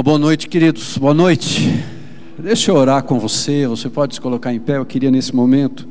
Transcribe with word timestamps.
Uma 0.00 0.04
boa 0.04 0.18
noite, 0.18 0.48
queridos. 0.48 0.96
Boa 0.96 1.12
noite. 1.12 1.78
Deixa 2.38 2.70
eu 2.70 2.74
orar 2.74 3.02
com 3.02 3.18
você. 3.18 3.66
Você 3.66 3.90
pode 3.90 4.14
se 4.14 4.20
colocar 4.22 4.50
em 4.50 4.58
pé. 4.58 4.78
Eu 4.78 4.86
queria 4.86 5.10
nesse 5.10 5.36
momento 5.36 5.86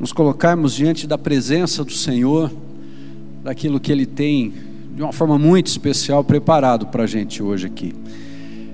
nos 0.00 0.10
colocarmos 0.10 0.74
diante 0.74 1.06
da 1.06 1.18
presença 1.18 1.84
do 1.84 1.92
Senhor, 1.92 2.50
daquilo 3.44 3.78
que 3.78 3.92
Ele 3.92 4.06
tem 4.06 4.54
de 4.94 5.02
uma 5.02 5.12
forma 5.12 5.38
muito 5.38 5.66
especial 5.66 6.24
preparado 6.24 6.86
para 6.86 7.02
a 7.02 7.06
gente 7.06 7.42
hoje 7.42 7.66
aqui. 7.66 7.92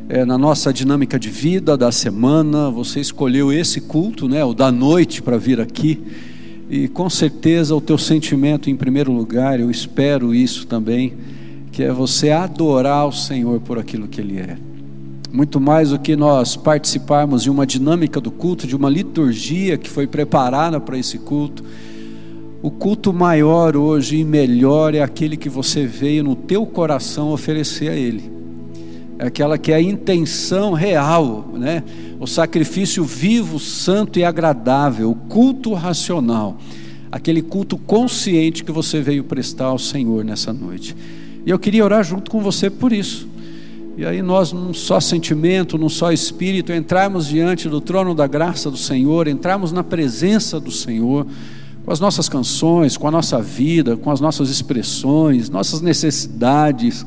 É, 0.09 0.25
na 0.25 0.39
nossa 0.39 0.73
dinâmica 0.73 1.19
de 1.19 1.29
vida 1.29 1.77
da 1.77 1.91
semana, 1.91 2.71
você 2.71 3.01
escolheu 3.01 3.53
esse 3.53 3.81
culto, 3.81 4.29
né, 4.29 4.45
o 4.45 4.55
da 4.55 4.71
noite, 4.71 5.21
para 5.23 5.37
vir 5.37 5.61
aqui. 5.61 6.01
E 6.71 6.87
com 6.87 7.11
certeza 7.11 7.75
o 7.75 7.81
teu 7.81 7.99
sentimento 7.99 8.71
em 8.71 8.77
primeiro 8.77 9.11
lugar, 9.11 9.59
eu 9.59 9.69
espero 9.73 10.33
isso 10.33 10.69
também 10.69 11.15
que 11.73 11.83
é 11.83 11.91
você 11.91 12.31
adorar 12.31 13.09
o 13.09 13.13
Senhor 13.13 13.59
por 13.61 13.79
aquilo 13.79 14.07
que 14.07 14.21
Ele 14.21 14.39
é. 14.39 14.59
Muito 15.33 15.59
mais 15.59 15.89
do 15.89 15.99
que 15.99 16.15
nós 16.15 16.55
participarmos 16.55 17.43
de 17.43 17.51
uma 17.51 17.67
dinâmica 17.67 18.21
do 18.21 18.31
culto, 18.31 18.67
de 18.67 18.77
uma 18.77 18.91
liturgia 18.91 19.79
que 19.79 19.89
foi 19.89 20.07
preparada 20.07 20.79
para 20.79 20.99
esse 20.99 21.19
culto. 21.19 21.65
O 22.63 22.71
culto 22.71 23.11
maior 23.11 23.75
hoje 23.75 24.19
e 24.19 24.25
melhor 24.25 24.95
é 24.95 25.01
aquele 25.01 25.39
que 25.39 25.49
você 25.49 25.87
veio 25.87 26.23
no 26.23 26.37
teu 26.37 26.67
coração 26.67 27.33
oferecer 27.33 27.91
a 27.91 27.97
Ele. 27.97 28.31
É 29.19 29.27
aquela 29.27 29.57
que 29.57 29.73
é 29.73 29.77
a 29.77 29.81
intenção 29.81 30.75
real, 30.75 31.49
né? 31.55 31.83
O 32.21 32.27
sacrifício 32.27 33.03
vivo, 33.03 33.59
santo 33.59 34.19
e 34.19 34.25
agradável, 34.25 35.11
o 35.11 35.15
culto 35.15 35.73
racional, 35.73 36.59
aquele 37.11 37.41
culto 37.41 37.79
consciente 37.79 38.63
que 38.63 38.71
você 38.71 39.01
veio 39.01 39.25
prestar 39.25 39.67
ao 39.67 39.79
Senhor 39.79 40.23
nessa 40.23 40.53
noite. 40.53 40.95
E 41.45 41.51
eu 41.51 41.59
queria 41.59 41.85
orar 41.85 42.05
junto 42.05 42.31
com 42.31 42.41
você 42.41 42.71
por 42.71 42.93
isso. 42.93 43.29
E 43.97 44.07
aí 44.07 44.23
nós, 44.23 44.53
num 44.53 44.73
só 44.73 44.99
sentimento, 45.01 45.77
num 45.77 45.89
só 45.89 46.13
espírito, 46.13 46.73
entrarmos 46.73 47.27
diante 47.27 47.69
do 47.69 47.81
trono 47.81 48.15
da 48.15 48.27
graça 48.27 48.71
do 48.71 48.77
Senhor, 48.77 49.29
entrarmos 49.29 49.71
na 49.71 49.85
presença 49.85 50.59
do 50.59 50.71
Senhor, 50.71 51.27
com 51.85 51.93
as 51.93 52.01
nossas 52.01 52.29
canções, 52.29 52.97
com 52.97 53.07
a 53.07 53.11
nossa 53.11 53.43
vida, 53.43 53.97
com 53.97 54.11
as 54.11 54.21
nossas 54.21 54.49
expressões, 54.49 55.51
nossas 55.51 55.83
necessidades, 55.83 57.05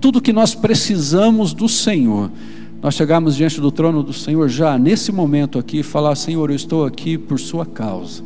tudo 0.00 0.20
que 0.20 0.32
nós 0.32 0.54
precisamos 0.54 1.52
do 1.52 1.68
Senhor. 1.68 2.30
Nós 2.80 2.94
chegamos 2.94 3.36
diante 3.36 3.60
do 3.60 3.72
trono 3.72 4.02
do 4.02 4.12
Senhor 4.12 4.48
já 4.48 4.78
nesse 4.78 5.10
momento 5.10 5.58
aqui 5.58 5.80
e 5.80 5.82
falar: 5.82 6.14
Senhor, 6.14 6.48
eu 6.48 6.56
estou 6.56 6.84
aqui 6.84 7.18
por 7.18 7.40
Sua 7.40 7.66
causa, 7.66 8.22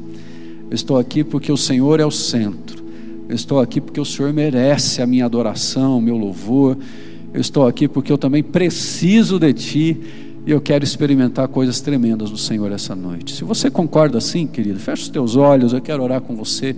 eu 0.70 0.74
estou 0.74 0.98
aqui 0.98 1.24
porque 1.24 1.50
o 1.50 1.56
Senhor 1.56 2.00
é 2.00 2.06
o 2.06 2.10
centro. 2.10 2.83
Eu 3.28 3.34
estou 3.34 3.60
aqui 3.60 3.80
porque 3.80 4.00
o 4.00 4.04
Senhor 4.04 4.32
merece 4.32 5.00
a 5.00 5.06
minha 5.06 5.24
adoração, 5.24 5.98
o 5.98 6.02
meu 6.02 6.16
louvor. 6.16 6.76
Eu 7.32 7.40
estou 7.40 7.66
aqui 7.66 7.88
porque 7.88 8.12
eu 8.12 8.18
também 8.18 8.42
preciso 8.42 9.38
de 9.38 9.52
Ti 9.52 10.00
e 10.46 10.50
eu 10.50 10.60
quero 10.60 10.84
experimentar 10.84 11.48
coisas 11.48 11.80
tremendas 11.80 12.30
do 12.30 12.36
Senhor 12.36 12.70
essa 12.70 12.94
noite. 12.94 13.34
Se 13.34 13.44
você 13.44 13.70
concorda 13.70 14.18
assim, 14.18 14.46
querido, 14.46 14.78
feche 14.78 15.04
os 15.04 15.08
teus 15.08 15.36
olhos, 15.36 15.72
eu 15.72 15.80
quero 15.80 16.02
orar 16.02 16.20
com 16.20 16.36
você 16.36 16.76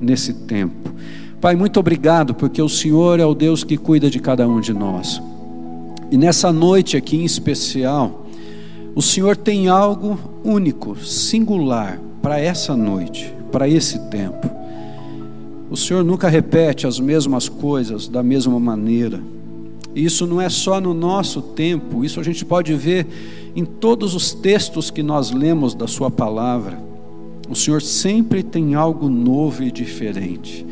nesse 0.00 0.32
tempo. 0.32 0.92
Pai, 1.40 1.54
muito 1.54 1.78
obrigado 1.78 2.34
porque 2.34 2.60
o 2.60 2.68
Senhor 2.68 3.20
é 3.20 3.24
o 3.24 3.34
Deus 3.34 3.62
que 3.62 3.76
cuida 3.76 4.10
de 4.10 4.18
cada 4.18 4.48
um 4.48 4.60
de 4.60 4.72
nós. 4.72 5.22
E 6.10 6.18
nessa 6.18 6.52
noite 6.52 6.96
aqui 6.96 7.16
em 7.16 7.24
especial, 7.24 8.26
o 8.96 9.02
Senhor 9.02 9.36
tem 9.36 9.68
algo 9.68 10.18
único, 10.42 10.96
singular 10.96 12.00
para 12.20 12.40
essa 12.40 12.76
noite, 12.76 13.32
para 13.52 13.68
esse 13.68 13.98
tempo. 14.08 14.63
O 15.74 15.76
Senhor 15.76 16.04
nunca 16.04 16.28
repete 16.28 16.86
as 16.86 17.00
mesmas 17.00 17.48
coisas 17.48 18.06
da 18.06 18.22
mesma 18.22 18.60
maneira. 18.60 19.20
Isso 19.92 20.24
não 20.24 20.40
é 20.40 20.48
só 20.48 20.80
no 20.80 20.94
nosso 20.94 21.42
tempo, 21.42 22.04
isso 22.04 22.20
a 22.20 22.22
gente 22.22 22.44
pode 22.44 22.72
ver 22.74 23.08
em 23.56 23.64
todos 23.64 24.14
os 24.14 24.32
textos 24.32 24.88
que 24.88 25.02
nós 25.02 25.32
lemos 25.32 25.74
da 25.74 25.88
Sua 25.88 26.12
palavra. 26.12 26.80
O 27.50 27.56
Senhor 27.56 27.82
sempre 27.82 28.44
tem 28.44 28.76
algo 28.76 29.08
novo 29.08 29.64
e 29.64 29.72
diferente. 29.72 30.64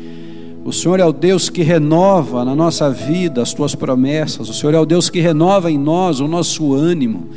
O 0.63 0.71
Senhor 0.71 1.01
é 1.01 1.05
o 1.05 1.11
Deus 1.11 1.49
que 1.49 1.63
renova 1.63 2.45
na 2.45 2.55
nossa 2.55 2.89
vida 2.89 3.41
as 3.41 3.53
tuas 3.53 3.75
promessas. 3.75 4.47
O 4.47 4.53
Senhor 4.53 4.73
é 4.73 4.79
o 4.79 4.85
Deus 4.85 5.09
que 5.09 5.19
renova 5.19 5.69
em 5.69 5.77
nós 5.77 6.21
o 6.21 6.29
nosso 6.29 6.73
ânimo. 6.73 7.27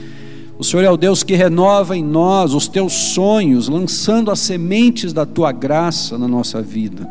O 0.56 0.62
Senhor 0.62 0.84
é 0.84 0.90
o 0.90 0.96
Deus 0.96 1.24
que 1.24 1.34
renova 1.34 1.96
em 1.96 2.04
nós 2.04 2.54
os 2.54 2.68
teus 2.68 2.92
sonhos, 2.92 3.68
lançando 3.68 4.30
as 4.30 4.38
sementes 4.38 5.12
da 5.12 5.26
tua 5.26 5.50
graça 5.50 6.16
na 6.16 6.28
nossa 6.28 6.62
vida. 6.62 7.10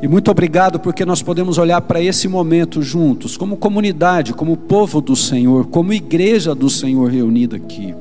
E 0.00 0.06
muito 0.06 0.30
obrigado 0.30 0.78
porque 0.78 1.04
nós 1.04 1.22
podemos 1.22 1.58
olhar 1.58 1.80
para 1.80 2.00
esse 2.00 2.28
momento 2.28 2.80
juntos, 2.82 3.36
como 3.36 3.56
comunidade, 3.56 4.32
como 4.32 4.56
povo 4.56 5.00
do 5.00 5.16
Senhor, 5.16 5.66
como 5.66 5.92
igreja 5.92 6.54
do 6.54 6.70
Senhor 6.70 7.10
reunida 7.10 7.56
aqui. 7.56 7.92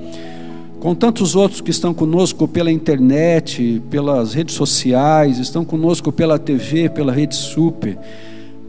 Com 0.79 0.93
tantos 0.93 1.35
outros 1.35 1.59
que 1.59 1.71
estão 1.71 1.95
conosco 1.95 2.47
pela 2.47 2.71
internet, 2.71 3.81
pelas 3.89 4.35
redes 4.35 4.53
sociais, 4.53 5.39
estão 5.39 5.65
conosco 5.65 6.11
pela 6.11 6.37
TV, 6.37 6.87
pela 6.87 7.11
Rede 7.11 7.35
Super. 7.35 7.97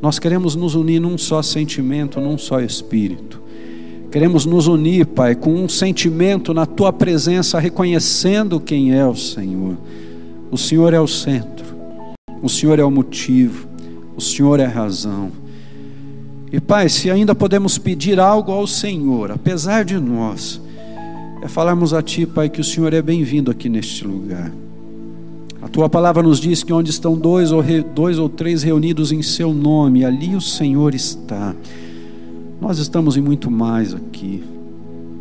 Nós 0.01 0.19
queremos 0.19 0.57
nos 0.57 0.75
unir 0.75 0.99
num 0.99 1.19
só 1.19 1.43
sentimento, 1.43 2.19
num 2.19 2.39
só 2.39 2.61
espírito. 2.61 3.43
Queremos 4.11 4.47
nos 4.47 4.67
unir, 4.67 5.05
Pai, 5.05 5.35
com 5.35 5.53
um 5.53 5.69
sentimento 5.69 6.55
na 6.55 6.65
tua 6.65 6.95
presença, 6.95 7.59
reconhecendo 7.61 8.59
quem 8.59 8.95
é 8.95 9.07
o 9.07 9.15
Senhor. 9.15 9.77
O 10.51 10.57
Senhor 10.57 10.95
é 10.95 11.01
o 11.01 11.07
centro. 11.07 11.68
O 12.43 12.49
Senhor 12.49 12.79
é 12.79 12.85
o 12.85 12.91
motivo, 12.91 13.69
o 14.17 14.21
Senhor 14.21 14.61
é 14.61 14.65
a 14.65 14.69
razão. 14.69 15.31
E 16.53 16.61
Pai, 16.61 16.89
se 16.89 17.11
ainda 17.11 17.35
podemos 17.35 17.77
pedir 17.77 18.21
algo 18.21 18.53
ao 18.53 18.67
Senhor, 18.67 19.33
apesar 19.33 19.85
de 19.85 19.99
nós, 19.99 20.61
é 21.43 21.49
falarmos 21.49 21.93
a 21.93 22.01
Ti, 22.01 22.27
Pai, 22.27 22.49
que 22.49 22.61
o 22.61 22.65
Senhor 22.65 22.95
é 22.95 23.03
bem-vindo 23.03 23.51
aqui 23.51 23.69
neste 23.69 24.07
lugar. 24.07 24.53
A 25.61 25.69
Tua 25.69 25.89
palavra 25.89 26.23
nos 26.23 26.39
diz 26.39 26.63
que 26.63 26.73
onde 26.73 26.91
estão 26.91 27.17
dois 27.17 27.51
ou, 27.51 27.61
re, 27.61 27.83
dois 27.83 28.19
ou 28.19 28.29
três 28.29 28.63
reunidos 28.63 29.11
em 29.11 29.21
Seu 29.21 29.53
nome, 29.53 30.05
ali 30.05 30.37
o 30.37 30.41
Senhor 30.41 30.95
está. 30.95 31.55
Nós 32.61 32.79
estamos 32.79 33.17
em 33.17 33.21
muito 33.21 33.51
mais 33.51 33.95
aqui, 33.95 34.43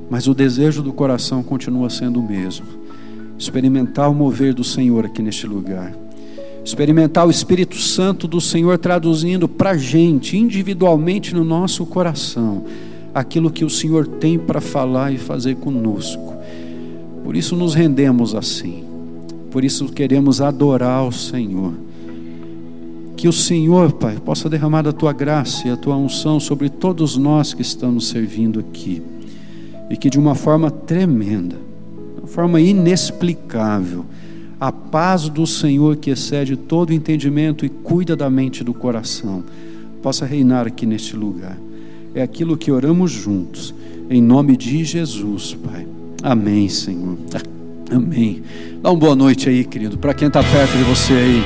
mas 0.10 0.28
o 0.28 0.36
desejo 0.36 0.84
do 0.84 0.94
coração 0.94 1.42
continua 1.42 1.90
sendo 1.90 2.20
o 2.20 2.28
mesmo: 2.28 2.66
experimentar 3.38 4.10
o 4.10 4.14
mover 4.14 4.54
do 4.54 4.64
Senhor 4.64 5.06
aqui 5.06 5.22
neste 5.22 5.46
lugar 5.46 6.07
experimentar 6.68 7.26
o 7.26 7.32
Espírito 7.32 7.78
Santo 7.78 8.28
do 8.28 8.42
Senhor 8.42 8.78
traduzindo 8.78 9.48
para 9.48 9.70
a 9.70 9.78
gente, 9.78 10.36
individualmente 10.36 11.34
no 11.34 11.46
nosso 11.46 11.86
coração, 11.86 12.66
aquilo 13.16 13.50
que 13.50 13.64
o 13.64 13.70
Senhor 13.70 14.06
tem 14.06 14.38
para 14.38 14.60
falar 14.60 15.14
e 15.14 15.18
fazer 15.18 15.56
conosco. 15.56 16.34
Por 17.24 17.38
isso 17.38 17.56
nos 17.56 17.74
rendemos 17.74 18.36
assim, 18.36 18.84
por 19.50 19.64
isso 19.64 19.86
queremos 19.86 20.42
adorar 20.42 21.08
o 21.08 21.12
Senhor. 21.12 21.72
Que 23.16 23.30
o 23.30 23.34
Senhor, 23.34 23.94
Pai, 23.94 24.18
possa 24.18 24.50
derramar 24.50 24.86
a 24.86 24.92
tua 24.92 25.14
graça 25.14 25.70
e 25.70 25.72
a 25.72 25.78
tua 25.78 25.96
unção 25.96 26.38
sobre 26.38 26.68
todos 26.68 27.16
nós 27.16 27.54
que 27.54 27.62
estamos 27.62 28.10
servindo 28.10 28.60
aqui, 28.60 29.02
e 29.90 29.96
que 29.96 30.10
de 30.10 30.20
uma 30.20 30.36
forma 30.36 30.70
tremenda, 30.70 31.56
de 32.16 32.20
uma 32.20 32.28
forma 32.28 32.60
inexplicável, 32.60 34.06
a 34.60 34.72
paz 34.72 35.30
do 35.30 35.46
Senhor 35.46 35.98
que 35.98 36.10
excede 36.10 36.56
todo 36.56 36.94
entendimento 36.94 37.66
e 37.66 37.70
cuida 37.70 38.16
da 38.16 38.30
mente 38.30 38.62
e 38.62 38.64
do 38.64 38.74
coração, 38.74 39.44
possa 40.02 40.26
reinar 40.26 40.66
aqui 40.66 40.86
neste 40.86 41.16
lugar. 41.16 41.58
É 42.16 42.22
aquilo 42.22 42.58
que 42.58 42.72
oramos 42.72 43.12
juntos, 43.12 43.74
em 44.10 44.22
nome 44.22 44.58
de 44.58 44.84
Jesus, 44.84 45.54
Pai. 45.54 45.88
Amém, 46.24 46.68
Senhor. 46.70 47.18
Amém. 47.92 48.42
Dá 48.82 48.90
uma 48.90 49.00
boa 49.00 49.16
noite 49.16 49.48
aí, 49.48 49.64
querido, 49.64 49.98
para 49.98 50.14
quem 50.14 50.28
está 50.28 50.44
perto 50.44 50.78
de 50.78 50.84
você 50.84 51.14
aí. 51.14 51.44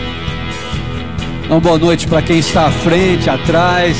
Dá 1.47 1.55
uma 1.55 1.61
boa 1.61 1.77
noite 1.77 2.07
para 2.07 2.21
quem 2.21 2.39
está 2.39 2.67
à 2.67 2.71
frente, 2.71 3.29
atrás. 3.29 3.97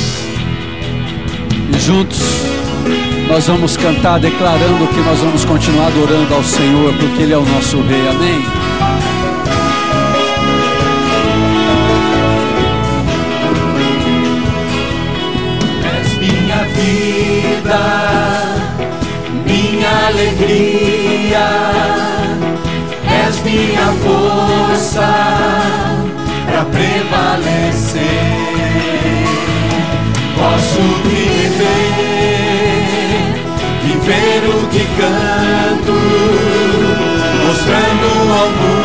E 1.76 1.80
juntos 1.80 2.20
nós 3.28 3.48
vamos 3.48 3.78
cantar 3.78 4.20
declarando 4.20 4.88
que 4.88 5.00
nós 5.02 5.20
vamos 5.20 5.46
continuar 5.46 5.88
adorando 5.88 6.34
ao 6.34 6.44
Senhor, 6.44 6.94
porque 6.98 7.24
Ele 7.24 7.34
é 7.34 7.38
o 7.38 7.46
nosso 7.46 7.82
Rei. 7.82 8.08
Amém. 8.08 8.91
Minha 19.46 20.08
alegria, 20.08 21.48
és 23.28 23.42
minha 23.44 23.88
força 24.04 25.10
para 26.46 26.66
prevalecer. 26.66 28.02
Posso 30.36 30.82
viver, 31.08 31.94
viver 33.84 34.42
o 34.50 34.68
que 34.68 34.86
canto, 35.00 35.96
mostrando 37.46 38.08
ao 38.34 38.50
mundo 38.50 38.81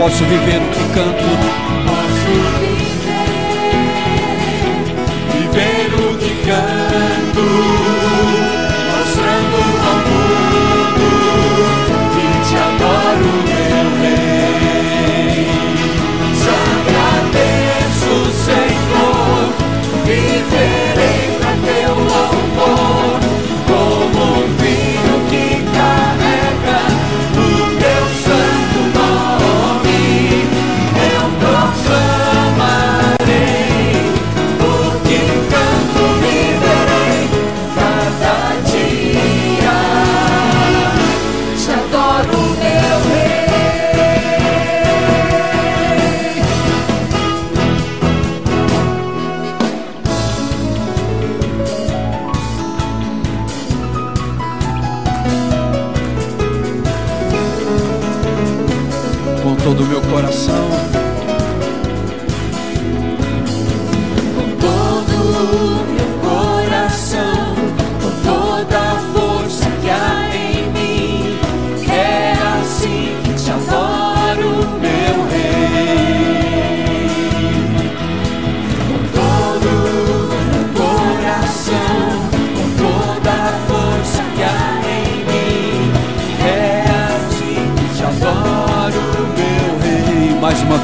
posso 0.00 0.24
viver 0.24 0.62
o 0.62 0.68
que 0.70 0.84
canto. 0.94 1.28
Posso 1.86 2.32
viver, 2.58 3.04
viver 5.34 5.90
o 5.94 6.16
que 6.16 6.32
canto, 6.46 7.44
mostrando 8.96 9.58
ao 9.86 9.98
mundo 10.08 11.08
que 12.14 12.26
te 12.48 12.56
adoro, 12.56 13.32
meu 13.44 13.88
rei. 14.00 15.44
Te 16.40 16.48
agradeço, 16.88 18.14
Senhor, 18.46 19.40
viverei 20.06 20.79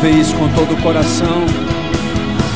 vez, 0.00 0.32
com 0.32 0.48
todo 0.48 0.74
o 0.74 0.76
coração. 0.82 1.46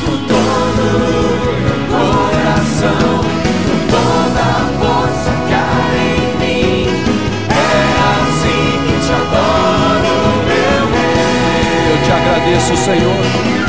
Com 0.05 0.17
todo 0.27 0.41
o 0.41 1.89
coração, 1.89 3.21
com 3.65 3.77
toda 3.89 4.41
a 4.41 4.61
força 4.79 5.31
que 5.47 5.53
há 5.53 5.65
em 5.97 6.19
mim, 6.39 6.87
é 7.49 7.61
assim 8.21 8.71
que 8.85 8.95
te 9.05 9.11
adoro, 9.13 10.15
meu 10.47 10.83
rei. 10.93 11.91
Eu 11.91 11.97
te 12.03 12.11
agradeço, 12.11 12.77
Senhor. 12.77 13.60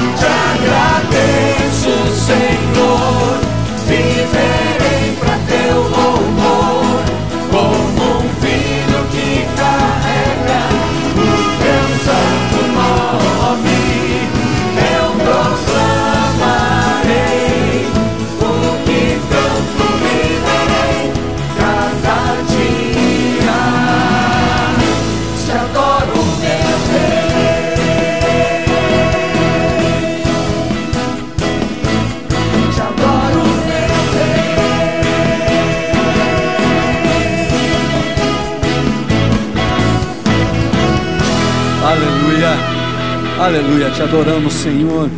Aleluia. 43.44 43.90
Te 43.90 44.02
adoramos, 44.02 44.52
Senhor. 44.54 45.10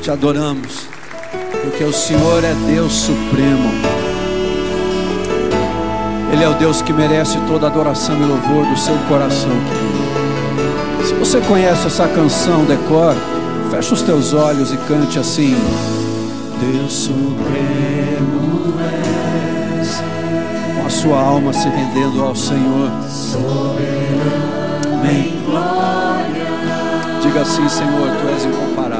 Te 0.00 0.10
adoramos, 0.10 0.88
porque 1.62 1.84
o 1.84 1.92
Senhor 1.92 2.42
é 2.42 2.52
Deus 2.66 2.92
supremo. 2.92 3.70
Ele 6.32 6.42
é 6.42 6.48
o 6.48 6.54
Deus 6.54 6.82
que 6.82 6.92
merece 6.92 7.38
toda 7.46 7.68
adoração 7.68 8.16
e 8.20 8.24
louvor 8.24 8.66
do 8.66 8.76
seu 8.76 8.96
coração. 9.08 9.52
Se 11.04 11.14
você 11.14 11.40
conhece 11.42 11.86
essa 11.86 12.08
canção, 12.08 12.64
decor, 12.64 13.14
fecha 13.70 13.94
os 13.94 14.02
teus 14.02 14.32
olhos 14.32 14.72
e 14.72 14.76
cante 14.78 15.18
assim: 15.18 15.56
Deus 16.60 16.92
supremo 16.92 18.74
és, 19.78 20.02
com 20.74 20.86
a 20.86 20.90
sua 20.90 21.20
alma 21.20 21.52
se 21.52 21.68
rendendo 21.68 22.22
ao 22.22 22.34
Senhor. 22.34 22.90
Amém. 24.84 26.01
Diga 27.32 27.44
assim, 27.44 27.66
Senhor, 27.66 28.10
tu 28.20 28.28
és 28.28 28.44
incomparável. 28.44 28.91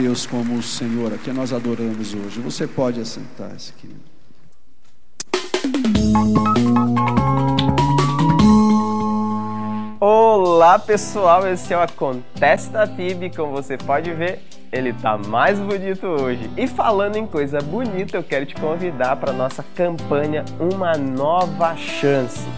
Deus 0.00 0.24
como 0.24 0.54
o 0.54 0.62
Senhor, 0.62 1.12
a 1.12 1.18
que 1.18 1.30
nós 1.30 1.52
adoramos 1.52 2.14
hoje. 2.14 2.40
Você 2.40 2.66
pode 2.66 2.98
assentar-se. 2.98 3.74
Olá 10.00 10.78
pessoal, 10.78 11.46
esse 11.46 11.74
é 11.74 11.76
o 11.76 11.82
Acontece 11.82 12.70
da 12.70 12.86
PIB, 12.86 13.28
como 13.36 13.52
você 13.52 13.76
pode 13.76 14.10
ver, 14.14 14.42
ele 14.72 14.94
tá 14.94 15.18
mais 15.18 15.58
bonito 15.58 16.06
hoje. 16.06 16.50
E 16.56 16.66
falando 16.66 17.16
em 17.16 17.26
coisa 17.26 17.60
bonita, 17.60 18.16
eu 18.16 18.22
quero 18.22 18.46
te 18.46 18.54
convidar 18.54 19.16
para 19.16 19.34
nossa 19.34 19.62
campanha 19.74 20.46
Uma 20.58 20.96
Nova 20.96 21.76
Chance, 21.76 22.48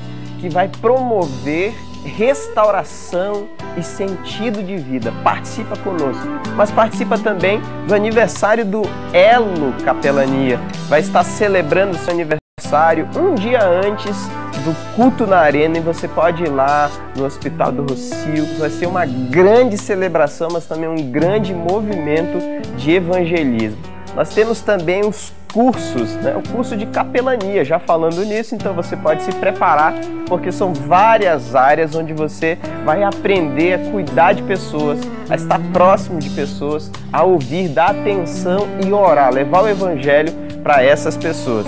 que 0.42 0.48
vai 0.48 0.66
promover 0.66 1.72
restauração 2.04 3.46
e 3.78 3.82
sentido 3.82 4.60
de 4.60 4.76
vida. 4.76 5.12
Participa 5.22 5.76
conosco, 5.76 6.26
mas 6.56 6.68
participa 6.72 7.16
também 7.16 7.60
do 7.86 7.94
aniversário 7.94 8.64
do 8.64 8.82
Elo 9.12 9.72
Capelania. 9.84 10.58
Vai 10.88 10.98
estar 10.98 11.22
celebrando 11.22 11.96
seu 11.96 12.12
aniversário 12.12 13.08
um 13.16 13.36
dia 13.36 13.64
antes 13.64 14.16
do 14.64 14.96
culto 14.96 15.28
na 15.28 15.38
arena 15.38 15.78
e 15.78 15.80
você 15.80 16.08
pode 16.08 16.42
ir 16.42 16.48
lá 16.48 16.90
no 17.16 17.24
Hospital 17.24 17.70
do 17.70 17.82
Rocio. 17.82 18.44
Vai 18.58 18.70
ser 18.70 18.86
uma 18.86 19.06
grande 19.06 19.78
celebração, 19.78 20.48
mas 20.52 20.66
também 20.66 20.88
um 20.88 21.08
grande 21.08 21.54
movimento 21.54 22.38
de 22.76 22.90
evangelismo. 22.90 23.91
Nós 24.14 24.30
temos 24.30 24.60
também 24.60 25.04
os 25.06 25.32
cursos, 25.52 26.14
né? 26.16 26.34
o 26.36 26.48
curso 26.50 26.76
de 26.76 26.86
capelania. 26.86 27.64
Já 27.64 27.78
falando 27.78 28.24
nisso, 28.24 28.54
então 28.54 28.74
você 28.74 28.96
pode 28.96 29.22
se 29.22 29.32
preparar, 29.32 29.94
porque 30.26 30.50
são 30.50 30.72
várias 30.72 31.54
áreas 31.54 31.94
onde 31.94 32.12
você 32.12 32.58
vai 32.84 33.02
aprender 33.02 33.74
a 33.74 33.90
cuidar 33.90 34.32
de 34.32 34.42
pessoas, 34.42 34.98
a 35.28 35.34
estar 35.34 35.60
próximo 35.72 36.18
de 36.18 36.30
pessoas, 36.30 36.90
a 37.12 37.22
ouvir, 37.22 37.68
dar 37.68 37.90
atenção 37.90 38.66
e 38.84 38.92
orar, 38.92 39.32
levar 39.32 39.62
o 39.62 39.68
evangelho 39.68 40.32
para 40.62 40.82
essas 40.82 41.16
pessoas. 41.16 41.66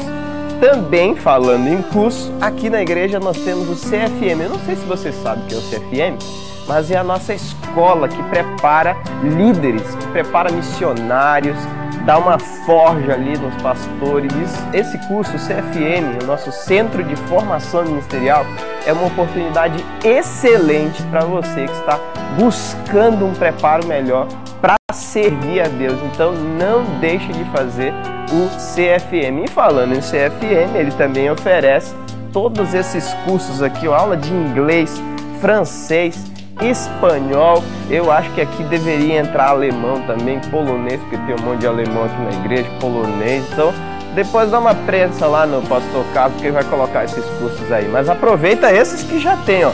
Também 0.61 1.17
falando 1.17 1.69
em 1.69 1.83
curso, 1.83 2.33
aqui 2.41 2.71
na 2.71 2.81
igreja 2.81 3.19
nós 3.21 3.37
temos 3.39 3.69
o 3.69 3.75
CFM. 3.75 4.41
Eu 4.41 4.51
não 4.51 4.59
sei 4.61 4.77
se 4.77 4.85
você 4.87 5.13
sabe 5.13 5.43
o 5.43 5.47
que 5.47 5.55
é 5.55 5.59
o 5.59 5.61
CFM, 5.61 6.25
mas 6.67 6.91
é 6.91 6.97
a 6.97 7.05
nossa 7.05 7.35
escola 7.35 8.09
que 8.09 8.23
prepara 8.25 8.97
líderes, 9.23 9.83
que 9.97 10.07
prepara 10.09 10.51
missionários, 10.51 11.59
dá 12.05 12.19
uma 12.19 12.39
forja 12.39 13.15
ali 13.15 13.37
nos 13.39 13.55
pastores. 13.63 14.33
Esse 14.73 14.99
curso, 15.09 15.37
o 15.37 15.39
CFM, 15.39 16.23
o 16.23 16.27
nosso 16.27 16.53
Centro 16.53 17.03
de 17.03 17.17
Formação 17.17 17.85
Ministerial, 17.85 18.45
é 18.87 18.93
uma 18.93 19.07
oportunidade 19.07 19.85
excelente 20.05 21.03
para 21.05 21.25
você 21.25 21.67
que 21.67 21.73
está 21.73 21.99
buscando 22.39 23.25
um 23.25 23.33
preparo 23.33 23.87
melhor 23.87 24.29
para 24.61 24.77
servir 24.93 25.61
a 25.61 25.69
Deus. 25.69 25.99
Então 26.13 26.33
não 26.33 26.85
deixe 27.01 27.33
de 27.33 27.45
fazer 27.47 27.93
o 28.31 28.49
CFM. 28.49 29.45
E 29.45 29.49
falando 29.49 29.95
em 29.95 30.01
CFM, 30.01 30.75
ele 30.75 30.93
também 30.93 31.31
oferece 31.31 31.95
todos 32.33 32.75
esses 32.75 33.15
cursos 33.25 33.63
aqui, 33.63 33.87
aula 33.87 34.17
de 34.17 34.33
inglês, 34.33 35.01
francês, 35.41 36.34
espanhol. 36.63 37.63
Eu 37.91 38.11
acho 38.11 38.31
que 38.33 38.41
aqui 38.41 38.63
deveria 38.65 39.21
entrar 39.21 39.49
alemão 39.49 40.01
também, 40.03 40.41
polonês, 40.51 41.01
porque 41.01 41.17
tem 41.17 41.35
um 41.35 41.43
monte 41.43 41.61
de 41.61 41.67
alemão 41.67 42.05
aqui 42.05 42.21
na 42.23 42.45
igreja, 42.45 42.69
polonês. 42.81 43.45
Então, 43.53 43.73
depois 44.15 44.51
dá 44.51 44.59
uma 44.59 44.75
prensa 44.75 45.27
lá 45.27 45.47
no 45.47 45.61
pastor 45.63 46.05
Carlos 46.15 46.41
que 46.41 46.47
ele 46.47 46.53
vai 46.53 46.65
colocar 46.65 47.05
esses 47.05 47.25
cursos 47.39 47.71
aí. 47.73 47.89
Mas 47.89 48.09
aproveita 48.09 48.73
esses 48.73 49.03
que 49.03 49.19
já 49.19 49.37
tem, 49.39 49.65
ó. 49.65 49.73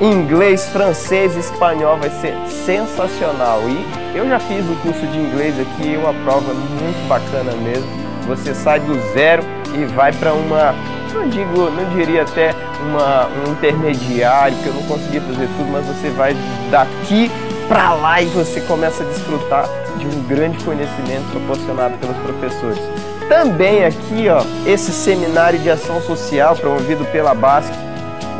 Inglês, 0.00 0.68
francês, 0.70 1.36
espanhol 1.36 1.96
vai 1.98 2.10
ser 2.10 2.34
sensacional. 2.48 3.60
E 3.68 4.16
eu 4.16 4.28
já 4.28 4.40
fiz 4.40 4.64
o 4.68 4.74
curso 4.82 5.06
de 5.06 5.18
inglês 5.18 5.54
aqui, 5.60 5.96
uma 5.96 6.12
prova 6.24 6.52
muito 6.52 7.08
bacana 7.08 7.52
mesmo. 7.52 7.86
Você 8.26 8.54
sai 8.54 8.80
do 8.80 8.94
zero 9.12 9.44
e 9.74 9.84
vai 9.84 10.12
para 10.12 10.32
uma, 10.32 10.74
não 11.14 11.28
digo, 11.28 11.70
não 11.70 11.88
diria 11.90 12.22
até 12.22 12.54
uma, 12.80 13.26
um 13.26 13.52
intermediário, 13.52 14.56
que 14.58 14.66
eu 14.66 14.74
não 14.74 14.82
consegui 14.82 15.20
fazer 15.20 15.48
tudo, 15.56 15.70
mas 15.70 15.86
você 15.86 16.10
vai 16.10 16.36
daqui 16.70 17.30
para 17.68 17.94
lá 17.94 18.20
e 18.20 18.26
você 18.26 18.60
começa 18.62 19.02
a 19.02 19.06
desfrutar 19.06 19.68
de 19.96 20.06
um 20.06 20.22
grande 20.24 20.62
conhecimento 20.64 21.30
proporcionado 21.30 21.96
pelos 21.98 22.16
professores. 22.18 22.80
Também 23.28 23.84
aqui, 23.84 24.28
ó, 24.28 24.44
esse 24.66 24.92
seminário 24.92 25.58
de 25.58 25.70
ação 25.70 26.00
social 26.02 26.54
promovido 26.56 27.04
pela 27.06 27.34
Basque 27.34 27.76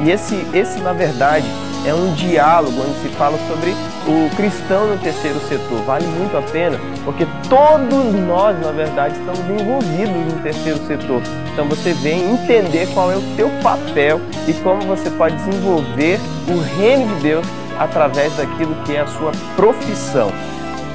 e 0.00 0.10
esse, 0.10 0.46
esse, 0.52 0.80
na 0.80 0.92
verdade, 0.92 1.46
é 1.86 1.94
um 1.94 2.12
diálogo 2.12 2.82
onde 2.82 3.00
se 3.00 3.08
fala 3.16 3.38
sobre 3.48 3.74
o 4.06 4.34
cristão 4.36 4.88
no 4.88 4.98
terceiro 4.98 5.38
setor. 5.40 5.82
Vale 5.84 6.06
muito 6.06 6.36
a 6.36 6.42
pena, 6.42 6.78
porque 7.04 7.26
todos 7.48 8.14
nós, 8.26 8.58
na 8.60 8.72
verdade, 8.72 9.14
estamos 9.18 9.60
envolvidos 9.60 10.34
no 10.34 10.42
terceiro 10.42 10.78
setor. 10.86 11.22
Então 11.52 11.66
você 11.66 11.92
vem 11.94 12.32
entender 12.32 12.86
qual 12.92 13.10
é 13.10 13.16
o 13.16 13.22
teu 13.36 13.48
papel 13.62 14.20
e 14.46 14.52
como 14.54 14.82
você 14.82 15.10
pode 15.10 15.36
desenvolver 15.36 16.18
o 16.48 16.60
reino 16.78 17.14
de 17.16 17.22
Deus 17.22 17.46
através 17.78 18.34
daquilo 18.36 18.74
que 18.84 18.94
é 18.94 19.00
a 19.00 19.06
sua 19.06 19.32
profissão. 19.56 20.30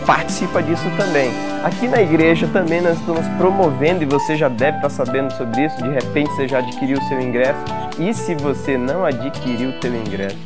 Participa 0.06 0.64
disso 0.64 0.90
também. 0.98 1.30
Aqui 1.64 1.88
na 1.88 2.02
igreja 2.02 2.48
também 2.52 2.82
nós 2.82 2.98
estamos 2.98 3.28
promovendo, 3.38 4.02
e 4.02 4.06
você 4.06 4.36
já 4.36 4.48
deve 4.48 4.78
estar 4.78 4.90
sabendo 4.90 5.32
sobre 5.34 5.66
isso, 5.66 5.78
de 5.78 5.90
repente 5.90 6.32
você 6.32 6.48
já 6.48 6.60
adquiriu 6.60 6.98
o 6.98 7.04
seu 7.04 7.22
ingresso. 7.22 7.60
E 8.00 8.14
se 8.14 8.34
você 8.34 8.78
não 8.78 9.06
adquiriu 9.06 9.70
o 9.70 9.82
seu 9.82 9.94
ingresso, 9.94 10.38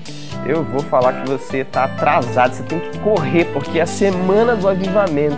eu 0.46 0.64
vou 0.64 0.82
falar 0.82 1.14
que 1.14 1.30
você 1.30 1.60
está 1.60 1.86
atrasado, 1.86 2.54
você 2.54 2.64
tem 2.64 2.80
que 2.80 3.00
correr, 3.00 3.46
porque 3.54 3.80
é 3.80 3.84
a 3.84 3.88
semana 3.88 4.56
do 4.56 4.68
avivamento. 4.68 5.38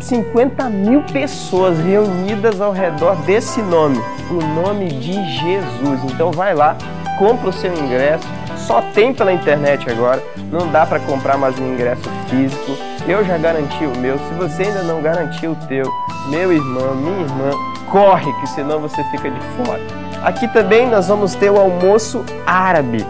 50 0.00 0.68
mil 0.70 1.02
pessoas 1.02 1.78
reunidas 1.78 2.60
ao 2.60 2.72
redor 2.72 3.16
desse 3.22 3.60
nome, 3.62 3.98
o 4.30 4.34
nome 4.34 4.88
de 4.88 5.12
Jesus. 5.12 6.04
Então 6.04 6.30
vai 6.30 6.54
lá, 6.54 6.76
compra 7.18 7.48
o 7.48 7.52
seu 7.52 7.72
ingresso, 7.72 8.26
só 8.56 8.82
tem 8.94 9.12
pela 9.12 9.32
internet 9.32 9.88
agora, 9.90 10.22
não 10.50 10.70
dá 10.70 10.86
para 10.86 11.00
comprar 11.00 11.36
mais 11.36 11.58
um 11.58 11.72
ingresso 11.72 12.08
físico. 12.28 12.72
Eu 13.08 13.24
já 13.24 13.38
garanti 13.38 13.84
o 13.84 13.98
meu, 13.98 14.18
se 14.18 14.34
você 14.34 14.64
ainda 14.64 14.82
não 14.82 15.00
garantiu 15.00 15.52
o 15.52 15.66
teu, 15.66 15.90
meu 16.28 16.52
irmão, 16.52 16.94
minha 16.94 17.22
irmã, 17.22 17.50
corre 17.90 18.32
que 18.40 18.48
senão 18.48 18.80
você 18.80 19.02
fica 19.04 19.30
de 19.30 19.40
fora. 19.56 19.80
Aqui 20.22 20.48
também 20.48 20.88
nós 20.90 21.06
vamos 21.06 21.34
ter 21.34 21.50
o 21.50 21.58
almoço 21.58 22.24
árabe. 22.44 23.06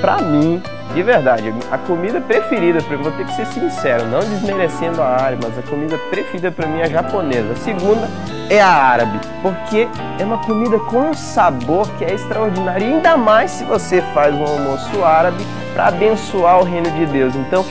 Para 0.00 0.16
mim, 0.22 0.62
de 0.94 1.02
verdade, 1.02 1.52
a 1.70 1.76
comida 1.76 2.20
preferida 2.20 2.82
para 2.82 2.96
mim, 2.96 3.02
vou 3.02 3.12
ter 3.12 3.26
que 3.26 3.32
ser 3.34 3.46
sincero, 3.46 4.06
não 4.06 4.20
desmerecendo 4.20 5.02
a 5.02 5.08
árabe, 5.08 5.44
mas 5.46 5.58
a 5.58 5.62
comida 5.62 5.98
preferida 6.10 6.50
para 6.50 6.66
mim 6.66 6.80
é 6.80 6.84
a 6.84 6.88
japonesa. 6.88 7.52
A 7.52 7.56
segunda 7.56 8.08
é 8.48 8.60
a 8.60 8.68
árabe, 8.68 9.20
porque 9.42 9.86
é 10.18 10.24
uma 10.24 10.38
comida 10.38 10.78
com 10.78 11.10
um 11.10 11.14
sabor 11.14 11.86
que 11.98 12.04
é 12.04 12.14
extraordinário, 12.14 12.86
ainda 12.86 13.16
mais 13.16 13.50
se 13.50 13.64
você 13.64 14.00
faz 14.14 14.34
um 14.34 14.42
almoço 14.42 15.04
árabe 15.04 15.44
para 15.74 15.88
abençoar 15.88 16.60
o 16.60 16.64
reino 16.64 16.90
de 16.90 17.06
Deus. 17.06 17.34
Então, 17.36 17.64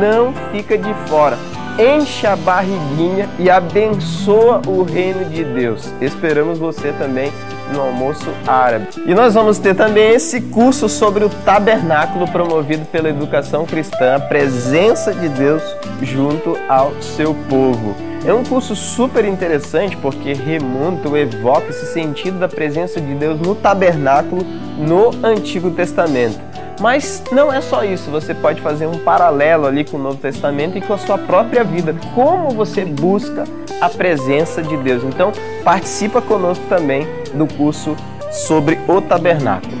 não 0.00 0.32
fica 0.50 0.78
de 0.78 0.92
fora. 1.06 1.36
Enche 1.78 2.24
a 2.24 2.36
barriguinha 2.36 3.28
e 3.36 3.50
abençoa 3.50 4.62
o 4.64 4.84
reino 4.84 5.24
de 5.24 5.42
Deus. 5.42 5.92
Esperamos 6.00 6.56
você 6.56 6.92
também 6.92 7.32
no 7.72 7.80
almoço 7.80 8.30
árabe. 8.46 8.86
E 9.04 9.12
nós 9.12 9.34
vamos 9.34 9.58
ter 9.58 9.74
também 9.74 10.10
esse 10.10 10.40
curso 10.40 10.88
sobre 10.88 11.24
o 11.24 11.28
tabernáculo 11.28 12.28
promovido 12.28 12.84
pela 12.86 13.08
educação 13.08 13.66
cristã, 13.66 14.14
a 14.14 14.20
presença 14.20 15.12
de 15.12 15.28
Deus 15.28 15.62
junto 16.00 16.56
ao 16.68 16.92
seu 17.02 17.34
povo. 17.48 18.13
É 18.26 18.32
um 18.32 18.42
curso 18.42 18.74
super 18.74 19.22
interessante 19.26 19.98
porque 19.98 20.32
remonta 20.32 21.10
ou 21.10 21.16
evoca 21.16 21.68
esse 21.68 21.92
sentido 21.92 22.38
da 22.38 22.48
presença 22.48 22.98
de 22.98 23.14
Deus 23.14 23.38
no 23.38 23.54
tabernáculo 23.54 24.42
no 24.78 25.10
Antigo 25.22 25.70
Testamento. 25.70 26.40
Mas 26.80 27.22
não 27.30 27.52
é 27.52 27.60
só 27.60 27.84
isso, 27.84 28.10
você 28.10 28.34
pode 28.34 28.62
fazer 28.62 28.86
um 28.86 28.98
paralelo 28.98 29.66
ali 29.66 29.84
com 29.84 29.98
o 29.98 30.02
Novo 30.02 30.16
Testamento 30.16 30.78
e 30.78 30.80
com 30.80 30.94
a 30.94 30.98
sua 30.98 31.18
própria 31.18 31.62
vida, 31.62 31.94
como 32.14 32.50
você 32.50 32.84
busca 32.84 33.44
a 33.78 33.90
presença 33.90 34.62
de 34.62 34.76
Deus. 34.78 35.04
Então, 35.04 35.30
participa 35.62 36.22
conosco 36.22 36.64
também 36.66 37.06
do 37.34 37.46
curso 37.46 37.94
sobre 38.32 38.78
o 38.88 39.02
tabernáculo. 39.02 39.72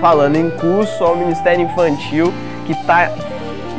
Falando 0.00 0.36
em 0.36 0.50
curso 0.50 1.04
ao 1.04 1.14
Ministério 1.14 1.66
Infantil, 1.66 2.32
que 2.66 2.72
está 2.72 3.12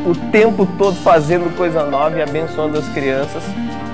o 0.05 0.15
tempo 0.31 0.67
todo 0.77 0.95
fazendo 0.95 1.55
coisa 1.57 1.83
nova 1.85 2.17
e 2.17 2.21
abençoando 2.21 2.77
as 2.77 2.87
crianças, 2.89 3.43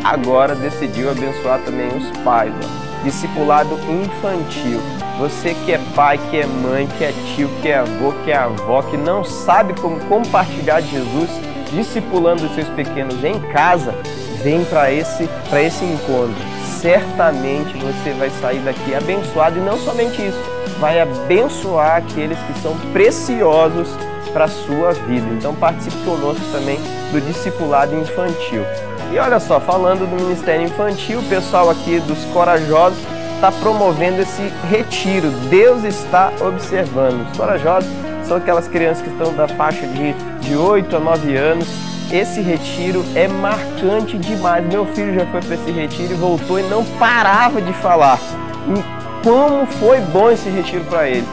agora 0.04 0.56
decidiu 0.56 1.10
abençoar 1.10 1.60
também 1.60 1.88
os 1.88 2.10
pais. 2.20 2.54
Ó. 2.63 3.04
Discipulado 3.04 3.80
infantil. 3.89 4.80
Você 5.20 5.56
que 5.66 5.72
é 5.72 5.80
pai, 5.96 6.20
que 6.30 6.38
é 6.38 6.46
mãe, 6.46 6.88
que 6.98 7.04
é 7.04 7.12
tio, 7.12 7.50
que 7.62 7.70
é 7.70 7.77
avô, 7.77 8.13
que 8.24 8.32
é 8.32 8.38
avó, 8.38 8.82
que 8.84 8.98
não 8.98 9.24
sabe 9.24 9.74
como 9.80 10.00
compartilhar 10.01 10.82
Jesus, 10.82 11.30
discipulando 11.72 12.46
os 12.46 12.54
seus 12.54 12.68
pequenos 12.70 13.24
em 13.24 13.39
casa, 13.51 13.96
vem 14.44 14.63
para 14.66 14.92
esse, 14.92 15.27
esse 15.54 15.86
encontro. 15.86 16.36
Certamente 16.80 17.75
você 17.77 18.12
vai 18.12 18.30
sair 18.30 18.60
daqui 18.60 18.94
abençoado 18.94 19.58
e 19.58 19.62
não 19.62 19.77
somente 19.80 20.22
isso, 20.22 20.39
vai 20.80 21.01
abençoar 21.01 21.98
aqueles 21.98 22.38
que 22.39 22.60
são 22.60 22.77
preciosos 22.94 23.89
para 24.38 24.46
a 24.46 24.48
sua 24.48 24.91
vida. 24.91 25.25
Então 25.32 25.56
participe 25.56 25.98
conosco 26.06 26.46
também 26.51 26.77
do 27.12 27.20
discipulado 27.20 27.96
infantil. 27.96 28.63
E 29.12 29.17
olha 29.17 29.39
só, 29.39 29.60
falando 29.60 30.08
do 30.08 30.15
Ministério 30.15 30.63
Infantil, 30.63 31.20
o 31.22 31.24
pessoal 31.24 31.72
aqui 31.72 32.00
dos 32.01 32.24
Corajosos 32.25 33.00
está 33.34 33.51
promovendo 33.51 34.22
esse 34.22 34.44
retiro. 34.70 35.32
Deus 35.50 35.84
está 35.84 36.32
observando. 36.39 37.27
Os 37.32 37.38
corajosos 37.38 37.89
são 38.27 38.38
aquelas 38.38 38.67
crianças 38.67 39.01
que 39.01 39.10
estão 39.10 39.34
da 39.34 39.48
faixa 39.48 39.88
de, 39.88 40.13
de 40.48 40.55
8 40.55 40.96
a 40.96 41.00
9 41.00 41.35
anos. 41.35 41.68
Esse 42.11 42.40
retiro 42.40 43.03
é 43.16 43.27
marcante 43.27 44.20
demais. 44.20 44.64
Meu 44.68 44.85
filho 44.85 45.16
já 45.16 45.25
foi 45.25 45.42
para 45.42 45.55
esse 45.55 45.72
retiro 45.72 46.14
e 46.14 46.16
voltou 46.16 46.59
e 46.59 46.64
não 46.64 46.85
parava 47.00 47.59
de 47.59 47.74
falar. 47.74 48.20
E 48.68 49.24
como 49.24 49.66
foi 49.66 50.00
bom 50.00 50.29
esse 50.29 50.48
retiro 50.48 50.83
para 50.83 51.09
ele. 51.09 51.27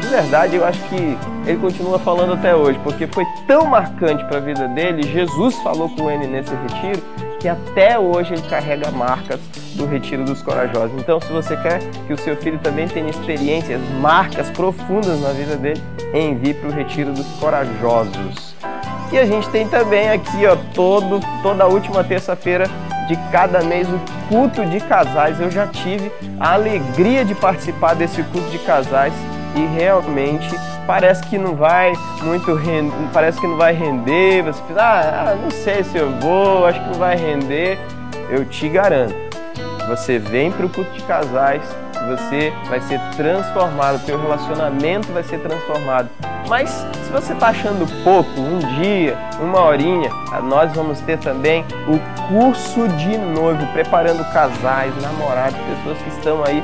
De 0.00 0.06
verdade, 0.06 0.56
eu 0.56 0.64
acho 0.64 0.80
que 0.84 1.18
ele 1.46 1.58
continua 1.58 1.98
falando 1.98 2.34
até 2.34 2.54
hoje, 2.54 2.78
porque 2.82 3.06
foi 3.06 3.24
tão 3.46 3.66
marcante 3.66 4.24
para 4.24 4.38
a 4.38 4.40
vida 4.40 4.66
dele. 4.68 5.02
Jesus 5.02 5.54
falou 5.62 5.88
com 5.90 6.10
ele 6.10 6.26
nesse 6.26 6.52
retiro 6.54 7.02
que 7.38 7.48
até 7.48 7.98
hoje 7.98 8.32
ele 8.32 8.42
carrega 8.48 8.90
marcas 8.90 9.38
do 9.74 9.84
Retiro 9.84 10.24
dos 10.24 10.40
Corajosos. 10.40 10.98
Então, 10.98 11.20
se 11.20 11.30
você 11.30 11.54
quer 11.58 11.80
que 12.06 12.12
o 12.14 12.18
seu 12.18 12.34
filho 12.36 12.58
também 12.58 12.88
tenha 12.88 13.10
experiências, 13.10 13.78
marcas 14.00 14.48
profundas 14.50 15.20
na 15.20 15.30
vida 15.30 15.56
dele, 15.56 15.82
envie 16.14 16.54
para 16.54 16.70
o 16.70 16.72
Retiro 16.72 17.12
dos 17.12 17.26
Corajosos. 17.38 18.54
E 19.12 19.18
a 19.18 19.26
gente 19.26 19.46
tem 19.50 19.68
também 19.68 20.08
aqui, 20.08 20.46
ó, 20.46 20.56
todo, 20.74 21.20
toda 21.42 21.66
última 21.66 22.02
terça-feira 22.02 22.64
de 23.06 23.16
cada 23.30 23.62
mês 23.62 23.86
o 23.88 24.00
culto 24.28 24.64
de 24.64 24.80
casais. 24.80 25.38
Eu 25.38 25.50
já 25.50 25.66
tive 25.66 26.10
a 26.40 26.54
alegria 26.54 27.26
de 27.26 27.34
participar 27.34 27.94
desse 27.94 28.22
culto 28.22 28.48
de 28.48 28.58
casais 28.60 29.12
e 29.54 29.66
realmente 29.78 30.48
parece 30.86 31.22
que 31.24 31.38
não 31.38 31.54
vai 31.54 31.92
muito 32.22 32.46
parece 33.12 33.40
que 33.40 33.46
não 33.46 33.56
vai 33.56 33.72
render. 33.72 34.42
Você 34.42 34.62
pensa, 34.62 34.80
ah, 34.80 35.30
ah, 35.30 35.34
não 35.36 35.50
sei 35.50 35.84
se 35.84 35.96
eu 35.96 36.10
vou, 36.20 36.66
acho 36.66 36.80
que 36.80 36.86
não 36.88 36.98
vai 36.98 37.16
render. 37.16 37.78
Eu 38.30 38.44
te 38.44 38.68
garanto, 38.68 39.14
você 39.88 40.18
vem 40.18 40.50
para 40.50 40.64
o 40.64 40.68
culto 40.68 40.90
de 40.92 41.02
casais, 41.02 41.62
você 42.08 42.52
vai 42.68 42.80
ser 42.80 42.98
transformado, 43.16 44.04
teu 44.04 44.20
relacionamento 44.20 45.12
vai 45.12 45.22
ser 45.22 45.38
transformado. 45.40 46.08
Mas 46.48 46.70
se 46.70 47.12
você 47.12 47.32
está 47.32 47.48
achando 47.48 47.86
pouco, 48.02 48.40
um 48.40 48.58
dia, 48.80 49.16
uma 49.40 49.62
horinha, 49.62 50.10
nós 50.42 50.72
vamos 50.72 51.00
ter 51.00 51.18
também 51.18 51.64
o 51.86 51.98
curso 52.28 52.88
de 52.88 53.16
noivo, 53.16 53.66
preparando 53.72 54.24
casais, 54.32 54.92
namorados, 55.02 55.58
pessoas 55.58 55.98
que 55.98 56.08
estão 56.10 56.44
aí 56.44 56.62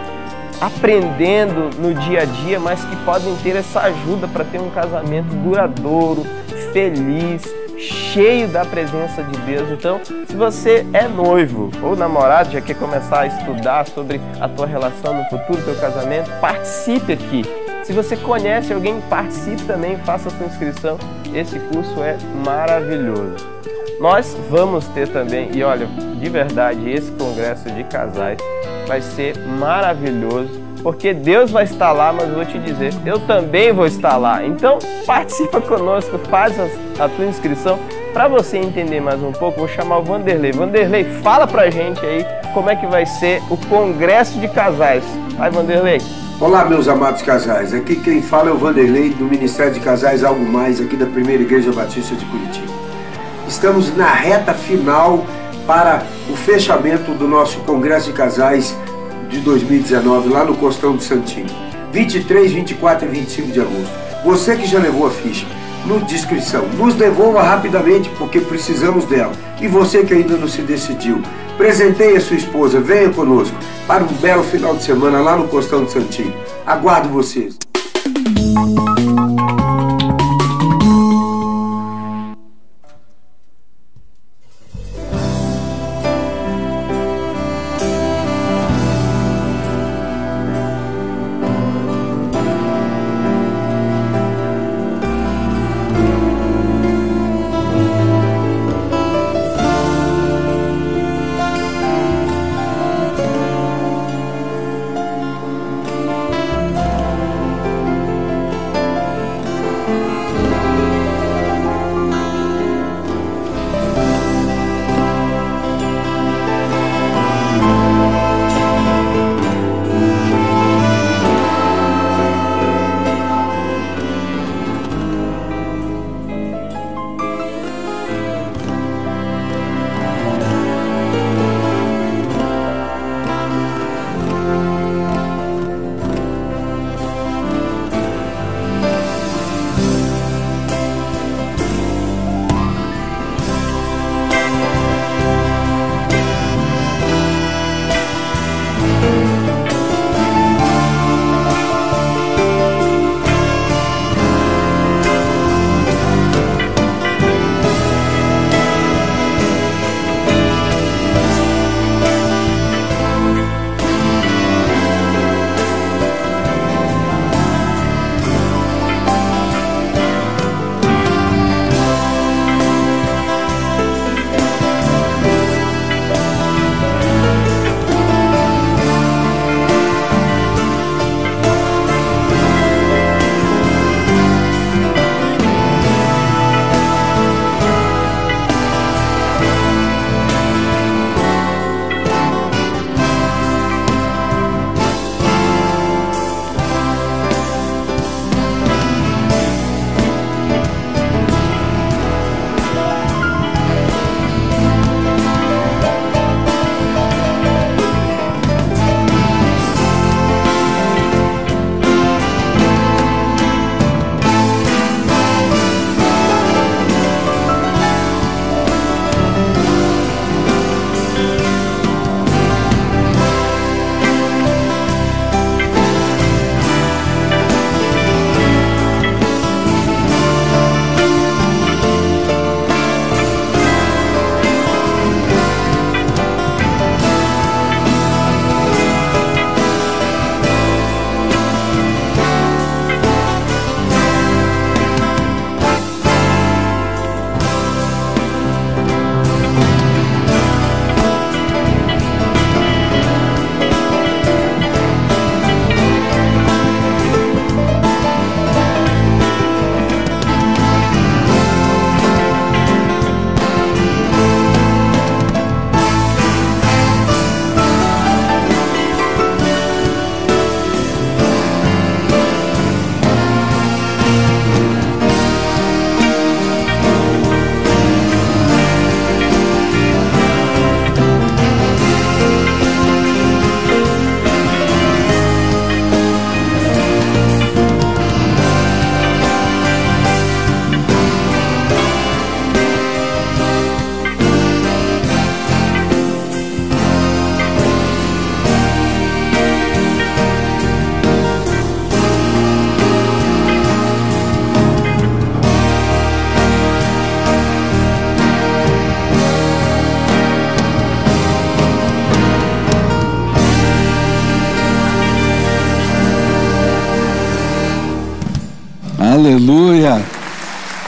aprendendo 0.61 1.71
no 1.79 1.95
dia 1.95 2.23
a 2.23 2.25
dia, 2.25 2.61
mas 2.61 2.85
que 2.85 2.97
podem 3.05 3.35
ter 3.37 3.57
essa 3.57 3.81
ajuda 3.81 4.29
para 4.29 4.45
ter 4.45 4.61
um 4.61 4.71
casamento 4.71 5.29
duradouro, 5.37 6.25
feliz, 6.73 7.43
cheio 7.79 8.47
da 8.49 8.65
presença 8.65 9.23
de 9.23 9.39
Deus. 9.39 9.71
Então, 9.71 10.01
se 10.05 10.37
você 10.37 10.87
é 10.93 11.09
noivo 11.09 11.71
ou 11.83 11.97
namorado, 11.97 12.53
já 12.53 12.61
quer 12.61 12.75
começar 12.75 13.21
a 13.21 13.27
estudar 13.27 13.87
sobre 13.87 14.21
a 14.39 14.49
tua 14.49 14.67
relação 14.67 15.15
no 15.15 15.25
futuro, 15.25 15.63
teu 15.63 15.75
casamento, 15.77 16.31
participe 16.41 17.15
aqui. 17.15 17.43
Se 17.83 17.93
você 17.93 18.17
conhece 18.17 18.73
alguém, 18.73 19.01
participe 19.09 19.63
também, 19.65 19.97
faça 19.99 20.29
a 20.29 20.33
sua 20.33 20.47
inscrição. 20.47 20.99
Esse 21.35 21.59
curso 21.59 22.03
é 22.03 22.17
maravilhoso. 22.45 23.37
Nós 23.99 24.37
vamos 24.51 24.87
ter 24.89 25.09
também, 25.09 25.51
e 25.55 25.63
olha, 25.63 25.87
de 25.87 26.29
verdade, 26.29 26.91
esse 26.91 27.11
congresso 27.13 27.71
de 27.71 27.85
casais 27.85 28.39
vai 28.91 29.01
ser 29.01 29.39
maravilhoso, 29.47 30.51
porque 30.83 31.15
Deus 31.15 31.53
vai 31.53 31.63
estar 31.63 31.93
lá, 31.93 32.13
mas 32.13 32.29
vou 32.29 32.45
te 32.45 32.59
dizer, 32.59 32.93
eu 33.07 33.21
também 33.21 33.73
vou 33.73 33.87
estar 33.87 34.17
lá. 34.17 34.45
Então, 34.45 34.81
participa 35.07 35.61
conosco, 35.61 36.19
faz 36.29 36.59
a, 36.59 37.05
a 37.05 37.09
tua 37.09 37.25
inscrição. 37.25 37.79
Para 38.13 38.27
você 38.27 38.59
entender 38.59 39.01
mais 39.01 39.23
um 39.23 39.31
pouco, 39.31 39.61
vou 39.61 39.69
chamar 39.69 39.99
o 39.99 40.03
Vanderlei. 40.03 40.51
Vanderlei, 40.51 41.05
fala 41.23 41.47
pra 41.47 41.71
gente 41.71 42.05
aí 42.05 42.27
como 42.53 42.69
é 42.69 42.75
que 42.75 42.85
vai 42.89 43.07
ser 43.07 43.41
o 43.49 43.57
congresso 43.69 44.41
de 44.41 44.49
casais. 44.49 45.05
Vai, 45.39 45.53
Vanderlei. 45.53 46.01
Olá, 46.41 46.65
meus 46.65 46.89
amados 46.89 47.23
casais. 47.23 47.73
Aqui 47.73 47.95
quem 47.95 48.21
fala 48.21 48.51
é 48.51 48.53
o 48.53 48.59
Vanderlei, 48.59 49.11
do 49.11 49.25
Ministério 49.25 49.73
de 49.73 49.79
Casais 49.79 50.25
Algo 50.25 50.45
Mais, 50.45 50.81
aqui 50.81 50.97
da 50.97 51.07
Primeira 51.07 51.45
Igreja 51.45 51.71
Batista 51.71 52.17
de 52.17 52.25
Curitiba. 52.25 52.73
Estamos 53.47 53.97
na 53.97 54.13
reta 54.13 54.53
final 54.53 55.25
para 55.67 56.03
o 56.29 56.37
fechamento 56.37 57.13
do 57.13 57.27
nosso 57.27 57.59
Congresso 57.61 58.07
de 58.07 58.13
Casais 58.13 58.77
de 59.29 59.39
2019, 59.41 60.29
lá 60.29 60.45
no 60.45 60.57
Costão 60.57 60.97
do 60.97 61.03
Santinho. 61.03 61.47
23, 61.93 62.53
24 62.53 63.07
e 63.07 63.11
25 63.11 63.53
de 63.53 63.61
agosto. 63.61 63.93
Você 64.25 64.57
que 64.57 64.67
já 64.67 64.79
levou 64.79 65.07
a 65.07 65.11
ficha, 65.11 65.47
no 65.87 66.01
descrição, 66.01 66.67
nos 66.77 66.95
devolva 66.95 67.43
rapidamente 67.43 68.11
porque 68.19 68.41
precisamos 68.41 69.05
dela. 69.05 69.33
E 69.61 69.67
você 69.67 70.05
que 70.05 70.15
ainda 70.15 70.37
não 70.37 70.49
se 70.49 70.63
decidiu, 70.63 71.23
presenteie 71.57 72.17
a 72.17 72.21
sua 72.21 72.37
esposa, 72.37 72.81
venha 72.81 73.11
conosco 73.11 73.57
para 73.87 74.05
um 74.05 74.13
belo 74.15 74.45
final 74.45 74.75
de 74.75 74.83
semana 74.83 75.21
lá 75.21 75.37
no 75.37 75.49
Costão 75.49 75.85
do 75.85 75.91
Santinho. 75.91 76.35
Aguardo 76.67 77.09
vocês. 77.09 77.59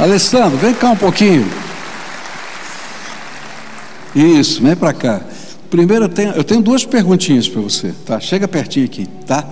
Alessandro, 0.03 0.59
vem 0.59 0.75
cá 0.75 0.91
um 0.91 0.97
pouquinho. 0.97 1.49
Isso, 4.17 4.61
vem 4.61 4.75
para 4.75 4.93
cá. 4.93 5.21
Primeiro, 5.71 6.07
eu 6.07 6.09
tenho, 6.09 6.33
eu 6.33 6.43
tenho 6.43 6.61
duas 6.61 6.85
perguntinhas 6.85 7.49
para 7.49 7.61
você, 7.61 7.95
tá? 8.05 8.19
Chega 8.19 8.49
pertinho 8.49 8.85
aqui, 8.85 9.07
tá? 9.25 9.49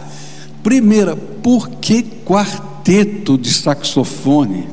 Primeira, 0.60 1.14
por 1.14 1.68
que 1.68 2.02
quarteto 2.02 3.38
de 3.38 3.48
saxofone? 3.54 4.68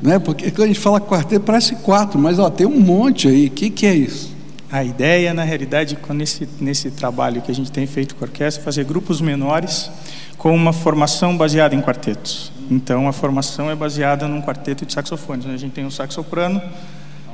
Né? 0.00 0.20
Porque 0.20 0.48
quando 0.52 0.62
a 0.62 0.66
gente 0.68 0.78
fala 0.78 1.00
quarteto, 1.00 1.44
parece 1.44 1.74
quatro, 1.74 2.16
mas 2.16 2.38
ó, 2.38 2.48
tem 2.48 2.68
um 2.68 2.78
monte 2.78 3.26
aí. 3.26 3.48
O 3.48 3.50
que, 3.50 3.68
que 3.68 3.86
é 3.86 3.94
isso? 3.96 4.32
A 4.70 4.84
ideia, 4.84 5.34
na 5.34 5.42
realidade, 5.42 5.98
nesse, 6.10 6.48
nesse 6.60 6.88
trabalho 6.88 7.42
que 7.42 7.50
a 7.50 7.54
gente 7.54 7.72
tem 7.72 7.84
feito 7.84 8.14
com 8.14 8.24
a 8.24 8.28
orquestra, 8.28 8.62
é 8.62 8.64
fazer 8.64 8.84
grupos 8.84 9.20
menores 9.20 9.90
com 10.38 10.54
uma 10.54 10.72
formação 10.72 11.36
baseada 11.36 11.74
em 11.74 11.80
quartetos. 11.80 12.49
Então, 12.70 13.08
a 13.08 13.12
formação 13.12 13.68
é 13.70 13.74
baseada 13.74 14.28
num 14.28 14.40
quarteto 14.40 14.86
de 14.86 14.92
saxofones. 14.92 15.44
né? 15.44 15.54
A 15.54 15.56
gente 15.56 15.72
tem 15.72 15.84
o 15.84 15.90
sax 15.90 16.14
soprano, 16.14 16.62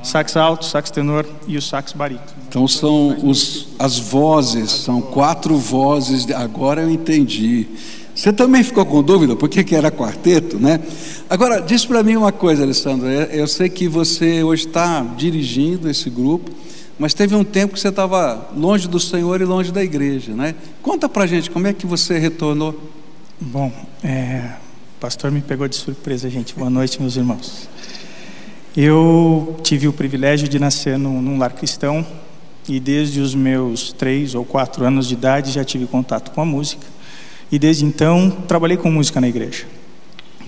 sax 0.01 0.35
alto, 0.35 0.65
sax 0.65 0.89
tenor 0.89 1.25
e 1.47 1.57
o 1.57 1.61
sax 1.61 1.93
barítono. 1.93 2.31
Então 2.47 2.67
são 2.67 3.15
os, 3.27 3.67
as 3.77 3.99
vozes, 3.99 4.71
são 4.71 5.01
quatro 5.01 5.55
vozes. 5.57 6.25
de- 6.25 6.33
Agora 6.33 6.81
eu 6.81 6.89
entendi. 6.89 7.67
Você 8.15 8.33
também 8.33 8.63
ficou 8.63 8.83
com 8.83 9.03
dúvida 9.03 9.35
por 9.35 9.47
que, 9.47 9.63
que 9.63 9.75
era 9.75 9.91
quarteto, 9.91 10.57
né? 10.57 10.79
Agora, 11.29 11.61
diz 11.61 11.85
para 11.85 12.01
mim 12.01 12.15
uma 12.15 12.31
coisa, 12.31 12.63
Alessandro. 12.63 13.07
Eu 13.07 13.41
eu 13.41 13.47
sei 13.47 13.69
que 13.69 13.87
você 13.87 14.41
hoje 14.43 14.65
está 14.65 15.01
dirigindo 15.15 15.87
esse 15.87 16.09
grupo, 16.09 16.49
mas 16.97 17.13
teve 17.13 17.35
um 17.35 17.43
tempo 17.43 17.75
que 17.75 17.79
você 17.79 17.89
estava 17.89 18.49
longe 18.57 18.87
do 18.87 18.99
Senhor 18.99 19.39
e 19.39 19.45
longe 19.45 19.71
da 19.71 19.83
igreja, 19.83 20.33
né? 20.33 20.55
Conta 20.81 21.07
para 21.07 21.27
gente 21.27 21.51
como 21.51 21.67
é 21.67 21.73
que 21.73 21.85
você 21.85 22.17
retornou. 22.17 22.91
Bom, 23.39 23.71
é, 24.03 24.49
o 24.97 24.99
pastor 24.99 25.29
me 25.29 25.41
pegou 25.41 25.67
de 25.67 25.75
surpresa, 25.75 26.27
gente. 26.27 26.55
Boa 26.55 26.71
noite, 26.71 26.99
meus 26.99 27.15
irmãos. 27.15 27.69
Eu 28.75 29.55
tive 29.61 29.87
o 29.87 29.93
privilégio 29.93 30.47
de 30.47 30.57
nascer 30.57 30.97
num, 30.97 31.21
num 31.21 31.37
lar 31.37 31.53
cristão 31.53 32.03
e 32.67 32.79
desde 32.79 33.21
os 33.21 33.35
meus 33.35 33.93
três 33.93 34.33
ou 34.33 34.43
quatro 34.43 34.83
anos 34.83 35.07
de 35.07 35.13
idade 35.13 35.51
já 35.51 35.63
tive 35.63 35.85
contato 35.85 36.31
com 36.31 36.41
a 36.41 36.45
música 36.45 36.83
e 37.51 37.59
desde 37.59 37.85
então 37.85 38.31
trabalhei 38.47 38.75
com 38.75 38.89
música 38.89 39.21
na 39.21 39.27
igreja. 39.27 39.67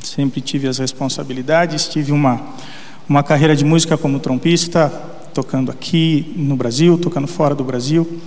Sempre 0.03 0.41
tive 0.41 0.67
as 0.67 0.79
responsabilidades, 0.79 1.87
tive 1.87 2.11
uma 2.11 2.41
uma 3.07 3.21
carreira 3.21 3.55
de 3.55 3.63
música 3.63 3.99
como 3.99 4.19
trompista, 4.19 4.89
tocando 5.31 5.69
aqui 5.69 6.33
no 6.35 6.55
Brasil, 6.55 6.97
tocando 6.97 7.27
fora 7.27 7.53
do 7.53 7.63
Brasil. 7.63 8.19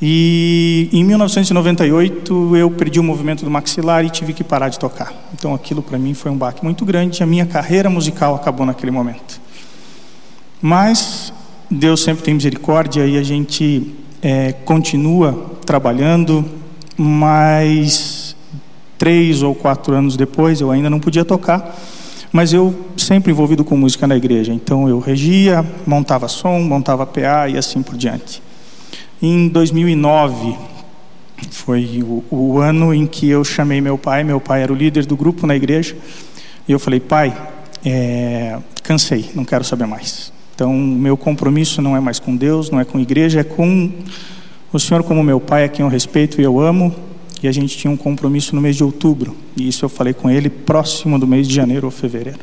E 0.00 0.90
em 0.92 1.02
1998 1.02 2.56
eu 2.56 2.70
perdi 2.70 3.00
o 3.00 3.02
movimento 3.02 3.44
do 3.44 3.50
maxilar 3.50 4.04
e 4.04 4.10
tive 4.10 4.32
que 4.32 4.44
parar 4.44 4.68
de 4.68 4.78
tocar. 4.78 5.12
Então 5.32 5.54
aquilo 5.54 5.82
para 5.82 5.98
mim 5.98 6.12
foi 6.12 6.30
um 6.30 6.36
baque 6.36 6.62
muito 6.62 6.84
grande. 6.84 7.22
A 7.22 7.26
minha 7.26 7.46
carreira 7.46 7.88
musical 7.88 8.34
acabou 8.34 8.66
naquele 8.66 8.92
momento. 8.92 9.40
Mas 10.60 11.32
Deus 11.70 12.02
sempre 12.02 12.22
tem 12.24 12.34
misericórdia 12.34 13.06
e 13.06 13.16
a 13.16 13.22
gente 13.22 13.94
eh, 14.22 14.52
continua 14.64 15.56
trabalhando. 15.64 16.44
Mas 16.98 18.36
três 18.98 19.42
ou 19.42 19.54
quatro 19.54 19.94
anos 19.94 20.16
depois 20.16 20.60
eu 20.60 20.70
ainda 20.70 20.88
não 20.88 20.98
podia 20.98 21.24
tocar, 21.24 21.76
mas 22.32 22.52
eu 22.52 22.74
sempre 22.96 23.30
envolvido 23.30 23.64
com 23.64 23.76
música 23.76 24.06
na 24.06 24.16
igreja. 24.16 24.52
Então 24.52 24.88
eu 24.88 24.98
regia, 24.98 25.64
montava 25.86 26.28
som, 26.28 26.58
montava 26.60 27.06
PA 27.06 27.48
e 27.48 27.56
assim 27.56 27.82
por 27.82 27.96
diante. 27.96 28.42
Em 29.20 29.48
2009 29.48 30.56
foi 31.50 32.02
o, 32.02 32.24
o 32.30 32.58
ano 32.58 32.92
em 32.92 33.06
que 33.06 33.28
eu 33.28 33.42
chamei 33.44 33.80
meu 33.80 33.96
pai. 33.96 34.22
Meu 34.22 34.40
pai 34.40 34.62
era 34.62 34.72
o 34.72 34.76
líder 34.76 35.06
do 35.06 35.16
grupo 35.16 35.46
na 35.46 35.56
igreja 35.56 35.96
e 36.68 36.72
eu 36.72 36.78
falei, 36.78 37.00
pai, 37.00 37.34
é, 37.84 38.58
cansei, 38.82 39.30
não 39.34 39.44
quero 39.44 39.64
saber 39.64 39.86
mais. 39.86 40.32
Então, 40.54 40.72
meu 40.72 41.16
compromisso 41.16 41.80
não 41.80 41.96
é 41.96 42.00
mais 42.00 42.18
com 42.18 42.34
Deus, 42.34 42.70
não 42.70 42.80
é 42.80 42.84
com 42.84 42.98
a 42.98 43.00
igreja, 43.00 43.40
é 43.40 43.44
com 43.44 43.90
o 44.72 44.78
Senhor 44.78 45.02
como 45.02 45.22
meu 45.22 45.38
pai, 45.38 45.64
a 45.64 45.68
quem 45.68 45.84
eu 45.84 45.90
respeito 45.90 46.40
e 46.40 46.44
eu 46.44 46.58
amo. 46.58 46.94
E 47.42 47.46
a 47.46 47.52
gente 47.52 47.76
tinha 47.76 47.90
um 47.90 47.96
compromisso 47.96 48.54
no 48.54 48.62
mês 48.62 48.76
de 48.76 48.82
outubro, 48.82 49.36
e 49.56 49.68
isso 49.68 49.84
eu 49.84 49.88
falei 49.90 50.14
com 50.14 50.30
ele 50.30 50.48
próximo 50.48 51.18
do 51.18 51.26
mês 51.26 51.46
de 51.46 51.54
janeiro 51.54 51.86
ou 51.86 51.90
fevereiro. 51.90 52.40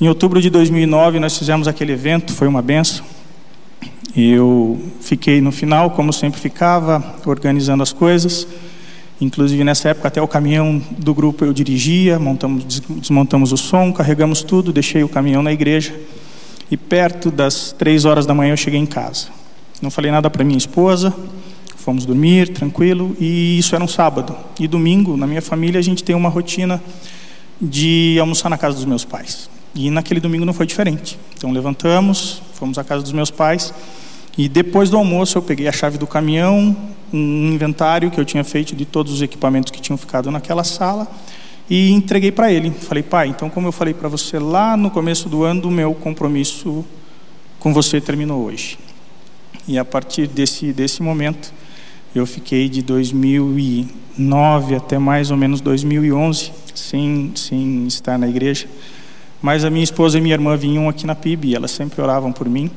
Em 0.00 0.08
outubro 0.08 0.40
de 0.40 0.48
2009, 0.48 1.20
nós 1.20 1.36
fizemos 1.38 1.68
aquele 1.68 1.92
evento, 1.92 2.32
foi 2.32 2.48
uma 2.48 2.62
benção. 2.62 3.04
Eu 4.16 4.80
fiquei 5.00 5.42
no 5.42 5.52
final, 5.52 5.90
como 5.90 6.10
sempre 6.10 6.40
ficava, 6.40 7.16
organizando 7.26 7.82
as 7.82 7.92
coisas. 7.92 8.46
Inclusive 9.20 9.62
nessa 9.62 9.90
época 9.90 10.08
até 10.08 10.22
o 10.22 10.28
caminhão 10.28 10.82
do 10.98 11.14
grupo 11.14 11.44
eu 11.44 11.52
dirigia, 11.52 12.18
montamos, 12.18 12.64
des- 12.64 12.80
desmontamos 12.80 13.52
o 13.52 13.56
som, 13.56 13.92
carregamos 13.92 14.42
tudo, 14.42 14.72
deixei 14.72 15.02
o 15.04 15.08
caminhão 15.08 15.42
na 15.42 15.52
igreja. 15.52 15.94
E 16.70 16.76
perto 16.76 17.30
das 17.30 17.72
três 17.72 18.04
horas 18.06 18.24
da 18.24 18.34
manhã 18.34 18.52
eu 18.52 18.56
cheguei 18.56 18.80
em 18.80 18.86
casa. 18.86 19.28
Não 19.82 19.90
falei 19.90 20.10
nada 20.10 20.30
para 20.30 20.42
minha 20.42 20.56
esposa, 20.58 21.14
fomos 21.76 22.06
dormir 22.06 22.48
tranquilo 22.48 23.14
e 23.20 23.58
isso 23.58 23.74
era 23.74 23.84
um 23.84 23.88
sábado. 23.88 24.34
E 24.58 24.66
domingo, 24.66 25.16
na 25.16 25.26
minha 25.26 25.42
família, 25.42 25.78
a 25.78 25.82
gente 25.82 26.02
tem 26.02 26.16
uma 26.16 26.30
rotina 26.30 26.82
de 27.60 28.16
almoçar 28.18 28.48
na 28.48 28.56
casa 28.56 28.76
dos 28.76 28.84
meus 28.86 29.04
pais. 29.04 29.48
E 29.74 29.90
naquele 29.90 30.20
domingo 30.20 30.44
não 30.46 30.54
foi 30.54 30.66
diferente. 30.66 31.18
Então 31.36 31.52
levantamos, 31.52 32.42
fomos 32.54 32.78
à 32.78 32.84
casa 32.84 33.02
dos 33.02 33.12
meus 33.12 33.30
pais 33.30 33.72
e 34.36 34.48
depois 34.48 34.90
do 34.90 34.98
almoço 34.98 35.38
eu 35.38 35.42
peguei 35.42 35.66
a 35.66 35.72
chave 35.72 35.96
do 35.96 36.06
caminhão, 36.06 36.76
um 37.12 37.52
inventário 37.52 38.10
que 38.10 38.20
eu 38.20 38.24
tinha 38.24 38.44
feito 38.44 38.76
de 38.76 38.84
todos 38.84 39.12
os 39.12 39.22
equipamentos 39.22 39.70
que 39.70 39.80
tinham 39.80 39.96
ficado 39.96 40.30
naquela 40.30 40.62
sala 40.62 41.08
e 41.70 41.90
entreguei 41.90 42.30
para 42.30 42.52
ele. 42.52 42.70
Falei, 42.70 43.02
pai, 43.02 43.28
então 43.28 43.48
como 43.48 43.66
eu 43.66 43.72
falei 43.72 43.94
para 43.94 44.08
você 44.08 44.38
lá 44.38 44.76
no 44.76 44.90
começo 44.90 45.28
do 45.28 45.42
ano, 45.42 45.68
o 45.68 45.70
meu 45.70 45.94
compromisso 45.94 46.84
com 47.58 47.72
você 47.72 48.00
terminou 48.00 48.44
hoje. 48.44 48.78
E 49.66 49.78
a 49.78 49.84
partir 49.84 50.26
desse 50.26 50.72
desse 50.72 51.02
momento 51.02 51.52
eu 52.14 52.26
fiquei 52.26 52.68
de 52.68 52.82
2009 52.82 54.74
até 54.74 54.98
mais 54.98 55.30
ou 55.30 55.36
menos 55.36 55.60
2011 55.60 56.52
sem 56.74 57.32
sem 57.34 57.86
estar 57.86 58.18
na 58.18 58.28
igreja. 58.28 58.66
Mas 59.40 59.64
a 59.64 59.70
minha 59.70 59.84
esposa 59.84 60.18
e 60.18 60.20
minha 60.20 60.34
irmã 60.34 60.56
vinham 60.56 60.88
aqui 60.88 61.06
na 61.06 61.14
PIB, 61.14 61.54
elas 61.54 61.70
sempre 61.70 62.02
oravam 62.02 62.32
por 62.32 62.48
mim. 62.48 62.70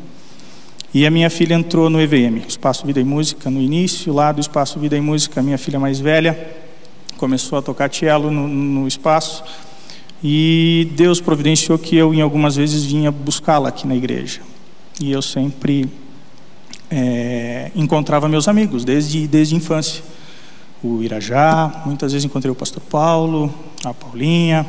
E 0.93 1.05
a 1.05 1.11
minha 1.11 1.29
filha 1.29 1.53
entrou 1.53 1.89
no 1.89 2.01
EVM, 2.01 2.37
Espaço 2.47 2.85
Vida 2.85 2.99
e 2.99 3.03
Música, 3.03 3.49
no 3.49 3.61
início, 3.61 4.11
lá 4.11 4.31
do 4.31 4.41
Espaço 4.41 4.79
Vida 4.79 4.97
e 4.97 5.01
Música, 5.01 5.41
minha 5.41 5.57
filha 5.57 5.79
mais 5.79 5.99
velha 5.99 6.57
começou 7.19 7.59
a 7.59 7.61
tocar 7.61 7.93
cello 7.93 8.31
no, 8.31 8.47
no 8.47 8.87
espaço. 8.87 9.43
E 10.23 10.89
Deus 10.95 11.19
providenciou 11.19 11.77
que 11.77 11.95
eu, 11.95 12.13
em 12.13 12.21
algumas 12.21 12.55
vezes, 12.55 12.85
vinha 12.85 13.11
buscá-la 13.11 13.69
aqui 13.69 13.85
na 13.85 13.95
igreja. 13.95 14.41
E 15.01 15.11
eu 15.11 15.21
sempre 15.21 15.89
é, 16.89 17.71
encontrava 17.75 18.27
meus 18.27 18.47
amigos, 18.47 18.85
desde, 18.85 19.27
desde 19.27 19.53
a 19.53 19.57
infância. 19.57 20.03
O 20.81 21.03
Irajá, 21.03 21.83
muitas 21.85 22.13
vezes 22.13 22.25
encontrei 22.25 22.51
o 22.51 22.55
pastor 22.55 22.81
Paulo, 22.89 23.53
a 23.83 23.93
Paulinha, 23.93 24.65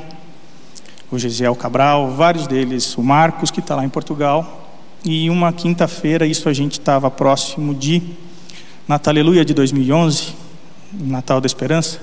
o 1.10 1.18
Gesiel 1.18 1.54
Cabral, 1.54 2.10
vários 2.10 2.48
deles, 2.48 2.96
o 2.96 3.02
Marcos, 3.02 3.50
que 3.50 3.60
está 3.60 3.76
lá 3.76 3.84
em 3.84 3.88
Portugal. 3.88 4.59
E 5.04 5.30
uma 5.30 5.50
quinta-feira, 5.50 6.26
isso 6.26 6.46
a 6.46 6.52
gente 6.52 6.72
estava 6.72 7.10
próximo 7.10 7.74
de 7.74 8.02
Natal 8.86 9.12
Aleluia 9.12 9.44
de 9.46 9.54
2011, 9.54 10.34
Natal 10.92 11.40
da 11.40 11.46
Esperança. 11.46 12.00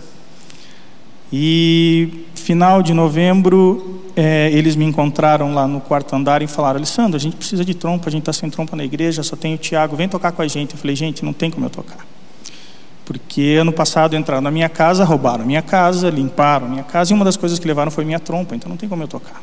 E 1.32 2.26
final 2.34 2.82
de 2.82 2.96
novembro, 2.96 4.02
eh, 4.16 4.50
eles 4.52 4.76
me 4.76 4.84
encontraram 4.84 5.54
lá 5.54 5.68
no 5.68 5.80
quarto 5.80 6.16
andar 6.16 6.42
e 6.42 6.48
falaram: 6.48 6.78
Alessandro, 6.78 7.18
a 7.18 7.20
gente 7.20 7.36
precisa 7.36 7.64
de 7.64 7.76
trompa, 7.76 8.08
a 8.08 8.12
gente 8.12 8.22
está 8.22 8.34
sem 8.34 8.50
trompa 8.50 8.76
na 8.76 8.84
igreja, 8.84 9.22
só 9.22 9.36
tem 9.36 9.54
o 9.54 9.58
Tiago, 9.58 9.96
vem 9.96 10.10
tocar 10.10 10.32
com 10.32 10.42
a 10.42 10.48
gente. 10.48 10.74
Eu 10.74 10.80
falei: 10.80 10.96
gente, 10.96 11.24
não 11.24 11.34
tem 11.34 11.52
como 11.52 11.68
eu 11.68 11.70
tocar. 11.70 12.04
Porque 13.06 13.58
ano 13.60 13.72
passado 13.72 14.16
entraram 14.16 14.42
na 14.42 14.50
minha 14.50 14.70
casa, 14.70 15.04
roubaram 15.04 15.44
a 15.44 15.46
minha 15.46 15.62
casa, 15.62 16.10
limparam 16.10 16.66
a 16.66 16.70
minha 16.70 16.84
casa, 16.84 17.14
e 17.14 17.16
uma 17.16 17.24
das 17.24 17.38
coisas 17.38 17.60
que 17.60 17.68
levaram 17.68 17.92
foi 17.92 18.06
minha 18.06 18.20
trompa, 18.20 18.56
então 18.56 18.68
não 18.68 18.78
tem 18.78 18.90
como 18.90 19.04
eu 19.04 19.08
tocar. 19.08 19.40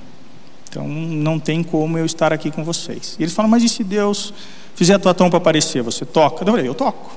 Então 0.74 0.88
não 0.88 1.38
tem 1.38 1.62
como 1.62 1.96
eu 1.96 2.04
estar 2.04 2.32
aqui 2.32 2.50
com 2.50 2.64
vocês. 2.64 3.16
E 3.18 3.22
eles 3.22 3.32
falam: 3.32 3.50
mas 3.50 3.62
e 3.62 3.68
se 3.68 3.84
Deus 3.84 4.34
fizer 4.74 4.94
a 4.94 4.98
tua 4.98 5.14
trompa 5.14 5.36
aparecer, 5.36 5.82
você 5.82 6.04
toca? 6.04 6.42
Eu 6.42 6.50
falei: 6.50 6.68
eu 6.68 6.74
toco. 6.74 7.16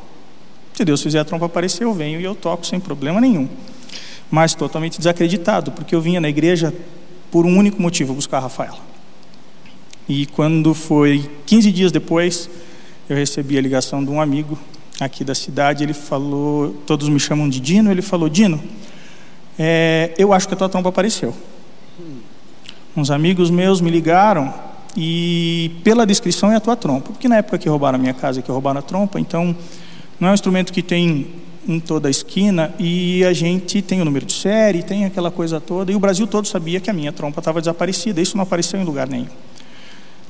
Se 0.74 0.86
Deus 0.86 1.02
fizer 1.02 1.20
a 1.20 1.26
trompa 1.26 1.48
aparecer, 1.48 1.84
eu 1.84 1.94
venho 1.94 2.22
e 2.22 2.24
eu 2.24 2.36
toco 2.36 2.66
sem 2.66 2.80
problema 2.80 3.20
nenhum 3.20 3.50
mas 4.30 4.54
totalmente 4.54 4.98
desacreditado, 4.98 5.72
porque 5.72 5.96
eu 5.96 6.02
vinha 6.02 6.20
na 6.20 6.30
igreja 6.30 6.74
por 7.32 7.46
um 7.46 7.58
único 7.58 7.82
motivo, 7.82 8.14
buscar 8.14 8.38
a 8.38 8.42
Rafaela. 8.42 8.80
E 10.08 10.26
quando 10.28 10.74
foi 10.74 11.30
15 11.46 11.72
dias 11.72 11.92
depois, 11.92 12.50
eu 13.10 13.16
recebi 13.16 13.58
a 13.58 13.62
ligação 13.62 14.04
de 14.04 14.10
um 14.10 14.22
amigo 14.22 14.58
aqui 15.00 15.24
da 15.24 15.36
cidade, 15.36 15.84
ele 15.84 15.94
falou, 15.94 16.74
todos 16.86 17.08
me 17.10 17.20
chamam 17.20 17.48
de 17.48 17.60
Dino, 17.60 17.92
ele 17.92 18.02
falou, 18.02 18.30
Dino, 18.30 18.62
é, 19.60 20.14
eu 20.18 20.34
acho 20.34 20.48
que 20.48 20.54
a 20.54 20.58
tua 20.58 20.70
trompa 20.70 20.90
apareceu. 20.90 21.34
Uns 22.98 23.12
amigos 23.12 23.52
meus 23.52 23.80
me 23.80 23.92
ligaram 23.92 24.52
e 24.96 25.70
pela 25.84 26.04
descrição 26.04 26.52
é 26.52 26.56
a 26.56 26.60
tua 26.60 26.76
trompa, 26.76 27.12
porque 27.12 27.28
na 27.28 27.38
época 27.38 27.60
que 27.60 27.70
roubaram 27.70 27.96
a 27.96 28.02
minha 28.02 28.14
casa, 28.16 28.42
que 28.42 28.52
roubaram 28.52 28.80
a 28.80 28.82
trompa, 28.82 29.20
então 29.20 29.56
não 30.20 30.30
é 30.30 30.32
um 30.32 30.34
instrumento 30.34 30.74
que 30.74 30.82
tem 30.82 31.28
em 31.68 31.80
toda 31.80 32.08
a 32.08 32.12
esquina 32.12 32.74
e 32.80 33.24
a 33.24 33.34
gente 33.34 33.84
tem 33.84 34.02
o 34.02 34.06
número 34.06 34.26
de 34.26 34.34
série, 34.34 34.82
tem 34.82 35.06
aquela 35.06 35.30
coisa 35.30 35.62
toda, 35.62 35.92
e 35.92 35.96
o 35.96 36.00
Brasil 36.00 36.26
todo 36.26 36.48
sabia 36.48 36.80
que 36.80 36.90
a 36.90 36.94
minha 36.94 37.12
trompa 37.12 37.40
estava 37.40 37.62
desaparecida, 37.62 38.20
isso 38.20 38.36
não 38.36 38.42
apareceu 38.42 38.82
em 38.82 38.84
lugar 38.84 39.08
nenhum. 39.08 39.28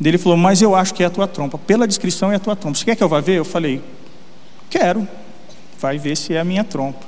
Ele 0.03 0.17
falou, 0.17 0.37
mas 0.37 0.61
eu 0.61 0.75
acho 0.75 0.93
que 0.93 1.03
é 1.03 1.05
a 1.05 1.09
tua 1.09 1.25
trompa, 1.25 1.57
pela 1.57 1.87
descrição 1.87 2.33
é 2.33 2.35
a 2.35 2.39
tua 2.39 2.53
trompa, 2.53 2.77
você 2.77 2.83
quer 2.83 2.97
que 2.97 3.03
eu 3.03 3.07
vá 3.07 3.21
ver? 3.21 3.37
Eu 3.37 3.45
falei, 3.45 3.81
quero, 4.69 5.07
vai 5.79 5.97
ver 5.97 6.17
se 6.17 6.33
é 6.33 6.39
a 6.41 6.43
minha 6.43 6.65
trompa. 6.65 7.05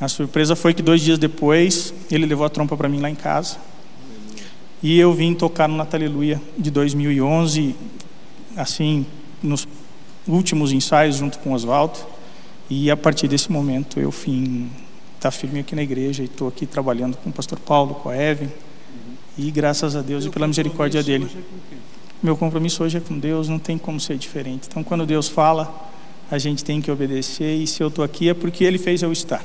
A 0.00 0.06
surpresa 0.06 0.54
foi 0.54 0.72
que 0.72 0.82
dois 0.82 1.00
dias 1.00 1.18
depois, 1.18 1.92
ele 2.08 2.26
levou 2.26 2.46
a 2.46 2.48
trompa 2.48 2.76
para 2.76 2.88
mim 2.88 3.00
lá 3.00 3.10
em 3.10 3.16
casa, 3.16 3.56
e 4.82 4.98
eu 4.98 5.12
vim 5.12 5.34
tocar 5.34 5.68
no 5.68 5.76
Nataleluia 5.76 6.40
de 6.56 6.70
2011, 6.70 7.74
assim, 8.56 9.04
nos 9.42 9.66
últimos 10.26 10.72
ensaios 10.72 11.16
junto 11.16 11.38
com 11.40 11.50
o 11.50 11.54
Oswaldo. 11.54 11.98
E 12.70 12.90
a 12.90 12.96
partir 12.96 13.26
desse 13.26 13.50
momento 13.50 13.98
eu 13.98 14.12
fim 14.12 14.70
estar 15.16 15.30
tá 15.30 15.30
firme 15.30 15.60
aqui 15.60 15.74
na 15.74 15.82
igreja 15.82 16.22
e 16.22 16.26
estou 16.26 16.46
aqui 16.46 16.64
trabalhando 16.64 17.16
com 17.16 17.30
o 17.30 17.32
pastor 17.32 17.58
Paulo, 17.58 17.94
com 17.96 18.08
a 18.08 18.16
Evan. 18.16 18.48
E 19.36 19.50
graças 19.50 19.96
a 19.96 20.02
Deus 20.02 20.24
e 20.24 20.30
pela 20.30 20.46
misericórdia 20.46 21.02
dele. 21.02 21.28
Meu 22.22 22.36
compromisso 22.36 22.82
hoje 22.82 22.98
é 22.98 23.00
com 23.00 23.18
Deus, 23.18 23.48
não 23.48 23.58
tem 23.58 23.78
como 23.78 23.98
ser 23.98 24.16
diferente. 24.16 24.66
Então, 24.68 24.82
quando 24.82 25.06
Deus 25.06 25.28
fala, 25.28 25.90
a 26.30 26.36
gente 26.36 26.64
tem 26.64 26.80
que 26.80 26.90
obedecer. 26.90 27.56
E 27.56 27.66
se 27.66 27.82
eu 27.82 27.88
estou 27.88 28.04
aqui 28.04 28.28
é 28.28 28.34
porque 28.34 28.64
Ele 28.64 28.78
fez 28.78 29.02
eu 29.02 29.12
estar. 29.12 29.44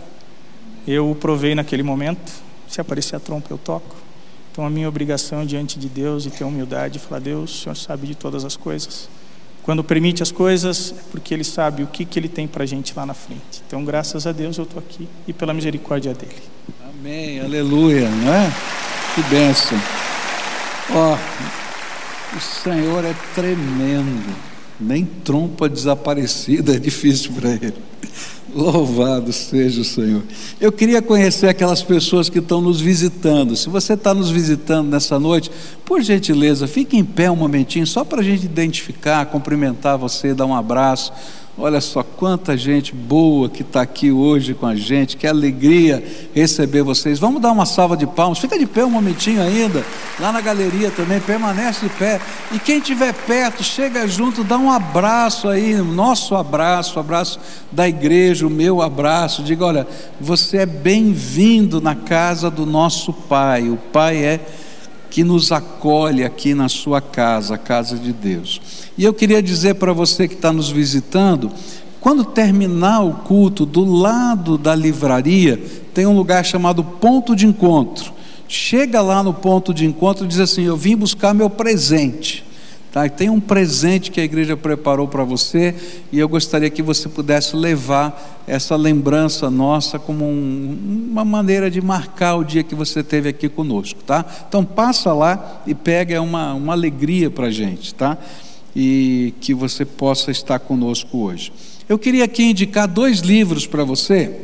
Eu 0.87 1.15
provei 1.19 1.55
naquele 1.55 1.83
momento. 1.83 2.31
Se 2.67 2.81
aparecer 2.81 3.15
a 3.15 3.19
trompa, 3.19 3.47
eu 3.51 3.57
toco. 3.57 4.02
Então, 4.53 4.67
a 4.67 4.69
minha 4.69 4.87
obrigação 4.87 5.43
diante 5.43 5.79
de 5.79 5.89
Deus 5.89 6.27
e 6.27 6.29
ter 6.29 6.43
humildade 6.43 6.99
e 6.99 7.01
falar: 7.01 7.19
Deus, 7.19 7.51
o 7.51 7.63
Senhor 7.63 7.75
sabe 7.75 8.05
de 8.05 8.13
todas 8.13 8.45
as 8.45 8.55
coisas. 8.55 9.09
Quando 9.63 9.83
permite 9.83 10.21
as 10.21 10.31
coisas, 10.31 10.93
é 10.95 11.01
porque 11.09 11.33
Ele 11.33 11.43
sabe 11.43 11.81
o 11.81 11.87
que, 11.87 12.05
que 12.05 12.19
Ele 12.19 12.29
tem 12.29 12.47
para 12.47 12.61
a 12.61 12.65
gente 12.67 12.93
lá 12.95 13.03
na 13.03 13.15
frente. 13.15 13.63
Então, 13.65 13.83
graças 13.83 14.27
a 14.27 14.31
Deus, 14.31 14.55
eu 14.59 14.65
estou 14.65 14.77
aqui 14.77 15.09
e 15.27 15.33
pela 15.33 15.55
misericórdia 15.55 16.13
dele. 16.13 16.35
Amém, 16.87 17.39
aleluia, 17.39 18.07
não 18.07 18.31
é? 18.31 18.51
Que 19.15 19.23
bênção. 19.23 19.79
Ó, 20.91 21.17
o 22.37 22.39
Senhor 22.39 23.03
é 23.03 23.15
tremendo. 23.33 24.52
Nem 24.83 25.05
trompa 25.23 25.69
desaparecida 25.69 26.75
é 26.75 26.79
difícil 26.79 27.31
para 27.31 27.49
Ele. 27.51 27.73
Louvado 28.53 29.33
seja 29.33 29.81
o 29.81 29.83
Senhor. 29.83 30.21
Eu 30.61 30.71
queria 30.71 31.01
conhecer 31.01 31.47
aquelas 31.47 31.81
pessoas 31.81 32.29
que 32.29 32.37
estão 32.37 32.61
nos 32.61 32.79
visitando. 32.79 33.55
Se 33.55 33.67
você 33.67 33.93
está 33.93 34.13
nos 34.13 34.29
visitando 34.29 34.89
nessa 34.89 35.17
noite, 35.17 35.49
por 35.83 36.01
gentileza, 36.01 36.67
fique 36.67 36.95
em 36.95 37.03
pé 37.03 37.31
um 37.31 37.35
momentinho, 37.35 37.87
só 37.87 38.05
para 38.05 38.21
a 38.21 38.23
gente 38.23 38.45
identificar, 38.45 39.25
cumprimentar 39.25 39.97
você, 39.97 40.35
dar 40.35 40.45
um 40.45 40.55
abraço. 40.55 41.11
Olha 41.55 41.79
só 41.79 42.01
quanta 42.01 42.57
gente 42.57 42.95
boa 42.95 43.47
que 43.47 43.61
está 43.61 43.83
aqui 43.83 44.11
hoje 44.11 44.55
com 44.55 44.65
a 44.65 44.75
gente, 44.75 45.15
que 45.15 45.27
alegria 45.27 46.03
receber 46.33 46.81
vocês. 46.81 47.19
Vamos 47.19 47.39
dar 47.39 47.51
uma 47.51 47.67
salva 47.67 47.95
de 47.95 48.07
palmas, 48.07 48.39
fica 48.39 48.57
de 48.57 48.65
pé 48.65 48.83
um 48.83 48.89
momentinho 48.89 49.39
ainda, 49.39 49.85
lá 50.19 50.31
na 50.31 50.41
galeria 50.41 50.89
também, 50.89 51.19
permanece 51.19 51.85
de 51.85 51.93
pé. 51.93 52.19
E 52.51 52.57
quem 52.57 52.79
estiver 52.79 53.13
perto, 53.13 53.63
chega 53.63 54.07
junto, 54.07 54.43
dá 54.43 54.57
um 54.57 54.71
abraço 54.71 55.47
aí, 55.47 55.75
nosso 55.75 56.33
abraço, 56.35 56.99
abraço 56.99 57.39
da 57.71 57.87
igreja, 57.87 58.47
o 58.47 58.49
meu 58.49 58.81
abraço. 58.81 59.43
Diga: 59.43 59.63
olha, 59.63 59.87
você 60.19 60.57
é 60.57 60.65
bem-vindo 60.65 61.79
na 61.79 61.93
casa 61.93 62.49
do 62.49 62.65
nosso 62.65 63.13
Pai, 63.13 63.69
o 63.69 63.77
Pai 63.77 64.17
é 64.25 64.39
que 65.11 65.23
nos 65.23 65.51
acolhe 65.51 66.23
aqui 66.23 66.55
na 66.55 66.67
sua 66.67 66.99
casa, 66.99 67.53
a 67.53 67.57
casa 67.59 67.95
de 67.95 68.11
Deus. 68.11 68.82
E 68.97 69.03
eu 69.03 69.13
queria 69.13 69.41
dizer 69.41 69.75
para 69.75 69.93
você 69.93 70.27
que 70.27 70.35
está 70.35 70.53
nos 70.53 70.69
visitando, 70.69 71.51
quando 71.99 72.25
terminar 72.25 73.01
o 73.01 73.13
culto, 73.13 73.65
do 73.65 73.83
lado 73.83 74.57
da 74.57 74.75
livraria, 74.75 75.61
tem 75.93 76.05
um 76.05 76.15
lugar 76.15 76.43
chamado 76.43 76.83
Ponto 76.83 77.35
de 77.35 77.47
Encontro. 77.47 78.13
Chega 78.47 79.01
lá 79.01 79.23
no 79.23 79.33
ponto 79.33 79.73
de 79.73 79.85
encontro 79.85 80.25
e 80.25 80.27
diz 80.27 80.39
assim: 80.39 80.63
Eu 80.63 80.77
vim 80.77 80.95
buscar 80.95 81.33
meu 81.33 81.49
presente. 81.49 82.45
Tá? 82.91 83.09
Tem 83.09 83.27
um 83.27 83.39
presente 83.39 84.11
que 84.11 84.21
a 84.21 84.23
igreja 84.23 84.55
preparou 84.55 85.07
para 85.07 85.23
você 85.23 85.73
e 86.11 86.19
eu 86.19 86.29
gostaria 86.29 86.69
que 86.69 86.83
você 86.83 87.09
pudesse 87.09 87.55
levar 87.55 88.43
essa 88.45 88.75
lembrança 88.75 89.49
nossa 89.49 89.97
como 89.97 90.23
um, 90.23 91.07
uma 91.09 91.25
maneira 91.25 91.71
de 91.71 91.81
marcar 91.81 92.35
o 92.35 92.43
dia 92.43 92.61
que 92.61 92.75
você 92.75 92.99
esteve 92.99 93.29
aqui 93.29 93.49
conosco, 93.49 94.03
tá? 94.03 94.23
Então 94.47 94.63
passa 94.63 95.11
lá 95.11 95.63
e 95.65 95.73
pega 95.73 96.13
é 96.13 96.19
uma, 96.19 96.53
uma 96.53 96.73
alegria 96.73 97.31
para 97.31 97.47
a 97.47 97.51
gente, 97.51 97.95
tá? 97.95 98.15
E 98.75 99.33
que 99.39 99.53
você 99.53 99.85
possa 99.85 100.31
estar 100.31 100.59
conosco 100.59 101.17
hoje. 101.17 101.51
Eu 101.87 101.99
queria 101.99 102.25
aqui 102.25 102.43
indicar 102.43 102.87
dois 102.87 103.19
livros 103.19 103.67
para 103.67 103.83
você. 103.83 104.35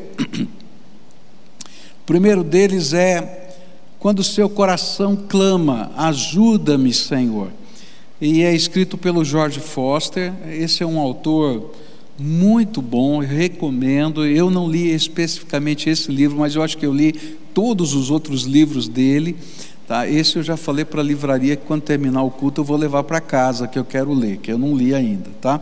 O 2.01 2.05
primeiro 2.09 2.43
deles 2.43 2.93
é 2.93 3.55
Quando 3.99 4.19
o 4.19 4.23
seu 4.23 4.49
coração 4.49 5.15
clama, 5.15 5.91
ajuda-me, 5.95 6.93
Senhor 6.93 7.51
e 8.21 8.41
é 8.41 8.53
escrito 8.53 8.97
pelo 8.97 9.23
George 9.23 9.59
Foster. 9.59 10.33
Esse 10.49 10.83
é 10.83 10.85
um 10.85 10.99
autor 10.99 11.71
muito 12.17 12.81
bom, 12.81 13.23
eu 13.23 13.29
recomendo. 13.29 14.25
Eu 14.25 14.49
não 14.49 14.69
li 14.69 14.93
especificamente 14.93 15.89
esse 15.89 16.11
livro, 16.11 16.37
mas 16.37 16.55
eu 16.55 16.61
acho 16.61 16.77
que 16.77 16.85
eu 16.85 16.93
li 16.93 17.13
todos 17.53 17.93
os 17.93 18.11
outros 18.11 18.43
livros 18.43 18.87
dele. 18.89 19.37
Tá? 19.89 20.07
Esse 20.07 20.35
eu 20.35 20.43
já 20.43 20.55
falei 20.55 20.85
para 20.85 21.01
a 21.01 21.03
livraria 21.03 21.55
que 21.55 21.65
quando 21.65 21.81
terminar 21.81 22.21
o 22.21 22.29
culto 22.29 22.61
eu 22.61 22.65
vou 22.65 22.77
levar 22.77 23.03
para 23.03 23.19
casa, 23.19 23.67
que 23.67 23.79
eu 23.79 23.83
quero 23.83 24.13
ler, 24.13 24.37
que 24.37 24.51
eu 24.51 24.57
não 24.59 24.77
li 24.77 24.93
ainda. 24.93 25.31
Tá? 25.41 25.59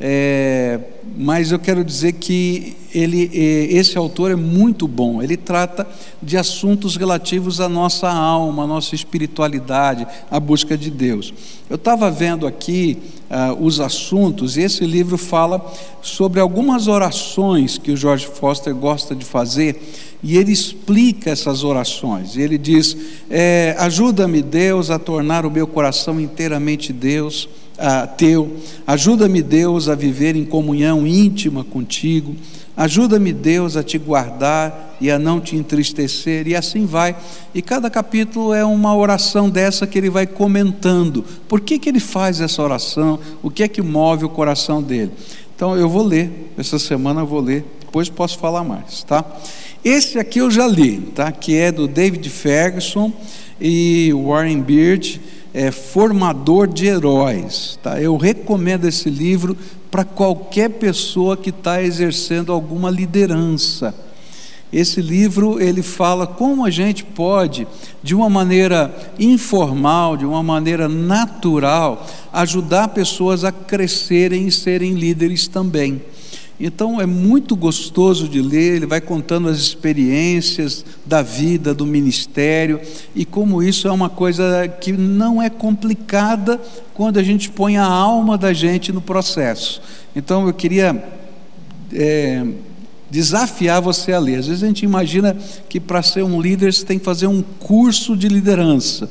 É, 0.00 0.80
mas 1.16 1.52
eu 1.52 1.58
quero 1.58 1.84
dizer 1.84 2.14
que 2.14 2.76
ele, 2.94 3.30
é, 3.32 3.72
esse 3.72 3.96
autor 3.96 4.30
é 4.30 4.36
muito 4.36 4.88
bom. 4.88 5.22
Ele 5.22 5.36
trata 5.36 5.86
de 6.20 6.36
assuntos 6.36 6.96
relativos 6.96 7.60
à 7.60 7.68
nossa 7.68 8.10
alma, 8.10 8.64
à 8.64 8.66
nossa 8.66 8.94
espiritualidade, 8.94 10.06
à 10.30 10.40
busca 10.40 10.76
de 10.76 10.90
Deus. 10.90 11.32
Eu 11.70 11.76
estava 11.76 12.10
vendo 12.10 12.46
aqui 12.46 12.98
uh, 13.30 13.64
os 13.64 13.80
assuntos 13.80 14.56
e 14.56 14.62
esse 14.62 14.84
livro 14.84 15.16
fala 15.16 15.64
sobre 16.02 16.40
algumas 16.40 16.88
orações 16.88 17.78
que 17.78 17.92
o 17.92 17.96
George 17.96 18.26
Foster 18.26 18.74
gosta 18.74 19.14
de 19.14 19.24
fazer 19.24 19.80
e 20.22 20.36
ele 20.36 20.52
explica 20.52 21.30
essas 21.30 21.64
orações. 21.64 22.36
Ele 22.36 22.58
diz: 22.58 22.96
é, 23.30 23.74
Ajuda-me, 23.78 24.42
Deus, 24.42 24.90
a 24.90 24.98
tornar 24.98 25.46
o 25.46 25.50
meu 25.50 25.66
coração 25.66 26.20
inteiramente 26.20 26.92
Deus 26.92 27.48
ah, 27.82 28.06
teu. 28.06 28.58
Ajuda-me, 28.86 29.42
Deus, 29.42 29.88
a 29.88 29.96
viver 29.96 30.36
em 30.36 30.44
comunhão 30.44 31.04
íntima 31.04 31.64
contigo. 31.64 32.36
Ajuda-me, 32.76 33.32
Deus, 33.32 33.76
a 33.76 33.82
te 33.82 33.98
guardar 33.98 34.96
e 35.00 35.10
a 35.10 35.18
não 35.18 35.40
te 35.40 35.56
entristecer, 35.56 36.46
e 36.46 36.54
assim 36.54 36.86
vai. 36.86 37.16
E 37.52 37.60
cada 37.60 37.90
capítulo 37.90 38.54
é 38.54 38.64
uma 38.64 38.94
oração 38.96 39.50
dessa 39.50 39.84
que 39.84 39.98
ele 39.98 40.08
vai 40.08 40.28
comentando. 40.28 41.24
Por 41.48 41.60
que, 41.60 41.76
que 41.76 41.88
ele 41.88 41.98
faz 41.98 42.40
essa 42.40 42.62
oração? 42.62 43.18
O 43.42 43.50
que 43.50 43.64
é 43.64 43.68
que 43.68 43.82
move 43.82 44.24
o 44.24 44.28
coração 44.28 44.80
dele? 44.80 45.10
Então 45.56 45.76
eu 45.76 45.88
vou 45.88 46.04
ler, 46.04 46.52
essa 46.56 46.78
semana 46.78 47.22
eu 47.22 47.26
vou 47.26 47.40
ler, 47.40 47.64
depois 47.80 48.08
posso 48.08 48.38
falar 48.38 48.62
mais, 48.62 49.02
tá? 49.02 49.24
Esse 49.84 50.18
aqui 50.18 50.38
eu 50.38 50.50
já 50.50 50.66
li, 50.66 50.98
tá? 51.14 51.30
Que 51.32 51.56
é 51.56 51.72
do 51.72 51.88
David 51.88 52.28
Ferguson 52.30 53.12
e 53.60 54.12
Warren 54.14 54.60
Beard 54.60 55.20
é, 55.54 55.70
formador 55.70 56.66
de 56.66 56.86
heróis. 56.86 57.78
Tá? 57.82 58.00
Eu 58.00 58.16
recomendo 58.16 58.86
esse 58.86 59.10
livro 59.10 59.56
para 59.90 60.04
qualquer 60.04 60.70
pessoa 60.70 61.36
que 61.36 61.50
está 61.50 61.82
exercendo 61.82 62.52
alguma 62.52 62.90
liderança. 62.90 63.94
Esse 64.72 65.02
livro 65.02 65.60
ele 65.60 65.82
fala 65.82 66.26
como 66.26 66.64
a 66.64 66.70
gente 66.70 67.04
pode, 67.04 67.68
de 68.02 68.14
uma 68.14 68.30
maneira 68.30 69.12
informal, 69.18 70.16
de 70.16 70.24
uma 70.24 70.42
maneira 70.42 70.88
natural, 70.88 72.06
ajudar 72.32 72.88
pessoas 72.88 73.44
a 73.44 73.52
crescerem 73.52 74.46
e 74.46 74.52
serem 74.52 74.94
líderes 74.94 75.46
também. 75.46 76.00
Então 76.64 77.00
é 77.00 77.06
muito 77.06 77.56
gostoso 77.56 78.28
de 78.28 78.40
ler, 78.40 78.76
ele 78.76 78.86
vai 78.86 79.00
contando 79.00 79.48
as 79.48 79.58
experiências 79.58 80.84
da 81.04 81.20
vida, 81.20 81.74
do 81.74 81.84
ministério, 81.84 82.80
e 83.16 83.24
como 83.24 83.60
isso 83.60 83.88
é 83.88 83.90
uma 83.90 84.08
coisa 84.08 84.68
que 84.68 84.92
não 84.92 85.42
é 85.42 85.50
complicada 85.50 86.60
quando 86.94 87.18
a 87.18 87.22
gente 87.24 87.50
põe 87.50 87.78
a 87.78 87.84
alma 87.84 88.38
da 88.38 88.52
gente 88.52 88.92
no 88.92 89.00
processo. 89.00 89.82
Então 90.14 90.46
eu 90.46 90.54
queria 90.54 91.02
é, 91.92 92.46
desafiar 93.10 93.82
você 93.82 94.12
a 94.12 94.20
ler. 94.20 94.36
Às 94.38 94.46
vezes 94.46 94.62
a 94.62 94.66
gente 94.68 94.84
imagina 94.84 95.36
que 95.68 95.80
para 95.80 96.00
ser 96.00 96.22
um 96.22 96.40
líder 96.40 96.72
você 96.72 96.86
tem 96.86 96.96
que 96.96 97.04
fazer 97.04 97.26
um 97.26 97.42
curso 97.42 98.16
de 98.16 98.28
liderança. 98.28 99.10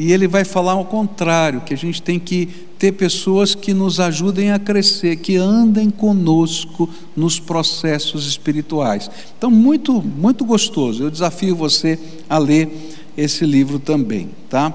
E 0.00 0.12
ele 0.12 0.26
vai 0.26 0.44
falar 0.44 0.72
ao 0.72 0.86
contrário, 0.86 1.60
que 1.60 1.74
a 1.74 1.76
gente 1.76 2.00
tem 2.00 2.18
que 2.18 2.46
ter 2.78 2.92
pessoas 2.92 3.54
que 3.54 3.74
nos 3.74 4.00
ajudem 4.00 4.50
a 4.50 4.58
crescer, 4.58 5.16
que 5.16 5.36
andem 5.36 5.90
conosco 5.90 6.88
nos 7.14 7.38
processos 7.38 8.26
espirituais. 8.26 9.10
Então, 9.36 9.50
muito, 9.50 10.00
muito 10.00 10.42
gostoso. 10.42 11.02
Eu 11.02 11.10
desafio 11.10 11.54
você 11.54 11.98
a 12.30 12.38
ler 12.38 12.96
esse 13.14 13.44
livro 13.44 13.78
também, 13.78 14.30
tá? 14.48 14.72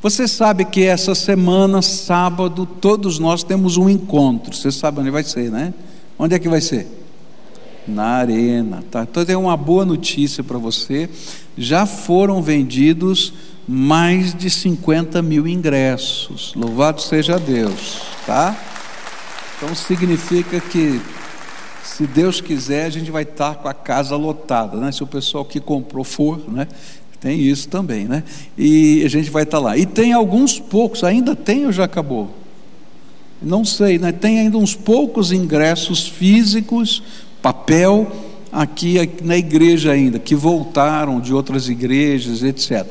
Você 0.00 0.28
sabe 0.28 0.64
que 0.64 0.84
essa 0.84 1.12
semana, 1.12 1.82
sábado, 1.82 2.64
todos 2.64 3.18
nós 3.18 3.42
temos 3.42 3.76
um 3.76 3.90
encontro. 3.90 4.54
Você 4.54 4.70
sabe 4.70 5.00
onde 5.00 5.10
vai 5.10 5.24
ser, 5.24 5.50
né? 5.50 5.74
Onde 6.16 6.36
é 6.36 6.38
que 6.38 6.48
vai 6.48 6.60
ser? 6.60 6.86
Na 7.84 8.04
arena, 8.04 8.84
tá? 8.88 9.02
Então 9.02 9.24
tem 9.24 9.34
uma 9.34 9.56
boa 9.56 9.84
notícia 9.84 10.44
para 10.44 10.56
você. 10.56 11.10
Já 11.56 11.84
foram 11.84 12.40
vendidos 12.40 13.32
mais 13.68 14.34
de 14.34 14.48
50 14.48 15.20
mil 15.20 15.46
ingressos. 15.46 16.54
Louvado 16.56 17.02
seja 17.02 17.38
Deus, 17.38 18.00
tá? 18.24 18.56
Então 19.56 19.74
significa 19.74 20.58
que 20.58 20.98
se 21.84 22.06
Deus 22.06 22.40
quiser, 22.40 22.86
a 22.86 22.90
gente 22.90 23.10
vai 23.10 23.24
estar 23.24 23.56
com 23.56 23.68
a 23.68 23.74
casa 23.74 24.16
lotada, 24.16 24.78
né? 24.78 24.90
Se 24.90 25.02
o 25.02 25.06
pessoal 25.06 25.44
que 25.44 25.60
comprou 25.60 26.02
for, 26.02 26.40
né? 26.48 26.66
Tem 27.20 27.38
isso 27.40 27.68
também, 27.68 28.06
né? 28.06 28.22
E 28.56 29.02
a 29.04 29.08
gente 29.08 29.28
vai 29.28 29.42
estar 29.42 29.58
lá. 29.58 29.76
E 29.76 29.84
tem 29.84 30.12
alguns 30.12 30.58
poucos, 30.58 31.04
ainda 31.04 31.36
tem 31.36 31.66
ou 31.66 31.72
já 31.72 31.84
acabou? 31.84 32.30
Não 33.42 33.64
sei, 33.64 33.98
né? 33.98 34.12
Tem 34.12 34.38
ainda 34.38 34.56
uns 34.56 34.74
poucos 34.74 35.30
ingressos 35.30 36.06
físicos, 36.06 37.02
papel, 37.42 38.10
aqui, 38.50 38.98
aqui 38.98 39.24
na 39.24 39.36
igreja 39.36 39.92
ainda, 39.92 40.18
que 40.18 40.34
voltaram 40.34 41.20
de 41.20 41.34
outras 41.34 41.68
igrejas, 41.68 42.42
etc. 42.42 42.86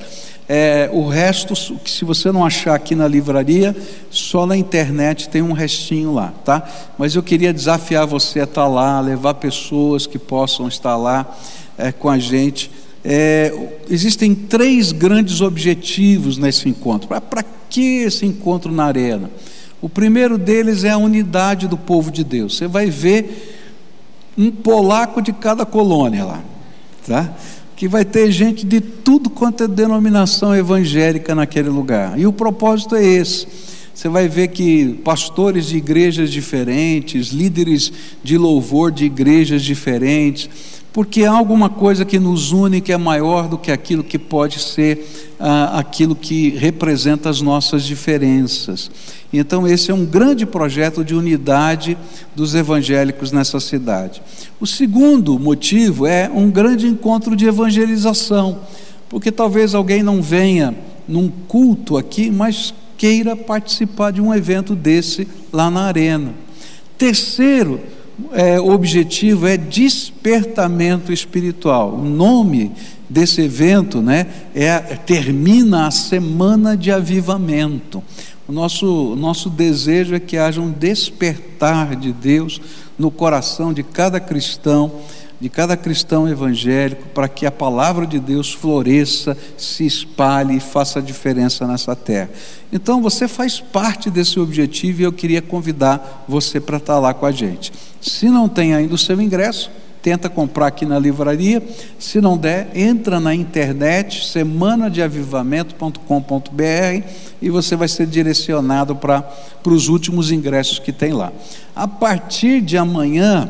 É, 0.49 0.89
o 0.93 1.07
resto, 1.07 1.53
se 1.55 2.05
você 2.05 2.31
não 2.31 2.45
achar 2.45 2.73
aqui 2.73 2.95
na 2.95 3.05
livraria, 3.05 3.75
só 4.09 4.45
na 4.45 4.55
internet 4.55 5.27
tem 5.27 5.41
um 5.41 5.51
restinho 5.51 6.13
lá, 6.13 6.33
tá? 6.45 6.65
Mas 6.97 7.15
eu 7.15 7.23
queria 7.23 7.53
desafiar 7.53 8.07
você 8.07 8.39
a 8.39 8.43
estar 8.45 8.65
lá, 8.65 9.01
levar 9.01 9.33
pessoas 9.33 10.07
que 10.07 10.17
possam 10.17 10.67
estar 10.67 10.95
lá 10.95 11.37
é, 11.77 11.91
com 11.91 12.09
a 12.09 12.17
gente. 12.17 12.71
É, 13.03 13.53
existem 13.89 14.33
três 14.33 14.93
grandes 14.93 15.41
objetivos 15.41 16.37
nesse 16.37 16.69
encontro. 16.69 17.07
Para 17.07 17.43
que 17.69 18.03
esse 18.03 18.25
encontro 18.25 18.71
na 18.71 18.85
arena? 18.85 19.29
O 19.81 19.89
primeiro 19.89 20.37
deles 20.37 20.83
é 20.85 20.91
a 20.91 20.97
unidade 20.97 21.67
do 21.67 21.77
povo 21.77 22.09
de 22.09 22.23
Deus. 22.23 22.55
Você 22.55 22.67
vai 22.67 22.89
ver 22.89 23.57
um 24.37 24.49
polaco 24.49 25.21
de 25.21 25.33
cada 25.33 25.65
colônia 25.65 26.23
lá, 26.23 26.41
tá? 27.05 27.33
Que 27.77 27.87
vai 27.87 28.03
ter 28.03 28.31
gente 28.31 28.65
de 28.65 28.81
tudo 28.81 29.29
quanto 29.29 29.63
é 29.63 29.67
denominação 29.67 30.53
evangélica 30.53 31.35
naquele 31.35 31.69
lugar. 31.69 32.19
E 32.19 32.25
o 32.25 32.33
propósito 32.33 32.95
é 32.95 33.05
esse. 33.05 33.47
Você 33.93 34.09
vai 34.09 34.27
ver 34.27 34.47
que 34.47 34.99
pastores 35.03 35.67
de 35.67 35.77
igrejas 35.77 36.31
diferentes, 36.31 37.27
líderes 37.27 37.93
de 38.23 38.35
louvor 38.35 38.91
de 38.91 39.05
igrejas 39.05 39.61
diferentes, 39.61 40.49
porque 40.97 41.25
há 41.25 41.31
alguma 41.31 41.69
coisa 41.69 42.03
que 42.03 42.17
nos 42.17 42.51
une 42.51 42.81
que 42.81 42.91
é 42.91 42.97
maior 42.97 43.47
do 43.47 43.55
que 43.55 43.71
aquilo 43.71 44.03
que 44.03 44.17
pode 44.17 44.57
ser 44.57 45.07
ah, 45.39 45.77
aquilo 45.77 46.15
que 46.15 46.49
representa 46.49 47.29
as 47.29 47.39
nossas 47.39 47.83
diferenças. 47.83 48.89
Então, 49.31 49.67
esse 49.67 49.91
é 49.91 49.93
um 49.93 50.03
grande 50.03 50.43
projeto 50.43 51.05
de 51.05 51.13
unidade 51.13 51.95
dos 52.35 52.55
evangélicos 52.55 53.31
nessa 53.31 53.59
cidade. 53.59 54.23
O 54.59 54.65
segundo 54.65 55.37
motivo 55.37 56.07
é 56.07 56.27
um 56.33 56.49
grande 56.49 56.87
encontro 56.87 57.35
de 57.35 57.45
evangelização, 57.45 58.61
porque 59.07 59.31
talvez 59.31 59.75
alguém 59.75 60.01
não 60.01 60.19
venha 60.19 60.75
num 61.07 61.29
culto 61.29 61.95
aqui, 61.95 62.31
mas 62.31 62.73
queira 62.97 63.35
participar 63.35 64.09
de 64.09 64.19
um 64.19 64.33
evento 64.33 64.73
desse 64.73 65.27
lá 65.53 65.69
na 65.69 65.81
arena. 65.81 66.33
Terceiro 66.97 67.81
é, 68.31 68.59
objetivo 68.59 69.47
é 69.47 69.57
despertamento 69.57 71.13
espiritual. 71.13 71.93
O 71.93 72.03
nome 72.03 72.71
desse 73.09 73.41
evento 73.41 74.01
né, 74.01 74.27
é, 74.53 74.79
termina 74.79 75.87
a 75.87 75.91
semana 75.91 76.75
de 76.75 76.91
avivamento. 76.91 78.03
O 78.47 78.51
nosso, 78.51 79.15
nosso 79.15 79.49
desejo 79.49 80.15
é 80.15 80.19
que 80.19 80.37
haja 80.37 80.61
um 80.61 80.71
despertar 80.71 81.95
de 81.95 82.11
Deus 82.11 82.61
no 82.97 83.11
coração 83.11 83.73
de 83.73 83.83
cada 83.83 84.19
cristão, 84.19 84.91
de 85.39 85.49
cada 85.49 85.77
cristão 85.77 86.27
evangélico, 86.27 87.07
para 87.09 87.27
que 87.27 87.45
a 87.45 87.51
palavra 87.51 88.07
de 88.07 88.19
Deus 88.19 88.53
floresça, 88.53 89.37
se 89.55 89.85
espalhe 89.85 90.57
e 90.57 90.59
faça 90.59 91.01
diferença 91.01 91.67
nessa 91.67 91.95
terra. 91.95 92.29
Então 92.73 93.01
você 93.01 93.27
faz 93.27 93.59
parte 93.59 94.09
desse 94.09 94.39
objetivo 94.39 95.01
e 95.01 95.03
eu 95.03 95.13
queria 95.13 95.41
convidar 95.41 96.25
você 96.27 96.59
para 96.59 96.77
estar 96.77 96.99
lá 96.99 97.13
com 97.13 97.25
a 97.25 97.31
gente. 97.31 97.71
Se 98.01 98.29
não 98.29 98.49
tem 98.49 98.73
ainda 98.73 98.95
o 98.95 98.97
seu 98.97 99.21
ingresso, 99.21 99.69
tenta 100.01 100.29
comprar 100.29 100.67
aqui 100.67 100.85
na 100.85 100.97
livraria. 100.97 101.61
Se 101.99 102.21
não 102.21 102.37
der, 102.37 102.69
entra 102.73 103.19
na 103.19 103.35
internet, 103.35 104.25
semanadeavivamento.com.br 104.25 107.03
e 107.41 107.49
você 107.49 107.75
vai 107.75 107.87
ser 107.87 108.05
direcionado 108.07 108.95
para 108.95 109.23
os 109.65 109.87
últimos 109.87 110.31
ingressos 110.31 110.79
que 110.79 110.91
tem 110.91 111.13
lá. 111.13 111.31
A 111.75 111.87
partir 111.87 112.61
de 112.61 112.77
amanhã, 112.77 113.49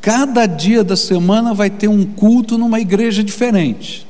cada 0.00 0.46
dia 0.46 0.82
da 0.82 0.96
semana 0.96 1.52
vai 1.52 1.70
ter 1.70 1.88
um 1.88 2.04
culto 2.04 2.56
numa 2.56 2.80
igreja 2.80 3.22
diferente. 3.22 4.06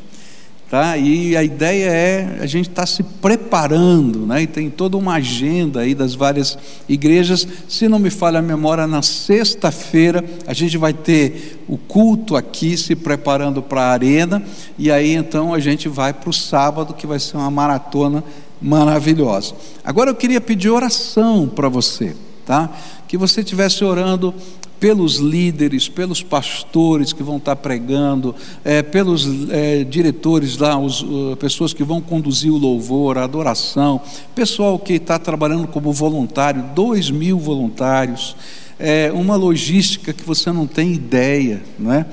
Tá? 0.71 0.97
E 0.97 1.37
a 1.37 1.43
ideia 1.43 1.91
é 1.91 2.39
a 2.41 2.47
gente 2.47 2.69
estar 2.69 2.83
tá 2.83 2.87
se 2.87 3.03
preparando, 3.03 4.25
né? 4.25 4.43
E 4.43 4.47
tem 4.47 4.71
toda 4.71 4.97
uma 4.97 5.15
agenda 5.15 5.81
aí 5.81 5.97
das 5.97 6.15
várias 6.15 6.57
igrejas. 6.89 7.45
Se 7.69 7.89
não 7.89 7.99
me 7.99 8.09
falha 8.09 8.39
a 8.39 8.43
memória, 8.43 8.87
na 8.87 9.03
sexta-feira 9.03 10.25
a 10.47 10.53
gente 10.53 10.79
vai 10.79 10.93
ter 10.93 11.65
o 11.67 11.77
culto 11.77 12.37
aqui 12.37 12.77
se 12.77 12.95
preparando 12.95 13.61
para 13.61 13.83
a 13.83 13.91
arena, 13.91 14.45
e 14.79 14.93
aí 14.93 15.13
então 15.13 15.53
a 15.53 15.59
gente 15.59 15.89
vai 15.89 16.13
para 16.13 16.31
o 16.31 16.33
sábado, 16.33 16.95
que 16.95 17.05
vai 17.05 17.19
ser 17.19 17.37
uma 17.37 17.51
maratona 17.51 18.23
maravilhosa. 18.63 19.55
Agora 19.83 20.11
eu 20.11 20.15
queria 20.15 20.41
pedir 20.41 20.71
oração 20.71 21.49
para 21.49 21.69
você, 21.69 22.15
tá? 22.47 22.71
Que 23.09 23.19
você 23.19 23.41
estivesse 23.41 23.85
orando 23.85 24.33
pelos 24.81 25.17
líderes, 25.17 25.91
pelos 25.91 26.23
pastores 26.23 27.13
que 27.13 27.23
vão 27.23 27.37
estar 27.37 27.55
pregando, 27.55 28.35
é, 28.65 28.83
pelos 28.83 29.29
é, 29.51 29.85
diretores 29.85 30.57
lá, 30.57 30.79
os, 30.79 31.03
uh, 31.03 31.37
pessoas 31.39 31.75
que 31.75 31.85
vão 31.85 32.01
conduzir 32.01 32.51
o 32.51 32.57
louvor, 32.57 33.19
a 33.19 33.25
adoração, 33.25 34.01
pessoal 34.35 34.79
que 34.79 34.95
está 34.95 35.19
trabalhando 35.19 35.69
como 35.69 35.93
voluntário, 35.93 36.65
dois 36.75 37.11
mil 37.11 37.39
voluntários, 37.39 38.35
é, 38.79 39.13
uma 39.13 39.37
logística 39.37 40.15
que 40.15 40.25
você 40.25 40.51
não 40.51 40.67
tem 40.67 40.95
ideia, 40.95 41.63
não 41.79 41.93
é? 41.93 42.07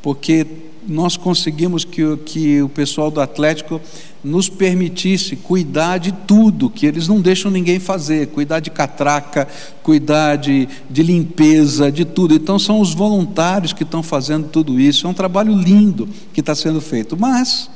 Porque 0.00 0.46
nós 0.88 1.18
conseguimos 1.18 1.84
que, 1.84 2.16
que 2.24 2.62
o 2.62 2.68
pessoal 2.70 3.10
do 3.10 3.20
Atlético 3.20 3.80
nos 4.24 4.48
permitisse 4.48 5.36
cuidar 5.36 5.98
de 5.98 6.10
tudo, 6.10 6.70
que 6.70 6.86
eles 6.86 7.06
não 7.06 7.20
deixam 7.20 7.50
ninguém 7.50 7.78
fazer, 7.78 8.28
cuidar 8.28 8.58
de 8.58 8.70
catraca, 8.70 9.46
cuidar 9.82 10.36
de, 10.36 10.66
de 10.88 11.02
limpeza, 11.02 11.92
de 11.92 12.06
tudo. 12.06 12.34
Então 12.34 12.58
são 12.58 12.80
os 12.80 12.94
voluntários 12.94 13.74
que 13.74 13.82
estão 13.82 14.02
fazendo 14.02 14.48
tudo 14.48 14.80
isso. 14.80 15.06
É 15.06 15.10
um 15.10 15.14
trabalho 15.14 15.54
lindo 15.54 16.08
que 16.32 16.40
está 16.40 16.54
sendo 16.54 16.80
feito, 16.80 17.16
mas 17.18 17.68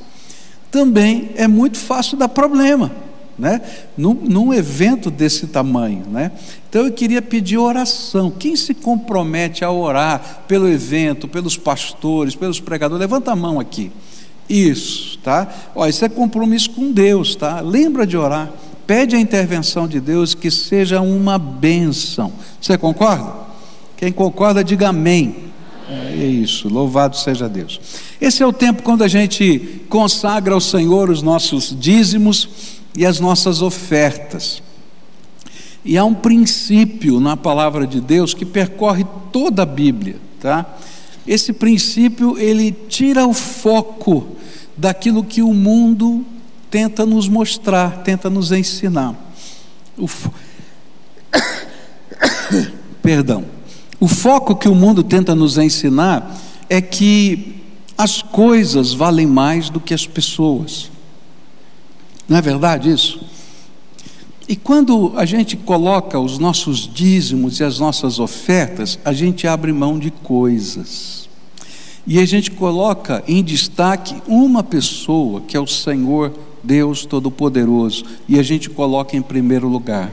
também 0.71 1.31
é 1.37 1.47
muito 1.47 1.77
fácil 1.77 2.17
dar 2.17 2.29
problema. 2.31 2.91
Né? 3.39 3.61
Num, 3.97 4.15
num, 4.15 4.53
evento 4.53 5.13
desse 5.13 5.47
tamanho. 5.47 6.05
Né? 6.11 6.33
Então 6.69 6.87
eu 6.87 6.93
queria 6.93 7.23
pedir 7.23 7.57
oração. 7.57 8.33
Quem 8.33 8.57
se 8.57 8.75
compromete 8.75 9.65
a 9.65 9.71
orar 9.71 10.43
pelo 10.49 10.67
evento, 10.67 11.29
pelos 11.29 11.57
pastores, 11.57 12.35
pelos 12.35 12.59
pregadores? 12.59 12.99
Levanta 12.99 13.31
a 13.31 13.37
mão 13.37 13.61
aqui. 13.61 13.93
Isso, 14.49 15.19
tá? 15.19 15.47
Ó, 15.75 15.87
isso 15.87 16.05
é 16.05 16.09
compromisso 16.09 16.71
com 16.71 16.91
Deus, 16.91 17.35
tá? 17.37 17.61
Lembra 17.61 18.07
de 18.07 18.17
orar. 18.17 18.51
Pede 18.87 19.15
a 19.15 19.21
intervenção 19.21 19.87
de 19.87 20.01
Deus 20.01 20.35
que 20.35 20.51
seja 20.51 21.01
uma 21.01 21.39
bênção. 21.39 22.33
Você 22.59 22.79
concorda? 22.79 23.33
Quem 23.97 24.11
concorda, 24.11 24.65
diga 24.65 24.89
amém. 24.89 25.49
É 25.91 26.25
isso, 26.25 26.69
louvado 26.69 27.17
seja 27.17 27.49
Deus. 27.49 27.81
Esse 28.21 28.43
é 28.43 28.47
o 28.47 28.53
tempo 28.53 28.83
quando 28.83 29.03
a 29.03 29.09
gente 29.09 29.83
consagra 29.89 30.55
ao 30.55 30.61
Senhor 30.61 31.11
os 31.11 31.23
nossos 31.23 31.75
dízimos 31.79 32.49
e 32.97 33.05
as 33.05 33.21
nossas 33.21 33.63
ofertas. 33.63 34.63
E 35.85 35.97
há 35.97 36.05
um 36.05 36.15
princípio 36.15 37.21
na 37.21 37.37
palavra 37.37 37.87
de 37.87 38.01
Deus 38.01 38.35
que 38.35 38.45
percorre 38.45 39.07
toda 39.33 39.63
a 39.63 39.67
Bíblia, 39.67 40.17
tá? 40.41 40.79
Esse 41.27 41.53
princípio 41.53 42.39
ele 42.39 42.73
tira 42.73 43.27
o 43.27 43.35
foco 43.35 44.38
daquilo 44.79 45.25
que 45.25 45.43
o 45.43 45.53
mundo 45.53 46.25
tenta 46.71 47.05
nos 47.05 47.29
mostrar, 47.29 48.03
tenta 48.03 48.31
nos 48.31 48.53
ensinar. 48.53 49.15
O 49.97 50.07
fo... 50.07 50.33
Perdão. 53.03 53.45
O 53.99 54.07
foco 54.07 54.55
que 54.55 54.69
o 54.69 54.75
mundo 54.75 55.03
tenta 55.03 55.35
nos 55.35 55.59
ensinar 55.59 56.39
é 56.71 56.81
que 56.81 57.57
as 57.97 58.23
coisas 58.23 58.93
valem 58.93 59.27
mais 59.27 59.69
do 59.69 59.81
que 59.81 59.93
as 59.93 60.07
pessoas. 60.07 60.89
Não 62.29 62.37
é 62.37 62.43
verdade 62.43 62.91
isso? 62.91 63.21
E 64.49 64.55
quando 64.55 65.13
a 65.17 65.25
gente 65.27 65.57
coloca 65.57 66.19
os 66.21 66.39
nossos 66.39 66.89
dízimos 66.93 67.59
e 67.59 67.65
as 67.65 67.81
nossas 67.81 68.21
ofertas, 68.21 68.99
a 69.05 69.13
gente 69.13 69.49
abre 69.49 69.73
mão 69.73 69.99
de 69.99 70.11
coisas. 70.11 71.18
E 72.11 72.19
a 72.19 72.25
gente 72.25 72.51
coloca 72.51 73.23
em 73.29 73.45
destaque 73.45 74.17
uma 74.27 74.63
pessoa, 74.63 75.43
que 75.43 75.55
é 75.55 75.61
o 75.61 75.67
Senhor 75.67 76.33
Deus 76.65 77.05
Todo-Poderoso, 77.05 78.03
e 78.27 78.39
a 78.39 78.43
gente 78.43 78.71
coloca 78.71 79.15
em 79.15 79.21
primeiro 79.21 79.69
lugar. 79.69 80.11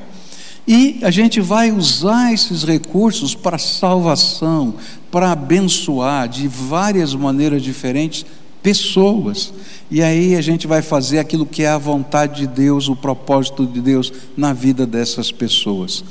E 0.68 1.00
a 1.02 1.10
gente 1.10 1.40
vai 1.40 1.72
usar 1.72 2.34
esses 2.34 2.66
recursos 2.66 3.34
para 3.34 3.58
salvação, 3.58 4.74
para 5.10 5.32
abençoar 5.32 6.28
de 6.28 6.50
várias 6.50 7.16
maneiras 7.16 7.64
diferentes 7.64 8.26
pessoas. 8.62 9.54
E 9.90 10.04
aí 10.04 10.36
a 10.36 10.42
gente 10.42 10.68
vai 10.68 10.82
fazer 10.82 11.20
aquilo 11.20 11.46
que 11.46 11.64
é 11.64 11.70
a 11.70 11.78
vontade 11.78 12.42
de 12.42 12.48
Deus, 12.48 12.90
o 12.90 12.96
propósito 12.98 13.66
de 13.66 13.80
Deus 13.80 14.12
na 14.36 14.52
vida 14.52 14.86
dessas 14.86 15.32
pessoas. 15.32 16.04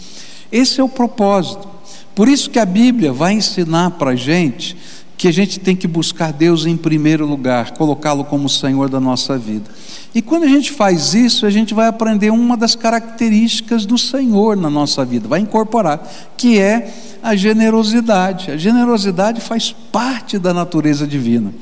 Esse 0.51 0.81
é 0.81 0.85
o 0.85 0.89
propósito. 0.89 1.69
Por 2.15 2.27
isso 2.27 2.49
que 2.49 2.59
a 2.59 2.65
Bíblia 2.65 3.13
vai 3.13 3.35
ensinar 3.35 3.91
para 3.93 4.13
a 4.13 4.17
gente 4.17 4.77
que 5.17 5.29
a 5.29 5.33
gente 5.33 5.61
tem 5.61 5.77
que 5.77 5.87
buscar 5.87 6.33
Deus 6.33 6.67
em 6.67 6.77
primeiro 6.77 7.27
lugar, 7.27 7.73
colocá-lo 7.73 8.25
como 8.25 8.49
Senhor 8.49 8.89
da 8.89 9.01
nossa 9.01 9.39
vida. 9.39 9.71
E 10.15 10.21
quando 10.21 10.45
a 10.45 10.49
gente 10.49 10.73
faz 10.73 11.15
isso, 11.15 11.47
a 11.47 11.51
gente 11.51 11.75
vai 11.75 11.87
aprender 11.87 12.31
uma 12.31 12.57
das 12.57 12.75
características 12.75 13.87
do 13.87 13.97
Senhor 13.97 14.57
na 14.57 14.71
nossa 14.71 15.05
vida, 15.05 15.29
vai 15.29 15.41
incorporar, 15.41 16.07
que 16.37 16.59
é 16.59 16.93
a 17.23 17.35
generosidade. 17.35 18.51
A 18.51 18.57
generosidade 18.57 19.41
faz 19.41 19.75
parte 19.93 20.39
da 20.39 20.53
natureza 20.53 21.07
divina. 21.07 21.53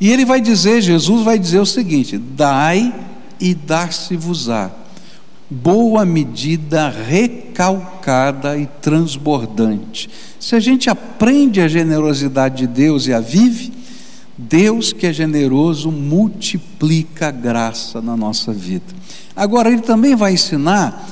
E 0.00 0.10
ele 0.10 0.24
vai 0.24 0.40
dizer, 0.40 0.80
Jesus 0.80 1.22
vai 1.22 1.38
dizer 1.38 1.60
o 1.60 1.66
seguinte: 1.66 2.18
dai 2.18 2.92
e 3.40 3.54
dar-se-vos-á. 3.54 4.70
Boa 5.48 6.04
medida, 6.04 6.88
recalcada 6.88 8.56
e 8.56 8.66
transbordante. 8.80 10.08
Se 10.42 10.56
a 10.56 10.60
gente 10.60 10.90
aprende 10.90 11.60
a 11.60 11.68
generosidade 11.68 12.56
de 12.56 12.66
Deus 12.66 13.06
e 13.06 13.12
a 13.12 13.20
vive, 13.20 13.72
Deus 14.36 14.92
que 14.92 15.06
é 15.06 15.12
generoso 15.12 15.92
multiplica 15.92 17.28
a 17.28 17.30
graça 17.30 18.02
na 18.02 18.16
nossa 18.16 18.52
vida. 18.52 18.92
Agora, 19.36 19.70
ele 19.70 19.82
também 19.82 20.16
vai 20.16 20.32
ensinar 20.32 21.08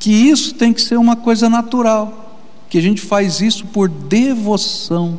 que 0.00 0.10
isso 0.10 0.56
tem 0.56 0.72
que 0.72 0.82
ser 0.82 0.96
uma 0.96 1.14
coisa 1.14 1.48
natural, 1.48 2.40
que 2.68 2.76
a 2.76 2.82
gente 2.82 3.00
faz 3.00 3.40
isso 3.40 3.66
por 3.66 3.88
devoção, 3.88 5.16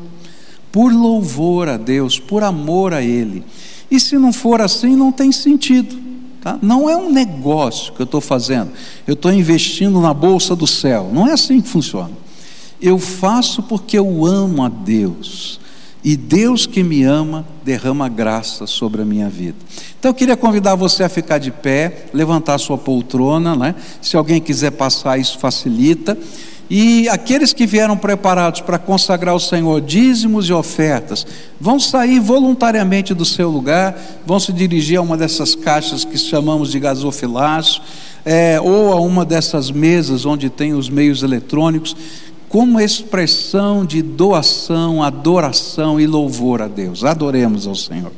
por 0.70 0.92
louvor 0.92 1.70
a 1.70 1.78
Deus, 1.78 2.20
por 2.20 2.44
amor 2.44 2.94
a 2.94 3.02
Ele. 3.02 3.46
E 3.90 3.98
se 3.98 4.18
não 4.18 4.34
for 4.34 4.60
assim, 4.60 4.94
não 4.94 5.10
tem 5.10 5.32
sentido. 5.32 5.96
Tá? 6.42 6.60
Não 6.62 6.90
é 6.90 6.98
um 6.98 7.10
negócio 7.10 7.94
que 7.94 8.02
eu 8.02 8.06
estou 8.06 8.20
fazendo, 8.20 8.72
eu 9.08 9.14
estou 9.14 9.32
investindo 9.32 10.02
na 10.02 10.14
bolsa 10.14 10.54
do 10.54 10.68
céu. 10.68 11.10
Não 11.14 11.26
é 11.26 11.32
assim 11.32 11.62
que 11.62 11.70
funciona. 11.70 12.24
Eu 12.84 13.00
faço 13.00 13.64
porque 13.64 13.98
eu 13.98 14.26
amo 14.26 14.62
a 14.62 14.68
Deus. 14.68 15.58
E 16.04 16.18
Deus 16.18 16.66
que 16.66 16.84
me 16.84 17.02
ama 17.04 17.46
derrama 17.64 18.10
graça 18.10 18.68
sobre 18.68 19.02
a 19.02 19.06
minha 19.06 19.30
vida. 19.30 19.56
Então 19.98 20.10
eu 20.10 20.14
queria 20.14 20.36
convidar 20.36 20.76
você 20.76 21.02
a 21.02 21.08
ficar 21.08 21.38
de 21.38 21.50
pé, 21.50 22.08
levantar 22.14 22.58
sua 22.58 22.78
poltrona, 22.78 23.56
né? 23.56 23.74
Se 24.02 24.18
alguém 24.18 24.42
quiser 24.42 24.72
passar, 24.72 25.18
isso 25.18 25.40
facilita. 25.40 26.18
E 26.70 27.08
aqueles 27.08 27.54
que 27.54 27.66
vieram 27.66 27.96
preparados 27.96 28.60
para 28.60 28.78
consagrar 28.78 29.32
ao 29.32 29.40
Senhor 29.40 29.80
dízimos 29.80 30.50
e 30.50 30.54
ofertas, 30.54 31.26
vão 31.62 31.80
sair 31.80 32.20
voluntariamente 32.20 33.14
do 33.14 33.24
seu 33.24 33.50
lugar, 33.50 33.98
vão 34.26 34.42
se 34.42 34.52
dirigir 34.52 34.98
a 34.98 35.02
uma 35.02 35.16
dessas 35.16 35.56
caixas 35.56 36.04
que 36.04 36.18
chamamos 36.18 36.70
de 36.72 36.80
gasofilaço, 36.82 37.82
é, 38.26 38.60
ou 38.60 38.92
a 38.92 39.00
uma 39.00 39.24
dessas 39.24 39.72
mesas 39.72 40.26
onde 40.26 40.50
tem 40.50 40.74
os 40.74 40.90
meios 40.90 41.24
eletrônicos 41.24 41.96
como 42.54 42.80
expressão 42.80 43.84
de 43.84 44.04
doação, 44.04 45.02
adoração 45.02 46.00
e 46.00 46.06
louvor 46.06 46.62
a 46.62 46.68
Deus. 46.68 47.04
Adoremos 47.04 47.66
ao 47.66 47.74
Senhor. 47.74 48.12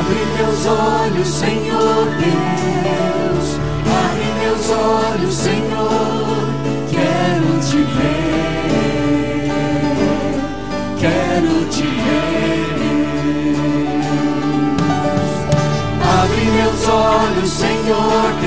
Abre 0.00 0.18
meus 0.36 0.66
olhos, 0.66 1.28
Senhor 1.28 2.06
Deus. 2.18 3.17
Olhos, 4.70 5.34
Senhor. 5.34 6.46
Quero 6.90 7.58
te 7.60 7.76
ver. 7.96 8.28
Quero 11.00 11.54
te 11.70 11.82
ver. 11.82 12.76
Abre 16.20 16.44
meus 16.50 16.82
olhos, 16.88 17.50
Senhor 17.50 18.37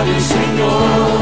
adore 0.00 0.20
Senhor. 0.20 1.17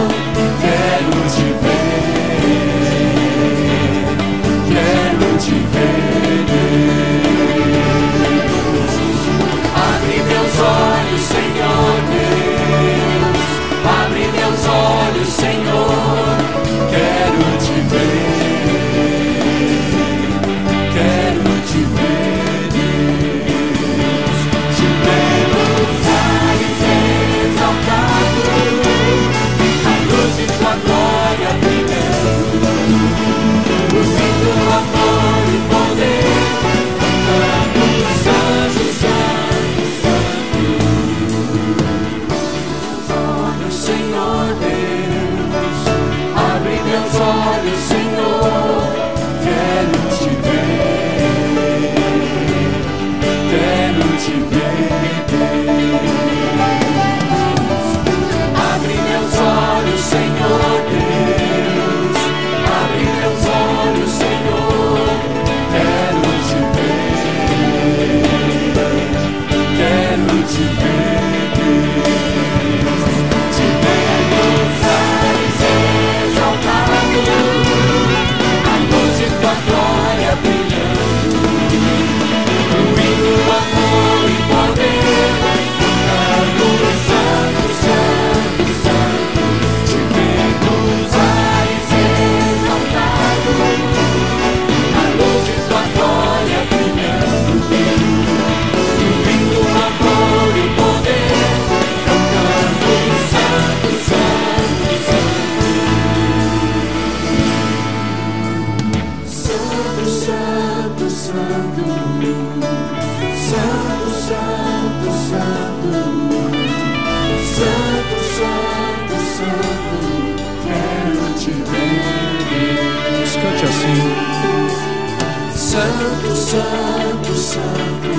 Santo, 126.46 127.34
Santo, 127.34 128.14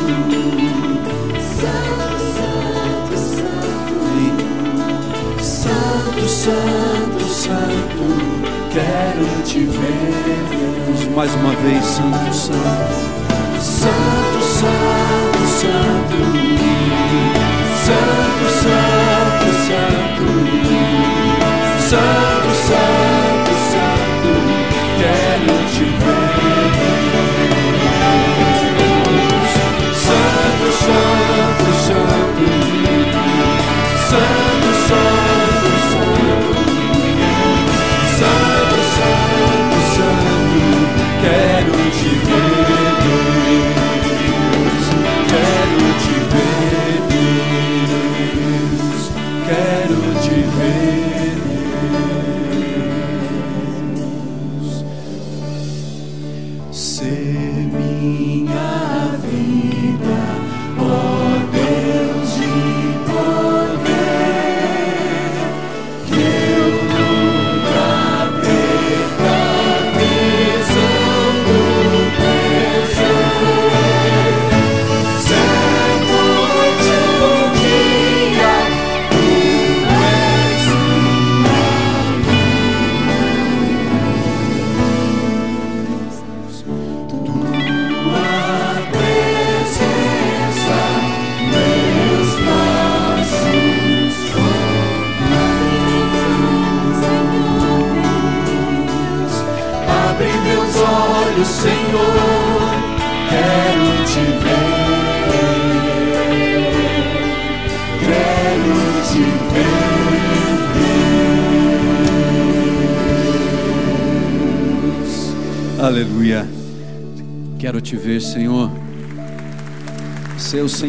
Santo, 1.40 2.44
Santo, 5.40 6.28
Santo, 6.28 7.24
Santo, 7.30 8.04
quero 8.74 9.26
te 9.46 9.64
ver. 9.64 11.08
Mais 11.16 11.34
uma 11.36 11.54
vez, 11.56 11.86
Santo, 11.86 12.34
Santo. 12.34 13.08
Santo, 13.62 14.42
Santo, 14.42 15.48
Santo, 15.48 16.18
Santo, 17.86 18.08
Santo, 18.28 18.46
Santo, 18.60 19.48
Santo, 19.68 20.28
Santo, 21.90 22.27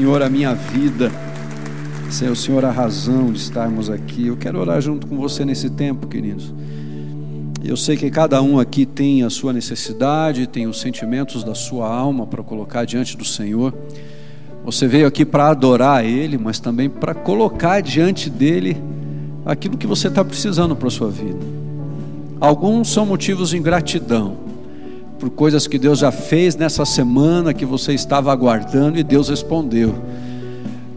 Senhor 0.08 0.22
a 0.22 0.30
minha 0.30 0.54
vida. 0.54 1.12
Ser 2.10 2.30
o 2.30 2.34
Senhor 2.34 2.64
a 2.64 2.70
razão 2.70 3.30
de 3.30 3.38
estarmos 3.38 3.90
aqui. 3.90 4.28
Eu 4.28 4.38
quero 4.38 4.58
orar 4.58 4.80
junto 4.80 5.06
com 5.06 5.18
você 5.18 5.44
nesse 5.44 5.68
tempo, 5.68 6.06
queridos. 6.06 6.50
Eu 7.62 7.76
sei 7.76 7.94
que 7.94 8.10
cada 8.10 8.40
um 8.40 8.58
aqui 8.58 8.86
tem 8.86 9.22
a 9.22 9.28
sua 9.28 9.52
necessidade, 9.52 10.46
tem 10.46 10.66
os 10.66 10.80
sentimentos 10.80 11.44
da 11.44 11.54
sua 11.54 11.94
alma 11.94 12.26
para 12.26 12.42
colocar 12.42 12.86
diante 12.86 13.18
do 13.18 13.24
Senhor. 13.24 13.74
Você 14.64 14.86
veio 14.88 15.06
aqui 15.06 15.26
para 15.26 15.50
adorar 15.50 16.02
Ele, 16.06 16.38
mas 16.38 16.58
também 16.58 16.88
para 16.88 17.12
colocar 17.12 17.82
diante 17.82 18.30
dele 18.30 18.78
aquilo 19.44 19.76
que 19.76 19.86
você 19.86 20.08
está 20.08 20.24
precisando 20.24 20.74
para 20.74 20.88
a 20.88 20.90
sua 20.90 21.10
vida. 21.10 21.44
Alguns 22.40 22.88
são 22.88 23.04
motivos 23.04 23.50
de 23.50 23.58
ingratidão, 23.58 24.38
por 25.18 25.30
coisas 25.30 25.66
que 25.66 25.78
Deus 25.78 25.98
já 25.98 26.12
fez 26.12 26.54
nessa 26.54 26.84
semana 26.84 27.52
que 27.52 27.66
você 27.66 27.92
estava 27.92 28.32
aguardando 28.32 28.98
e 28.98 29.02
Deus 29.02 29.28
respondeu. 29.28 29.94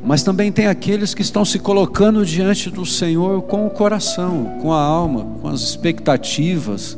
Mas 0.04 0.24
também 0.24 0.52
tem 0.52 0.68
aqueles 0.68 1.14
que 1.14 1.22
estão 1.22 1.46
se 1.46 1.60
colocando 1.60 2.26
diante 2.26 2.70
do 2.70 2.86
Senhor 2.86 3.42
com 3.44 3.66
o 3.66 3.70
coração, 3.70 4.58
com 4.62 4.74
a 4.74 4.82
alma, 4.82 5.26
com 5.42 5.48
as 5.48 5.62
expectativas, 5.62 6.98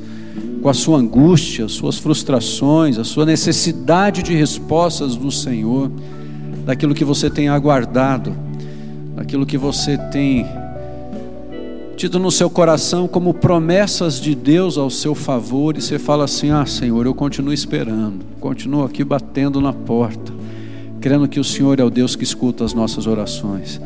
com 0.61 0.69
a 0.69 0.73
sua 0.73 0.97
angústia, 0.97 1.65
as 1.65 1.73
suas 1.73 1.97
frustrações, 1.97 2.97
a 2.97 3.03
sua 3.03 3.25
necessidade 3.25 4.23
de 4.23 4.33
respostas 4.33 5.15
do 5.15 5.31
Senhor, 5.31 5.91
daquilo 6.65 6.95
que 6.95 7.03
você 7.03 7.29
tem 7.29 7.49
aguardado, 7.49 8.33
daquilo 9.15 9.45
que 9.45 9.57
você 9.57 9.97
tem 9.97 10.45
tido 11.95 12.19
no 12.19 12.31
seu 12.31 12.49
coração 12.49 13.07
como 13.07 13.33
promessas 13.33 14.19
de 14.19 14.35
Deus 14.35 14.77
ao 14.77 14.89
seu 14.89 15.15
favor, 15.15 15.77
e 15.77 15.81
você 15.81 15.97
fala 15.97 16.25
assim: 16.25 16.51
Ah, 16.51 16.65
Senhor, 16.65 17.05
eu 17.05 17.13
continuo 17.13 17.53
esperando, 17.53 18.25
continuo 18.39 18.83
aqui 18.83 19.03
batendo 19.03 19.61
na 19.61 19.73
porta 19.73 20.33
crendo 21.03 21.27
que 21.27 21.37
o 21.37 21.43
Senhor 21.43 21.77
é 21.81 21.83
o 21.83 21.89
Deus 21.89 22.15
que 22.15 22.23
escuta 22.23 22.63
as 22.63 22.73
nossas 22.73 23.07
orações. 23.07 23.81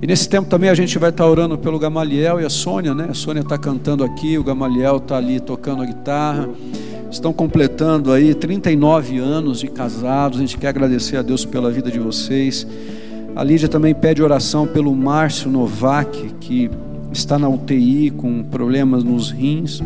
E 0.00 0.06
nesse 0.06 0.28
tempo 0.28 0.48
também 0.48 0.70
a 0.70 0.74
gente 0.74 0.96
vai 0.96 1.10
estar 1.10 1.26
orando 1.26 1.58
pelo 1.58 1.76
Gamaliel 1.76 2.40
e 2.40 2.44
a 2.44 2.48
Sônia, 2.48 2.94
né? 2.94 3.08
A 3.10 3.14
Sônia 3.14 3.40
está 3.40 3.58
cantando 3.58 4.04
aqui, 4.04 4.38
o 4.38 4.44
Gamaliel 4.44 4.98
está 4.98 5.16
ali 5.16 5.40
tocando 5.40 5.82
a 5.82 5.86
guitarra. 5.86 6.48
Estão 7.10 7.32
completando 7.32 8.12
aí 8.12 8.32
39 8.32 9.18
anos 9.18 9.58
de 9.58 9.66
casados. 9.66 10.38
A 10.38 10.40
gente 10.40 10.56
quer 10.56 10.68
agradecer 10.68 11.16
a 11.16 11.22
Deus 11.22 11.44
pela 11.44 11.68
vida 11.68 11.90
de 11.90 11.98
vocês. 11.98 12.64
A 13.34 13.42
Lídia 13.42 13.68
também 13.68 13.92
pede 13.92 14.22
oração 14.22 14.64
pelo 14.64 14.94
Márcio 14.94 15.50
Novak, 15.50 16.32
que 16.40 16.70
está 17.18 17.38
na 17.38 17.48
UTI 17.48 18.10
com 18.10 18.42
problemas 18.42 19.04
nos 19.04 19.30
rins. 19.30 19.82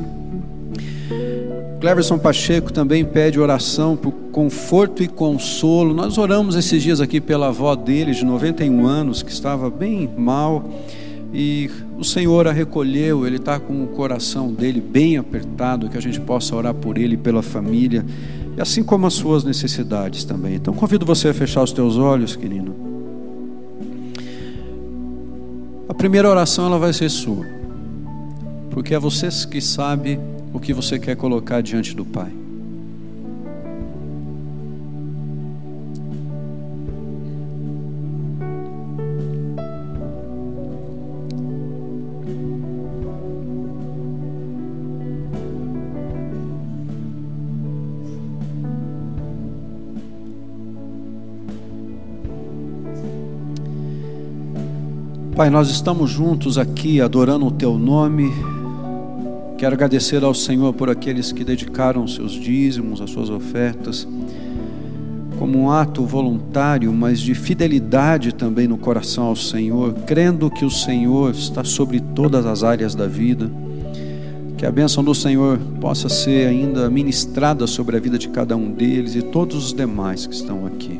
Cleverson 1.80 2.18
Pacheco 2.18 2.72
também 2.72 3.04
pede 3.04 3.38
oração 3.38 3.96
por 3.96 4.12
conforto 4.32 5.02
e 5.02 5.08
consolo. 5.08 5.94
Nós 5.94 6.18
oramos 6.18 6.56
esses 6.56 6.82
dias 6.82 7.00
aqui 7.00 7.20
pela 7.20 7.48
avó 7.48 7.74
dele, 7.76 8.12
de 8.12 8.24
91 8.24 8.86
anos, 8.86 9.22
que 9.22 9.30
estava 9.30 9.68
bem 9.70 10.08
mal. 10.16 10.70
E 11.32 11.70
o 11.98 12.04
Senhor 12.04 12.48
a 12.48 12.52
recolheu, 12.52 13.26
ele 13.26 13.36
está 13.36 13.60
com 13.60 13.84
o 13.84 13.88
coração 13.88 14.52
dele 14.52 14.80
bem 14.80 15.18
apertado, 15.18 15.88
que 15.88 15.98
a 15.98 16.00
gente 16.00 16.20
possa 16.20 16.56
orar 16.56 16.74
por 16.74 16.96
ele 16.96 17.14
e 17.14 17.18
pela 17.18 17.42
família, 17.42 18.04
e 18.56 18.60
assim 18.60 18.82
como 18.82 19.06
as 19.06 19.14
suas 19.14 19.44
necessidades 19.44 20.24
também. 20.24 20.54
Então 20.54 20.72
convido 20.72 21.04
você 21.04 21.28
a 21.28 21.34
fechar 21.34 21.62
os 21.62 21.72
teus 21.72 21.96
olhos, 21.98 22.36
querido. 22.36 22.85
A 25.88 25.94
primeira 25.94 26.28
oração 26.28 26.66
ela 26.66 26.78
vai 26.78 26.92
ser 26.92 27.08
sua, 27.08 27.46
porque 28.70 28.94
é 28.94 28.98
você 28.98 29.28
que 29.48 29.60
sabe 29.60 30.18
o 30.52 30.58
que 30.58 30.72
você 30.72 30.98
quer 30.98 31.16
colocar 31.16 31.60
diante 31.60 31.94
do 31.94 32.04
Pai. 32.04 32.45
Pai, 55.36 55.50
nós 55.50 55.68
estamos 55.68 56.10
juntos 56.10 56.56
aqui 56.56 56.98
adorando 56.98 57.44
o 57.44 57.50
Teu 57.50 57.76
nome. 57.76 58.32
Quero 59.58 59.74
agradecer 59.74 60.24
ao 60.24 60.32
Senhor 60.32 60.72
por 60.72 60.88
aqueles 60.88 61.30
que 61.30 61.44
dedicaram 61.44 62.08
seus 62.08 62.32
dízimos, 62.32 63.02
as 63.02 63.10
suas 63.10 63.28
ofertas, 63.28 64.08
como 65.38 65.58
um 65.58 65.70
ato 65.70 66.06
voluntário, 66.06 66.90
mas 66.90 67.20
de 67.20 67.34
fidelidade 67.34 68.32
também 68.34 68.66
no 68.66 68.78
coração 68.78 69.24
ao 69.24 69.36
Senhor, 69.36 69.92
crendo 70.06 70.50
que 70.50 70.64
o 70.64 70.70
Senhor 70.70 71.32
está 71.32 71.62
sobre 71.62 72.00
todas 72.00 72.46
as 72.46 72.64
áreas 72.64 72.94
da 72.94 73.06
vida. 73.06 73.50
Que 74.56 74.64
a 74.64 74.72
bênção 74.72 75.04
do 75.04 75.14
Senhor 75.14 75.58
possa 75.82 76.08
ser 76.08 76.48
ainda 76.48 76.88
ministrada 76.88 77.66
sobre 77.66 77.94
a 77.98 78.00
vida 78.00 78.16
de 78.16 78.30
cada 78.30 78.56
um 78.56 78.72
deles 78.72 79.14
e 79.14 79.20
todos 79.20 79.66
os 79.66 79.74
demais 79.74 80.26
que 80.26 80.34
estão 80.34 80.64
aqui. 80.64 80.98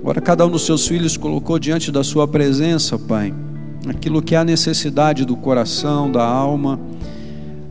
Agora, 0.00 0.18
cada 0.18 0.46
um 0.46 0.50
dos 0.50 0.64
seus 0.64 0.88
filhos 0.88 1.18
colocou 1.18 1.58
diante 1.58 1.92
da 1.92 2.02
Sua 2.02 2.26
presença, 2.26 2.98
Pai, 2.98 3.34
aquilo 3.86 4.22
que 4.22 4.34
é 4.34 4.38
a 4.38 4.44
necessidade 4.44 5.26
do 5.26 5.36
coração, 5.36 6.10
da 6.10 6.24
alma, 6.24 6.80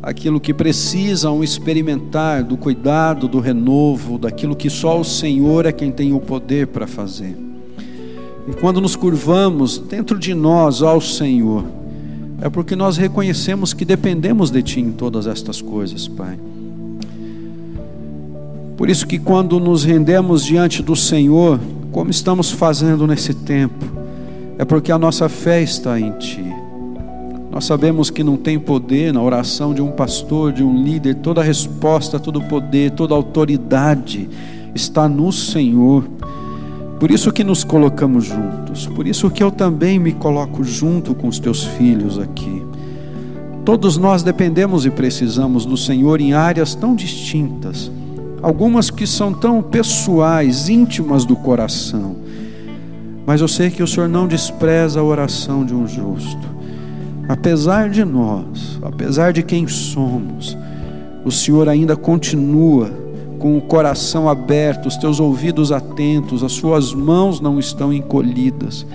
aquilo 0.02 0.40
que 0.40 0.54
precisam 0.54 1.44
experimentar 1.44 2.44
do 2.44 2.56
cuidado, 2.56 3.28
do 3.28 3.40
renovo, 3.40 4.20
daquilo 4.20 4.56
que 4.56 4.70
só 4.70 5.00
o 5.00 5.04
Senhor 5.04 5.66
é 5.66 5.72
quem 5.72 5.92
tem 5.92 6.14
o 6.14 6.20
poder 6.20 6.68
para 6.68 6.86
fazer. 6.86 7.36
E 8.48 8.54
quando 8.54 8.80
nos 8.80 8.96
curvamos 8.96 9.80
dentro 9.80 10.18
de 10.20 10.36
nós 10.36 10.84
ao 10.84 11.02
Senhor, 11.02 11.66
é 12.42 12.48
porque 12.48 12.76
nós 12.76 12.96
reconhecemos 12.96 13.74
que 13.74 13.84
dependemos 13.84 14.52
de 14.52 14.62
Ti 14.62 14.82
em 14.82 14.92
todas 14.92 15.26
estas 15.26 15.64
coisas, 15.64 16.08
Pai. 16.08 16.38
Por 18.78 18.88
isso 18.88 19.08
que 19.08 19.18
quando 19.18 19.60
nos 19.60 19.84
rendemos 19.84 20.46
diante 20.46 20.82
do 20.82 20.96
Senhor, 20.96 21.60
como 21.92 22.10
estamos 22.12 22.52
fazendo 22.52 23.08
nesse 23.08 23.34
tempo, 23.34 23.86
é 24.58 24.66
porque 24.66 24.92
a 24.92 24.98
nossa 24.98 25.30
fé 25.30 25.62
está 25.62 26.00
em 26.00 26.12
Ti. 26.14 26.46
Nós 27.52 27.66
sabemos 27.66 28.10
que 28.10 28.24
não 28.24 28.38
tem 28.38 28.60
poder 28.60 29.12
na 29.12 29.22
oração 29.22 29.74
de 29.74 29.82
um 29.82 29.92
pastor, 29.92 30.54
de 30.54 30.64
um 30.64 30.84
líder, 30.84 31.16
toda 31.16 31.42
resposta, 31.42 32.20
todo 32.20 32.42
poder, 32.44 32.92
toda 32.92 33.16
autoridade 33.16 34.30
está 34.76 35.10
no 35.10 35.32
Senhor. 35.32 36.04
Por 37.00 37.10
isso 37.10 37.32
que 37.32 37.44
nos 37.44 37.64
colocamos 37.64 38.26
juntos, 38.26 38.86
por 38.88 39.08
isso 39.08 39.32
que 39.32 39.42
eu 39.42 39.50
também 39.50 39.98
me 39.98 40.12
coloco 40.12 40.64
junto 40.64 41.16
com 41.16 41.28
os 41.28 41.40
teus 41.40 41.64
filhos 41.64 42.20
aqui. 42.20 42.62
Todos 43.66 43.98
nós 43.98 44.22
dependemos 44.22 44.86
e 44.86 44.92
precisamos 44.92 45.66
do 45.66 45.78
Senhor 45.78 46.22
em 46.22 46.34
áreas 46.34 46.76
tão 46.76 46.94
distintas, 46.94 47.90
algumas 48.42 48.90
que 48.90 49.06
são 49.06 49.34
tão 49.34 49.62
pessoais, 49.62 50.70
íntimas 50.70 51.26
do 51.26 51.36
coração. 51.36 52.16
Mas 53.26 53.42
eu 53.42 53.48
sei 53.48 53.70
que 53.70 53.84
o 53.84 53.88
Senhor 53.88 54.10
não 54.10 54.28
despreza 54.28 55.00
a 55.00 55.04
oração 55.04 55.66
de 55.66 55.74
um 55.74 55.88
justo. 55.88 56.48
Apesar 57.28 57.90
de 57.90 58.04
nós, 58.04 58.80
apesar 58.82 59.32
de 59.32 59.44
quem 59.44 59.68
somos, 59.68 60.58
o 61.24 61.32
Senhor 61.32 61.70
ainda 61.70 61.96
continua 61.96 62.90
com 63.38 63.58
o 63.58 63.62
coração 63.62 64.28
aberto, 64.28 64.88
os 64.88 64.98
teus 64.98 65.20
ouvidos 65.20 65.72
atentos, 65.72 66.44
as 66.44 66.52
suas 66.52 66.94
mãos 66.94 67.40
não 67.40 67.60
estão 67.60 67.94
encolhidas, 67.94 68.86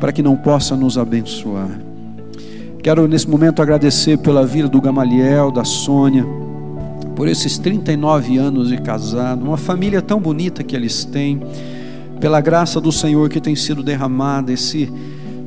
para 0.00 0.12
que 0.12 0.22
não 0.22 0.36
possa 0.36 0.76
nos 0.76 0.98
abençoar. 0.98 1.80
Quero 2.82 3.08
nesse 3.08 3.28
momento 3.28 3.62
agradecer 3.62 4.18
pela 4.18 4.44
vida 4.44 4.68
do 4.68 4.80
Gamaliel, 4.80 5.50
da 5.50 5.64
Sônia, 5.64 6.26
por 7.16 7.26
esses 7.26 7.56
39 7.56 8.36
anos 8.36 8.68
de 8.68 8.76
casado, 8.76 9.42
uma 9.42 9.56
família 9.56 10.02
tão 10.02 10.20
bonita 10.20 10.62
que 10.62 10.76
eles 10.76 11.02
têm, 11.02 11.40
pela 12.20 12.42
graça 12.42 12.78
do 12.78 12.92
Senhor 12.92 13.30
que 13.30 13.40
tem 13.40 13.56
sido 13.56 13.82
derramada, 13.82 14.52
esse 14.52 14.92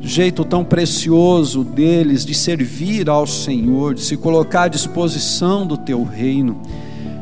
jeito 0.01 0.43
tão 0.43 0.65
precioso 0.65 1.63
deles 1.63 2.25
de 2.25 2.33
servir 2.33 3.07
ao 3.07 3.27
Senhor, 3.27 3.93
de 3.93 4.01
se 4.01 4.17
colocar 4.17 4.63
à 4.63 4.67
disposição 4.67 5.65
do 5.65 5.77
teu 5.77 6.03
reino. 6.03 6.59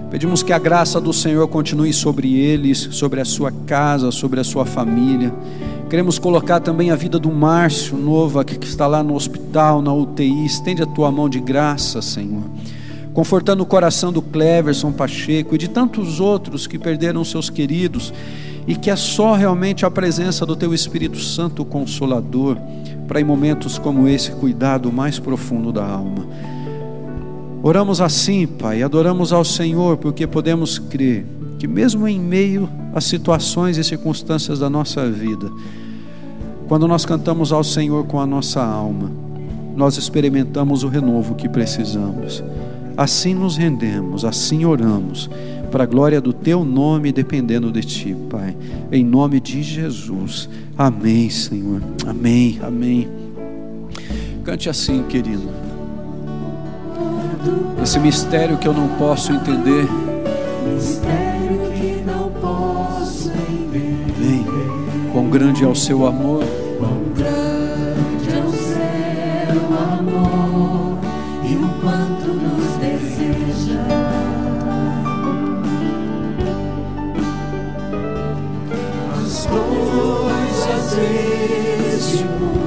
Pedimos 0.10 0.42
que 0.42 0.54
a 0.54 0.60
graça 0.60 1.02
do 1.02 1.12
Senhor 1.12 1.46
continue 1.50 1.92
sobre 1.92 2.34
eles, 2.34 2.88
sobre 2.92 3.20
a 3.20 3.26
sua 3.26 3.52
casa, 3.52 4.12
sobre 4.12 4.40
a 4.40 4.44
sua 4.44 4.66
família. 4.66 5.34
Queremos 5.90 6.18
colocar 6.18 6.62
também 6.62 6.92
a 6.92 6.96
vida 6.96 7.20
do 7.20 7.30
Márcio 7.30 7.98
Nova, 7.98 8.46
que 8.46 8.66
está 8.66 8.88
lá 8.88 9.04
no 9.04 9.16
hospital, 9.16 9.82
na 9.82 9.94
UTI. 9.94 10.46
Estende 10.46 10.82
a 10.82 10.86
tua 10.86 11.12
mão 11.12 11.28
de 11.28 11.42
graça, 11.42 12.02
Senhor. 12.02 12.44
Confortando 13.18 13.64
o 13.64 13.66
coração 13.66 14.14
do 14.14 14.22
Cleverson 14.22 14.92
Pacheco 14.92 15.56
e 15.56 15.58
de 15.58 15.68
tantos 15.68 16.20
outros 16.20 16.68
que 16.68 16.78
perderam 16.78 17.26
seus 17.26 17.50
queridos, 17.50 18.14
e 18.68 18.76
que 18.76 18.92
é 18.92 18.96
só 18.96 19.34
realmente 19.34 19.84
a 19.88 19.90
presença 19.90 20.46
do 20.46 20.56
Teu 20.56 20.72
Espírito 20.72 21.18
Santo 21.18 21.66
Consolador, 21.66 22.60
para 23.08 23.20
em 23.20 23.24
momentos 23.24 23.80
como 23.80 24.08
esse 24.08 24.34
cuidar 24.34 24.78
do 24.78 24.92
mais 24.92 25.18
profundo 25.18 25.72
da 25.72 25.84
alma. 25.84 26.28
Oramos 27.64 28.02
assim, 28.02 28.46
Pai, 28.46 28.84
adoramos 28.84 29.34
ao 29.34 29.44
Senhor, 29.44 29.98
porque 29.98 30.28
podemos 30.28 30.78
crer 30.78 31.26
que, 31.58 31.68
mesmo 31.68 32.08
em 32.08 32.20
meio 32.20 32.70
às 32.94 33.06
situações 33.06 33.78
e 33.78 33.84
circunstâncias 33.84 34.60
da 34.60 34.70
nossa 34.70 35.10
vida, 35.10 35.50
quando 36.68 36.88
nós 36.88 37.04
cantamos 37.04 37.52
ao 37.52 37.64
Senhor 37.64 38.06
com 38.06 38.20
a 38.20 38.28
nossa 38.28 38.64
alma, 38.64 39.12
nós 39.76 39.98
experimentamos 39.98 40.84
o 40.84 40.88
renovo 40.88 41.34
que 41.34 41.50
precisamos. 41.50 42.44
Assim 42.98 43.36
nos 43.36 43.56
rendemos, 43.58 44.26
assim 44.26 44.66
oramos, 44.66 45.30
para 45.72 45.84
a 45.84 45.88
glória 45.88 46.20
do 46.20 46.34
Teu 46.34 46.66
nome, 46.66 47.12
dependendo 47.12 47.72
de 47.72 47.82
Ti, 47.82 48.18
Pai. 48.28 48.58
Em 48.92 49.06
nome 49.06 49.40
de 49.40 49.62
Jesus. 49.62 50.50
Amém, 50.76 51.30
Senhor. 51.30 51.80
Amém, 52.08 52.60
amém. 52.64 53.08
Cante 54.44 54.68
assim, 54.70 55.04
querido. 55.04 55.48
Esse 57.84 58.00
mistério 58.00 58.58
que 58.58 58.68
eu 58.68 58.74
não 58.74 58.88
posso 58.98 59.32
entender. 59.32 59.88
Mistério 60.74 61.72
que 61.74 62.02
não 62.06 62.32
posso 62.42 63.30
entender. 63.30 64.14
Vem, 64.18 64.46
quão 65.12 65.30
grande 65.30 65.64
é 65.64 65.68
o 65.68 65.76
seu 65.76 66.08
amor. 66.08 66.44
Quão 66.80 66.98
grande 67.16 68.36
é 68.36 68.44
o 68.44 68.52
seu 68.52 69.78
amor 69.78 70.98
e 71.44 71.56
o 71.56 71.70
quanto 71.82 72.34
nos 72.34 72.57
coisas 80.98 81.92
deste 81.92 82.67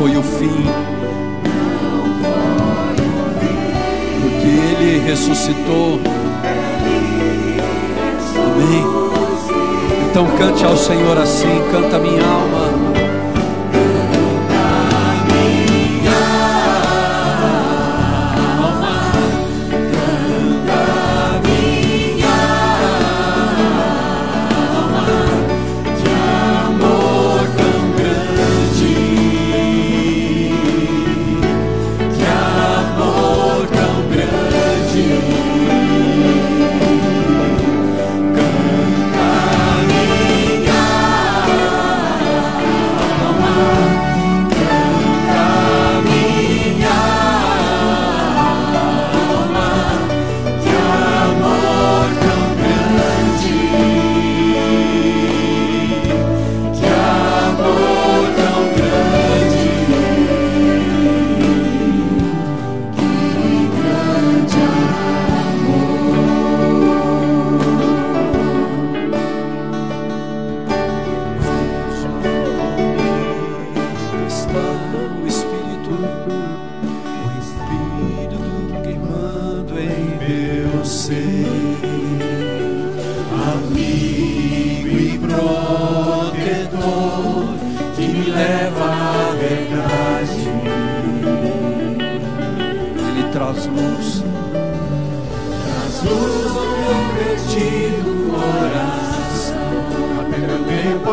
foi 0.00 0.16
o 0.16 0.22
fim. 0.22 0.64
Porque 4.22 4.46
Ele 4.46 4.98
ressuscitou. 5.06 6.00
Amém. 8.34 8.86
Então 10.08 10.26
cante 10.38 10.64
ao 10.64 10.74
Senhor 10.74 11.18
assim, 11.18 11.48
canta 11.70 11.98
minha 11.98 12.24
alma. 12.24 12.79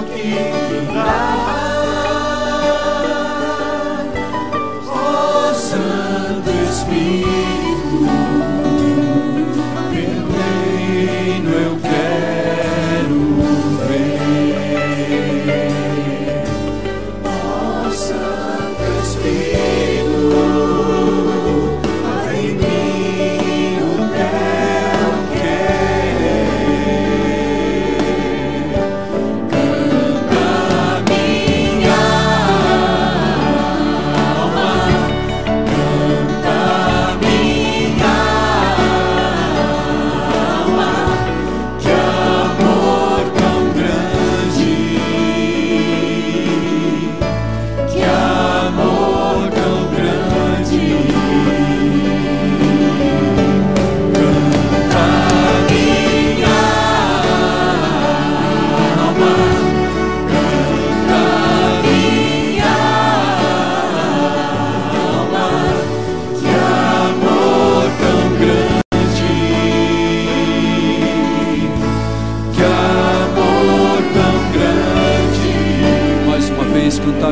Meu 0.02 0.67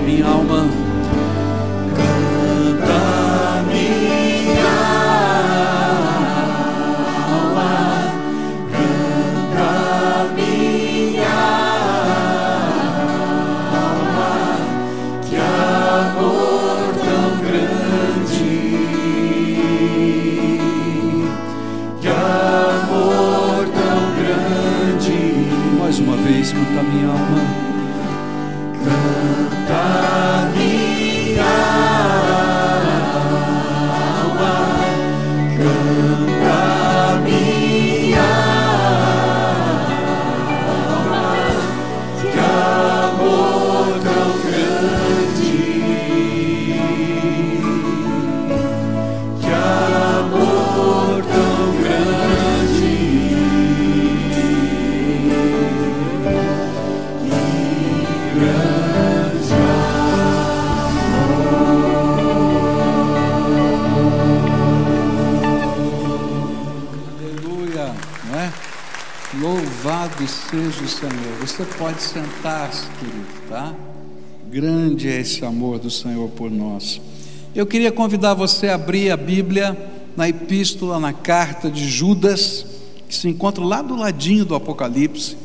minha 0.05 0.27
alma. 0.27 0.74
Esse 75.36 75.43
amor 75.43 75.79
do 75.79 75.91
Senhor 75.91 76.29
por 76.29 76.49
nós. 76.49 77.01
Eu 77.53 77.65
queria 77.65 77.91
convidar 77.91 78.33
você 78.33 78.69
a 78.69 78.75
abrir 78.75 79.11
a 79.11 79.17
Bíblia 79.17 79.77
na 80.15 80.29
epístola, 80.29 80.97
na 80.97 81.11
carta 81.11 81.69
de 81.69 81.89
Judas, 81.89 82.65
que 83.09 83.13
se 83.13 83.27
encontra 83.27 83.61
lá 83.61 83.81
do 83.81 83.97
ladinho 83.97 84.45
do 84.45 84.55
Apocalipse, 84.55 85.36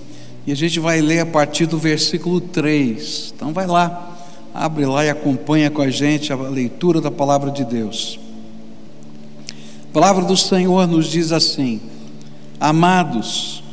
e 0.47 0.53
a 0.53 0.55
gente 0.55 0.79
vai 0.79 1.01
ler 1.01 1.21
a 1.21 1.27
partir 1.27 1.67
do 1.67 1.77
versículo 1.77 2.41
3. 2.41 3.35
Então 3.35 3.53
vai 3.53 3.67
lá, 3.67 4.17
abre 4.55 4.87
lá 4.87 5.05
e 5.05 5.11
acompanha 5.11 5.71
com 5.71 5.83
a 5.83 5.91
gente 5.91 6.33
a 6.33 6.37
leitura 6.37 7.01
da 7.01 7.11
palavra 7.11 7.51
de 7.51 7.65
Deus. 7.65 8.19
A 9.91 9.93
palavra 9.93 10.25
do 10.25 10.37
Senhor 10.37 10.87
nos 10.87 11.07
diz 11.07 11.33
assim: 11.33 11.81
Amados, 12.61 13.65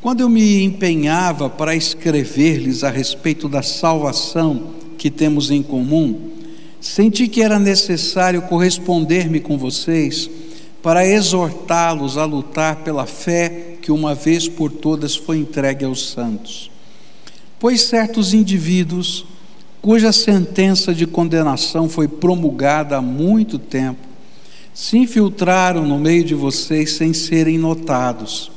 quando 0.00 0.22
eu 0.22 0.30
me 0.30 0.64
empenhava 0.64 1.50
para 1.50 1.76
escrever-lhes 1.76 2.82
a 2.82 2.90
respeito 2.90 3.50
da 3.50 3.62
salvação 3.62 4.85
que 5.06 5.10
temos 5.10 5.52
em 5.52 5.62
comum, 5.62 6.32
senti 6.80 7.28
que 7.28 7.40
era 7.40 7.60
necessário 7.60 8.42
corresponder-me 8.42 9.38
com 9.38 9.56
vocês 9.56 10.28
para 10.82 11.06
exortá-los 11.06 12.18
a 12.18 12.24
lutar 12.24 12.82
pela 12.82 13.06
fé 13.06 13.76
que 13.80 13.92
uma 13.92 14.16
vez 14.16 14.48
por 14.48 14.72
todas 14.72 15.14
foi 15.14 15.38
entregue 15.38 15.84
aos 15.84 16.10
santos. 16.10 16.72
Pois 17.56 17.82
certos 17.82 18.34
indivíduos, 18.34 19.24
cuja 19.80 20.10
sentença 20.10 20.92
de 20.92 21.06
condenação 21.06 21.88
foi 21.88 22.08
promulgada 22.08 22.96
há 22.96 23.00
muito 23.00 23.60
tempo, 23.60 24.08
se 24.74 24.98
infiltraram 24.98 25.86
no 25.86 26.00
meio 26.00 26.24
de 26.24 26.34
vocês 26.34 26.94
sem 26.94 27.12
serem 27.12 27.58
notados. 27.58 28.50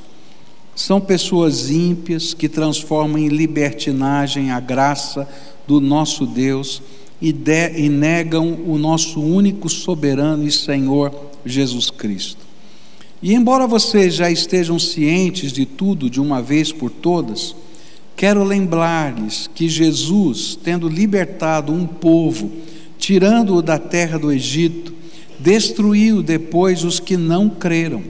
São 0.76 1.00
pessoas 1.00 1.70
ímpias 1.70 2.34
que 2.34 2.50
transformam 2.50 3.20
em 3.20 3.28
libertinagem 3.28 4.50
a 4.50 4.60
graça 4.60 5.28
do 5.70 5.80
nosso 5.80 6.26
Deus 6.26 6.82
e, 7.22 7.32
de, 7.32 7.78
e 7.78 7.90
negam 7.90 8.58
o 8.66 8.76
nosso 8.76 9.22
único 9.22 9.70
soberano 9.70 10.48
e 10.48 10.52
Senhor 10.52 11.14
Jesus 11.46 11.92
Cristo. 11.92 12.44
E 13.22 13.36
embora 13.36 13.68
vocês 13.68 14.16
já 14.16 14.32
estejam 14.32 14.80
cientes 14.80 15.54
de 15.54 15.68
tudo 15.68 16.10
de 16.10 16.20
uma 16.20 16.42
vez 16.42 16.72
por 16.72 16.90
todas, 16.90 17.56
quero 18.16 18.44
lembrar-lhes 18.44 19.48
que 19.54 19.70
Jesus, 19.70 20.58
tendo 20.64 20.90
libertado 20.90 21.72
um 21.72 21.86
povo, 21.86 22.52
tirando-o 22.98 23.62
da 23.62 23.78
terra 23.78 24.18
do 24.18 24.32
Egito, 24.32 24.92
destruiu 25.40 26.24
depois 26.24 26.84
os 26.84 27.00
que 27.00 27.16
não 27.16 27.48
creram. 27.48 28.02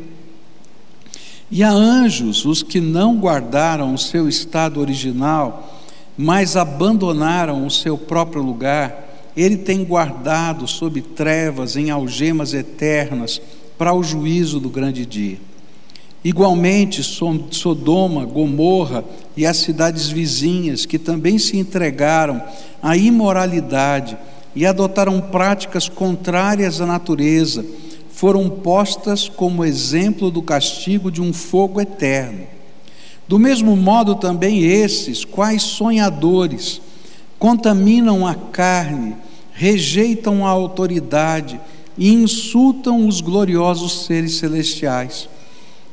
E 1.52 1.62
a 1.62 1.72
anjos, 1.72 2.46
os 2.46 2.64
que 2.64 2.80
não 2.80 3.18
guardaram 3.18 3.94
o 3.94 3.98
seu 3.98 4.30
estado 4.30 4.80
original, 4.80 5.79
mas 6.22 6.58
abandonaram 6.58 7.66
o 7.66 7.72
seu 7.72 7.98
próprio 7.98 8.44
lugar, 8.44 9.08
ele 9.38 9.56
tem 9.56 9.86
guardado 9.86 10.68
sob 10.68 11.02
trevas 11.02 11.78
em 11.78 11.92
algemas 11.92 12.54
eternas 12.54 13.42
para 13.78 13.94
o 13.94 14.04
juízo 14.04 14.60
do 14.60 14.68
grande 14.68 15.06
dia. 15.06 15.38
Igualmente, 16.22 17.02
Sodoma, 17.02 18.26
Gomorra 18.26 19.06
e 19.38 19.46
as 19.46 19.56
cidades 19.60 20.10
vizinhas, 20.10 20.86
que 20.86 21.00
também 21.00 21.40
se 21.40 21.56
entregaram 21.56 22.44
à 22.84 22.98
imoralidade 22.98 24.18
e 24.54 24.66
adotaram 24.66 25.22
práticas 25.22 25.88
contrárias 25.88 26.82
à 26.82 26.86
natureza, 26.86 27.66
foram 28.12 28.50
postas 28.50 29.30
como 29.30 29.64
exemplo 29.64 30.30
do 30.30 30.42
castigo 30.42 31.10
de 31.10 31.22
um 31.22 31.32
fogo 31.32 31.80
eterno. 31.80 32.59
Do 33.30 33.38
mesmo 33.38 33.78
modo, 33.78 34.16
também 34.16 34.64
esses, 34.64 35.24
quais 35.24 35.62
sonhadores, 35.62 36.82
contaminam 37.38 38.26
a 38.26 38.34
carne, 38.34 39.16
rejeitam 39.54 40.48
a 40.48 40.50
autoridade 40.50 41.62
e 41.96 42.12
insultam 42.12 43.08
os 43.08 43.22
gloriosos 43.22 44.08
seres 44.08 44.38
celestiais. 44.38 45.30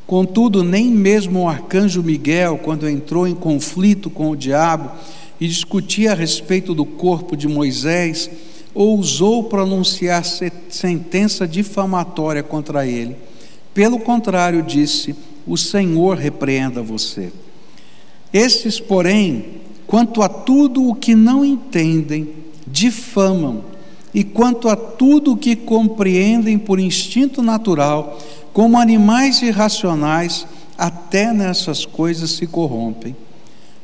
Contudo, 0.07 0.65
nem 0.65 0.87
mesmo 0.87 1.43
o 1.43 1.49
arcanjo 1.49 2.03
Miguel, 2.03 2.59
quando 2.65 2.89
entrou 2.89 3.29
em 3.29 3.35
conflito 3.35 4.09
com 4.09 4.31
o 4.31 4.37
diabo 4.37 4.93
e 5.39 5.47
discutia 5.47 6.13
a 6.13 6.15
respeito 6.15 6.73
do 6.73 6.87
corpo 6.87 7.37
de 7.37 7.47
Moisés, 7.47 8.31
ousou 8.73 9.45
pronunciar 9.45 10.25
se- 10.25 10.51
sentença 10.71 11.47
difamatória 11.47 12.43
contra 12.43 12.87
ele. 12.87 13.15
Pelo 13.75 13.99
contrário, 13.99 14.63
disse: 14.63 15.15
O 15.47 15.57
Senhor 15.57 16.17
repreenda 16.17 16.83
você. 16.83 17.33
Esses, 18.33 18.81
porém, 18.81 19.61
quanto 19.87 20.23
a 20.23 20.29
tudo 20.29 20.89
o 20.89 20.95
que 20.95 21.15
não 21.15 21.45
entendem, 21.45 22.29
difamam, 22.67 23.65
e 24.13 24.25
quanto 24.25 24.69
a 24.69 24.75
tudo 24.75 25.33
o 25.33 25.37
que 25.37 25.55
compreendem 25.55 26.59
por 26.59 26.81
instinto 26.81 27.43
natural, 27.43 28.19
como 28.53 28.79
animais 28.79 29.43
irracionais, 29.43 30.47
até 30.77 31.33
nessas 31.33 31.85
coisas 31.85 32.31
se 32.31 32.47
corrompem. 32.47 33.15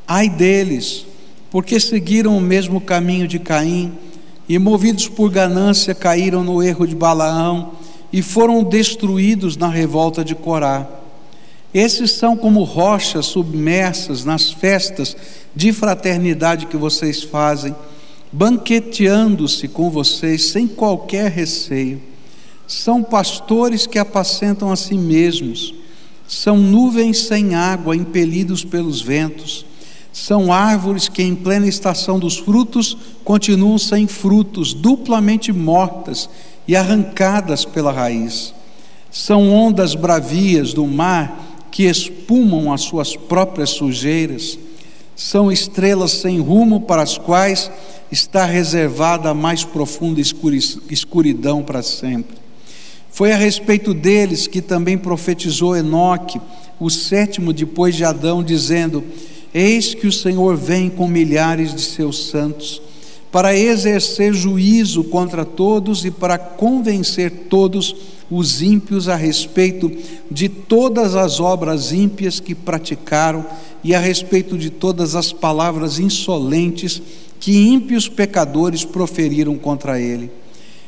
Ai 0.07 0.27
deles, 0.27 1.05
porque 1.49 1.79
seguiram 1.79 2.35
o 2.35 2.41
mesmo 2.41 2.81
caminho 2.81 3.27
de 3.27 3.39
Caim, 3.39 3.93
e 4.49 4.59
movidos 4.59 5.07
por 5.07 5.29
ganância 5.29 5.95
caíram 5.95 6.43
no 6.43 6.61
erro 6.61 6.85
de 6.87 6.95
Balaão, 6.95 7.71
e 8.11 8.21
foram 8.21 8.63
destruídos 8.63 9.55
na 9.55 9.69
revolta 9.69 10.23
de 10.23 10.35
Corá. 10.35 10.87
Esses 11.73 12.11
são 12.11 12.37
como 12.37 12.63
rochas 12.63 13.25
submersas 13.25 14.23
nas 14.23 14.51
festas 14.51 15.17
de 15.55 15.73
fraternidade 15.73 16.67
que 16.67 16.77
vocês 16.77 17.23
fazem, 17.23 17.75
banqueteando-se 18.31 19.67
com 19.67 19.89
vocês 19.89 20.45
sem 20.45 20.67
qualquer 20.67 21.31
receio. 21.31 21.99
São 22.67 23.01
pastores 23.01 23.87
que 23.87 23.97
apacentam 23.97 24.71
a 24.71 24.75
si 24.75 24.95
mesmos, 24.95 25.73
são 26.27 26.57
nuvens 26.57 27.21
sem 27.21 27.55
água 27.55 27.95
impelidos 27.95 28.63
pelos 28.63 29.01
ventos, 29.01 29.65
são 30.11 30.53
árvores 30.53 31.09
que, 31.09 31.23
em 31.23 31.33
plena 31.33 31.67
estação 31.67 32.19
dos 32.19 32.37
frutos, 32.37 32.95
continuam 33.23 33.79
sem 33.79 34.05
frutos, 34.05 34.71
duplamente 34.71 35.51
mortas 35.51 36.29
e 36.67 36.75
arrancadas 36.75 37.65
pela 37.65 37.91
raiz. 37.91 38.53
São 39.11 39.51
ondas 39.51 39.95
bravias 39.95 40.71
do 40.71 40.85
mar 40.85 41.52
que 41.73 41.85
espumam 41.85 42.71
as 42.71 42.81
suas 42.81 43.15
próprias 43.15 43.71
sujeiras. 43.71 44.59
São 45.15 45.51
estrelas 45.51 46.11
sem 46.11 46.39
rumo 46.39 46.81
para 46.81 47.01
as 47.01 47.17
quais 47.17 47.71
está 48.11 48.45
reservada 48.45 49.31
a 49.31 49.33
mais 49.33 49.63
profunda 49.63 50.21
escuri- 50.21 50.59
escuridão 50.91 51.63
para 51.63 51.81
sempre. 51.81 52.37
Foi 53.09 53.31
a 53.31 53.35
respeito 53.35 53.91
deles 53.91 54.45
que 54.45 54.61
também 54.61 54.99
profetizou 54.99 55.75
Enoque, 55.75 56.39
o 56.79 56.91
sétimo 56.91 57.51
depois 57.51 57.95
de 57.95 58.03
Adão, 58.03 58.43
dizendo: 58.43 59.03
Eis 59.51 59.95
que 59.95 60.05
o 60.05 60.11
Senhor 60.11 60.55
vem 60.55 60.91
com 60.91 61.07
milhares 61.07 61.73
de 61.73 61.81
seus 61.81 62.27
santos, 62.27 62.83
para 63.33 63.57
exercer 63.57 64.31
juízo 64.31 65.03
contra 65.05 65.43
todos 65.43 66.05
e 66.05 66.11
para 66.11 66.37
convencer 66.37 67.31
todos 67.49 67.95
os 68.29 68.61
ímpios 68.61 69.09
a 69.09 69.15
respeito 69.15 69.91
de 70.29 70.47
todas 70.47 71.15
as 71.15 71.39
obras 71.39 71.91
ímpias 71.91 72.39
que 72.39 72.53
praticaram 72.53 73.43
e 73.83 73.95
a 73.95 73.99
respeito 73.99 74.55
de 74.55 74.69
todas 74.69 75.15
as 75.15 75.33
palavras 75.33 75.97
insolentes 75.97 77.01
que 77.39 77.69
ímpios 77.69 78.07
pecadores 78.07 78.85
proferiram 78.85 79.55
contra 79.55 79.99
ele. 79.99 80.29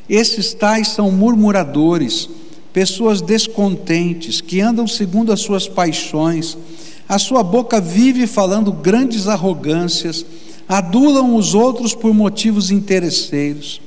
Esses 0.08 0.54
tais 0.54 0.89
são 0.89 1.10
murmuradores, 1.10 2.30
pessoas 2.72 3.22
descontentes, 3.22 4.39
que 4.39 4.62
andam 4.62 4.88
segundo 4.88 5.34
as 5.34 5.39
suas 5.39 5.68
paixões. 5.68 6.56
A 7.10 7.18
sua 7.18 7.41
boca 7.41 7.82
vive 7.82 8.28
falando 8.28 8.72
grandes 8.72 9.28
arrogâncias, 9.28 10.24
adulam 10.68 11.36
os 11.36 11.53
outros 11.53 11.93
por 11.93 12.13
motivos 12.13 12.72
interesseiros. 12.72 13.82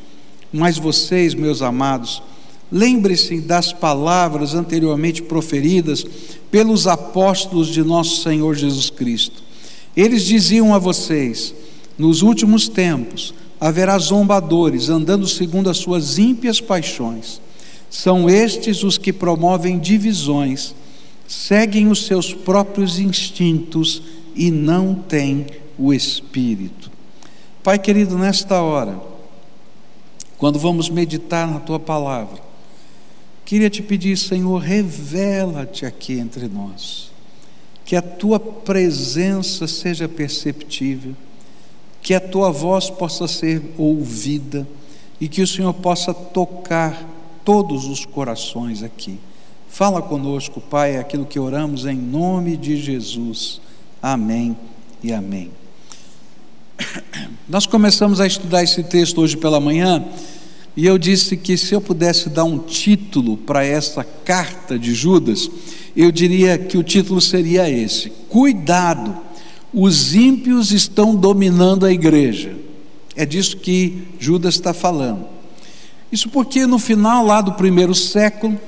Mas 0.52 0.78
vocês, 0.78 1.34
meus 1.34 1.60
amados, 1.60 2.22
lembre-se 2.70 3.40
das 3.40 3.72
palavras 3.72 4.54
anteriormente 4.54 5.22
proferidas 5.22 6.04
pelos 6.50 6.86
apóstolos 6.86 7.68
de 7.68 7.82
nosso 7.82 8.22
Senhor 8.22 8.54
Jesus 8.54 8.90
Cristo. 8.90 9.42
Eles 9.96 10.22
diziam 10.22 10.74
a 10.74 10.78
vocês: 10.78 11.54
nos 11.98 12.22
últimos 12.22 12.68
tempos 12.68 13.34
haverá 13.60 13.98
zombadores 13.98 14.88
andando 14.88 15.26
segundo 15.26 15.68
as 15.68 15.78
suas 15.78 16.18
ímpias 16.18 16.60
paixões. 16.60 17.40
São 17.90 18.28
estes 18.28 18.84
os 18.84 18.98
que 18.98 19.12
promovem 19.12 19.78
divisões, 19.78 20.74
seguem 21.26 21.88
os 21.88 22.06
seus 22.06 22.32
próprios 22.32 22.98
instintos 22.98 24.02
e 24.36 24.50
não 24.50 24.94
têm 24.94 25.46
o 25.78 25.92
espírito. 25.92 26.90
Pai 27.62 27.78
querido, 27.78 28.18
nesta 28.18 28.60
hora, 28.62 29.00
quando 30.36 30.58
vamos 30.58 30.88
meditar 30.88 31.46
na 31.46 31.60
tua 31.60 31.78
palavra, 31.78 32.40
queria 33.44 33.70
te 33.70 33.82
pedir, 33.82 34.16
Senhor, 34.16 34.58
revela-te 34.58 35.84
aqui 35.84 36.18
entre 36.18 36.48
nós, 36.48 37.10
que 37.84 37.96
a 37.96 38.02
tua 38.02 38.38
presença 38.38 39.66
seja 39.66 40.08
perceptível, 40.08 41.14
que 42.02 42.14
a 42.14 42.20
tua 42.20 42.50
voz 42.50 42.88
possa 42.88 43.26
ser 43.26 43.62
ouvida 43.76 44.66
e 45.20 45.28
que 45.28 45.42
o 45.42 45.46
Senhor 45.46 45.74
possa 45.74 46.14
tocar 46.14 47.06
todos 47.44 47.86
os 47.86 48.06
corações 48.06 48.82
aqui. 48.82 49.18
Fala 49.68 50.00
conosco, 50.00 50.60
Pai, 50.60 50.96
é 50.96 50.98
aquilo 50.98 51.26
que 51.26 51.38
oramos 51.38 51.84
em 51.86 51.96
nome 51.96 52.56
de 52.56 52.76
Jesus. 52.76 53.60
Amém 54.02 54.56
e 55.02 55.12
amém. 55.12 55.57
Nós 57.48 57.66
começamos 57.66 58.20
a 58.20 58.26
estudar 58.26 58.62
esse 58.62 58.82
texto 58.82 59.20
hoje 59.20 59.36
pela 59.36 59.60
manhã 59.60 60.04
e 60.76 60.86
eu 60.86 60.96
disse 60.96 61.36
que 61.36 61.56
se 61.56 61.74
eu 61.74 61.80
pudesse 61.80 62.28
dar 62.28 62.44
um 62.44 62.58
título 62.58 63.36
para 63.36 63.64
essa 63.64 64.04
carta 64.04 64.78
de 64.78 64.94
Judas, 64.94 65.50
eu 65.96 66.12
diria 66.12 66.56
que 66.56 66.78
o 66.78 66.82
título 66.84 67.20
seria 67.20 67.68
esse: 67.68 68.10
Cuidado, 68.28 69.16
os 69.74 70.14
ímpios 70.14 70.70
estão 70.70 71.16
dominando 71.16 71.84
a 71.84 71.92
igreja. 71.92 72.54
É 73.16 73.26
disso 73.26 73.56
que 73.56 74.04
Judas 74.20 74.54
está 74.54 74.72
falando. 74.72 75.26
Isso 76.12 76.28
porque 76.28 76.64
no 76.64 76.78
final 76.78 77.26
lá 77.26 77.40
do 77.40 77.52
primeiro 77.54 77.94
século, 77.94 78.58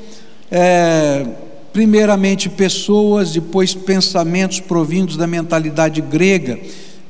é, 0.51 1.25
primeiramente 1.73 2.49
pessoas, 2.49 3.31
depois 3.33 3.73
pensamentos 3.73 4.59
provindos 4.59 5.17
da 5.17 5.27
mentalidade 5.27 6.01
grega, 6.01 6.59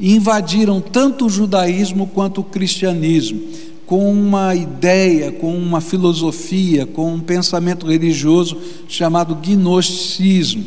invadiram 0.01 0.80
tanto 0.80 1.26
o 1.26 1.30
judaísmo 1.30 2.07
quanto 2.07 2.40
o 2.40 2.44
cristianismo, 2.44 3.40
com 3.86 4.11
uma 4.11 4.55
ideia, 4.55 5.32
com 5.32 5.55
uma 5.55 5.80
filosofia, 5.80 6.86
com 6.86 7.12
um 7.12 7.20
pensamento 7.20 7.86
religioso 7.86 8.57
chamado 8.88 9.34
gnosticismo. 9.34 10.64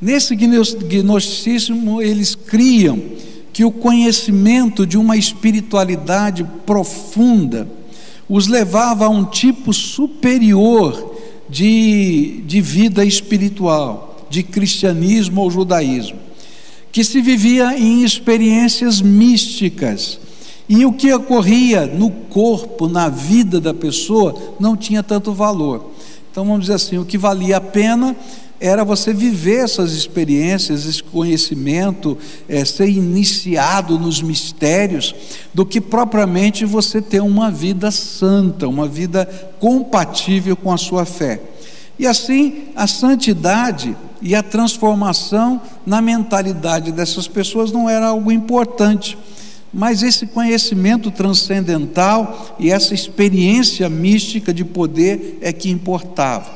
Nesse 0.00 0.34
gnosticismo, 0.34 2.02
eles 2.02 2.34
criam 2.34 3.00
que 3.52 3.64
o 3.64 3.70
conhecimento 3.70 4.86
de 4.86 4.96
uma 4.96 5.16
espiritualidade 5.16 6.44
profunda 6.66 7.68
os 8.28 8.48
levava 8.48 9.04
a 9.04 9.10
um 9.10 9.24
tipo 9.24 9.72
superior 9.72 11.14
de, 11.48 12.42
de 12.46 12.60
vida 12.62 13.04
espiritual, 13.04 14.26
de 14.30 14.42
cristianismo 14.42 15.42
ou 15.42 15.50
judaísmo, 15.50 16.18
que 16.92 17.02
se 17.02 17.22
vivia 17.22 17.76
em 17.76 18.04
experiências 18.04 19.00
místicas. 19.00 20.20
E 20.68 20.84
o 20.84 20.92
que 20.92 21.12
ocorria 21.12 21.86
no 21.86 22.10
corpo, 22.10 22.86
na 22.86 23.08
vida 23.08 23.60
da 23.60 23.74
pessoa, 23.74 24.54
não 24.60 24.76
tinha 24.76 25.02
tanto 25.02 25.32
valor. 25.32 25.90
Então 26.30 26.44
vamos 26.44 26.62
dizer 26.62 26.74
assim: 26.74 26.98
o 26.98 27.04
que 27.04 27.18
valia 27.18 27.56
a 27.56 27.60
pena 27.60 28.14
era 28.60 28.84
você 28.84 29.12
viver 29.12 29.64
essas 29.64 29.92
experiências, 29.92 30.86
esse 30.86 31.02
conhecimento, 31.02 32.16
é, 32.48 32.64
ser 32.64 32.88
iniciado 32.88 33.98
nos 33.98 34.22
mistérios, 34.22 35.14
do 35.52 35.66
que 35.66 35.80
propriamente 35.80 36.64
você 36.64 37.02
ter 37.02 37.20
uma 37.20 37.50
vida 37.50 37.90
santa, 37.90 38.68
uma 38.68 38.86
vida 38.86 39.26
compatível 39.58 40.56
com 40.56 40.72
a 40.72 40.78
sua 40.78 41.04
fé. 41.04 41.40
E 42.02 42.06
assim, 42.08 42.64
a 42.74 42.88
santidade 42.88 43.96
e 44.20 44.34
a 44.34 44.42
transformação 44.42 45.62
na 45.86 46.02
mentalidade 46.02 46.90
dessas 46.90 47.28
pessoas 47.28 47.70
não 47.70 47.88
era 47.88 48.08
algo 48.08 48.32
importante. 48.32 49.16
Mas 49.72 50.02
esse 50.02 50.26
conhecimento 50.26 51.12
transcendental 51.12 52.56
e 52.58 52.72
essa 52.72 52.92
experiência 52.92 53.88
mística 53.88 54.52
de 54.52 54.64
poder 54.64 55.38
é 55.40 55.52
que 55.52 55.70
importava. 55.70 56.50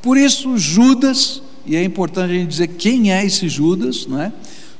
Por 0.00 0.16
isso, 0.16 0.56
Judas, 0.56 1.42
e 1.66 1.74
é 1.74 1.82
importante 1.82 2.30
a 2.30 2.34
gente 2.34 2.48
dizer 2.48 2.68
quem 2.68 3.12
é 3.12 3.26
esse 3.26 3.48
Judas, 3.48 4.06
não 4.06 4.22
é? 4.22 4.32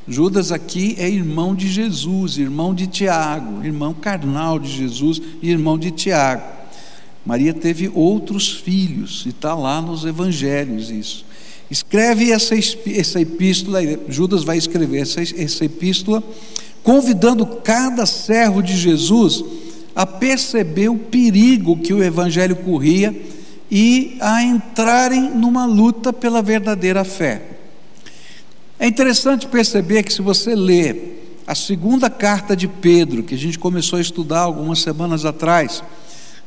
Judas 0.07 0.53
aqui 0.53 0.95
é 0.97 1.11
irmão 1.11 1.57
de 1.57 1.67
Jesus, 1.67 2.39
irmão 2.39 2.73
de 2.73 2.87
Tiago, 2.87 3.65
irmão 3.65 3.93
carnal 3.93 4.61
de 4.61 4.71
Jesus 4.71 5.21
e 5.43 5.51
irmão 5.51 5.77
de 5.77 5.91
Tiago. 5.91 6.58
Maria 7.29 7.53
teve 7.53 7.91
outros 7.93 8.51
filhos, 8.51 9.25
e 9.27 9.29
está 9.29 9.55
lá 9.55 9.83
nos 9.83 10.07
evangelhos 10.07 10.91
isso. 10.91 11.27
Escreve 11.71 12.33
essa, 12.33 12.55
essa 12.57 13.21
epístola, 13.21 13.81
Judas 14.09 14.45
vai 14.45 14.57
escrever 14.57 15.03
essa, 15.03 15.21
essa 15.21 15.63
epístola, 15.67 16.23
convidando 16.83 17.45
cada 17.45 18.07
servo 18.07 18.63
de 18.63 18.75
Jesus 18.75 19.45
a 19.95 20.07
perceber 20.07 20.89
o 20.89 20.97
perigo 20.97 21.77
que 21.77 21.93
o 21.93 22.03
evangelho 22.03 22.57
corria 22.57 23.15
e 23.71 24.17
a 24.23 24.43
entrarem 24.43 25.29
numa 25.29 25.67
luta 25.67 26.15
pela 26.15 26.41
verdadeira 26.41 27.05
fé. 27.05 27.43
É 28.81 28.87
interessante 28.87 29.47
perceber 29.47 30.03
que 30.03 30.15
se 30.15 30.23
você 30.23 30.55
lê 30.55 30.97
a 31.47 31.55
segunda 31.55 32.09
carta 32.09 32.57
de 32.57 32.67
Pedro, 32.67 33.23
que 33.23 33.35
a 33.35 33.39
gente 33.39 33.59
começou 33.59 33.99
a 33.99 34.01
estudar 34.01 34.41
algumas 34.41 34.79
semanas 34.79 35.27
atrás, 35.27 35.83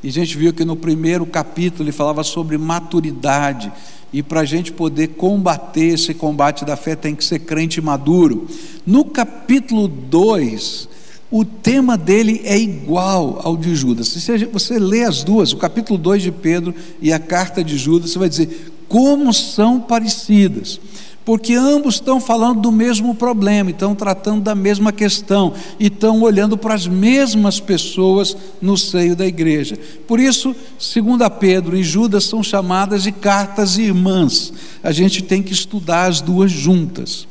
e 0.03 0.09
a 0.09 0.11
gente 0.11 0.37
viu 0.37 0.51
que 0.53 0.65
no 0.65 0.75
primeiro 0.75 1.25
capítulo 1.25 1.83
ele 1.83 1.91
falava 1.91 2.23
sobre 2.23 2.57
maturidade, 2.57 3.71
e 4.13 4.21
para 4.21 4.41
a 4.41 4.45
gente 4.45 4.71
poder 4.71 5.09
combater 5.09 5.93
esse 5.93 6.13
combate 6.13 6.65
da 6.65 6.75
fé 6.75 6.95
tem 6.95 7.15
que 7.15 7.23
ser 7.23 7.39
crente 7.39 7.79
maduro. 7.79 8.47
No 8.85 9.05
capítulo 9.05 9.87
2, 9.87 10.89
o 11.31 11.45
tema 11.45 11.97
dele 11.97 12.41
é 12.43 12.57
igual 12.57 13.39
ao 13.41 13.55
de 13.55 13.73
Judas. 13.73 14.09
Se 14.09 14.45
você 14.45 14.77
lê 14.77 15.05
as 15.05 15.23
duas, 15.23 15.53
o 15.53 15.57
capítulo 15.57 15.97
2 15.97 16.23
de 16.23 16.31
Pedro 16.31 16.75
e 17.01 17.13
a 17.13 17.19
carta 17.19 17.63
de 17.63 17.77
Judas, 17.77 18.11
você 18.11 18.19
vai 18.19 18.27
dizer 18.27 18.73
como 18.89 19.33
são 19.33 19.79
parecidas 19.79 20.77
porque 21.23 21.53
ambos 21.53 21.95
estão 21.95 22.19
falando 22.19 22.61
do 22.61 22.71
mesmo 22.71 23.13
problema, 23.13 23.69
estão 23.69 23.93
tratando 23.93 24.41
da 24.41 24.55
mesma 24.55 24.91
questão 24.91 25.53
e 25.79 25.87
estão 25.87 26.21
olhando 26.21 26.57
para 26.57 26.73
as 26.73 26.87
mesmas 26.87 27.59
pessoas 27.59 28.35
no 28.61 28.75
seio 28.75 29.15
da 29.15 29.25
igreja. 29.25 29.77
Por 30.07 30.19
isso, 30.19 30.55
segundo 30.79 31.29
Pedro 31.29 31.77
e 31.77 31.83
Judas 31.83 32.23
são 32.23 32.41
chamadas 32.41 33.03
de 33.03 33.11
cartas 33.11 33.77
irmãs. 33.77 34.51
A 34.83 34.91
gente 34.91 35.21
tem 35.21 35.43
que 35.43 35.53
estudar 35.53 36.05
as 36.05 36.21
duas 36.21 36.51
juntas. 36.51 37.27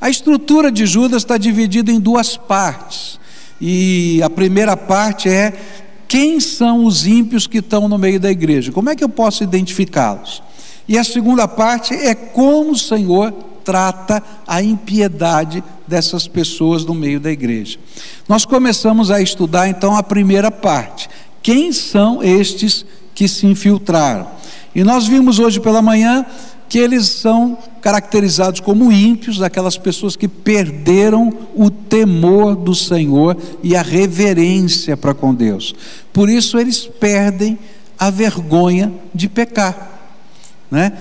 A 0.00 0.10
estrutura 0.10 0.70
de 0.70 0.86
Judas 0.86 1.22
está 1.22 1.36
dividida 1.36 1.90
em 1.90 2.00
duas 2.00 2.36
partes. 2.36 3.18
E 3.60 4.22
a 4.22 4.30
primeira 4.30 4.76
parte 4.76 5.28
é 5.28 5.52
quem 6.08 6.40
são 6.40 6.84
os 6.84 7.06
ímpios 7.06 7.46
que 7.46 7.58
estão 7.58 7.88
no 7.88 7.98
meio 7.98 8.18
da 8.18 8.30
igreja? 8.30 8.72
Como 8.72 8.90
é 8.90 8.96
que 8.96 9.04
eu 9.04 9.08
posso 9.08 9.44
identificá-los? 9.44 10.42
E 10.90 10.98
a 10.98 11.04
segunda 11.04 11.46
parte 11.46 11.94
é 11.94 12.16
como 12.16 12.72
o 12.72 12.76
Senhor 12.76 13.32
trata 13.64 14.20
a 14.44 14.60
impiedade 14.60 15.62
dessas 15.86 16.26
pessoas 16.26 16.84
no 16.84 16.94
meio 16.94 17.20
da 17.20 17.30
igreja. 17.30 17.78
Nós 18.28 18.44
começamos 18.44 19.08
a 19.08 19.22
estudar 19.22 19.68
então 19.68 19.96
a 19.96 20.02
primeira 20.02 20.50
parte. 20.50 21.08
Quem 21.40 21.72
são 21.72 22.24
estes 22.24 22.84
que 23.14 23.28
se 23.28 23.46
infiltraram? 23.46 24.26
E 24.74 24.82
nós 24.82 25.06
vimos 25.06 25.38
hoje 25.38 25.60
pela 25.60 25.80
manhã 25.80 26.26
que 26.68 26.80
eles 26.80 27.06
são 27.06 27.56
caracterizados 27.80 28.58
como 28.58 28.90
ímpios, 28.90 29.40
aquelas 29.40 29.78
pessoas 29.78 30.16
que 30.16 30.26
perderam 30.26 31.32
o 31.54 31.70
temor 31.70 32.56
do 32.56 32.74
Senhor 32.74 33.36
e 33.62 33.76
a 33.76 33.82
reverência 33.82 34.96
para 34.96 35.14
com 35.14 35.32
Deus. 35.32 35.72
Por 36.12 36.28
isso 36.28 36.58
eles 36.58 36.84
perdem 36.84 37.56
a 37.96 38.10
vergonha 38.10 38.92
de 39.14 39.28
pecar. 39.28 39.99
Né? 40.70 40.92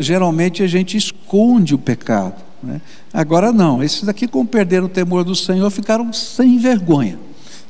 Geralmente 0.00 0.62
a 0.62 0.66
gente 0.66 0.96
esconde 0.96 1.74
o 1.74 1.78
pecado. 1.78 2.42
Né? 2.62 2.80
Agora 3.12 3.52
não, 3.52 3.82
esses 3.82 4.02
daqui, 4.02 4.26
como 4.26 4.48
perderam 4.48 4.86
o 4.86 4.88
temor 4.88 5.24
do 5.24 5.34
Senhor, 5.34 5.70
ficaram 5.70 6.12
sem 6.12 6.58
vergonha. 6.58 7.18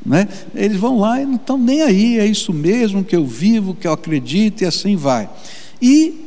Né? 0.05 0.28
Eles 0.55 0.76
vão 0.76 0.99
lá 0.99 1.20
e 1.20 1.24
não 1.24 1.37
estão 1.37 1.59
nem 1.59 1.82
aí, 1.82 2.18
é 2.18 2.26
isso 2.26 2.53
mesmo 2.53 3.03
que 3.03 3.16
eu 3.16 3.26
vivo, 3.26 3.74
que 3.74 3.87
eu 3.87 3.93
acredito 3.93 4.62
e 4.62 4.66
assim 4.66 4.97
vai. 4.97 5.28
E 5.80 6.24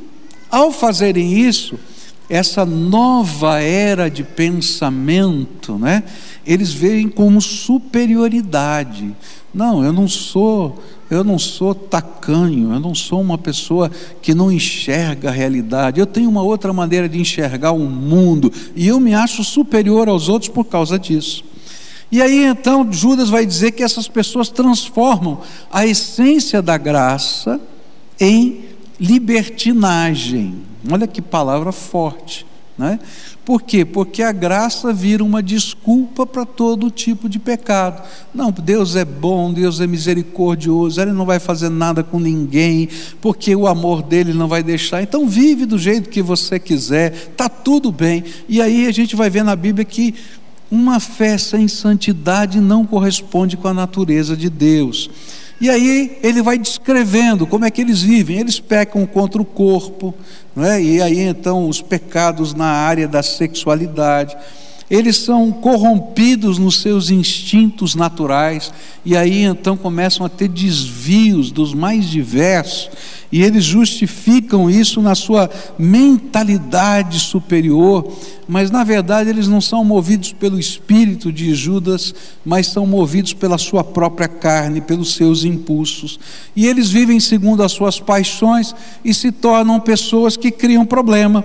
ao 0.50 0.72
fazerem 0.72 1.40
isso, 1.40 1.80
essa 2.30 2.66
nova 2.66 3.62
era 3.62 4.10
de 4.10 4.24
pensamento, 4.24 5.78
né? 5.78 6.04
eles 6.46 6.74
veem 6.74 7.08
como 7.08 7.42
superioridade. 7.42 9.16
Não, 9.54 9.84
eu 9.84 9.94
não 9.94 10.08
sou 10.08 10.84
eu 11.10 11.24
não 11.24 11.40
sou 11.40 11.74
tacanho, 11.74 12.74
eu 12.74 12.80
não 12.80 12.94
sou 12.94 13.22
uma 13.22 13.38
pessoa 13.38 13.90
que 14.22 14.34
não 14.34 14.52
enxerga 14.52 15.30
a 15.30 15.32
realidade. 15.32 16.00
Eu 16.00 16.06
tenho 16.06 16.30
uma 16.30 16.42
outra 16.42 16.74
maneira 16.74 17.08
de 17.08 17.20
enxergar 17.20 17.72
o 17.72 17.90
mundo 17.90 18.52
e 18.76 18.88
eu 18.88 19.00
me 19.00 19.14
acho 19.14 19.44
superior 19.44 20.10
aos 20.10 20.28
outros 20.28 20.50
por 20.50 20.66
causa 20.66 21.00
disso. 21.00 21.44
E 22.12 22.22
aí 22.22 22.46
então 22.46 22.92
Judas 22.92 23.30
vai 23.30 23.46
dizer 23.46 23.72
que 23.72 23.84
essas 23.84 24.08
pessoas 24.08 24.50
transformam 24.50 25.42
a 25.72 25.86
essência 25.86 26.62
da 26.62 26.78
graça 26.78 27.60
em 28.20 28.66
libertinagem. 29.00 30.56
Olha 30.90 31.08
que 31.08 31.22
palavra 31.22 31.72
forte. 31.72 32.46
Né? 32.78 33.00
Por 33.44 33.64
quê? 33.64 33.84
Porque 33.84 34.22
a 34.22 34.32
graça 34.32 34.94
vira 34.94 35.24
uma 35.24 35.42
desculpa 35.42 36.28
para 36.28 36.46
todo 36.46 36.92
tipo 36.92 37.28
de 37.28 37.40
pecado. 37.40 38.04
Não, 38.34 38.52
Deus 38.52 38.96
é 38.96 39.04
bom, 39.04 39.52
Deus 39.52 39.82
é 39.82 39.88
misericordioso, 39.88 41.02
Ele 41.02 41.12
não 41.12 41.26
vai 41.26 41.40
fazer 41.40 41.70
nada 41.70 42.04
com 42.04 42.20
ninguém, 42.20 42.88
porque 43.20 43.56
o 43.56 43.66
amor 43.66 44.04
dele 44.04 44.32
não 44.32 44.48
vai 44.48 44.62
deixar. 44.62 45.02
Então 45.02 45.28
vive 45.28 45.66
do 45.66 45.78
jeito 45.80 46.10
que 46.10 46.22
você 46.22 46.60
quiser, 46.60 47.14
está 47.32 47.50
tudo 47.50 47.92
bem. 47.92 48.24
E 48.48 48.62
aí 48.62 48.86
a 48.86 48.92
gente 48.92 49.16
vai 49.16 49.30
ver 49.30 49.44
na 49.44 49.56
Bíblia 49.56 49.84
que 49.84 50.14
uma 50.70 51.00
fé 51.00 51.38
sem 51.38 51.68
santidade 51.68 52.60
não 52.60 52.86
corresponde 52.86 53.58
com 53.58 53.68
a 53.68 53.74
natureza 53.74 54.38
de 54.38 54.50
Deus. 54.50 55.10
E 55.60 55.70
aí 55.70 56.20
ele 56.22 56.42
vai 56.42 56.58
descrevendo 56.58 57.48
como 57.48 57.66
é 57.66 57.72
que 57.72 57.82
eles 57.82 58.02
vivem. 58.02 58.40
Eles 58.40 58.60
pecam 58.60 59.06
contra 59.06 59.42
o 59.42 59.46
corpo, 59.46 60.14
não 60.56 60.64
é? 60.66 60.82
e 60.82 61.02
aí 61.02 61.20
então 61.20 61.68
os 61.68 61.82
pecados 61.82 62.54
na 62.54 62.68
área 62.68 63.08
da 63.08 63.24
sexualidade. 63.24 64.38
Eles 64.90 65.18
são 65.18 65.52
corrompidos 65.52 66.58
nos 66.58 66.80
seus 66.80 67.10
instintos 67.10 67.94
naturais, 67.94 68.72
e 69.04 69.18
aí 69.18 69.44
então 69.44 69.76
começam 69.76 70.26
a 70.26 70.30
ter 70.30 70.48
desvios 70.48 71.52
dos 71.52 71.74
mais 71.74 72.06
diversos, 72.06 72.90
e 73.30 73.44
eles 73.44 73.66
justificam 73.66 74.70
isso 74.70 75.02
na 75.02 75.14
sua 75.14 75.50
mentalidade 75.78 77.20
superior, 77.20 78.14
mas 78.48 78.72
na 78.72 78.84
verdade 78.84 79.30
eles 79.30 79.48
não 79.48 79.60
são 79.60 79.84
movidos 79.84 80.32
pelo 80.34 80.60
espírito 80.60 81.32
de 81.32 81.54
Judas, 81.54 82.14
mas 82.46 82.68
são 82.68 82.86
movidos 82.86 83.34
pela 83.34 83.58
sua 83.58 83.84
própria 83.84 84.28
carne, 84.28 84.82
pelos 84.82 85.16
seus 85.16 85.44
impulsos. 85.44 86.20
E 86.56 86.66
eles 86.66 86.90
vivem 86.90 87.20
segundo 87.20 87.64
as 87.64 87.72
suas 87.72 88.00
paixões 88.00 88.74
e 89.04 89.14
se 89.14 89.32
tornam 89.32 89.80
pessoas 89.80 90.38
que 90.38 90.52
criam 90.52 90.86
problema 90.86 91.44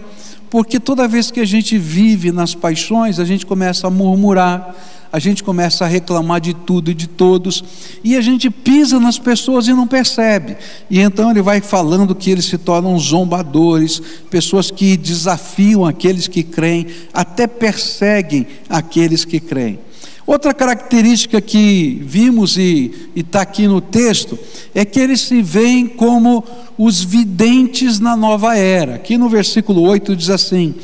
porque 0.53 0.78
toda 0.78 1.09
vez 1.09 1.30
que 1.30 1.40
a 1.40 1.46
gente 1.46 1.78
vive 1.78 2.30
nas 2.30 2.55
paixões, 2.55 3.18
a 3.18 3.24
gente 3.24 3.46
começa 3.46 3.86
a 3.86 3.90
murmurar, 3.90 4.76
a 5.12 5.18
gente 5.18 5.44
começa 5.44 5.84
a 5.84 5.88
reclamar 5.88 6.40
de 6.40 6.54
tudo 6.54 6.90
e 6.90 6.94
de 6.94 7.06
todos, 7.06 7.62
e 8.02 8.16
a 8.16 8.22
gente 8.22 8.48
pisa 8.50 8.98
nas 8.98 9.18
pessoas 9.18 9.68
e 9.68 9.74
não 9.74 9.86
percebe. 9.86 10.56
E 10.88 10.98
então 11.00 11.30
ele 11.30 11.42
vai 11.42 11.60
falando 11.60 12.14
que 12.14 12.30
eles 12.30 12.46
se 12.46 12.56
tornam 12.56 12.98
zombadores, 12.98 14.00
pessoas 14.30 14.70
que 14.70 14.96
desafiam 14.96 15.84
aqueles 15.84 16.26
que 16.26 16.42
creem, 16.42 16.86
até 17.12 17.46
perseguem 17.46 18.46
aqueles 18.70 19.26
que 19.26 19.38
creem. 19.38 19.78
Outra 20.26 20.54
característica 20.54 21.40
que 21.40 22.00
vimos 22.06 22.56
e 22.56 23.10
está 23.14 23.42
aqui 23.42 23.66
no 23.66 23.80
texto 23.80 24.38
é 24.72 24.84
que 24.84 25.00
eles 25.00 25.20
se 25.20 25.42
veem 25.42 25.86
como 25.86 26.44
os 26.78 27.02
videntes 27.02 27.98
na 27.98 28.16
nova 28.16 28.56
era. 28.56 28.94
Aqui 28.94 29.18
no 29.18 29.28
versículo 29.28 29.82
8 29.82 30.14
diz 30.14 30.30
assim: 30.30 30.74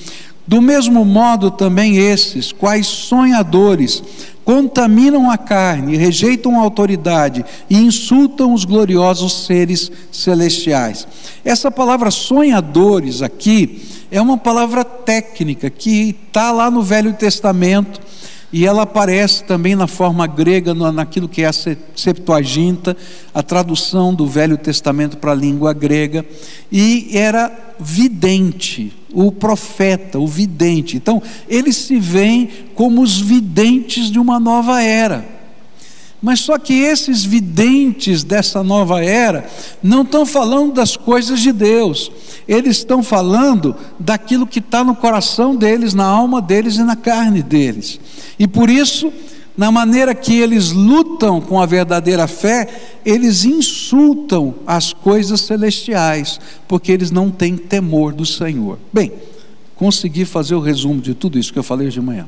Do 0.48 0.62
mesmo 0.62 1.04
modo 1.04 1.50
também 1.50 1.98
esses, 1.98 2.52
quais 2.52 2.86
sonhadores, 2.86 4.02
contaminam 4.46 5.30
a 5.30 5.36
carne, 5.36 5.94
rejeitam 5.94 6.58
a 6.58 6.62
autoridade 6.62 7.44
e 7.68 7.76
insultam 7.76 8.54
os 8.54 8.64
gloriosos 8.64 9.44
seres 9.44 9.92
celestiais. 10.10 11.06
Essa 11.44 11.70
palavra 11.70 12.10
sonhadores 12.10 13.20
aqui 13.20 13.82
é 14.10 14.22
uma 14.22 14.38
palavra 14.38 14.86
técnica 14.86 15.68
que 15.68 16.16
está 16.26 16.50
lá 16.50 16.70
no 16.70 16.82
Velho 16.82 17.12
Testamento 17.12 18.00
e 18.52 18.64
ela 18.64 18.82
aparece 18.82 19.44
também 19.44 19.76
na 19.76 19.86
forma 19.86 20.26
grega, 20.26 20.74
naquilo 20.74 21.28
que 21.28 21.42
é 21.42 21.46
a 21.46 21.52
Septuaginta, 21.52 22.96
a 23.34 23.42
tradução 23.42 24.14
do 24.14 24.26
Velho 24.26 24.56
Testamento 24.56 25.18
para 25.18 25.32
a 25.32 25.34
língua 25.34 25.72
grega, 25.72 26.24
e 26.72 27.10
era 27.12 27.52
vidente, 27.78 28.92
o 29.12 29.30
profeta, 29.30 30.18
o 30.18 30.26
vidente. 30.26 30.96
Então, 30.96 31.22
eles 31.48 31.76
se 31.76 31.98
veem 31.98 32.48
como 32.74 33.02
os 33.02 33.20
videntes 33.20 34.10
de 34.10 34.18
uma 34.18 34.40
nova 34.40 34.82
era. 34.82 35.37
Mas 36.20 36.40
só 36.40 36.58
que 36.58 36.74
esses 36.74 37.24
videntes 37.24 38.24
dessa 38.24 38.62
nova 38.62 39.02
era 39.04 39.48
não 39.82 40.02
estão 40.02 40.26
falando 40.26 40.72
das 40.72 40.96
coisas 40.96 41.40
de 41.40 41.52
Deus, 41.52 42.10
eles 42.46 42.78
estão 42.78 43.02
falando 43.02 43.76
daquilo 43.98 44.46
que 44.46 44.58
está 44.58 44.82
no 44.82 44.96
coração 44.96 45.54
deles, 45.54 45.94
na 45.94 46.06
alma 46.06 46.42
deles 46.42 46.76
e 46.76 46.82
na 46.82 46.96
carne 46.96 47.40
deles. 47.40 48.00
E 48.36 48.48
por 48.48 48.68
isso, 48.68 49.12
na 49.56 49.70
maneira 49.70 50.12
que 50.12 50.34
eles 50.34 50.72
lutam 50.72 51.40
com 51.40 51.60
a 51.60 51.66
verdadeira 51.66 52.26
fé, 52.26 52.68
eles 53.04 53.44
insultam 53.44 54.56
as 54.66 54.92
coisas 54.92 55.40
celestiais, 55.42 56.40
porque 56.66 56.90
eles 56.90 57.12
não 57.12 57.30
têm 57.30 57.56
temor 57.56 58.12
do 58.12 58.26
Senhor. 58.26 58.78
Bem, 58.92 59.12
consegui 59.76 60.24
fazer 60.24 60.56
o 60.56 60.60
resumo 60.60 61.00
de 61.00 61.14
tudo 61.14 61.38
isso 61.38 61.52
que 61.52 61.58
eu 61.58 61.64
falei 61.64 61.86
hoje 61.86 62.00
de 62.00 62.06
manhã. 62.06 62.26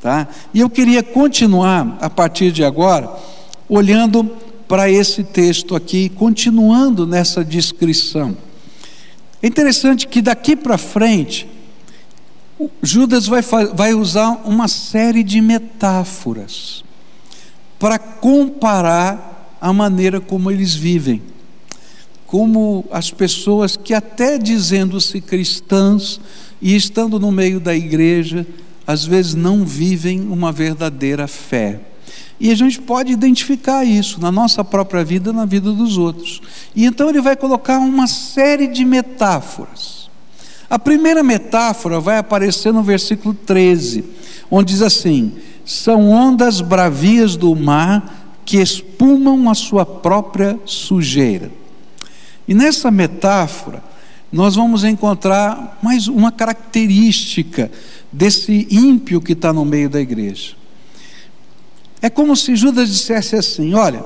Tá? 0.00 0.26
E 0.54 0.60
eu 0.60 0.70
queria 0.70 1.02
continuar 1.02 1.98
a 2.00 2.08
partir 2.08 2.50
de 2.52 2.64
agora, 2.64 3.10
olhando 3.68 4.24
para 4.66 4.90
esse 4.90 5.22
texto 5.22 5.76
aqui, 5.76 6.08
continuando 6.08 7.06
nessa 7.06 7.44
descrição. 7.44 8.36
É 9.42 9.46
interessante 9.46 10.06
que 10.06 10.22
daqui 10.22 10.54
para 10.54 10.78
frente, 10.78 11.48
Judas 12.82 13.26
vai, 13.26 13.42
vai 13.74 13.94
usar 13.94 14.42
uma 14.44 14.68
série 14.68 15.22
de 15.22 15.40
metáforas 15.40 16.84
para 17.78 17.98
comparar 17.98 19.56
a 19.60 19.72
maneira 19.72 20.20
como 20.20 20.50
eles 20.50 20.74
vivem. 20.74 21.22
Como 22.26 22.84
as 22.90 23.10
pessoas 23.10 23.76
que, 23.76 23.92
até 23.92 24.38
dizendo-se 24.38 25.20
cristãs 25.20 26.20
e 26.62 26.76
estando 26.76 27.18
no 27.18 27.32
meio 27.32 27.58
da 27.58 27.74
igreja, 27.74 28.46
às 28.90 29.04
vezes 29.04 29.34
não 29.34 29.64
vivem 29.64 30.20
uma 30.22 30.50
verdadeira 30.50 31.28
fé. 31.28 31.80
E 32.40 32.50
a 32.50 32.54
gente 32.56 32.80
pode 32.80 33.12
identificar 33.12 33.84
isso 33.84 34.20
na 34.20 34.32
nossa 34.32 34.64
própria 34.64 35.04
vida, 35.04 35.32
na 35.32 35.44
vida 35.44 35.70
dos 35.72 35.96
outros. 35.96 36.40
E 36.74 36.84
então 36.84 37.08
ele 37.08 37.20
vai 37.20 37.36
colocar 37.36 37.78
uma 37.78 38.08
série 38.08 38.66
de 38.66 38.84
metáforas. 38.84 40.10
A 40.68 40.76
primeira 40.76 41.22
metáfora 41.22 42.00
vai 42.00 42.18
aparecer 42.18 42.72
no 42.72 42.82
versículo 42.82 43.32
13, 43.32 44.04
onde 44.50 44.72
diz 44.72 44.82
assim: 44.82 45.34
são 45.64 46.10
ondas 46.10 46.60
bravias 46.60 47.36
do 47.36 47.54
mar 47.54 48.40
que 48.44 48.56
espumam 48.56 49.48
a 49.48 49.54
sua 49.54 49.86
própria 49.86 50.58
sujeira. 50.64 51.52
E 52.48 52.54
nessa 52.54 52.90
metáfora, 52.90 53.84
nós 54.32 54.56
vamos 54.56 54.82
encontrar 54.82 55.78
mais 55.82 56.08
uma 56.08 56.32
característica 56.32 57.70
desse 58.12 58.66
ímpio 58.70 59.20
que 59.20 59.32
está 59.32 59.52
no 59.52 59.64
meio 59.64 59.88
da 59.88 60.00
igreja. 60.00 60.54
É 62.02 62.08
como 62.08 62.36
se 62.36 62.56
Judas 62.56 62.88
dissesse 62.88 63.36
assim: 63.36 63.74
olha, 63.74 64.04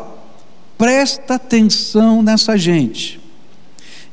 presta 0.76 1.34
atenção 1.34 2.22
nessa 2.22 2.56
gente, 2.56 3.20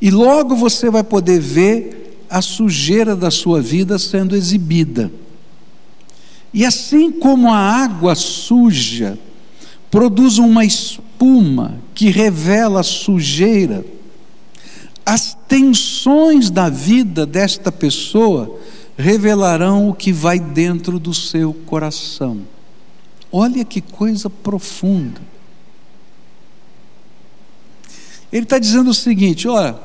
e 0.01 0.09
logo 0.09 0.55
você 0.55 0.89
vai 0.89 1.03
poder 1.03 1.39
ver 1.39 2.25
a 2.29 2.41
sujeira 2.41 3.15
da 3.15 3.29
sua 3.29 3.61
vida 3.61 3.99
sendo 3.99 4.35
exibida. 4.35 5.11
E 6.53 6.65
assim 6.65 7.11
como 7.11 7.51
a 7.51 7.57
água 7.57 8.15
suja 8.15 9.17
produz 9.89 10.37
uma 10.37 10.63
espuma 10.63 11.75
que 11.93 12.09
revela 12.09 12.79
a 12.79 12.83
sujeira, 12.83 13.85
as 15.05 15.37
tensões 15.47 16.49
da 16.49 16.69
vida 16.69 17.25
desta 17.25 17.71
pessoa 17.71 18.59
revelarão 19.01 19.89
o 19.89 19.93
que 19.93 20.13
vai 20.13 20.39
dentro 20.39 20.99
do 20.99 21.13
seu 21.13 21.53
coração. 21.53 22.41
Olha 23.31 23.65
que 23.65 23.81
coisa 23.81 24.29
profunda. 24.29 25.21
Ele 28.31 28.43
está 28.43 28.59
dizendo 28.59 28.91
o 28.91 28.93
seguinte: 28.93 29.47
olha, 29.47 29.75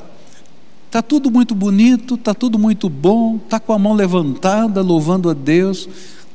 está 0.86 1.02
tudo 1.02 1.30
muito 1.30 1.54
bonito, 1.54 2.14
está 2.14 2.34
tudo 2.34 2.58
muito 2.58 2.88
bom, 2.88 3.36
está 3.36 3.58
com 3.58 3.72
a 3.72 3.78
mão 3.78 3.94
levantada, 3.94 4.82
louvando 4.82 5.28
a 5.28 5.34
Deus. 5.34 5.88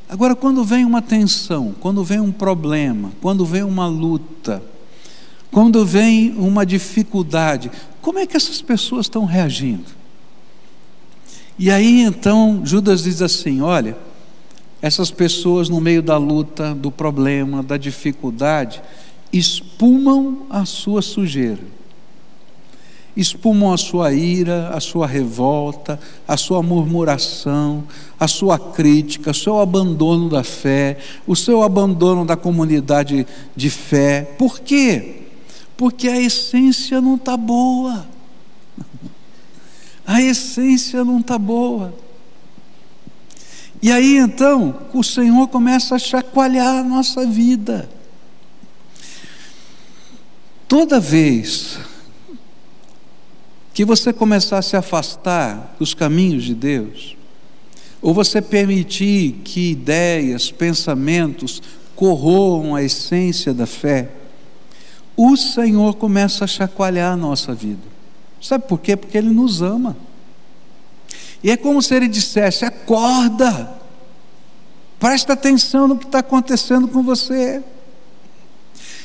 Agora, 0.10 0.36
quando 0.36 0.64
vem 0.64 0.84
uma 0.84 1.02
tensão, 1.02 1.74
quando 1.80 2.04
vem 2.04 2.20
um 2.20 2.34
problema, 2.34 3.14
quando 3.22 3.46
vem 3.46 3.64
uma 3.64 3.88
luta, 3.88 4.62
quando 5.50 5.86
vem 5.86 6.32
uma 6.32 6.66
dificuldade, 6.66 7.72
como 8.02 8.20
é 8.20 8.26
que 8.26 8.36
essas 8.36 8.62
pessoas 8.62 9.06
estão 9.06 9.24
reagindo? 9.24 10.01
E 11.62 11.70
aí 11.70 12.02
então 12.02 12.62
Judas 12.64 13.04
diz 13.04 13.22
assim: 13.22 13.62
olha, 13.62 13.96
essas 14.82 15.12
pessoas 15.12 15.70
no 15.70 15.80
meio 15.80 16.02
da 16.02 16.18
luta, 16.18 16.74
do 16.74 16.90
problema, 16.90 17.62
da 17.62 17.78
dificuldade, 17.78 18.82
espumam 19.32 20.48
a 20.50 20.66
sua 20.66 21.04
sujeira, 21.04 21.62
espumam 23.16 23.72
a 23.72 23.78
sua 23.78 24.12
ira, 24.12 24.70
a 24.70 24.80
sua 24.80 25.06
revolta, 25.06 26.00
a 26.28 26.36
sua 26.36 26.64
murmuração, 26.64 27.84
a 28.20 28.28
sua 28.28 28.58
crítica, 28.58 29.30
o 29.30 29.36
seu 29.36 29.60
abandono 29.60 30.30
da 30.30 30.44
fé, 30.44 30.98
o 31.28 31.36
seu 31.36 31.62
abandono 31.62 32.26
da 32.26 32.36
comunidade 32.36 33.28
de 33.56 33.70
fé. 33.70 34.24
Por 34.36 34.62
quê? 34.62 35.28
Porque 35.78 36.08
a 36.08 36.20
essência 36.20 37.00
não 37.00 37.18
está 37.18 37.38
boa 37.38 38.08
a 40.06 40.22
essência 40.22 41.04
não 41.04 41.20
está 41.20 41.38
boa. 41.38 41.94
E 43.82 43.92
aí 43.92 44.18
então, 44.18 44.80
o 44.94 45.04
Senhor 45.04 45.48
começa 45.48 45.96
a 45.96 46.00
chacoalhar 46.00 46.80
a 46.80 46.84
nossa 46.84 47.26
vida. 47.26 47.90
Toda 50.68 51.00
vez 51.00 51.80
que 53.74 53.84
você 53.84 54.14
começar 54.14 54.60
a 54.60 54.62
se 54.62 54.78
afastar 54.78 55.76
dos 55.80 55.94
caminhos 55.94 56.44
de 56.44 56.54
Deus, 56.54 57.18
ou 58.02 58.14
você 58.14 58.42
permitir 58.42 59.42
que 59.44 59.72
ideias, 59.72 60.52
pensamentos 60.52 61.62
corroam 61.96 62.76
a 62.76 62.84
essência 62.84 63.54
da 63.54 63.66
fé, 63.66 64.10
o 65.16 65.36
Senhor 65.36 65.96
começa 65.96 66.46
a 66.46 66.48
chacoalhar 66.48 67.14
a 67.14 67.18
nossa 67.18 67.54
vida. 67.54 67.91
Sabe 68.42 68.68
por 68.68 68.80
quê? 68.80 68.96
Porque 68.96 69.18
Ele 69.18 69.30
nos 69.30 69.62
ama. 69.62 69.96
E 71.44 71.52
é 71.52 71.58
como 71.58 71.82
se 71.82 71.94
Ele 71.94 72.08
dissesse: 72.08 72.66
acorda, 72.66 73.72
presta 75.00 75.34
atenção 75.34 75.88
no 75.88 75.98
que 75.98 76.06
está 76.06 76.20
acontecendo 76.20 76.88
com 76.88 77.04
você. 77.04 77.62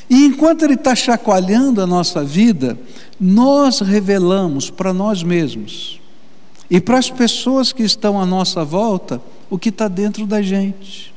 E 0.09 0.25
enquanto 0.25 0.63
Ele 0.63 0.73
está 0.73 0.95
chacoalhando 0.95 1.81
a 1.81 1.87
nossa 1.87 2.23
vida, 2.23 2.77
nós 3.19 3.81
revelamos 3.81 4.69
para 4.69 4.93
nós 4.93 5.21
mesmos 5.21 5.99
e 6.69 6.79
para 6.79 6.97
as 6.97 7.09
pessoas 7.09 7.71
que 7.71 7.83
estão 7.83 8.19
à 8.19 8.25
nossa 8.25 8.63
volta 8.63 9.21
o 9.49 9.57
que 9.57 9.69
está 9.69 9.87
dentro 9.87 10.25
da 10.25 10.41
gente. 10.41 11.13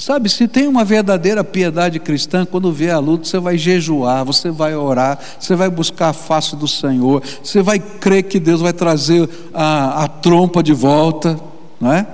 Sabe, 0.00 0.30
se 0.30 0.48
tem 0.48 0.66
uma 0.66 0.82
verdadeira 0.82 1.44
piedade 1.44 2.00
cristã, 2.00 2.46
quando 2.46 2.72
vê 2.72 2.90
a 2.90 2.98
luta, 2.98 3.26
você 3.26 3.38
vai 3.38 3.58
jejuar, 3.58 4.24
você 4.24 4.50
vai 4.50 4.74
orar, 4.74 5.18
você 5.38 5.54
vai 5.54 5.68
buscar 5.68 6.08
a 6.08 6.12
face 6.14 6.56
do 6.56 6.66
Senhor, 6.66 7.22
você 7.44 7.60
vai 7.60 7.78
crer 7.78 8.22
que 8.22 8.40
Deus 8.40 8.62
vai 8.62 8.72
trazer 8.72 9.28
a, 9.52 10.04
a 10.04 10.08
trompa 10.08 10.62
de 10.62 10.72
volta, 10.72 11.38
não 11.78 11.92
é? 11.92 12.06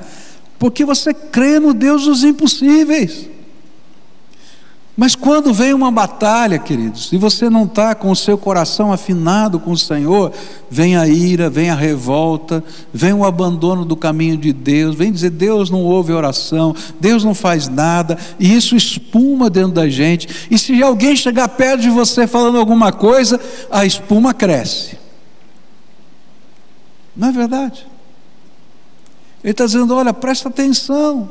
Porque 0.59 0.85
você 0.85 1.15
crê 1.15 1.61
no 1.61 1.73
Deus 1.73 2.07
dos 2.07 2.25
impossíveis. 2.25 3.29
Mas 4.97 5.15
quando 5.15 5.53
vem 5.53 5.75
uma 5.75 5.91
batalha, 5.91 6.59
queridos, 6.59 7.13
e 7.13 7.19
você 7.19 7.51
não 7.51 7.65
está 7.65 7.95
com 7.95 8.11
o 8.11 8.17
seu 8.17 8.39
coração 8.39 8.91
afinado 8.91 9.61
com 9.61 9.73
o 9.73 9.77
Senhor, 9.77 10.33
vem 10.71 10.97
a 10.97 11.07
ira, 11.07 11.51
vem 11.51 11.69
a 11.69 11.75
revolta, 11.75 12.65
vem 12.95 13.13
o 13.13 13.23
abandono 13.23 13.85
do 13.85 13.95
caminho 13.95 14.39
de 14.39 14.55
Deus, 14.55 14.97
vem 14.97 15.13
dizer 15.13 15.31
Deus 15.31 15.69
não 15.69 15.83
ouve 15.83 16.15
oração, 16.15 16.75
Deus 16.99 17.23
não 17.23 17.35
faz 17.35 17.69
nada, 17.69 18.17
e 18.41 18.57
isso 18.57 18.75
espuma 18.75 19.51
dentro 19.51 19.73
da 19.73 19.87
gente. 19.87 20.49
E 20.51 20.59
se 20.59 20.83
alguém 20.83 21.15
chegar 21.15 21.49
perto 21.49 21.83
de 21.83 21.91
você 21.91 22.27
falando 22.27 22.57
alguma 22.57 22.91
coisa, 22.91 23.39
a 23.71 23.85
espuma 23.85 24.33
cresce. 24.33 24.97
Não 27.15 27.29
é 27.29 27.33
verdade? 27.33 27.87
Ele 29.45 29.51
está 29.51 29.67
dizendo: 29.67 29.95
olha, 29.95 30.15
presta 30.15 30.49
atenção. 30.49 31.31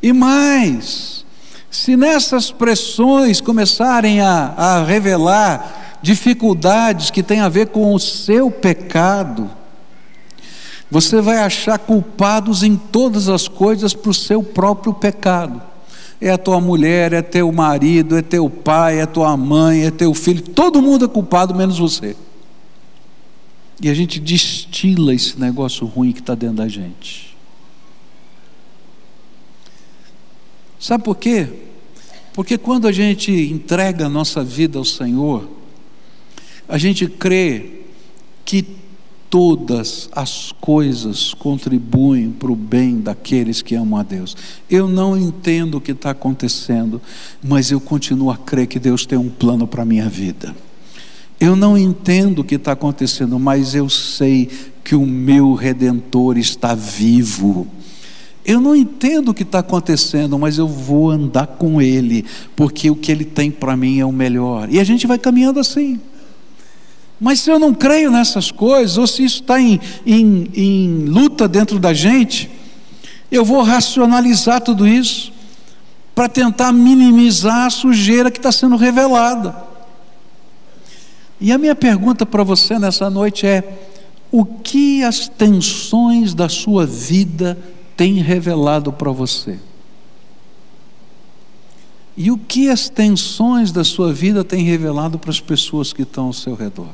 E 0.00 0.12
mais, 0.12 1.24
se 1.72 1.96
nessas 1.96 2.50
pressões 2.50 3.40
começarem 3.40 4.20
a, 4.20 4.52
a 4.54 4.84
revelar 4.84 5.98
dificuldades 6.02 7.10
que 7.10 7.22
têm 7.22 7.40
a 7.40 7.48
ver 7.48 7.68
com 7.68 7.94
o 7.94 7.98
seu 7.98 8.50
pecado, 8.50 9.50
você 10.90 11.22
vai 11.22 11.38
achar 11.38 11.78
culpados 11.78 12.62
em 12.62 12.76
todas 12.76 13.30
as 13.30 13.48
coisas 13.48 13.94
para 13.94 14.10
o 14.10 14.14
seu 14.14 14.42
próprio 14.42 14.92
pecado. 14.92 15.62
É 16.20 16.30
a 16.30 16.36
tua 16.36 16.60
mulher, 16.60 17.14
é 17.14 17.22
teu 17.22 17.50
marido, 17.50 18.18
é 18.18 18.22
teu 18.22 18.50
pai, 18.50 19.00
é 19.00 19.06
tua 19.06 19.34
mãe, 19.34 19.86
é 19.86 19.90
teu 19.90 20.12
filho, 20.12 20.42
todo 20.42 20.82
mundo 20.82 21.06
é 21.06 21.08
culpado 21.08 21.54
menos 21.54 21.78
você. 21.78 22.14
E 23.80 23.88
a 23.88 23.94
gente 23.94 24.20
destila 24.20 25.14
esse 25.14 25.40
negócio 25.40 25.86
ruim 25.86 26.12
que 26.12 26.20
está 26.20 26.34
dentro 26.34 26.56
da 26.56 26.68
gente. 26.68 27.31
Sabe 30.82 31.04
por 31.04 31.16
quê? 31.16 31.46
Porque 32.34 32.58
quando 32.58 32.88
a 32.88 32.92
gente 32.92 33.30
entrega 33.30 34.06
a 34.06 34.08
nossa 34.08 34.42
vida 34.42 34.80
ao 34.80 34.84
Senhor, 34.84 35.48
a 36.68 36.76
gente 36.76 37.06
crê 37.06 37.82
que 38.44 38.66
todas 39.30 40.08
as 40.10 40.50
coisas 40.60 41.34
contribuem 41.34 42.32
para 42.32 42.50
o 42.50 42.56
bem 42.56 42.98
daqueles 42.98 43.62
que 43.62 43.76
amam 43.76 44.00
a 44.00 44.02
Deus. 44.02 44.36
Eu 44.68 44.88
não 44.88 45.16
entendo 45.16 45.76
o 45.76 45.80
que 45.80 45.92
está 45.92 46.10
acontecendo, 46.10 47.00
mas 47.40 47.70
eu 47.70 47.80
continuo 47.80 48.32
a 48.32 48.36
crer 48.36 48.66
que 48.66 48.80
Deus 48.80 49.06
tem 49.06 49.16
um 49.16 49.30
plano 49.30 49.68
para 49.68 49.82
a 49.82 49.86
minha 49.86 50.08
vida. 50.08 50.52
Eu 51.38 51.54
não 51.54 51.78
entendo 51.78 52.40
o 52.40 52.44
que 52.44 52.56
está 52.56 52.72
acontecendo, 52.72 53.38
mas 53.38 53.76
eu 53.76 53.88
sei 53.88 54.50
que 54.82 54.96
o 54.96 55.06
meu 55.06 55.54
redentor 55.54 56.36
está 56.36 56.74
vivo. 56.74 57.68
Eu 58.44 58.60
não 58.60 58.74
entendo 58.74 59.28
o 59.28 59.34
que 59.34 59.44
está 59.44 59.60
acontecendo, 59.60 60.38
mas 60.38 60.58
eu 60.58 60.66
vou 60.66 61.10
andar 61.10 61.46
com 61.46 61.80
Ele, 61.80 62.24
porque 62.56 62.90
o 62.90 62.96
que 62.96 63.12
Ele 63.12 63.24
tem 63.24 63.50
para 63.50 63.76
mim 63.76 64.00
é 64.00 64.04
o 64.04 64.12
melhor. 64.12 64.68
E 64.70 64.80
a 64.80 64.84
gente 64.84 65.06
vai 65.06 65.18
caminhando 65.18 65.60
assim. 65.60 66.00
Mas 67.20 67.38
se 67.40 67.50
eu 67.50 67.58
não 67.58 67.72
creio 67.72 68.10
nessas 68.10 68.50
coisas, 68.50 68.98
ou 68.98 69.06
se 69.06 69.24
isso 69.24 69.42
está 69.42 69.60
em, 69.60 69.80
em, 70.04 70.48
em 70.54 71.04
luta 71.04 71.46
dentro 71.46 71.78
da 71.78 71.94
gente, 71.94 72.50
eu 73.30 73.44
vou 73.44 73.62
racionalizar 73.62 74.60
tudo 74.60 74.86
isso 74.88 75.32
para 76.16 76.28
tentar 76.28 76.72
minimizar 76.72 77.66
a 77.66 77.70
sujeira 77.70 78.30
que 78.30 78.38
está 78.38 78.50
sendo 78.50 78.76
revelada. 78.76 79.54
E 81.40 81.52
a 81.52 81.58
minha 81.58 81.74
pergunta 81.74 82.26
para 82.26 82.42
você 82.42 82.78
nessa 82.78 83.08
noite 83.08 83.46
é: 83.46 83.78
o 84.30 84.44
que 84.44 85.02
as 85.02 85.28
tensões 85.28 86.34
da 86.34 86.48
sua 86.48 86.84
vida 86.84 87.56
têm 88.02 88.14
revelado 88.14 88.92
para 88.92 89.12
você? 89.12 89.60
E 92.16 92.32
o 92.32 92.36
que 92.36 92.68
as 92.68 92.88
tensões 92.88 93.70
da 93.70 93.84
sua 93.84 94.12
vida 94.12 94.42
têm 94.42 94.64
revelado 94.64 95.20
para 95.20 95.30
as 95.30 95.38
pessoas 95.38 95.92
que 95.92 96.02
estão 96.02 96.26
ao 96.26 96.32
seu 96.32 96.56
redor? 96.56 96.88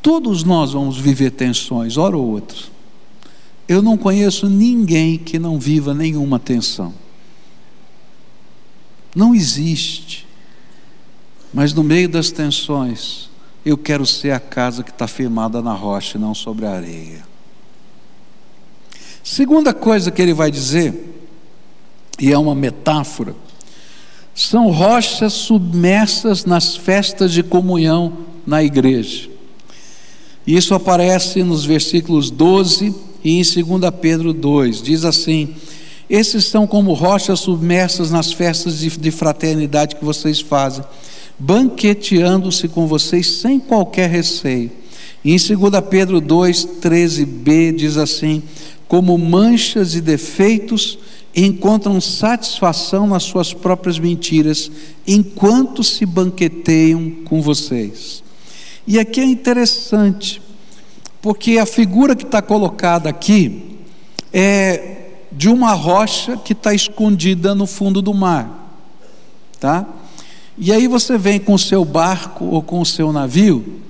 Todos 0.00 0.44
nós 0.44 0.74
vamos 0.74 0.96
viver 0.96 1.32
tensões, 1.32 1.96
hora 1.96 2.16
ou 2.16 2.24
outra. 2.24 2.56
Eu 3.66 3.82
não 3.82 3.98
conheço 3.98 4.48
ninguém 4.48 5.18
que 5.18 5.36
não 5.36 5.58
viva 5.58 5.92
nenhuma 5.92 6.38
tensão. 6.38 6.94
Não 9.12 9.34
existe. 9.34 10.24
Mas 11.52 11.74
no 11.74 11.82
meio 11.82 12.08
das 12.08 12.30
tensões, 12.30 13.28
eu 13.64 13.76
quero 13.76 14.06
ser 14.06 14.30
a 14.30 14.38
casa 14.38 14.84
que 14.84 14.90
está 14.90 15.08
firmada 15.08 15.60
na 15.60 15.72
rocha 15.72 16.16
e 16.16 16.20
não 16.20 16.32
sobre 16.32 16.64
a 16.64 16.70
areia. 16.70 17.25
Segunda 19.28 19.74
coisa 19.74 20.12
que 20.12 20.22
ele 20.22 20.32
vai 20.32 20.52
dizer, 20.52 20.94
e 22.16 22.30
é 22.30 22.38
uma 22.38 22.54
metáfora, 22.54 23.34
são 24.32 24.70
rochas 24.70 25.32
submersas 25.32 26.44
nas 26.44 26.76
festas 26.76 27.32
de 27.32 27.42
comunhão 27.42 28.18
na 28.46 28.62
igreja. 28.62 29.28
Isso 30.46 30.74
aparece 30.74 31.42
nos 31.42 31.64
versículos 31.64 32.30
12 32.30 32.94
e 33.24 33.40
em 33.40 33.42
2 33.42 33.92
Pedro 34.00 34.32
2. 34.32 34.80
Diz 34.80 35.04
assim: 35.04 35.56
Esses 36.08 36.44
são 36.44 36.64
como 36.64 36.92
rochas 36.92 37.40
submersas 37.40 38.12
nas 38.12 38.32
festas 38.32 38.78
de, 38.78 38.90
de 38.96 39.10
fraternidade 39.10 39.96
que 39.96 40.04
vocês 40.04 40.40
fazem, 40.40 40.84
banqueteando-se 41.36 42.68
com 42.68 42.86
vocês 42.86 43.26
sem 43.26 43.58
qualquer 43.58 44.08
receio. 44.08 44.70
E 45.24 45.32
em 45.32 45.36
2 45.36 45.84
Pedro 45.90 46.20
2, 46.20 46.68
13b 46.80 47.74
diz 47.74 47.96
assim: 47.96 48.40
Como 48.88 49.16
manchas 49.18 49.94
e 49.94 50.00
defeitos 50.00 50.98
encontram 51.34 52.00
satisfação 52.00 53.06
nas 53.06 53.24
suas 53.24 53.52
próprias 53.52 53.98
mentiras, 53.98 54.70
enquanto 55.06 55.84
se 55.84 56.06
banqueteiam 56.06 57.10
com 57.26 57.42
vocês. 57.42 58.22
E 58.86 58.98
aqui 58.98 59.20
é 59.20 59.24
interessante, 59.24 60.40
porque 61.20 61.58
a 61.58 61.66
figura 61.66 62.16
que 62.16 62.24
está 62.24 62.40
colocada 62.40 63.10
aqui 63.10 63.80
é 64.32 64.96
de 65.30 65.48
uma 65.48 65.72
rocha 65.72 66.36
que 66.38 66.54
está 66.54 66.72
escondida 66.72 67.54
no 67.54 67.66
fundo 67.66 68.00
do 68.00 68.14
mar, 68.14 68.78
tá? 69.60 69.86
E 70.56 70.72
aí 70.72 70.88
você 70.88 71.18
vem 71.18 71.38
com 71.38 71.52
o 71.52 71.58
seu 71.58 71.84
barco 71.84 72.46
ou 72.46 72.62
com 72.62 72.80
o 72.80 72.86
seu 72.86 73.12
navio 73.12 73.82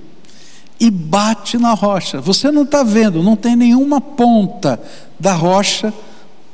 e 0.79 0.89
bate 0.89 1.57
na 1.57 1.73
rocha. 1.73 2.21
Você 2.21 2.51
não 2.51 2.63
está 2.63 2.83
vendo, 2.83 3.23
não 3.23 3.35
tem 3.35 3.55
nenhuma 3.55 3.99
ponta 3.99 4.79
da 5.19 5.33
rocha 5.33 5.93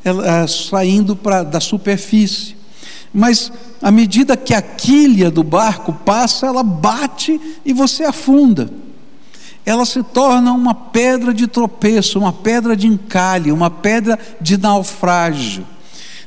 ela, 0.03 0.47
saindo 0.47 1.15
pra, 1.15 1.43
da 1.43 1.59
superfície. 1.59 2.55
Mas 3.13 3.51
à 3.81 3.91
medida 3.91 4.35
que 4.35 4.53
a 4.53 4.61
quilha 4.61 5.29
do 5.29 5.43
barco 5.43 5.93
passa, 5.93 6.47
ela 6.47 6.63
bate 6.63 7.39
e 7.63 7.73
você 7.73 8.03
afunda. 8.03 8.69
Ela 9.65 9.85
se 9.85 10.03
torna 10.03 10.51
uma 10.51 10.73
pedra 10.73 11.33
de 11.33 11.47
tropeço, 11.47 12.19
uma 12.19 12.33
pedra 12.33 12.75
de 12.75 12.87
encalhe, 12.87 13.51
uma 13.51 13.69
pedra 13.69 14.19
de 14.41 14.57
naufrágio. 14.57 15.65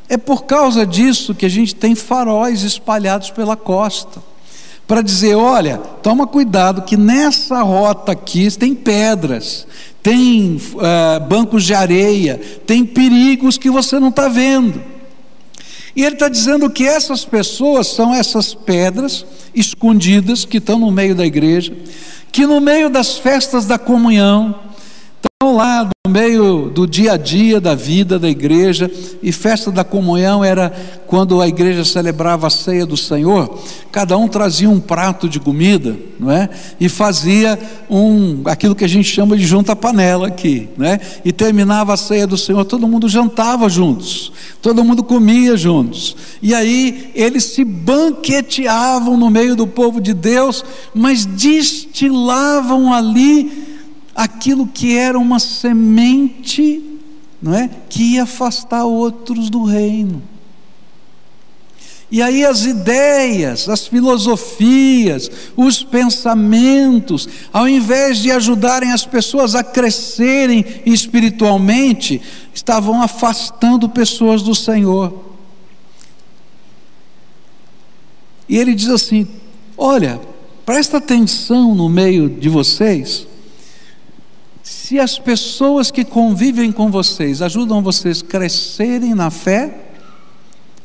É 0.09 0.17
por 0.17 0.45
causa 0.45 0.87
disso 0.87 1.35
que 1.35 1.45
a 1.45 1.49
gente 1.49 1.75
tem 1.75 1.95
faróis 1.95 2.63
espalhados 2.63 3.31
pela 3.31 3.57
costa. 3.57 4.23
Para 4.87 5.03
dizer, 5.03 5.35
olha, 5.35 5.79
toma 6.03 6.27
cuidado 6.27 6.83
que 6.83 6.97
nessa 6.97 7.61
rota 7.63 8.13
aqui 8.13 8.49
tem 8.57 8.75
pedras, 8.75 9.67
tem 10.01 10.61
uh, 10.75 11.21
bancos 11.29 11.65
de 11.65 11.75
areia, 11.75 12.41
tem 12.65 12.85
perigos 12.85 13.59
que 13.59 13.69
você 13.69 13.99
não 13.99 14.11
está 14.11 14.29
vendo. 14.29 14.81
E 15.97 16.05
ele 16.05 16.15
está 16.15 16.29
dizendo 16.29 16.71
que 16.71 16.87
essas 16.87 17.25
pessoas 17.25 17.89
são 17.89 18.15
essas 18.15 18.55
pedras 18.55 19.25
escondidas 19.55 20.45
que 20.45 20.59
estão 20.59 20.79
no 20.79 20.93
meio 20.93 21.15
da 21.15 21.27
igreja, 21.27 21.73
que 22.31 22.47
no 22.47 22.61
meio 22.61 22.91
das 22.91 23.17
festas 23.17 23.65
da 23.65 23.79
comunhão, 23.79 24.55
estão 25.39 25.55
lá 25.55 25.87
no 26.07 26.11
meio 26.11 26.71
do 26.71 26.87
dia 26.87 27.13
a 27.13 27.17
dia 27.19 27.61
da 27.61 27.75
vida 27.75 28.19
da 28.19 28.27
igreja, 28.27 28.91
e 29.23 29.31
festa 29.31 29.71
da 29.71 29.85
comunhão 29.85 30.43
era 30.43 30.71
quando 31.07 31.43
a 31.43 31.47
igreja 31.47 31.85
celebrava 31.85 32.47
a 32.47 32.51
ceia 32.51 32.87
do 32.87 32.97
Senhor, 32.97 33.59
cada 33.93 34.17
um 34.17 34.29
trazia 34.29 34.71
um 34.71 34.81
prato 34.81 35.29
de 35.29 35.39
comida, 35.39 35.95
não 36.19 36.31
é? 36.31 36.49
E 36.81 36.89
fazia 36.89 37.59
um 37.91 38.45
aquilo 38.47 38.75
que 38.75 38.85
a 38.87 38.89
gente 38.89 39.11
chama 39.11 39.37
de 39.37 39.45
junta 39.45 39.77
panela 39.77 40.29
aqui, 40.29 40.71
né? 40.75 40.99
E 41.23 41.31
terminava 41.33 41.93
a 41.93 41.99
ceia 41.99 42.27
do 42.27 42.39
Senhor, 42.39 42.65
todo 42.65 42.89
mundo 42.89 43.07
jantava 43.07 43.69
juntos, 43.69 44.33
todo 44.63 44.83
mundo 44.83 45.05
comia 45.05 45.55
juntos. 45.55 46.17
E 46.41 46.55
aí 46.55 47.11
eles 47.15 47.45
se 47.45 47.63
banqueteavam 47.63 49.19
no 49.19 49.29
meio 49.29 49.55
do 49.55 49.67
povo 49.67 50.01
de 50.01 50.15
Deus, 50.15 50.65
mas 50.95 51.27
destilavam 51.27 52.91
ali 52.91 53.76
aquilo 54.17 54.67
que 54.67 54.97
era 54.97 55.19
uma 55.19 55.39
semente, 55.39 56.83
não 57.41 57.55
é, 57.55 57.69
que 57.89 58.15
ia 58.15 58.23
afastar 58.23 58.85
outros 58.85 59.51
do 59.51 59.63
reino. 59.63 60.23
E 62.11 62.23
aí 62.23 62.45
as 62.45 62.65
ideias, 62.65 63.69
as 63.69 63.87
filosofias, 63.87 65.31
os 65.57 65.83
pensamentos, 65.83 67.29
ao 67.53 67.69
invés 67.69 68.19
de 68.19 68.31
ajudarem 68.31 68.93
as 68.93 69.05
pessoas 69.05 69.57
a 69.57 69.65
crescerem 69.65 70.65
espiritualmente, 70.87 72.23
estavam 72.55 73.03
afastando 73.03 73.89
pessoas 73.89 74.43
do 74.43 74.55
Senhor. 74.55 75.27
E 78.49 78.57
ele 78.57 78.73
diz 78.73 78.89
assim: 78.89 79.27
Olha, 79.77 80.21
presta 80.65 80.99
atenção 80.99 81.75
no 81.75 81.89
meio 81.89 82.31
de 82.31 82.49
vocês, 82.49 83.27
se 84.67 84.99
as 84.99 85.17
pessoas 85.17 85.93
que 85.93 86.05
convivem 86.05 86.73
com 86.73 86.91
vocês 86.91 87.41
ajudam 87.41 87.81
vocês 87.81 88.21
a 88.21 88.27
crescerem 88.27 89.15
na 89.15 89.31
fé 89.31 89.73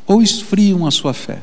ou 0.05 0.21
esfriam 0.21 0.85
a 0.85 0.91
sua 0.91 1.15
fé? 1.15 1.41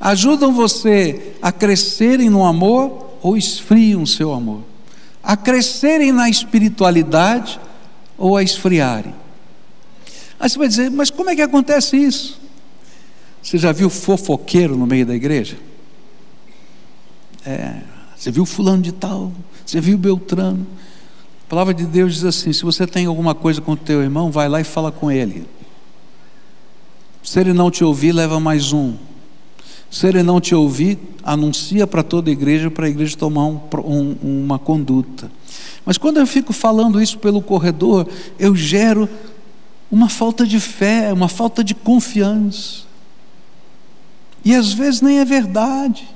Ajudam 0.00 0.54
você 0.54 1.34
a 1.42 1.52
crescerem 1.52 2.30
no 2.30 2.46
amor 2.46 3.18
ou 3.20 3.36
esfriam 3.36 4.04
o 4.04 4.06
seu 4.06 4.32
amor? 4.32 4.62
A 5.22 5.36
crescerem 5.36 6.12
na 6.12 6.30
espiritualidade 6.30 7.60
ou 8.16 8.34
a 8.34 8.42
esfriarem? 8.42 9.14
Aí 10.38 10.48
você 10.48 10.58
vai 10.58 10.66
dizer, 10.68 10.90
mas 10.90 11.10
como 11.10 11.28
é 11.28 11.36
que 11.36 11.42
acontece 11.42 11.98
isso? 11.98 12.40
Você 13.42 13.58
já 13.58 13.70
viu 13.70 13.90
fofoqueiro 13.90 14.78
no 14.78 14.86
meio 14.86 15.04
da 15.04 15.14
igreja? 15.14 15.58
É, 17.44 17.82
você 18.20 18.30
viu 18.30 18.44
fulano 18.44 18.82
de 18.82 18.92
tal, 18.92 19.32
você 19.64 19.80
viu 19.80 19.96
Beltrano. 19.96 20.66
A 21.46 21.48
palavra 21.48 21.72
de 21.72 21.86
Deus 21.86 22.16
diz 22.16 22.24
assim: 22.24 22.52
se 22.52 22.62
você 22.62 22.86
tem 22.86 23.06
alguma 23.06 23.34
coisa 23.34 23.62
com 23.62 23.72
o 23.72 23.76
teu 23.76 24.02
irmão, 24.02 24.30
vai 24.30 24.46
lá 24.46 24.60
e 24.60 24.64
fala 24.64 24.92
com 24.92 25.10
ele. 25.10 25.46
Se 27.22 27.40
ele 27.40 27.54
não 27.54 27.70
te 27.70 27.82
ouvir, 27.82 28.12
leva 28.12 28.38
mais 28.38 28.74
um. 28.74 28.94
Se 29.90 30.06
ele 30.06 30.22
não 30.22 30.38
te 30.38 30.54
ouvir, 30.54 30.98
anuncia 31.22 31.86
para 31.86 32.02
toda 32.02 32.28
a 32.28 32.32
igreja, 32.32 32.70
para 32.70 32.84
a 32.84 32.90
igreja 32.90 33.16
tomar 33.16 33.46
um, 33.46 33.58
um, 33.86 34.44
uma 34.44 34.58
conduta. 34.58 35.32
Mas 35.86 35.96
quando 35.96 36.18
eu 36.18 36.26
fico 36.26 36.52
falando 36.52 37.00
isso 37.00 37.18
pelo 37.18 37.40
corredor, 37.40 38.06
eu 38.38 38.54
gero 38.54 39.08
uma 39.90 40.10
falta 40.10 40.46
de 40.46 40.60
fé, 40.60 41.10
uma 41.10 41.26
falta 41.26 41.64
de 41.64 41.74
confiança. 41.74 42.82
E 44.44 44.54
às 44.54 44.74
vezes 44.74 45.00
nem 45.00 45.20
é 45.20 45.24
verdade. 45.24 46.06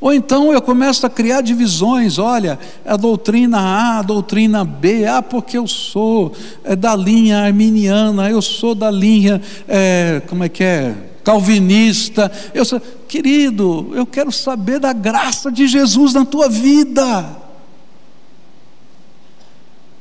Ou 0.00 0.12
então 0.12 0.52
eu 0.52 0.60
começo 0.60 1.06
a 1.06 1.10
criar 1.10 1.40
divisões, 1.40 2.18
olha, 2.18 2.58
a 2.84 2.96
doutrina 2.96 3.58
A, 3.58 3.98
a 3.98 4.02
doutrina 4.02 4.62
B, 4.62 5.06
ah, 5.06 5.22
porque 5.22 5.56
eu 5.56 5.66
sou 5.66 6.32
é, 6.64 6.76
da 6.76 6.94
linha 6.94 7.38
arminiana, 7.38 8.30
eu 8.30 8.42
sou 8.42 8.74
da 8.74 8.90
linha, 8.90 9.40
é, 9.66 10.20
como 10.28 10.44
é 10.44 10.50
que 10.50 10.62
é, 10.62 10.94
calvinista, 11.24 12.30
eu 12.52 12.64
sou, 12.64 12.78
querido, 13.08 13.90
eu 13.94 14.04
quero 14.04 14.30
saber 14.30 14.78
da 14.78 14.92
graça 14.92 15.50
de 15.50 15.66
Jesus 15.66 16.12
na 16.12 16.26
tua 16.26 16.48
vida. 16.48 17.46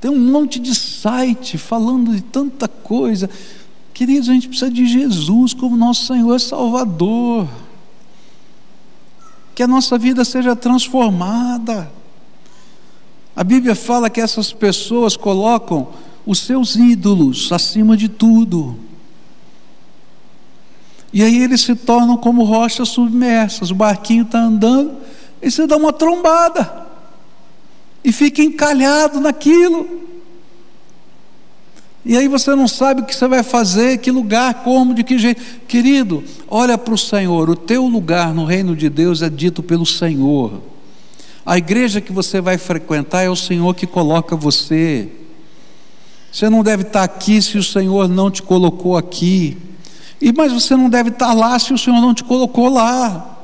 Tem 0.02 0.12
um 0.12 0.20
monte 0.20 0.60
de 0.60 0.76
site 0.76 1.58
falando 1.58 2.14
de 2.14 2.22
tanta 2.22 2.68
coisa, 2.68 3.30
queridos, 3.94 4.28
a 4.28 4.34
gente 4.34 4.50
precisa 4.50 4.70
de 4.70 4.86
Jesus 4.86 5.54
como 5.54 5.78
nosso 5.78 6.06
Senhor 6.06 6.36
e 6.36 6.40
Salvador 6.40 7.48
que 9.56 9.64
a 9.64 9.68
nossa 9.68 9.98
vida 9.98 10.26
seja 10.26 10.54
transformada. 10.54 11.90
A 13.34 13.44
Bíblia 13.44 13.74
fala 13.74 14.10
que 14.10 14.20
essas 14.20 14.52
pessoas 14.52 15.16
colocam 15.16 15.88
os 16.26 16.40
seus 16.40 16.76
ídolos 16.76 17.52
acima 17.54 17.96
de 17.96 18.10
tudo. 18.10 18.78
E 21.14 21.24
aí 21.24 21.42
eles 21.42 21.62
se 21.62 21.74
tornam 21.74 22.18
como 22.18 22.44
rochas 22.44 22.90
submersas. 22.90 23.72
O 23.72 23.76
barquinho 23.76 24.24
está 24.24 24.40
andando 24.40 24.98
e 25.42 25.50
você 25.50 25.66
dá 25.66 25.78
uma 25.78 25.94
trombada 25.94 26.86
e 28.04 28.12
fica 28.12 28.42
encalhado 28.42 29.22
naquilo. 29.22 30.05
E 32.06 32.16
aí 32.16 32.28
você 32.28 32.54
não 32.54 32.68
sabe 32.68 33.02
o 33.02 33.06
que 33.06 33.16
você 33.16 33.28
vai 33.28 33.42
fazer, 33.42 33.98
que 33.98 34.12
lugar, 34.12 34.64
como, 34.64 34.94
de 34.94 35.04
que 35.04 35.18
jeito. 35.18 35.42
Querido, 35.68 36.24
olha 36.48 36.78
para 36.78 36.94
o 36.94 36.98
Senhor, 36.98 37.50
o 37.50 37.56
teu 37.56 37.88
lugar 37.88 38.32
no 38.32 38.46
reino 38.46 38.76
de 38.76 38.90
Deus 38.90 39.24
é 39.24 39.30
dito 39.30 39.64
pelo 39.64 39.88
Senhor. 39.88 40.62
A 41.44 41.58
igreja 41.58 42.00
que 42.00 42.12
você 42.12 42.40
vai 42.40 42.60
frequentar 42.60 43.24
é 43.24 43.30
o 43.30 43.36
Senhor 43.36 43.74
que 43.74 43.88
coloca 43.88 44.36
você. 44.36 45.10
Você 46.32 46.48
não 46.48 46.64
deve 46.64 46.84
estar 46.84 47.04
aqui 47.04 47.42
se 47.42 47.58
o 47.58 47.64
Senhor 47.64 48.08
não 48.08 48.30
te 48.30 48.44
colocou 48.44 48.96
aqui. 48.96 49.58
E 50.22 50.32
mas 50.32 50.54
você 50.54 50.76
não 50.76 50.90
deve 50.90 51.10
estar 51.10 51.34
lá 51.34 51.58
se 51.58 51.74
o 51.74 51.78
Senhor 51.78 52.00
não 52.00 52.14
te 52.14 52.24
colocou 52.24 52.70
lá. 52.70 53.35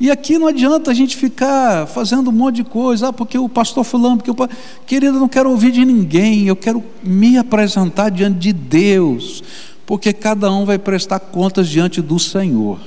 E 0.00 0.10
aqui 0.10 0.38
não 0.38 0.46
adianta 0.46 0.90
a 0.90 0.94
gente 0.94 1.14
ficar 1.14 1.86
fazendo 1.86 2.30
um 2.30 2.32
monte 2.32 2.56
de 2.56 2.64
coisa, 2.64 3.08
ah, 3.08 3.12
porque 3.12 3.36
o 3.36 3.50
pastor 3.50 3.84
fulano, 3.84 4.16
porque 4.16 4.30
o 4.30 4.48
querido, 4.86 5.18
eu 5.18 5.20
não 5.20 5.28
quero 5.28 5.50
ouvir 5.50 5.70
de 5.70 5.84
ninguém, 5.84 6.46
eu 6.46 6.56
quero 6.56 6.82
me 7.02 7.36
apresentar 7.36 8.08
diante 8.08 8.38
de 8.38 8.50
Deus, 8.50 9.44
porque 9.84 10.14
cada 10.14 10.50
um 10.50 10.64
vai 10.64 10.78
prestar 10.78 11.20
contas 11.20 11.68
diante 11.68 12.00
do 12.00 12.18
Senhor. 12.18 12.80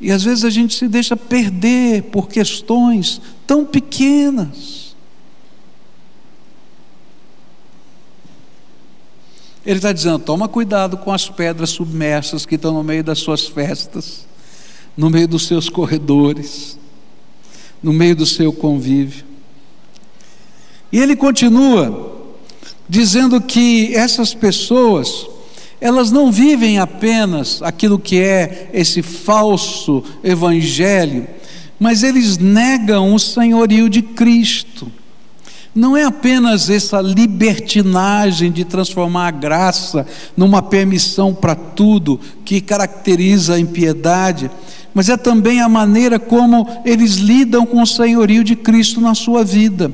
E 0.00 0.12
às 0.12 0.22
vezes 0.22 0.44
a 0.44 0.50
gente 0.50 0.76
se 0.76 0.86
deixa 0.86 1.16
perder 1.16 2.04
por 2.04 2.28
questões 2.28 3.20
tão 3.48 3.64
pequenas. 3.64 4.94
Ele 9.64 9.78
está 9.78 9.90
dizendo: 9.90 10.20
toma 10.20 10.46
cuidado 10.46 10.96
com 10.98 11.10
as 11.10 11.28
pedras 11.28 11.70
submersas 11.70 12.46
que 12.46 12.54
estão 12.54 12.72
no 12.72 12.84
meio 12.84 13.02
das 13.02 13.18
suas 13.18 13.48
festas 13.48 14.24
no 14.96 15.10
meio 15.10 15.28
dos 15.28 15.46
seus 15.46 15.68
corredores, 15.68 16.78
no 17.82 17.92
meio 17.92 18.16
do 18.16 18.24
seu 18.24 18.52
convívio. 18.52 19.24
E 20.90 20.98
ele 20.98 21.14
continua 21.14 22.14
dizendo 22.88 23.40
que 23.40 23.94
essas 23.94 24.32
pessoas, 24.32 25.26
elas 25.80 26.10
não 26.10 26.30
vivem 26.30 26.78
apenas 26.78 27.62
aquilo 27.62 27.98
que 27.98 28.18
é 28.18 28.70
esse 28.72 29.02
falso 29.02 30.02
evangelho, 30.22 31.26
mas 31.78 32.02
eles 32.02 32.38
negam 32.38 33.14
o 33.14 33.18
senhorio 33.18 33.90
de 33.90 34.00
Cristo. 34.00 34.90
Não 35.76 35.94
é 35.94 36.04
apenas 36.04 36.70
essa 36.70 37.02
libertinagem 37.02 38.50
de 38.50 38.64
transformar 38.64 39.28
a 39.28 39.30
graça 39.30 40.06
numa 40.34 40.62
permissão 40.62 41.34
para 41.34 41.54
tudo 41.54 42.18
que 42.46 42.62
caracteriza 42.62 43.56
a 43.56 43.60
impiedade, 43.60 44.50
mas 44.94 45.10
é 45.10 45.18
também 45.18 45.60
a 45.60 45.68
maneira 45.68 46.18
como 46.18 46.66
eles 46.82 47.16
lidam 47.16 47.66
com 47.66 47.82
o 47.82 47.86
senhorio 47.86 48.42
de 48.42 48.56
Cristo 48.56 49.02
na 49.02 49.14
sua 49.14 49.44
vida. 49.44 49.92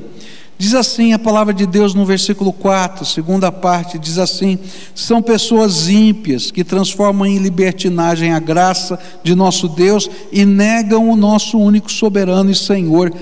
Diz 0.57 0.73
assim 0.73 1.11
a 1.11 1.19
palavra 1.19 1.53
de 1.53 1.65
Deus 1.65 1.93
no 1.93 2.05
versículo 2.05 2.53
4, 2.53 3.05
segunda 3.05 3.51
parte, 3.51 3.99
diz 3.99 4.17
assim: 4.17 4.57
são 4.95 5.21
pessoas 5.21 5.89
ímpias 5.89 6.49
que 6.49 6.63
transformam 6.63 7.25
em 7.25 7.39
libertinagem 7.39 8.31
a 8.31 8.39
graça 8.39 8.97
de 9.21 9.35
nosso 9.35 9.67
Deus 9.67 10.09
e 10.31 10.45
negam 10.45 11.09
o 11.09 11.17
nosso 11.17 11.59
único 11.59 11.91
soberano 11.91 12.49
e 12.49 12.55
Senhor, 12.55 13.13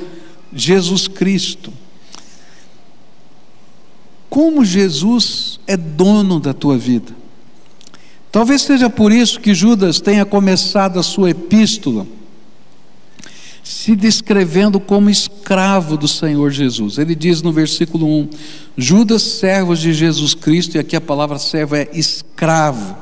Jesus 0.54 1.08
Cristo. 1.08 1.81
Como 4.32 4.64
Jesus 4.64 5.60
é 5.68 5.76
dono 5.76 6.40
da 6.40 6.54
tua 6.54 6.78
vida. 6.78 7.12
Talvez 8.32 8.62
seja 8.62 8.90
por 8.90 9.12
isso 9.12 9.42
que 9.42 9.54
Judas 9.54 10.00
tenha 10.00 10.24
começado 10.24 10.98
a 10.98 11.04
sua 11.04 11.32
epístola 11.32 12.08
se 13.62 13.94
descrevendo 13.94 14.80
como 14.80 15.10
escravo 15.10 15.98
do 15.98 16.08
Senhor 16.08 16.50
Jesus. 16.50 16.98
Ele 16.98 17.14
diz 17.14 17.42
no 17.42 17.52
versículo 17.52 18.08
1: 18.08 18.30
Judas, 18.78 19.22
servo 19.22 19.76
de 19.76 19.94
Jesus 19.94 20.34
Cristo, 20.34 20.76
e 20.76 20.80
aqui 20.80 20.96
a 20.96 21.02
palavra 21.02 21.38
servo 21.38 21.76
é 21.76 21.90
escravo, 21.92 22.96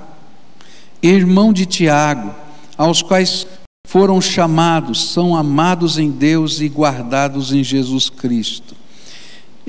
irmão 1.00 1.54
de 1.54 1.68
Tiago, 1.68 2.34
aos 2.76 3.04
quais 3.04 3.46
foram 3.88 4.20
chamados, 4.20 5.12
são 5.12 5.36
amados 5.36 6.00
em 6.00 6.10
Deus 6.10 6.60
e 6.60 6.68
guardados 6.68 7.54
em 7.54 7.64
Jesus 7.64 8.10
Cristo. 8.10 8.79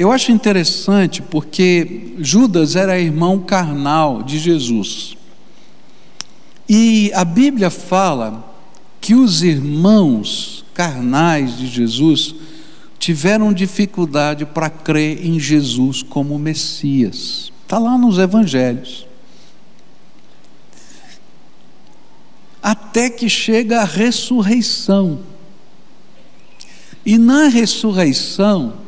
Eu 0.00 0.10
acho 0.10 0.32
interessante 0.32 1.20
porque 1.20 2.14
Judas 2.16 2.74
era 2.74 2.98
irmão 2.98 3.38
carnal 3.38 4.22
de 4.22 4.38
Jesus. 4.38 5.14
E 6.66 7.12
a 7.14 7.22
Bíblia 7.22 7.68
fala 7.68 8.50
que 8.98 9.14
os 9.14 9.42
irmãos 9.42 10.64
carnais 10.72 11.58
de 11.58 11.66
Jesus 11.66 12.34
tiveram 12.98 13.52
dificuldade 13.52 14.46
para 14.46 14.70
crer 14.70 15.22
em 15.22 15.38
Jesus 15.38 16.02
como 16.02 16.38
Messias. 16.38 17.52
Está 17.62 17.78
lá 17.78 17.98
nos 17.98 18.18
Evangelhos. 18.18 19.06
Até 22.62 23.10
que 23.10 23.28
chega 23.28 23.82
a 23.82 23.84
ressurreição. 23.84 25.20
E 27.04 27.18
na 27.18 27.48
ressurreição, 27.48 28.79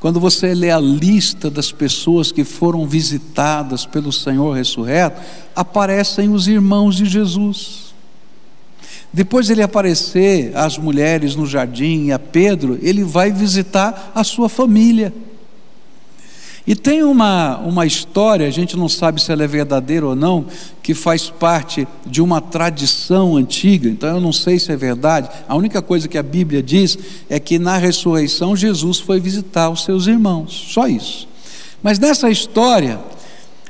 quando 0.00 0.20
você 0.20 0.54
lê 0.54 0.70
a 0.70 0.78
lista 0.78 1.50
das 1.50 1.72
pessoas 1.72 2.30
que 2.30 2.44
foram 2.44 2.86
visitadas 2.86 3.84
pelo 3.84 4.12
Senhor 4.12 4.52
ressurreto, 4.52 5.20
aparecem 5.56 6.30
os 6.30 6.46
irmãos 6.46 6.96
de 6.96 7.04
Jesus. 7.04 7.88
Depois 9.12 9.50
ele 9.50 9.62
aparecer 9.62 10.56
às 10.56 10.78
mulheres 10.78 11.34
no 11.34 11.46
jardim 11.46 12.06
e 12.06 12.12
a 12.12 12.18
Pedro, 12.18 12.78
ele 12.80 13.02
vai 13.02 13.32
visitar 13.32 14.12
a 14.14 14.22
sua 14.22 14.48
família. 14.48 15.12
E 16.68 16.76
tem 16.76 17.02
uma, 17.02 17.56
uma 17.60 17.86
história, 17.86 18.46
a 18.46 18.50
gente 18.50 18.76
não 18.76 18.90
sabe 18.90 19.22
se 19.22 19.32
ela 19.32 19.42
é 19.42 19.46
verdadeira 19.46 20.06
ou 20.06 20.14
não, 20.14 20.44
que 20.82 20.92
faz 20.92 21.30
parte 21.30 21.88
de 22.04 22.20
uma 22.20 22.42
tradição 22.42 23.38
antiga, 23.38 23.88
então 23.88 24.10
eu 24.10 24.20
não 24.20 24.34
sei 24.34 24.58
se 24.58 24.70
é 24.70 24.76
verdade. 24.76 25.30
A 25.48 25.56
única 25.56 25.80
coisa 25.80 26.06
que 26.06 26.18
a 26.18 26.22
Bíblia 26.22 26.62
diz 26.62 26.98
é 27.30 27.40
que 27.40 27.58
na 27.58 27.78
ressurreição 27.78 28.54
Jesus 28.54 28.98
foi 28.98 29.18
visitar 29.18 29.70
os 29.70 29.82
seus 29.82 30.06
irmãos, 30.06 30.66
só 30.70 30.86
isso. 30.86 31.26
Mas 31.82 31.98
nessa 31.98 32.28
história, 32.28 33.00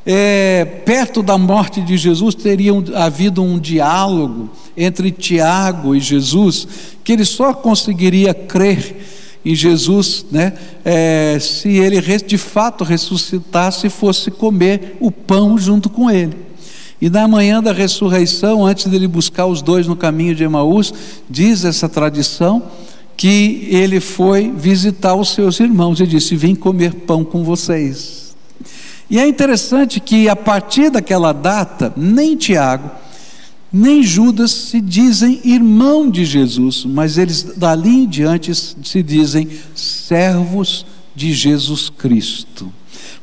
é, 0.05 0.65
perto 0.85 1.23
da 1.23 1.39
morte 1.39 1.81
de 1.81 1.97
Jesus, 1.97 2.35
teria 2.35 2.73
havido 2.97 3.45
um 3.45 3.61
diálogo 3.61 4.51
entre 4.77 5.13
Tiago 5.13 5.95
e 5.95 6.01
Jesus, 6.01 6.67
que 7.05 7.13
ele 7.13 7.25
só 7.25 7.55
conseguiria 7.55 8.35
crer 8.35 9.18
em 9.49 9.55
Jesus, 9.55 10.27
né, 10.31 10.53
é, 10.85 11.39
se 11.41 11.71
ele 11.71 11.99
de 12.19 12.37
fato 12.37 12.85
ressuscitasse 12.85 13.89
fosse 13.89 14.31
comer 14.31 14.99
o 15.01 15.11
pão 15.11 15.57
junto 15.57 15.89
com 15.89 16.11
ele. 16.11 16.37
E 17.01 17.09
na 17.09 17.27
manhã 17.27 17.63
da 17.63 17.73
ressurreição, 17.73 18.67
antes 18.67 18.85
dele 18.89 19.09
buscar 19.09 19.47
os 19.47 19.63
dois 19.63 19.87
no 19.87 19.97
caminho 19.97 20.35
de 20.35 20.45
Emaús, 20.45 20.93
diz 21.31 21.65
essa 21.65 21.89
tradição 21.89 22.63
que 23.17 23.67
ele 23.71 24.01
foi 24.01 24.53
visitar 24.55 25.15
os 25.15 25.31
seus 25.31 25.61
irmãos 25.61 25.99
e 25.99 26.07
disse: 26.07 26.37
Vim 26.37 26.55
comer 26.55 26.93
pão 26.93 27.25
com 27.25 27.43
vocês. 27.43 28.37
E 29.09 29.19
é 29.19 29.27
interessante 29.27 29.99
que 29.99 30.29
a 30.29 30.37
partir 30.37 30.91
daquela 30.91 31.33
data, 31.33 31.91
nem 31.97 32.37
Tiago, 32.37 32.91
nem 33.73 34.03
Judas 34.03 34.51
se 34.51 34.81
dizem 34.81 35.41
irmão 35.45 36.11
de 36.11 36.25
Jesus, 36.25 36.85
mas 36.85 37.19
eles 37.19 37.43
dali 37.57 38.05
em 38.05 38.07
diante 38.07 38.55
se 38.55 39.03
dizem 39.03 39.49
servos 39.75 40.87
de 41.15 41.33
Jesus 41.33 41.91
Cristo. 41.91 42.73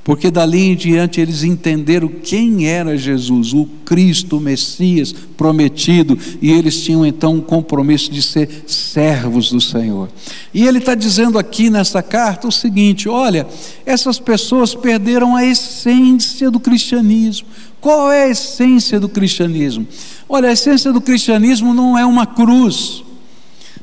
Porque 0.04 0.30
dali 0.30 0.60
em 0.60 0.76
diante 0.76 1.20
eles 1.20 1.42
entenderam 1.44 2.08
quem 2.08 2.68
era 2.68 2.96
Jesus, 2.96 3.54
o 3.54 3.66
Cristo, 3.84 4.38
o 4.38 4.40
Messias 4.40 5.12
prometido, 5.36 6.16
e 6.40 6.52
eles 6.52 6.84
tinham 6.84 7.04
então 7.04 7.34
um 7.34 7.42
compromisso 7.42 8.12
de 8.12 8.22
ser 8.22 8.66
servos 8.68 9.50
do 9.50 9.60
Senhor. 9.60 10.08
E 10.54 10.64
ele 10.64 10.78
está 10.78 10.94
dizendo 10.94 11.40
aqui 11.40 11.72
nessa 11.72 12.04
carta 12.04 12.48
o 12.48 12.52
seguinte: 12.52 13.10
olha, 13.10 13.48
essas 13.84 14.20
pessoas 14.20 14.76
perderam 14.76 15.36
a 15.36 15.44
essência 15.44 16.52
do 16.52 16.60
cristianismo. 16.60 17.48
Qual 17.86 18.12
é 18.12 18.24
a 18.24 18.30
essência 18.30 19.00
do 19.00 19.08
cristianismo? 19.08 19.88
Olha, 20.28 20.50
a 20.50 20.54
essência 20.54 20.92
do 20.92 21.00
cristianismo 21.00 21.72
não 21.72 21.96
é 21.96 22.04
uma 22.04 22.26
cruz, 22.26 23.04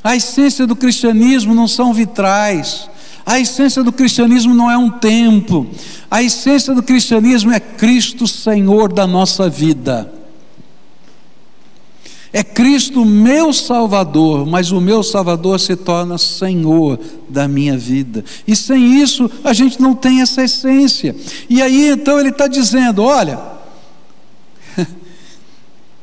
a 0.03 0.17
essência 0.17 0.67
do 0.67 0.75
cristianismo 0.75 1.55
não 1.55 1.69
são 1.69 1.95
vitrais. 1.95 2.91
A 3.25 3.39
essência 3.39 3.81
do 3.81 3.93
cristianismo 3.93 4.53
não 4.55 4.69
é 4.69 4.77
um 4.77 4.91
templo, 4.91 5.71
a 6.11 6.21
essência 6.21 6.75
do 6.75 6.83
cristianismo 6.83 7.53
é 7.53 7.61
Cristo 7.61 8.27
Senhor 8.27 8.93
da 8.93 9.07
nossa 9.07 9.49
vida. 9.49 10.13
É 12.33 12.43
Cristo 12.43 13.05
meu 13.05 13.53
Salvador, 13.53 14.45
mas 14.45 14.73
o 14.73 14.81
meu 14.81 15.05
Salvador 15.05 15.61
se 15.61 15.77
torna 15.77 16.19
Senhor 16.19 16.99
da 17.29 17.47
minha 17.47 17.79
vida. 17.79 18.25
E 18.49 18.57
sem 18.57 19.01
isso 19.01 19.31
a 19.45 19.53
gente 19.53 19.81
não 19.81 19.95
tem 19.95 20.23
essa 20.23 20.43
essência. 20.43 21.15
E 21.49 21.63
aí 21.63 21.91
então 21.91 22.19
ele 22.19 22.31
está 22.31 22.49
dizendo: 22.49 23.05
olha, 23.05 23.62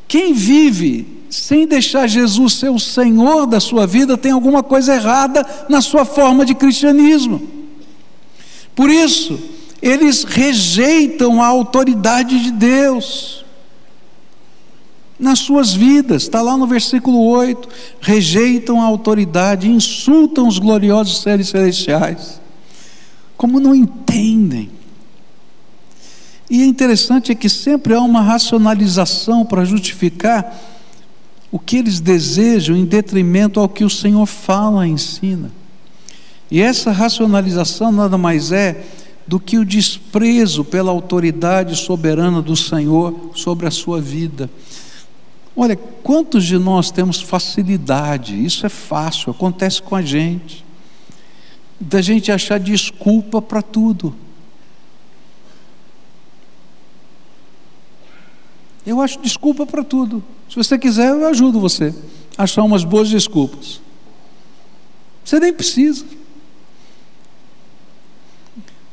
quem 0.10 0.34
vive 0.34 1.06
sem 1.30 1.68
deixar 1.68 2.08
Jesus 2.08 2.54
ser 2.54 2.70
o 2.70 2.80
Senhor 2.80 3.46
da 3.46 3.60
sua 3.60 3.86
vida, 3.86 4.18
tem 4.18 4.32
alguma 4.32 4.64
coisa 4.64 4.96
errada 4.96 5.46
na 5.70 5.80
sua 5.80 6.04
forma 6.04 6.44
de 6.44 6.56
cristianismo. 6.56 7.40
Por 8.76 8.90
isso, 8.90 9.40
eles 9.80 10.24
rejeitam 10.24 11.40
a 11.42 11.46
autoridade 11.46 12.44
de 12.44 12.52
Deus 12.52 13.46
nas 15.20 15.38
suas 15.38 15.74
vidas, 15.74 16.24
está 16.24 16.42
lá 16.42 16.58
no 16.58 16.66
versículo 16.66 17.24
8: 17.26 17.70
rejeitam 18.02 18.82
a 18.82 18.86
autoridade, 18.86 19.70
insultam 19.70 20.48
os 20.48 20.58
gloriosos 20.58 21.22
seres 21.22 21.50
celestiais, 21.50 22.42
como 23.38 23.60
não 23.60 23.76
entendem. 23.76 24.79
E 26.50 26.64
é 26.64 26.66
interessante 26.66 27.32
é 27.32 27.36
que 27.36 27.48
sempre 27.48 27.94
há 27.94 28.02
uma 28.02 28.22
racionalização 28.22 29.46
para 29.46 29.64
justificar 29.64 30.60
o 31.52 31.60
que 31.60 31.78
eles 31.78 32.00
desejam 32.00 32.76
em 32.76 32.86
detrimento 32.86 33.60
ao 33.60 33.70
que 33.70 33.84
o 33.84 33.90
Senhor 33.90 34.26
fala, 34.26 34.88
ensina. 34.88 35.52
E 36.50 36.62
essa 36.62 36.92
racionalização 36.92 37.92
nada 37.92 38.18
mais 38.18 38.52
é 38.52 38.84
do 39.28 39.40
que 39.40 39.60
o 39.60 39.66
desprezo 39.66 40.66
pela 40.66 40.90
autoridade 40.90 41.76
soberana 41.76 42.42
do 42.42 42.56
Senhor 42.56 43.32
sobre 43.36 43.68
a 43.68 43.72
sua 43.72 44.02
vida. 44.02 44.50
Olha, 45.56 45.76
quantos 45.76 46.46
de 46.46 46.58
nós 46.58 46.90
temos 46.90 47.22
facilidade, 47.22 48.44
isso 48.44 48.66
é 48.66 48.70
fácil, 48.70 49.30
acontece 49.30 49.82
com 49.82 49.96
a 49.96 50.02
gente, 50.02 50.66
da 51.80 52.02
gente 52.02 52.32
achar 52.32 52.60
desculpa 52.60 53.40
para 53.42 53.62
tudo. 53.62 54.16
Eu 58.90 59.00
acho 59.02 59.22
desculpa 59.22 59.68
para 59.68 59.84
tudo. 59.84 60.24
Se 60.50 60.56
você 60.56 60.76
quiser, 60.76 61.10
eu 61.10 61.28
ajudo 61.28 61.60
você 61.60 61.94
a 62.36 62.42
achar 62.42 62.64
umas 62.64 62.84
boas 62.84 63.08
desculpas. 63.08 63.80
Você 65.24 65.40
nem 65.40 65.54
precisa. 65.54 66.04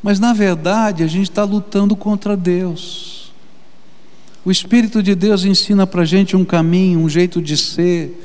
Mas 0.02 0.20
na 0.20 0.34
verdade 0.34 1.02
a 1.02 1.06
gente 1.06 1.30
está 1.30 1.44
lutando 1.44 1.96
contra 1.96 2.36
Deus. 2.36 3.32
O 4.44 4.50
Espírito 4.50 5.02
de 5.02 5.14
Deus 5.14 5.46
ensina 5.46 5.86
para 5.86 6.02
a 6.02 6.04
gente 6.04 6.36
um 6.36 6.44
caminho, 6.44 7.00
um 7.00 7.08
jeito 7.08 7.40
de 7.40 7.56
ser, 7.56 8.22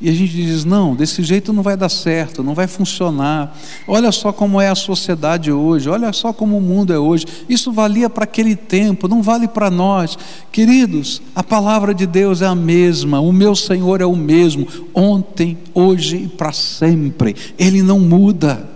e 0.00 0.08
a 0.08 0.12
gente 0.12 0.32
diz: 0.32 0.64
não, 0.64 0.94
desse 0.94 1.22
jeito 1.22 1.52
não 1.52 1.62
vai 1.62 1.76
dar 1.76 1.88
certo, 1.88 2.42
não 2.42 2.54
vai 2.54 2.66
funcionar. 2.66 3.56
Olha 3.86 4.10
só 4.10 4.32
como 4.32 4.60
é 4.60 4.68
a 4.68 4.74
sociedade 4.74 5.52
hoje, 5.52 5.88
olha 5.88 6.12
só 6.12 6.32
como 6.32 6.58
o 6.58 6.60
mundo 6.60 6.92
é 6.92 6.98
hoje. 6.98 7.26
Isso 7.48 7.72
valia 7.72 8.10
para 8.10 8.24
aquele 8.24 8.56
tempo, 8.56 9.08
não 9.08 9.22
vale 9.22 9.46
para 9.46 9.70
nós. 9.70 10.18
Queridos, 10.50 11.22
a 11.34 11.42
palavra 11.42 11.94
de 11.94 12.06
Deus 12.06 12.42
é 12.42 12.46
a 12.46 12.54
mesma, 12.54 13.20
o 13.20 13.32
meu 13.32 13.54
Senhor 13.54 14.00
é 14.00 14.06
o 14.06 14.16
mesmo, 14.16 14.66
ontem, 14.92 15.56
hoje 15.72 16.16
e 16.16 16.28
para 16.28 16.52
sempre. 16.52 17.34
Ele 17.58 17.82
não 17.82 18.00
muda. 18.00 18.73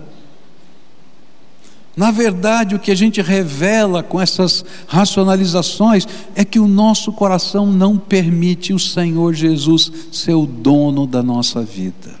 Na 1.99 2.11
verdade, 2.11 2.75
o 2.75 2.79
que 2.79 2.91
a 2.91 2.95
gente 2.95 3.21
revela 3.21 4.01
com 4.01 4.21
essas 4.21 4.63
racionalizações 4.87 6.07
é 6.33 6.45
que 6.45 6.57
o 6.57 6.65
nosso 6.65 7.11
coração 7.11 7.65
não 7.65 7.97
permite 7.97 8.71
o 8.71 8.79
Senhor 8.79 9.33
Jesus 9.33 9.91
ser 10.09 10.33
o 10.33 10.45
dono 10.45 11.05
da 11.05 11.21
nossa 11.21 11.61
vida. 11.61 12.17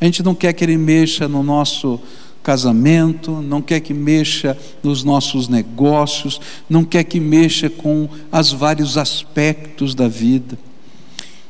A 0.00 0.04
gente 0.04 0.22
não 0.22 0.32
quer 0.32 0.52
que 0.52 0.64
Ele 0.64 0.76
mexa 0.76 1.26
no 1.26 1.42
nosso 1.42 1.98
casamento, 2.40 3.42
não 3.42 3.60
quer 3.60 3.80
que 3.80 3.92
mexa 3.92 4.56
nos 4.80 5.02
nossos 5.02 5.48
negócios, 5.48 6.40
não 6.70 6.84
quer 6.84 7.02
que 7.02 7.18
mexa 7.18 7.68
com 7.68 8.08
os 8.30 8.52
vários 8.52 8.96
aspectos 8.96 9.92
da 9.92 10.06
vida. 10.06 10.56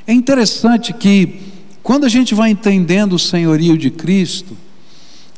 É 0.06 0.14
interessante 0.14 0.94
que, 0.94 1.40
quando 1.82 2.06
a 2.06 2.08
gente 2.08 2.34
vai 2.34 2.48
entendendo 2.48 3.12
o 3.12 3.18
senhorio 3.18 3.76
de 3.76 3.90
Cristo, 3.90 4.56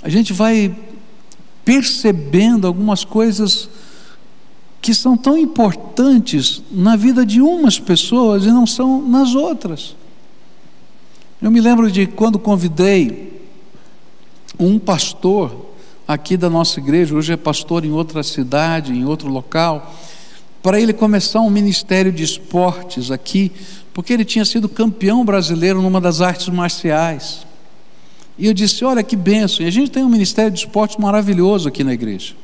a 0.00 0.08
gente 0.08 0.32
vai 0.32 0.72
percebendo 1.70 2.66
algumas 2.66 3.04
coisas 3.04 3.68
que 4.82 4.92
são 4.92 5.16
tão 5.16 5.38
importantes 5.38 6.60
na 6.68 6.96
vida 6.96 7.24
de 7.24 7.40
umas 7.40 7.78
pessoas 7.78 8.44
e 8.44 8.48
não 8.48 8.66
são 8.66 9.00
nas 9.00 9.36
outras. 9.36 9.94
Eu 11.40 11.48
me 11.48 11.60
lembro 11.60 11.88
de 11.88 12.08
quando 12.08 12.40
convidei 12.40 13.40
um 14.58 14.80
pastor 14.80 15.64
aqui 16.08 16.36
da 16.36 16.50
nossa 16.50 16.80
igreja, 16.80 17.14
hoje 17.14 17.34
é 17.34 17.36
pastor 17.36 17.84
em 17.84 17.92
outra 17.92 18.24
cidade, 18.24 18.92
em 18.92 19.04
outro 19.04 19.28
local, 19.28 19.94
para 20.60 20.80
ele 20.80 20.92
começar 20.92 21.40
um 21.40 21.50
ministério 21.50 22.10
de 22.10 22.24
esportes 22.24 23.12
aqui, 23.12 23.52
porque 23.94 24.12
ele 24.12 24.24
tinha 24.24 24.44
sido 24.44 24.68
campeão 24.68 25.24
brasileiro 25.24 25.80
numa 25.80 26.00
das 26.00 26.20
artes 26.20 26.48
marciais. 26.48 27.46
E 28.40 28.46
eu 28.46 28.54
disse: 28.54 28.82
Olha 28.86 29.02
que 29.02 29.14
benção. 29.14 29.64
E 29.64 29.68
a 29.68 29.70
gente 29.70 29.90
tem 29.90 30.02
um 30.02 30.08
ministério 30.08 30.50
de 30.50 30.60
esporte 30.60 30.98
maravilhoso 30.98 31.68
aqui 31.68 31.84
na 31.84 31.92
igreja. 31.92 32.34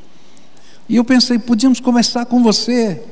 E 0.87 0.95
eu 0.95 1.03
pensei: 1.03 1.39
podíamos 1.39 1.81
começar 1.81 2.27
com 2.27 2.43
você. 2.43 3.03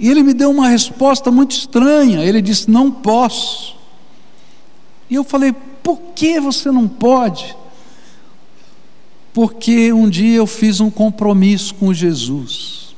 E 0.00 0.08
ele 0.08 0.24
me 0.24 0.34
deu 0.34 0.50
uma 0.50 0.68
resposta 0.68 1.30
muito 1.30 1.52
estranha. 1.52 2.24
Ele 2.24 2.42
disse: 2.42 2.68
Não 2.68 2.90
posso. 2.90 3.76
E 5.08 5.14
eu 5.14 5.22
falei: 5.22 5.54
Por 5.80 6.00
que 6.16 6.40
você 6.40 6.72
não 6.72 6.88
pode? 6.88 7.56
Porque 9.32 9.92
um 9.92 10.10
dia 10.10 10.38
eu 10.38 10.46
fiz 10.46 10.80
um 10.80 10.90
compromisso 10.90 11.72
com 11.76 11.94
Jesus. 11.94 12.96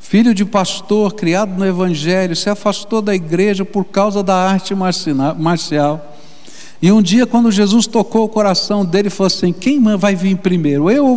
Filho 0.00 0.34
de 0.34 0.44
pastor, 0.44 1.14
criado 1.14 1.56
no 1.56 1.64
Evangelho, 1.64 2.34
se 2.34 2.50
afastou 2.50 3.00
da 3.00 3.14
igreja 3.14 3.64
por 3.64 3.84
causa 3.84 4.24
da 4.24 4.34
arte 4.34 4.74
marcial. 4.74 6.13
E 6.84 6.92
um 6.92 7.00
dia, 7.00 7.26
quando 7.26 7.50
Jesus 7.50 7.86
tocou 7.86 8.26
o 8.26 8.28
coração 8.28 8.84
dele, 8.84 9.08
falou 9.08 9.28
assim: 9.28 9.54
Quem 9.54 9.82
vai 9.96 10.14
vir 10.14 10.36
primeiro, 10.36 10.90
eu 10.90 11.16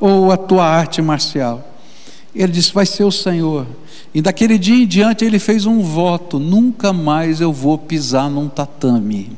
ou 0.00 0.32
a 0.32 0.36
tua 0.36 0.66
arte 0.66 1.00
marcial? 1.00 1.72
Ele 2.34 2.50
disse: 2.50 2.74
Vai 2.74 2.84
ser 2.84 3.04
o 3.04 3.12
Senhor. 3.12 3.64
E 4.12 4.20
daquele 4.20 4.58
dia 4.58 4.74
em 4.74 4.84
diante 4.88 5.24
ele 5.24 5.38
fez 5.38 5.66
um 5.66 5.82
voto: 5.82 6.40
Nunca 6.40 6.92
mais 6.92 7.40
eu 7.40 7.52
vou 7.52 7.78
pisar 7.78 8.28
num 8.28 8.48
tatame. 8.48 9.30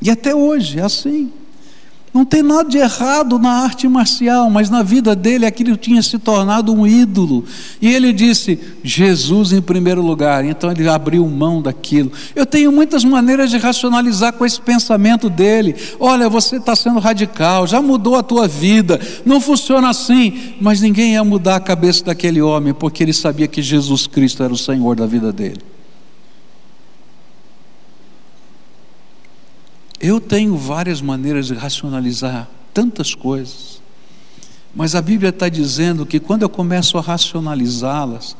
E 0.00 0.10
até 0.10 0.34
hoje 0.34 0.80
é 0.80 0.82
assim. 0.82 1.30
Não 2.14 2.24
tem 2.24 2.44
nada 2.44 2.68
de 2.68 2.78
errado 2.78 3.40
na 3.40 3.64
arte 3.64 3.88
marcial, 3.88 4.48
mas 4.48 4.70
na 4.70 4.84
vida 4.84 5.16
dele 5.16 5.44
aquilo 5.44 5.76
tinha 5.76 6.00
se 6.00 6.16
tornado 6.16 6.72
um 6.72 6.86
ídolo. 6.86 7.44
E 7.82 7.92
ele 7.92 8.12
disse: 8.12 8.56
Jesus 8.84 9.52
em 9.52 9.60
primeiro 9.60 10.00
lugar. 10.00 10.44
Então 10.44 10.70
ele 10.70 10.88
abriu 10.88 11.26
mão 11.26 11.60
daquilo. 11.60 12.12
Eu 12.36 12.46
tenho 12.46 12.70
muitas 12.70 13.02
maneiras 13.02 13.50
de 13.50 13.58
racionalizar 13.58 14.32
com 14.34 14.46
esse 14.46 14.60
pensamento 14.60 15.28
dele. 15.28 15.74
Olha, 15.98 16.28
você 16.28 16.58
está 16.58 16.76
sendo 16.76 17.00
radical, 17.00 17.66
já 17.66 17.82
mudou 17.82 18.14
a 18.14 18.22
tua 18.22 18.46
vida, 18.46 19.00
não 19.26 19.40
funciona 19.40 19.88
assim. 19.88 20.54
Mas 20.60 20.80
ninguém 20.80 21.14
ia 21.14 21.24
mudar 21.24 21.56
a 21.56 21.60
cabeça 21.60 22.04
daquele 22.04 22.40
homem, 22.40 22.72
porque 22.72 23.02
ele 23.02 23.12
sabia 23.12 23.48
que 23.48 23.60
Jesus 23.60 24.06
Cristo 24.06 24.40
era 24.44 24.52
o 24.52 24.56
Senhor 24.56 24.94
da 24.94 25.04
vida 25.04 25.32
dele. 25.32 25.73
Eu 30.06 30.20
tenho 30.20 30.54
várias 30.54 31.00
maneiras 31.00 31.46
de 31.46 31.54
racionalizar 31.54 32.46
tantas 32.74 33.14
coisas, 33.14 33.80
mas 34.74 34.94
a 34.94 35.00
Bíblia 35.00 35.30
está 35.30 35.48
dizendo 35.48 36.04
que 36.04 36.20
quando 36.20 36.42
eu 36.42 36.48
começo 36.50 36.98
a 36.98 37.00
racionalizá-las, 37.00 38.36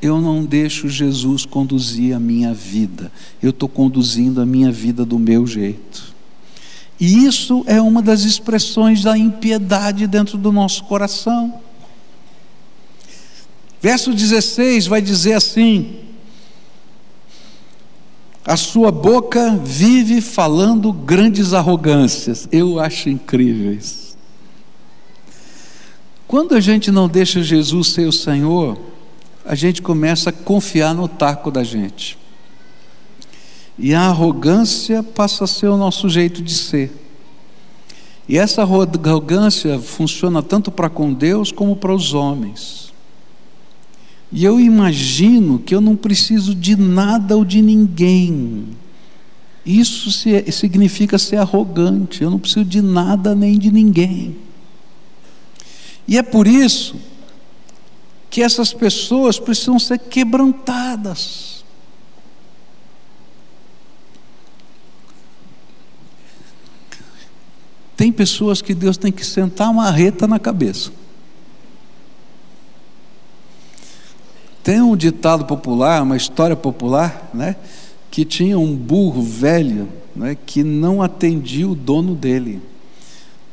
eu 0.00 0.20
não 0.20 0.44
deixo 0.44 0.88
Jesus 0.88 1.44
conduzir 1.44 2.14
a 2.14 2.20
minha 2.20 2.54
vida, 2.54 3.10
eu 3.42 3.50
estou 3.50 3.68
conduzindo 3.68 4.40
a 4.40 4.46
minha 4.46 4.70
vida 4.70 5.04
do 5.04 5.18
meu 5.18 5.44
jeito. 5.44 6.14
E 7.00 7.24
isso 7.24 7.64
é 7.66 7.82
uma 7.82 8.00
das 8.00 8.22
expressões 8.22 9.02
da 9.02 9.18
impiedade 9.18 10.06
dentro 10.06 10.38
do 10.38 10.52
nosso 10.52 10.84
coração. 10.84 11.60
Verso 13.82 14.14
16 14.14 14.86
vai 14.86 15.02
dizer 15.02 15.32
assim: 15.32 15.96
A 18.44 18.56
sua 18.56 18.90
boca 18.90 19.56
vive 19.62 20.20
falando 20.20 20.92
grandes 20.92 21.52
arrogâncias. 21.52 22.48
Eu 22.50 22.80
acho 22.80 23.08
incrível 23.08 23.72
isso. 23.72 24.16
Quando 26.26 26.54
a 26.54 26.60
gente 26.60 26.90
não 26.90 27.08
deixa 27.08 27.42
Jesus 27.42 27.88
ser 27.88 28.06
o 28.06 28.12
Senhor, 28.12 28.78
a 29.44 29.54
gente 29.54 29.80
começa 29.80 30.30
a 30.30 30.32
confiar 30.32 30.94
no 30.94 31.08
taco 31.08 31.50
da 31.50 31.64
gente. 31.64 32.18
E 33.78 33.94
a 33.94 34.02
arrogância 34.02 35.02
passa 35.02 35.44
a 35.44 35.46
ser 35.46 35.68
o 35.68 35.76
nosso 35.76 36.08
jeito 36.08 36.42
de 36.42 36.52
ser. 36.52 36.92
E 38.28 38.36
essa 38.36 38.60
arrogância 38.60 39.78
funciona 39.78 40.42
tanto 40.42 40.70
para 40.70 40.90
com 40.90 41.14
Deus 41.14 41.50
como 41.50 41.74
para 41.74 41.94
os 41.94 42.12
homens. 42.12 42.87
E 44.30 44.44
eu 44.44 44.60
imagino 44.60 45.58
que 45.58 45.74
eu 45.74 45.80
não 45.80 45.96
preciso 45.96 46.54
de 46.54 46.76
nada 46.76 47.36
ou 47.36 47.44
de 47.44 47.62
ninguém. 47.62 48.66
Isso 49.64 50.10
significa 50.10 51.18
ser 51.18 51.36
arrogante. 51.36 52.22
Eu 52.22 52.30
não 52.30 52.38
preciso 52.38 52.64
de 52.64 52.82
nada 52.82 53.34
nem 53.34 53.58
de 53.58 53.70
ninguém. 53.70 54.36
E 56.06 56.16
é 56.16 56.22
por 56.22 56.46
isso 56.46 56.96
que 58.30 58.42
essas 58.42 58.72
pessoas 58.72 59.38
precisam 59.38 59.78
ser 59.78 59.98
quebrantadas. 59.98 61.64
Tem 67.96 68.12
pessoas 68.12 68.62
que 68.62 68.74
Deus 68.74 68.96
tem 68.96 69.10
que 69.10 69.26
sentar 69.26 69.70
uma 69.70 69.90
reta 69.90 70.26
na 70.26 70.38
cabeça. 70.38 70.92
Tem 74.68 74.82
um 74.82 74.94
ditado 74.94 75.46
popular, 75.46 76.02
uma 76.02 76.14
história 76.14 76.54
popular, 76.54 77.30
né, 77.32 77.56
que 78.10 78.22
tinha 78.22 78.58
um 78.58 78.76
burro 78.76 79.22
velho, 79.22 79.88
né, 80.14 80.36
que 80.44 80.62
não 80.62 81.00
atendia 81.00 81.66
o 81.66 81.74
dono 81.74 82.14
dele. 82.14 82.60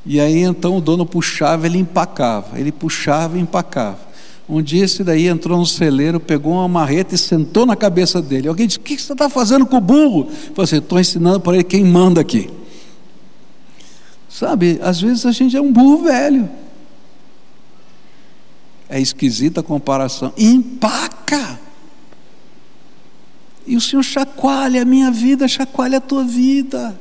E 0.05 0.19
aí 0.19 0.41
então 0.41 0.77
o 0.77 0.81
dono 0.81 1.05
puxava, 1.05 1.67
ele 1.67 1.77
empacava, 1.77 2.59
ele 2.59 2.69
puxava 2.69 3.37
e 3.37 3.39
empacava. 3.39 3.99
Um 4.49 4.61
dia 4.61 4.83
esse 4.83 5.05
daí 5.05 5.29
entrou 5.29 5.57
no 5.57 5.65
celeiro, 5.65 6.19
pegou 6.19 6.51
uma 6.51 6.67
marreta 6.67 7.15
e 7.15 7.17
sentou 7.17 7.65
na 7.65 7.77
cabeça 7.77 8.21
dele. 8.21 8.49
Alguém 8.49 8.67
disse: 8.67 8.79
O 8.79 8.81
que 8.81 9.01
você 9.01 9.13
está 9.13 9.29
fazendo 9.29 9.65
com 9.65 9.77
o 9.77 9.81
burro? 9.81 10.27
Eu 10.53 10.63
assim: 10.65 10.79
Estou 10.79 10.99
ensinando 10.99 11.39
para 11.39 11.53
ele 11.53 11.63
quem 11.63 11.85
manda 11.85 12.19
aqui. 12.19 12.49
Sabe, 14.27 14.81
às 14.83 14.99
vezes 14.99 15.25
a 15.25 15.31
gente 15.31 15.55
é 15.55 15.61
um 15.61 15.71
burro 15.71 16.03
velho. 16.03 16.49
É 18.89 18.99
esquisita 18.99 19.61
a 19.61 19.63
comparação. 19.63 20.33
Empaca. 20.37 21.59
E 23.65 23.75
o 23.75 23.81
Senhor 23.81 24.03
chacoalha 24.03 24.83
a 24.83 24.85
minha 24.85 25.09
vida, 25.09 25.47
chacoalha 25.47 25.97
a 25.97 26.01
tua 26.01 26.23
vida. 26.23 26.99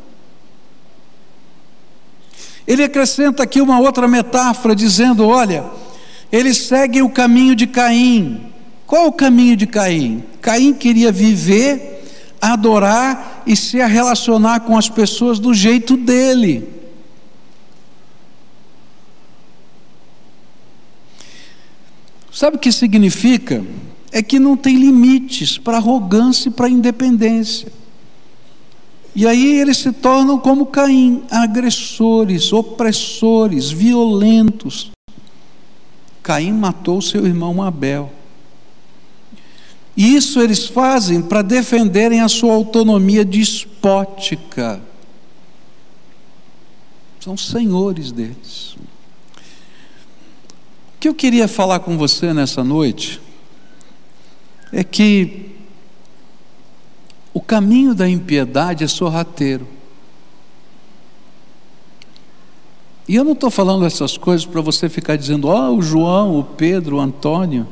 Ele 2.66 2.82
acrescenta 2.82 3.42
aqui 3.42 3.60
uma 3.60 3.78
outra 3.78 4.08
metáfora, 4.08 4.74
dizendo: 4.74 5.26
olha, 5.26 5.64
eles 6.32 6.56
seguem 6.56 7.02
o 7.02 7.10
caminho 7.10 7.54
de 7.54 7.66
Caim. 7.66 8.52
Qual 8.86 9.06
o 9.06 9.12
caminho 9.12 9.56
de 9.56 9.66
Caim? 9.66 10.24
Caim 10.40 10.72
queria 10.72 11.12
viver, 11.12 12.02
adorar 12.40 13.42
e 13.46 13.54
se 13.54 13.76
relacionar 13.84 14.60
com 14.60 14.76
as 14.76 14.88
pessoas 14.88 15.38
do 15.38 15.52
jeito 15.52 15.96
dele. 15.96 16.73
Sabe 22.34 22.56
o 22.56 22.58
que 22.58 22.72
significa? 22.72 23.64
É 24.10 24.20
que 24.20 24.40
não 24.40 24.56
tem 24.56 24.76
limites 24.76 25.56
para 25.56 25.76
arrogância 25.76 26.48
e 26.48 26.52
para 26.52 26.68
independência. 26.68 27.72
E 29.14 29.24
aí 29.24 29.60
eles 29.60 29.76
se 29.76 29.92
tornam 29.92 30.36
como 30.36 30.66
Caim, 30.66 31.22
agressores, 31.30 32.52
opressores, 32.52 33.70
violentos. 33.70 34.90
Caim 36.24 36.52
matou 36.52 37.00
seu 37.00 37.24
irmão 37.24 37.62
Abel. 37.62 38.10
E 39.96 40.16
isso 40.16 40.40
eles 40.40 40.66
fazem 40.66 41.22
para 41.22 41.40
defenderem 41.40 42.20
a 42.20 42.28
sua 42.28 42.52
autonomia 42.52 43.24
despótica. 43.24 44.82
São 47.20 47.36
senhores 47.36 48.10
deles 48.10 48.74
que 51.04 51.08
eu 51.10 51.14
queria 51.14 51.46
falar 51.46 51.80
com 51.80 51.98
você 51.98 52.32
nessa 52.32 52.64
noite 52.64 53.20
é 54.72 54.82
que 54.82 55.50
o 57.34 57.42
caminho 57.42 57.94
da 57.94 58.08
impiedade 58.08 58.82
é 58.82 58.86
sorrateiro. 58.86 59.68
E 63.06 63.16
eu 63.16 63.22
não 63.22 63.32
estou 63.32 63.50
falando 63.50 63.84
essas 63.84 64.16
coisas 64.16 64.46
para 64.46 64.62
você 64.62 64.88
ficar 64.88 65.16
dizendo, 65.16 65.48
ó, 65.48 65.68
oh, 65.68 65.76
o 65.76 65.82
João, 65.82 66.38
o 66.38 66.42
Pedro, 66.42 66.96
o 66.96 67.00
Antônio. 67.00 67.68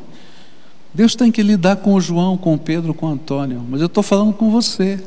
Deus 0.93 1.15
tem 1.15 1.33
que 1.33 1.43
lidar 1.43 1.77
com 1.77 1.95
o 1.95 2.01
João, 2.03 2.37
com 2.37 2.53
o 2.53 2.59
Pedro, 2.59 2.93
com 2.93 3.07
o 3.07 3.13
Antônio, 3.13 3.65
mas 3.67 3.81
eu 3.81 3.87
estou 3.87 4.03
falando 4.03 4.35
com 4.35 4.51
você. 4.51 5.03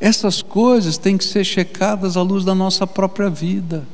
Essas 0.00 0.42
coisas 0.42 0.98
têm 0.98 1.16
que 1.16 1.24
ser 1.24 1.44
checadas 1.44 2.16
à 2.16 2.22
luz 2.22 2.44
da 2.44 2.56
nossa 2.56 2.88
própria 2.88 3.30
vida. 3.30 3.86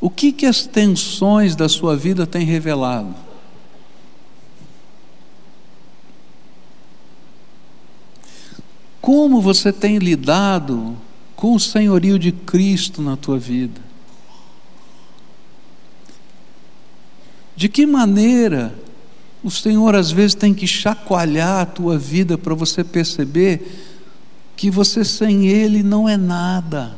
O 0.00 0.08
que, 0.08 0.30
que 0.30 0.46
as 0.46 0.66
tensões 0.66 1.56
da 1.56 1.68
sua 1.68 1.96
vida 1.96 2.26
têm 2.26 2.44
revelado? 2.44 3.14
Como 9.00 9.40
você 9.40 9.72
tem 9.72 9.98
lidado 9.98 10.96
com 11.34 11.54
o 11.54 11.60
senhorio 11.60 12.18
de 12.18 12.30
Cristo 12.30 13.00
na 13.00 13.16
tua 13.16 13.38
vida? 13.38 13.80
De 17.56 17.68
que 17.68 17.86
maneira 17.86 18.78
o 19.42 19.50
Senhor 19.50 19.94
às 19.96 20.10
vezes 20.10 20.34
tem 20.34 20.52
que 20.52 20.66
chacoalhar 20.66 21.62
a 21.62 21.66
tua 21.66 21.98
vida 21.98 22.36
para 22.36 22.54
você 22.54 22.84
perceber 22.84 23.96
que 24.54 24.70
você 24.70 25.04
sem 25.04 25.46
Ele 25.46 25.82
não 25.82 26.08
é 26.08 26.16
nada? 26.16 26.97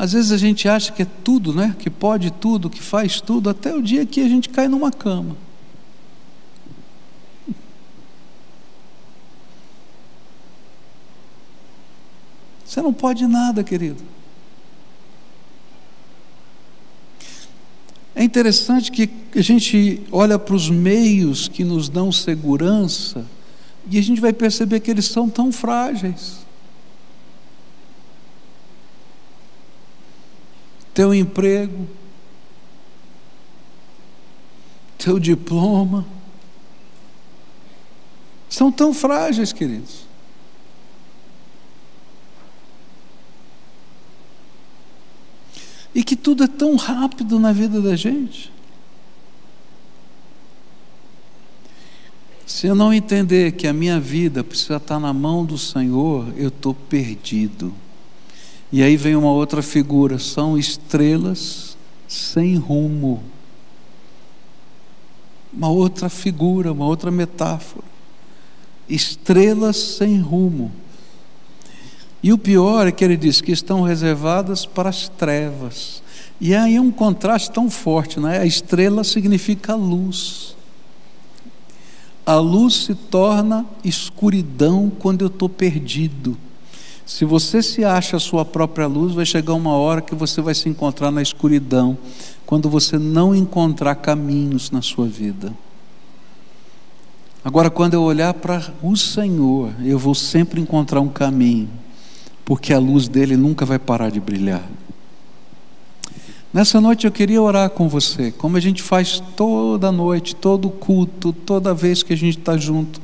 Às 0.00 0.14
vezes 0.14 0.32
a 0.32 0.38
gente 0.38 0.66
acha 0.66 0.92
que 0.92 1.02
é 1.02 1.06
tudo, 1.22 1.52
né? 1.52 1.76
Que 1.78 1.90
pode 1.90 2.30
tudo, 2.30 2.70
que 2.70 2.80
faz 2.80 3.20
tudo, 3.20 3.50
até 3.50 3.74
o 3.74 3.82
dia 3.82 4.06
que 4.06 4.22
a 4.22 4.28
gente 4.30 4.48
cai 4.48 4.66
numa 4.66 4.90
cama. 4.90 5.36
Você 12.64 12.80
não 12.80 12.94
pode 12.94 13.26
nada, 13.26 13.62
querido. 13.62 14.02
É 18.14 18.24
interessante 18.24 18.90
que 18.90 19.10
a 19.36 19.42
gente 19.42 20.00
olha 20.10 20.38
para 20.38 20.54
os 20.54 20.70
meios 20.70 21.46
que 21.46 21.62
nos 21.62 21.90
dão 21.90 22.10
segurança 22.10 23.26
e 23.90 23.98
a 23.98 24.02
gente 24.02 24.18
vai 24.18 24.32
perceber 24.32 24.80
que 24.80 24.90
eles 24.90 25.04
são 25.04 25.28
tão 25.28 25.52
frágeis. 25.52 26.39
Teu 30.92 31.14
emprego, 31.14 31.88
teu 34.98 35.18
diploma, 35.18 36.06
são 38.48 38.72
tão 38.72 38.92
frágeis, 38.92 39.52
queridos. 39.52 40.04
E 45.94 46.04
que 46.04 46.16
tudo 46.16 46.44
é 46.44 46.48
tão 46.48 46.76
rápido 46.76 47.38
na 47.38 47.52
vida 47.52 47.80
da 47.80 47.96
gente. 47.96 48.52
Se 52.46 52.66
eu 52.66 52.74
não 52.74 52.92
entender 52.92 53.52
que 53.52 53.66
a 53.66 53.72
minha 53.72 53.98
vida 53.98 54.42
precisa 54.42 54.76
estar 54.76 54.98
na 54.98 55.12
mão 55.12 55.44
do 55.44 55.56
Senhor, 55.56 56.32
eu 56.36 56.48
estou 56.48 56.74
perdido. 56.74 57.72
E 58.72 58.82
aí 58.82 58.96
vem 58.96 59.16
uma 59.16 59.30
outra 59.30 59.62
figura: 59.62 60.18
são 60.18 60.56
estrelas 60.56 61.76
sem 62.06 62.56
rumo. 62.56 63.22
Uma 65.52 65.68
outra 65.68 66.08
figura, 66.08 66.72
uma 66.72 66.86
outra 66.86 67.10
metáfora. 67.10 67.84
Estrelas 68.88 69.76
sem 69.76 70.18
rumo. 70.20 70.70
E 72.22 72.32
o 72.32 72.38
pior 72.38 72.86
é 72.86 72.92
que 72.92 73.04
ele 73.04 73.16
diz 73.16 73.40
que 73.40 73.50
estão 73.50 73.82
reservadas 73.82 74.66
para 74.66 74.88
as 74.88 75.08
trevas. 75.08 76.02
E 76.40 76.54
aí 76.54 76.76
é 76.76 76.80
um 76.80 76.90
contraste 76.90 77.50
tão 77.50 77.70
forte, 77.70 78.20
né? 78.20 78.38
A 78.38 78.46
estrela 78.46 79.02
significa 79.04 79.74
luz. 79.74 80.54
A 82.24 82.36
luz 82.36 82.84
se 82.84 82.94
torna 82.94 83.66
escuridão 83.82 84.90
quando 84.98 85.22
eu 85.22 85.28
estou 85.28 85.48
perdido. 85.48 86.36
Se 87.10 87.24
você 87.24 87.60
se 87.60 87.84
acha 87.84 88.18
a 88.18 88.20
sua 88.20 88.44
própria 88.44 88.86
luz, 88.86 89.14
vai 89.14 89.26
chegar 89.26 89.54
uma 89.54 89.72
hora 89.72 90.00
que 90.00 90.14
você 90.14 90.40
vai 90.40 90.54
se 90.54 90.68
encontrar 90.68 91.10
na 91.10 91.20
escuridão, 91.20 91.98
quando 92.46 92.70
você 92.70 93.00
não 93.00 93.34
encontrar 93.34 93.96
caminhos 93.96 94.70
na 94.70 94.80
sua 94.80 95.08
vida. 95.08 95.52
Agora, 97.44 97.68
quando 97.68 97.94
eu 97.94 98.02
olhar 98.02 98.32
para 98.34 98.72
o 98.80 98.96
Senhor, 98.96 99.72
eu 99.82 99.98
vou 99.98 100.14
sempre 100.14 100.60
encontrar 100.60 101.00
um 101.00 101.08
caminho, 101.08 101.68
porque 102.44 102.72
a 102.72 102.78
luz 102.78 103.08
dele 103.08 103.36
nunca 103.36 103.66
vai 103.66 103.80
parar 103.80 104.12
de 104.12 104.20
brilhar. 104.20 104.62
Nessa 106.54 106.80
noite 106.80 107.06
eu 107.06 107.12
queria 107.12 107.42
orar 107.42 107.70
com 107.70 107.88
você, 107.88 108.30
como 108.30 108.56
a 108.56 108.60
gente 108.60 108.84
faz 108.84 109.20
toda 109.36 109.90
noite, 109.90 110.36
todo 110.36 110.70
culto, 110.70 111.32
toda 111.32 111.74
vez 111.74 112.04
que 112.04 112.12
a 112.12 112.16
gente 112.16 112.38
está 112.38 112.56
junto, 112.56 113.00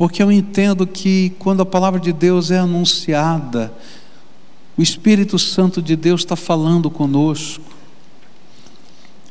porque 0.00 0.22
eu 0.22 0.32
entendo 0.32 0.86
que 0.86 1.34
quando 1.38 1.60
a 1.60 1.66
palavra 1.66 2.00
de 2.00 2.10
Deus 2.10 2.50
é 2.50 2.56
anunciada, 2.56 3.70
o 4.74 4.80
Espírito 4.80 5.38
Santo 5.38 5.82
de 5.82 5.94
Deus 5.94 6.22
está 6.22 6.34
falando 6.34 6.90
conosco, 6.90 7.62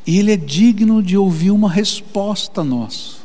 e 0.06 0.20
Ele 0.20 0.32
é 0.32 0.38
digno 0.38 1.02
de 1.02 1.18
ouvir 1.18 1.50
uma 1.50 1.72
resposta 1.72 2.64
nossa. 2.64 3.16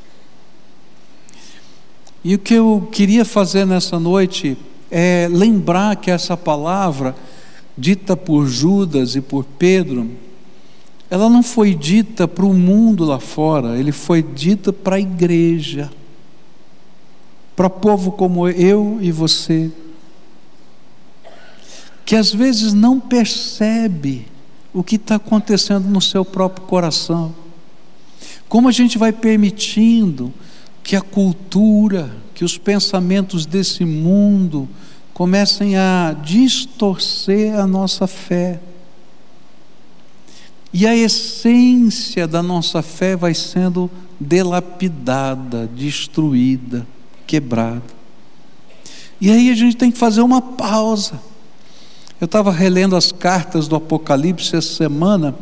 E 2.24 2.34
o 2.34 2.38
que 2.38 2.54
eu 2.54 2.88
queria 2.90 3.26
fazer 3.26 3.66
nessa 3.66 4.00
noite 4.00 4.56
é 4.90 5.28
lembrar 5.30 5.96
que 5.96 6.10
essa 6.10 6.38
palavra 6.38 7.14
dita 7.76 8.16
por 8.16 8.46
Judas 8.46 9.16
e 9.16 9.20
por 9.20 9.44
Pedro, 9.44 10.10
ela 11.10 11.28
não 11.28 11.42
foi 11.42 11.74
dita 11.74 12.26
para 12.26 12.46
o 12.46 12.54
mundo 12.54 13.04
lá 13.04 13.20
fora, 13.20 13.78
ele 13.78 13.92
foi 13.92 14.22
dita 14.22 14.72
para 14.72 14.96
a 14.96 15.00
igreja, 15.00 15.90
para 17.56 17.70
povo 17.70 18.12
como 18.12 18.48
eu 18.48 18.98
e 19.01 19.12
você, 19.12 19.70
que 22.05 22.16
às 22.16 22.32
vezes 22.32 22.72
não 22.72 23.01
percebe 23.01 24.26
o 24.72 24.82
que 24.82 24.97
está 24.97 25.14
acontecendo 25.14 25.89
no 25.89 26.01
seu 26.01 26.24
próprio 26.24 26.66
coração. 26.66 27.35
Como 28.48 28.68
a 28.68 28.72
gente 28.72 28.98
vai 28.98 29.12
permitindo 29.12 30.32
que 30.82 30.97
a 30.97 31.01
cultura, 31.01 32.10
que 32.35 32.44
os 32.44 32.59
pensamentos 32.59 33.47
desse 33.47 33.85
mundo, 33.85 34.68
comecem 35.14 35.76
a 35.76 36.14
distorcer 36.24 37.59
a 37.59 37.66
nossa 37.66 38.06
fé. 38.06 38.60
E 40.72 40.86
a 40.86 40.94
essência 40.94 42.26
da 42.26 42.43
nossa 42.43 42.82
fé 42.82 43.14
vai 43.14 43.32
sendo 43.32 43.89
delapidada, 44.18 45.68
destruída, 45.68 46.85
quebrada. 47.26 47.82
E 49.20 49.30
aí 49.30 49.51
a 49.51 49.55
gente 49.55 49.76
tem 49.76 49.90
que 49.90 49.98
fazer 49.98 50.20
uma 50.20 50.42
pausa. 50.42 51.20
Eu 52.20 52.26
estava 52.26 52.51
relendo 52.51 52.96
as 52.96 53.10
cartas 53.12 53.66
do 53.68 53.76
Apocalipse 53.76 54.56
essa 54.56 54.74
semana, 54.74 55.34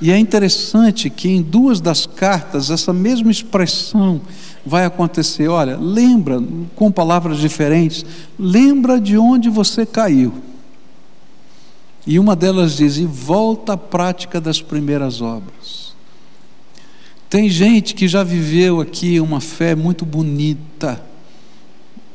e 0.00 0.10
é 0.10 0.18
interessante 0.18 1.08
que 1.08 1.28
em 1.28 1.40
duas 1.40 1.80
das 1.80 2.04
cartas, 2.04 2.70
essa 2.70 2.92
mesma 2.92 3.30
expressão 3.30 4.20
vai 4.64 4.84
acontecer. 4.84 5.48
Olha, 5.48 5.76
lembra, 5.78 6.42
com 6.74 6.90
palavras 6.90 7.38
diferentes, 7.38 8.04
lembra 8.38 9.00
de 9.00 9.16
onde 9.16 9.48
você 9.48 9.86
caiu. 9.86 10.34
E 12.06 12.18
uma 12.18 12.36
delas 12.36 12.76
diz: 12.76 12.98
e 12.98 13.06
volta 13.06 13.72
à 13.72 13.76
prática 13.76 14.40
das 14.40 14.60
primeiras 14.60 15.22
obras. 15.22 15.94
Tem 17.28 17.48
gente 17.48 17.94
que 17.94 18.06
já 18.06 18.22
viveu 18.22 18.80
aqui 18.80 19.18
uma 19.18 19.40
fé 19.40 19.74
muito 19.74 20.04
bonita, 20.04 21.02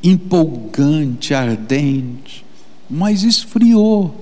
empolgante, 0.03 1.33
ardente, 1.33 2.45
mas 2.89 3.23
esfriou. 3.23 4.15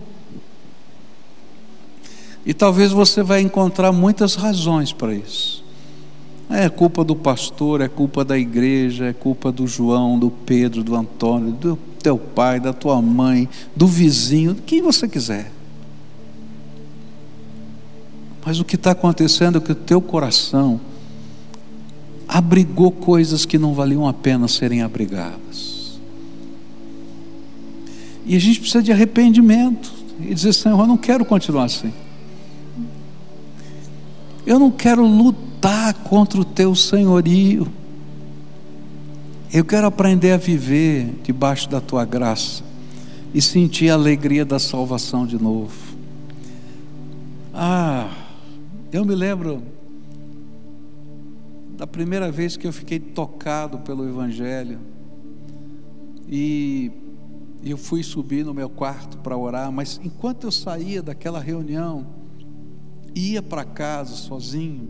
E 2.45 2.53
talvez 2.53 2.91
você 2.91 3.21
vai 3.21 3.41
encontrar 3.41 3.91
muitas 3.91 4.35
razões 4.35 4.91
para 4.91 5.13
isso. 5.13 5.63
É 6.49 6.67
culpa 6.67 7.03
do 7.03 7.15
pastor, 7.15 7.79
é 7.79 7.87
culpa 7.87 8.25
da 8.25 8.37
igreja, 8.37 9.05
é 9.05 9.13
culpa 9.13 9.51
do 9.51 9.67
João, 9.67 10.17
do 10.17 10.31
Pedro, 10.31 10.83
do 10.83 10.95
Antônio, 10.95 11.51
do 11.51 11.77
teu 12.01 12.17
pai, 12.17 12.59
da 12.59 12.73
tua 12.73 12.99
mãe, 13.01 13.47
do 13.75 13.85
vizinho, 13.85 14.55
quem 14.55 14.81
você 14.81 15.07
quiser. 15.07 15.51
Mas 18.43 18.59
o 18.59 18.65
que 18.65 18.75
está 18.75 18.91
acontecendo 18.91 19.59
é 19.59 19.61
que 19.61 19.71
o 19.71 19.75
teu 19.75 20.01
coração 20.01 20.81
abrigou 22.27 22.91
coisas 22.91 23.45
que 23.45 23.59
não 23.59 23.75
valiam 23.75 24.07
a 24.07 24.13
pena 24.13 24.47
serem 24.47 24.81
abrigadas. 24.81 25.68
E 28.29 28.35
a 28.35 28.39
gente 28.39 28.59
precisa 28.59 28.83
de 28.83 28.91
arrependimento 28.91 29.91
e 30.21 30.35
dizer: 30.35 30.53
Senhor, 30.53 30.79
eu 30.79 30.85
não 30.85 30.97
quero 30.97 31.25
continuar 31.25 31.63
assim. 31.63 31.91
Eu 34.45 34.59
não 34.59 34.69
quero 34.69 35.03
lutar 35.03 35.95
contra 35.95 36.39
o 36.39 36.45
teu 36.45 36.75
senhorio. 36.75 37.67
Eu 39.51 39.65
quero 39.65 39.87
aprender 39.87 40.31
a 40.31 40.37
viver 40.37 41.15
debaixo 41.23 41.67
da 41.71 41.81
tua 41.81 42.05
graça 42.05 42.63
e 43.33 43.41
sentir 43.41 43.89
a 43.89 43.95
alegria 43.95 44.45
da 44.45 44.59
salvação 44.59 45.25
de 45.25 45.41
novo. 45.41 45.73
Ah, 47.51 48.11
eu 48.91 49.03
me 49.03 49.15
lembro 49.15 49.63
da 51.75 51.87
primeira 51.87 52.31
vez 52.31 52.55
que 52.55 52.67
eu 52.67 52.73
fiquei 52.73 52.99
tocado 52.99 53.79
pelo 53.79 54.07
Evangelho 54.07 54.77
e 56.29 56.91
eu 57.63 57.77
fui 57.77 58.03
subir 58.03 58.45
no 58.45 58.53
meu 58.53 58.69
quarto 58.69 59.17
para 59.17 59.37
orar, 59.37 59.71
mas 59.71 59.99
enquanto 60.03 60.45
eu 60.45 60.51
saía 60.51 61.01
daquela 61.01 61.39
reunião, 61.39 62.07
ia 63.13 63.41
para 63.41 63.65
casa 63.65 64.15
sozinho, 64.15 64.89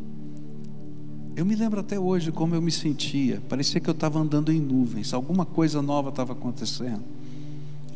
eu 1.36 1.46
me 1.46 1.56
lembro 1.56 1.80
até 1.80 1.98
hoje 1.98 2.32
como 2.32 2.54
eu 2.54 2.62
me 2.62 2.72
sentia. 2.72 3.41
Parecia 3.48 3.80
que 3.80 3.90
eu 3.90 3.94
estava 3.94 4.20
andando 4.20 4.52
em 4.52 4.60
nuvens. 4.60 5.14
Alguma 5.14 5.46
coisa 5.46 5.82
nova 5.82 6.10
estava 6.10 6.34
acontecendo. 6.34 7.04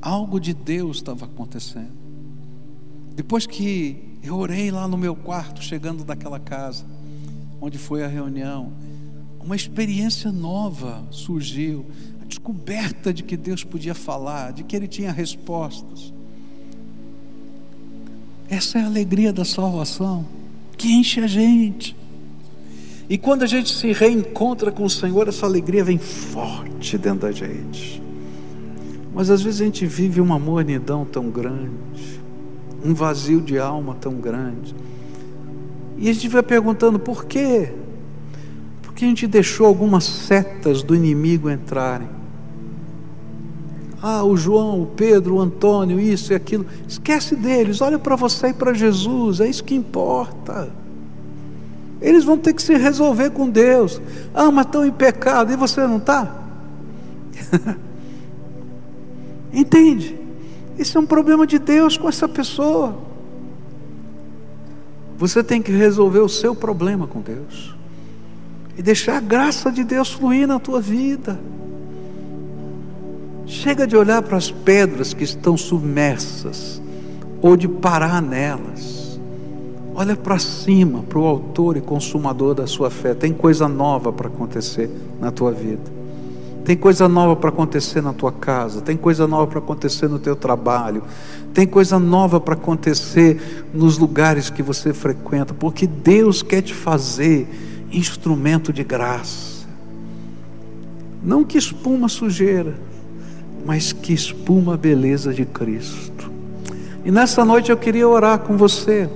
Algo 0.01 0.39
de 0.39 0.53
Deus 0.53 0.97
estava 0.97 1.25
acontecendo. 1.25 1.91
Depois 3.15 3.45
que 3.45 4.17
eu 4.23 4.37
orei 4.37 4.71
lá 4.71 4.87
no 4.87 4.97
meu 4.97 5.13
quarto, 5.13 5.61
chegando 5.61 6.05
daquela 6.05 6.39
casa, 6.39 6.85
onde 7.59 7.77
foi 7.77 8.03
a 8.03 8.07
reunião, 8.07 8.71
uma 9.43 9.55
experiência 9.57 10.31
nova 10.31 11.03
surgiu. 11.11 11.85
A 12.23 12.25
descoberta 12.25 13.13
de 13.13 13.21
que 13.21 13.35
Deus 13.35 13.65
podia 13.65 13.93
falar, 13.93 14.53
de 14.53 14.63
que 14.63 14.77
Ele 14.77 14.87
tinha 14.87 15.11
respostas. 15.11 16.13
Essa 18.49 18.79
é 18.79 18.81
a 18.81 18.85
alegria 18.85 19.33
da 19.33 19.43
salvação, 19.43 20.25
que 20.77 20.87
enche 20.93 21.19
a 21.19 21.27
gente. 21.27 21.93
E 23.09 23.17
quando 23.17 23.43
a 23.43 23.45
gente 23.45 23.75
se 23.75 23.91
reencontra 23.91 24.71
com 24.71 24.85
o 24.85 24.89
Senhor, 24.89 25.27
essa 25.27 25.45
alegria 25.45 25.83
vem 25.83 25.97
forte 25.97 26.97
dentro 26.97 27.27
da 27.27 27.31
gente. 27.33 28.01
Mas 29.13 29.29
às 29.29 29.41
vezes 29.41 29.59
a 29.59 29.65
gente 29.65 29.85
vive 29.85 30.21
uma 30.21 30.39
mornidão 30.39 31.03
tão 31.03 31.29
grande, 31.29 32.21
um 32.85 32.93
vazio 32.93 33.41
de 33.41 33.59
alma 33.59 33.95
tão 33.95 34.13
grande. 34.13 34.73
E 35.97 36.09
a 36.09 36.13
gente 36.13 36.29
vai 36.29 36.41
perguntando 36.41 36.97
por 36.97 37.25
quê? 37.25 37.73
Porque 38.93 39.05
a 39.05 39.07
gente 39.07 39.25
deixou 39.25 39.65
algumas 39.65 40.03
setas 40.03 40.83
do 40.83 40.95
inimigo 40.95 41.49
entrarem. 41.49 42.07
Ah, 43.99 44.23
o 44.23 44.37
João, 44.37 44.83
o 44.83 44.85
Pedro, 44.85 45.35
o 45.35 45.41
Antônio, 45.41 45.99
isso 45.99 46.31
e 46.31 46.35
aquilo. 46.35 46.63
Esquece 46.87 47.35
deles, 47.35 47.81
olha 47.81 47.97
para 47.97 48.15
você 48.15 48.49
e 48.49 48.53
para 48.53 48.71
Jesus, 48.71 49.39
é 49.39 49.47
isso 49.47 49.63
que 49.63 49.73
importa. 49.73 50.69
Eles 51.99 52.23
vão 52.23 52.37
ter 52.37 52.53
que 52.53 52.61
se 52.61 52.75
resolver 52.75 53.31
com 53.31 53.49
Deus. 53.49 53.99
Ah, 54.31 54.51
mas 54.51 54.67
estão 54.67 54.85
em 54.85 54.91
pecado 54.91 55.51
e 55.51 55.55
você 55.55 55.87
não 55.87 55.97
está? 55.97 56.35
Entende? 59.51 60.19
Isso 60.77 60.99
é 60.99 61.01
um 61.01 61.05
problema 61.07 61.47
de 61.47 61.57
Deus 61.57 61.97
com 61.97 62.07
essa 62.07 62.27
pessoa. 62.27 62.95
Você 65.17 65.43
tem 65.43 65.63
que 65.63 65.71
resolver 65.71 66.19
o 66.19 66.29
seu 66.29 66.53
problema 66.53 67.07
com 67.07 67.21
Deus 67.21 67.73
e 68.77 68.81
deixar 68.81 69.17
a 69.17 69.21
graça 69.21 69.71
de 69.71 69.83
Deus 69.83 70.11
fluir 70.11 70.47
na 70.47 70.59
tua 70.59 70.81
vida. 70.81 71.39
Chega 73.45 73.85
de 73.85 73.95
olhar 73.95 74.21
para 74.21 74.37
as 74.37 74.49
pedras 74.49 75.13
que 75.13 75.23
estão 75.23 75.55
submersas 75.57 76.81
ou 77.41 77.55
de 77.57 77.67
parar 77.67 78.21
nelas. 78.21 79.19
Olha 79.95 80.15
para 80.15 80.39
cima, 80.39 81.03
para 81.03 81.19
o 81.19 81.25
autor 81.25 81.77
e 81.77 81.81
consumador 81.81 82.55
da 82.55 82.65
sua 82.65 82.89
fé. 82.89 83.13
Tem 83.13 83.31
coisa 83.31 83.67
nova 83.67 84.11
para 84.11 84.27
acontecer 84.27 84.89
na 85.19 85.29
tua 85.29 85.51
vida. 85.51 86.03
Tem 86.65 86.77
coisa 86.77 87.09
nova 87.09 87.35
para 87.35 87.49
acontecer 87.49 88.01
na 88.01 88.13
tua 88.13 88.31
casa, 88.31 88.79
tem 88.79 88.95
coisa 88.95 89.27
nova 89.27 89.47
para 89.47 89.59
acontecer 89.59 90.07
no 90.07 90.17
teu 90.17 90.33
trabalho, 90.33 91.03
tem 91.53 91.67
coisa 91.67 91.99
nova 91.99 92.39
para 92.39 92.53
acontecer 92.53 93.67
nos 93.73 93.97
lugares 93.97 94.49
que 94.49 94.63
você 94.63 94.93
frequenta, 94.93 95.53
porque 95.53 95.85
Deus 95.85 96.41
quer 96.41 96.61
te 96.61 96.73
fazer 96.73 97.49
instrumento 97.93 98.73
de 98.73 98.83
graça. 98.83 99.67
Não 101.23 101.43
que 101.43 101.57
espuma 101.57 102.09
sujeira, 102.09 102.75
mas 103.65 103.93
que 103.93 104.11
espuma 104.11 104.73
a 104.73 104.77
beleza 104.77 105.33
de 105.33 105.45
Cristo. 105.45 106.31
E 107.05 107.11
nessa 107.11 107.45
noite 107.45 107.71
eu 107.71 107.77
queria 107.77 108.07
orar 108.07 108.39
com 108.39 108.57
você. 108.57 109.09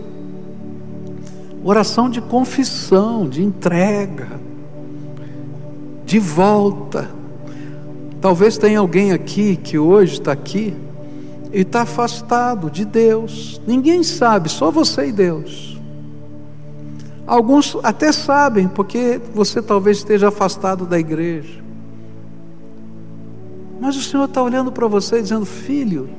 Oração 1.64 2.10
de 2.10 2.22
confissão, 2.22 3.28
de 3.28 3.44
entrega, 3.44 4.40
de 6.06 6.20
volta. 6.20 7.10
Talvez 8.22 8.58
tenha 8.58 8.80
alguém 8.80 9.12
aqui 9.12 9.58
que 9.58 9.78
hoje 9.78 10.14
está 10.14 10.32
aqui 10.32 10.74
e 11.52 11.62
está 11.62 11.82
afastado 11.82 12.70
de 12.70 12.86
Deus. 12.86 13.62
Ninguém 13.68 14.04
sabe, 14.04 14.50
só 14.50 14.72
você 14.72 15.08
e 15.08 15.12
Deus. 15.12 15.77
Alguns 17.28 17.76
até 17.84 18.14
sabem, 18.14 18.70
porque 18.70 19.20
você 19.36 19.62
talvez 19.62 19.98
esteja 19.98 20.30
afastado 20.30 20.86
da 20.86 20.98
igreja. 20.98 21.62
Mas 23.82 23.98
o 23.98 24.02
Senhor 24.02 24.24
está 24.24 24.42
olhando 24.42 24.72
para 24.72 24.88
você 24.88 25.22
dizendo: 25.22 25.46
Filho, 25.46 26.10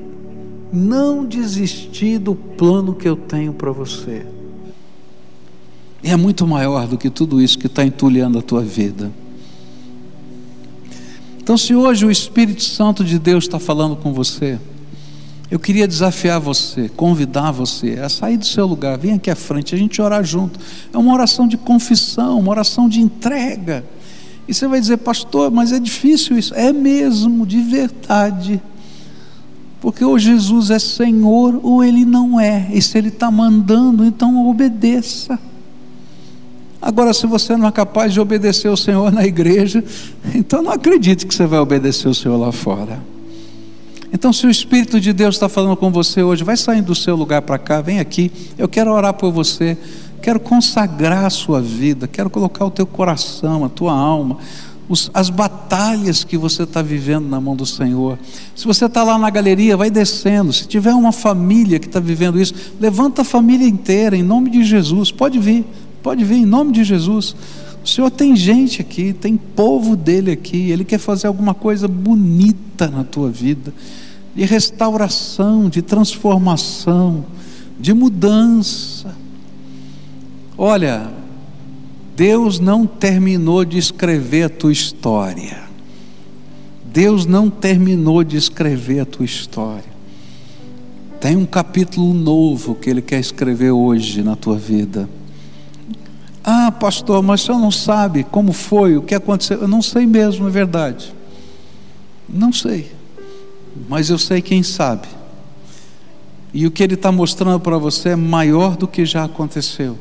não 0.71 1.25
desisti 1.25 2.19
do 2.19 2.35
plano 2.35 2.93
que 2.93 3.09
eu 3.09 3.15
tenho 3.15 3.51
para 3.53 3.71
você. 3.71 4.23
E 6.03 6.11
é 6.11 6.15
muito 6.15 6.45
maior 6.45 6.87
do 6.87 6.97
que 6.97 7.09
tudo 7.09 7.41
isso 7.41 7.57
que 7.57 7.67
está 7.67 7.83
entulhando 7.83 8.37
a 8.37 8.41
tua 8.41 8.61
vida. 8.61 9.11
Então, 11.39 11.57
se 11.57 11.73
hoje 11.73 12.05
o 12.05 12.11
Espírito 12.11 12.61
Santo 12.61 13.03
de 13.03 13.17
Deus 13.17 13.45
está 13.45 13.57
falando 13.57 13.95
com 13.95 14.13
você, 14.13 14.59
eu 15.51 15.57
queria 15.57 15.87
desafiar 15.87 16.39
você, 16.39 16.89
convidar 16.89 17.51
você 17.51 17.99
a 18.03 18.07
sair 18.07 18.37
do 18.37 18.45
seu 18.45 18.67
lugar, 18.67 18.97
vem 18.99 19.13
aqui 19.13 19.31
à 19.31 19.35
frente, 19.35 19.73
a 19.73 19.77
gente 19.77 19.99
orar 19.99 20.23
junto. 20.23 20.59
É 20.93 20.97
uma 20.97 21.11
oração 21.11 21.47
de 21.47 21.57
confissão, 21.57 22.39
uma 22.39 22.51
oração 22.51 22.87
de 22.87 23.01
entrega. 23.01 23.83
E 24.47 24.53
você 24.53 24.67
vai 24.67 24.79
dizer, 24.79 24.97
pastor, 24.97 25.49
mas 25.49 25.71
é 25.71 25.79
difícil 25.79 26.37
isso. 26.37 26.53
É 26.53 26.71
mesmo, 26.71 27.47
de 27.47 27.61
verdade. 27.61 28.61
Porque 29.81 30.05
ou 30.05 30.19
Jesus 30.19 30.69
é 30.69 30.77
Senhor 30.77 31.59
ou 31.63 31.83
Ele 31.83 32.05
não 32.05 32.39
é. 32.39 32.67
E 32.71 32.81
se 32.81 32.97
Ele 32.97 33.09
está 33.09 33.31
mandando, 33.31 34.05
então 34.05 34.47
obedeça. 34.47 35.39
Agora, 36.81 37.13
se 37.13 37.25
você 37.25 37.57
não 37.57 37.67
é 37.67 37.71
capaz 37.71 38.13
de 38.13 38.19
obedecer 38.19 38.69
o 38.69 38.77
Senhor 38.77 39.11
na 39.11 39.25
igreja, 39.25 39.83
então 40.35 40.61
não 40.61 40.71
acredite 40.71 41.25
que 41.25 41.33
você 41.33 41.47
vai 41.47 41.59
obedecer 41.59 42.07
o 42.07 42.13
Senhor 42.13 42.37
lá 42.37 42.51
fora. 42.51 42.99
Então, 44.11 44.33
se 44.33 44.47
o 44.47 44.49
Espírito 44.49 44.99
de 44.99 45.13
Deus 45.13 45.35
está 45.35 45.47
falando 45.47 45.77
com 45.77 45.91
você 45.91 46.23
hoje, 46.23 46.43
vai 46.43 46.57
saindo 46.57 46.87
do 46.87 46.95
seu 46.95 47.15
lugar 47.15 47.43
para 47.43 47.59
cá, 47.59 47.79
vem 47.79 47.99
aqui. 47.99 48.31
Eu 48.57 48.67
quero 48.67 48.91
orar 48.91 49.13
por 49.13 49.31
você, 49.31 49.77
quero 50.21 50.39
consagrar 50.39 51.25
a 51.25 51.29
sua 51.29 51.61
vida, 51.61 52.07
quero 52.07 52.29
colocar 52.29 52.65
o 52.65 52.71
teu 52.71 52.87
coração, 52.87 53.63
a 53.63 53.69
tua 53.69 53.93
alma, 53.93 54.37
os, 54.89 55.11
as 55.13 55.29
batalhas 55.29 56.23
que 56.23 56.35
você 56.35 56.63
está 56.63 56.81
vivendo 56.81 57.29
na 57.29 57.39
mão 57.39 57.55
do 57.55 57.65
Senhor. 57.65 58.17
Se 58.55 58.65
você 58.65 58.85
está 58.85 59.03
lá 59.03 59.17
na 59.19 59.29
galeria, 59.29 59.77
vai 59.77 59.91
descendo. 59.91 60.51
Se 60.51 60.67
tiver 60.67 60.93
uma 60.93 61.11
família 61.11 61.77
que 61.77 61.85
está 61.85 61.99
vivendo 61.99 62.41
isso, 62.41 62.55
levanta 62.79 63.21
a 63.21 63.25
família 63.25 63.67
inteira, 63.67 64.17
em 64.17 64.23
nome 64.23 64.49
de 64.49 64.63
Jesus. 64.63 65.11
Pode 65.11 65.37
vir, 65.37 65.63
pode 66.01 66.25
vir, 66.25 66.37
em 66.37 66.45
nome 66.45 66.71
de 66.71 66.83
Jesus. 66.83 67.35
Senhor 67.89 68.11
tem 68.11 68.35
gente 68.35 68.81
aqui, 68.81 69.13
tem 69.13 69.35
povo 69.35 69.95
dele 69.95 70.31
aqui, 70.31 70.69
ele 70.71 70.85
quer 70.85 70.99
fazer 70.99 71.27
alguma 71.27 71.53
coisa 71.53 71.87
bonita 71.87 72.87
na 72.87 73.03
tua 73.03 73.29
vida, 73.29 73.73
de 74.35 74.45
restauração, 74.45 75.69
de 75.69 75.81
transformação, 75.81 77.25
de 77.79 77.93
mudança. 77.93 79.15
Olha, 80.57 81.09
Deus 82.15 82.59
não 82.59 82.85
terminou 82.85 83.65
de 83.65 83.77
escrever 83.77 84.43
a 84.43 84.49
tua 84.49 84.71
história. 84.71 85.63
Deus 86.91 87.25
não 87.25 87.49
terminou 87.49 88.23
de 88.23 88.37
escrever 88.37 88.99
a 88.99 89.05
tua 89.05 89.25
história. 89.25 89.89
Tem 91.19 91.35
um 91.35 91.45
capítulo 91.45 92.13
novo 92.13 92.75
que 92.75 92.89
Ele 92.89 93.01
quer 93.01 93.19
escrever 93.19 93.71
hoje 93.71 94.21
na 94.21 94.35
tua 94.35 94.57
vida. 94.57 95.09
Ah, 96.43 96.71
pastor, 96.71 97.21
mas 97.21 97.41
o 97.41 97.45
senhor 97.45 97.59
não 97.59 97.71
sabe 97.71 98.23
como 98.23 98.53
foi, 98.53 98.97
o 98.97 99.01
que 99.01 99.13
aconteceu. 99.13 99.61
Eu 99.61 99.67
não 99.67 99.81
sei 99.81 100.05
mesmo, 100.05 100.47
é 100.47 100.51
verdade. 100.51 101.13
Não 102.27 102.53
sei. 102.53 102.91
Mas 103.87 104.09
eu 104.09 104.17
sei 104.17 104.41
quem 104.41 104.63
sabe. 104.63 105.07
E 106.53 106.65
o 106.65 106.71
que 106.71 106.83
ele 106.83 106.95
está 106.95 107.11
mostrando 107.11 107.59
para 107.59 107.77
você 107.77 108.09
é 108.09 108.15
maior 108.15 108.75
do 108.75 108.87
que 108.87 109.05
já 109.05 109.23
aconteceu. 109.23 109.97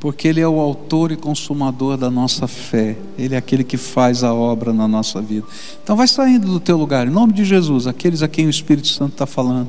Porque 0.00 0.28
ele 0.28 0.40
é 0.40 0.48
o 0.48 0.60
autor 0.60 1.10
e 1.10 1.16
consumador 1.16 1.96
da 1.96 2.10
nossa 2.10 2.46
fé. 2.46 2.96
Ele 3.18 3.34
é 3.34 3.38
aquele 3.38 3.64
que 3.64 3.76
faz 3.76 4.22
a 4.22 4.32
obra 4.32 4.72
na 4.72 4.86
nossa 4.86 5.20
vida. 5.20 5.46
Então 5.82 5.96
vai 5.96 6.06
saindo 6.06 6.46
do 6.46 6.60
teu 6.60 6.76
lugar, 6.76 7.06
em 7.06 7.10
nome 7.10 7.32
de 7.32 7.44
Jesus, 7.44 7.86
aqueles 7.86 8.22
a 8.22 8.28
quem 8.28 8.46
o 8.46 8.50
Espírito 8.50 8.86
Santo 8.88 9.12
está 9.12 9.26
falando. 9.26 9.68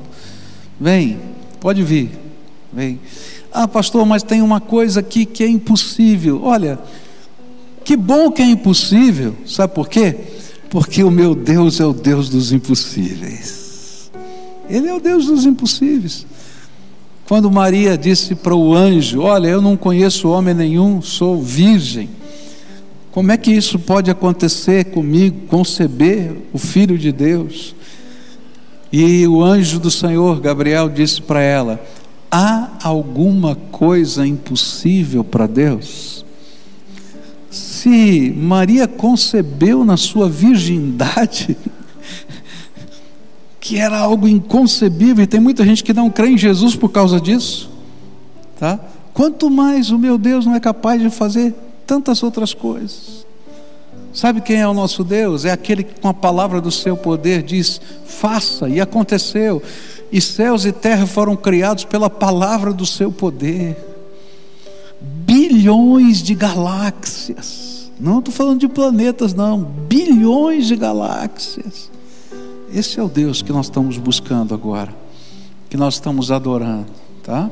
Vem, 0.80 1.18
pode 1.58 1.82
vir. 1.82 2.10
Vem. 2.72 3.00
Ah, 3.52 3.66
pastor, 3.66 4.06
mas 4.06 4.22
tem 4.22 4.42
uma 4.42 4.60
coisa 4.60 5.00
aqui 5.00 5.26
que 5.26 5.42
é 5.42 5.48
impossível. 5.48 6.42
Olha, 6.44 6.78
que 7.84 7.96
bom 7.96 8.30
que 8.30 8.42
é 8.42 8.46
impossível. 8.46 9.34
Sabe 9.46 9.74
por 9.74 9.88
quê? 9.88 10.16
Porque 10.68 11.02
o 11.02 11.10
meu 11.10 11.34
Deus 11.34 11.80
é 11.80 11.84
o 11.84 11.92
Deus 11.92 12.28
dos 12.28 12.52
impossíveis. 12.52 14.10
Ele 14.68 14.88
é 14.88 14.94
o 14.94 15.00
Deus 15.00 15.26
dos 15.26 15.44
impossíveis. 15.44 16.24
Quando 17.26 17.50
Maria 17.50 17.98
disse 17.98 18.34
para 18.34 18.54
o 18.54 18.74
anjo: 18.74 19.22
Olha, 19.22 19.48
eu 19.48 19.60
não 19.60 19.76
conheço 19.76 20.28
homem 20.28 20.54
nenhum, 20.54 21.02
sou 21.02 21.42
virgem. 21.42 22.08
Como 23.10 23.32
é 23.32 23.36
que 23.36 23.50
isso 23.50 23.78
pode 23.78 24.10
acontecer 24.10 24.86
comigo, 24.86 25.46
conceber 25.48 26.32
o 26.52 26.58
filho 26.58 26.96
de 26.96 27.10
Deus? 27.10 27.74
E 28.92 29.26
o 29.26 29.42
anjo 29.42 29.80
do 29.80 29.90
Senhor, 29.90 30.40
Gabriel, 30.40 30.88
disse 30.88 31.20
para 31.20 31.40
ela: 31.40 31.80
Há 32.30 32.68
alguma 32.84 33.56
coisa 33.56 34.24
impossível 34.24 35.24
para 35.24 35.48
Deus? 35.48 36.24
Se 37.50 38.32
Maria 38.36 38.86
concebeu 38.86 39.84
na 39.84 39.96
sua 39.96 40.28
virgindade, 40.28 41.56
que 43.58 43.78
era 43.78 43.98
algo 43.98 44.28
inconcebível, 44.28 45.24
e 45.24 45.26
tem 45.26 45.40
muita 45.40 45.64
gente 45.64 45.82
que 45.82 45.92
não 45.92 46.08
crê 46.08 46.28
em 46.28 46.38
Jesus 46.38 46.76
por 46.76 46.90
causa 46.90 47.20
disso, 47.20 47.68
tá? 48.58 48.78
Quanto 49.12 49.50
mais 49.50 49.90
o 49.90 49.98
meu 49.98 50.16
Deus 50.16 50.46
não 50.46 50.54
é 50.54 50.60
capaz 50.60 51.02
de 51.02 51.10
fazer 51.10 51.52
tantas 51.84 52.22
outras 52.22 52.54
coisas. 52.54 53.26
Sabe 54.12 54.40
quem 54.40 54.60
é 54.60 54.66
o 54.66 54.74
nosso 54.74 55.02
Deus? 55.02 55.44
É 55.44 55.50
aquele 55.50 55.82
que 55.82 56.00
com 56.00 56.08
a 56.08 56.14
palavra 56.14 56.60
do 56.60 56.70
seu 56.70 56.96
poder 56.96 57.42
diz: 57.42 57.80
faça, 58.04 58.68
e 58.68 58.80
aconteceu 58.80 59.62
e 60.12 60.20
céus 60.20 60.64
e 60.64 60.72
terra 60.72 61.06
foram 61.06 61.36
criados 61.36 61.84
pela 61.84 62.10
palavra 62.10 62.72
do 62.72 62.84
seu 62.84 63.12
poder. 63.12 63.76
Bilhões 65.00 66.22
de 66.22 66.34
galáxias. 66.34 67.90
Não 67.98 68.18
estou 68.18 68.32
falando 68.32 68.60
de 68.60 68.68
planetas, 68.68 69.34
não. 69.34 69.62
Bilhões 69.62 70.66
de 70.66 70.76
galáxias. 70.76 71.90
Esse 72.72 72.98
é 72.98 73.02
o 73.02 73.08
Deus 73.08 73.42
que 73.42 73.52
nós 73.52 73.66
estamos 73.66 73.98
buscando 73.98 74.54
agora, 74.54 74.94
que 75.68 75.76
nós 75.76 75.94
estamos 75.94 76.30
adorando, 76.30 76.86
tá? 77.22 77.50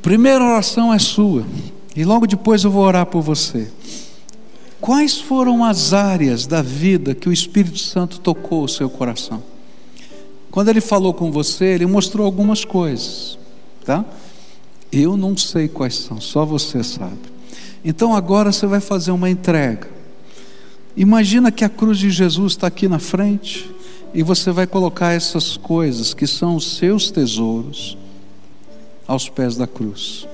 Primeira 0.00 0.44
oração 0.44 0.94
é 0.94 1.00
sua, 1.00 1.44
e 1.96 2.04
logo 2.04 2.28
depois 2.28 2.62
eu 2.62 2.70
vou 2.70 2.84
orar 2.84 3.06
por 3.06 3.22
você. 3.22 3.68
Quais 4.80 5.18
foram 5.18 5.64
as 5.64 5.92
áreas 5.92 6.46
da 6.46 6.62
vida 6.62 7.12
que 7.12 7.28
o 7.28 7.32
Espírito 7.32 7.78
Santo 7.78 8.20
tocou 8.20 8.62
o 8.62 8.68
seu 8.68 8.88
coração? 8.88 9.42
Quando 10.56 10.70
ele 10.70 10.80
falou 10.80 11.12
com 11.12 11.30
você, 11.30 11.66
ele 11.66 11.84
mostrou 11.84 12.24
algumas 12.24 12.64
coisas, 12.64 13.38
tá? 13.84 14.02
Eu 14.90 15.14
não 15.14 15.36
sei 15.36 15.68
quais 15.68 15.96
são, 15.96 16.18
só 16.18 16.46
você 16.46 16.82
sabe. 16.82 17.18
Então 17.84 18.16
agora 18.16 18.50
você 18.50 18.66
vai 18.66 18.80
fazer 18.80 19.10
uma 19.10 19.28
entrega. 19.28 19.86
Imagina 20.96 21.52
que 21.52 21.62
a 21.62 21.68
cruz 21.68 21.98
de 21.98 22.08
Jesus 22.08 22.54
está 22.54 22.68
aqui 22.68 22.88
na 22.88 22.98
frente 22.98 23.70
e 24.14 24.22
você 24.22 24.50
vai 24.50 24.66
colocar 24.66 25.12
essas 25.12 25.58
coisas 25.58 26.14
que 26.14 26.26
são 26.26 26.56
os 26.56 26.78
seus 26.78 27.10
tesouros 27.10 27.98
aos 29.06 29.28
pés 29.28 29.58
da 29.58 29.66
cruz. 29.66 30.26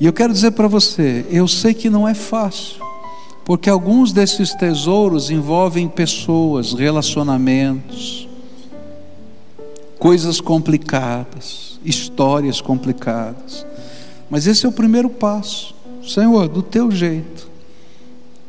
E 0.00 0.06
eu 0.06 0.12
quero 0.14 0.32
dizer 0.32 0.52
para 0.52 0.68
você, 0.68 1.26
eu 1.28 1.46
sei 1.46 1.74
que 1.74 1.90
não 1.90 2.08
é 2.08 2.14
fácil, 2.14 2.82
porque 3.44 3.68
alguns 3.68 4.10
desses 4.10 4.54
tesouros 4.54 5.28
envolvem 5.28 5.86
pessoas, 5.86 6.72
relacionamentos, 6.72 8.26
coisas 10.04 10.38
complicadas, 10.38 11.80
histórias 11.82 12.60
complicadas. 12.60 13.64
Mas 14.28 14.46
esse 14.46 14.66
é 14.66 14.68
o 14.68 14.72
primeiro 14.72 15.08
passo. 15.08 15.74
Senhor, 16.06 16.46
do 16.46 16.62
teu 16.62 16.90
jeito, 16.90 17.48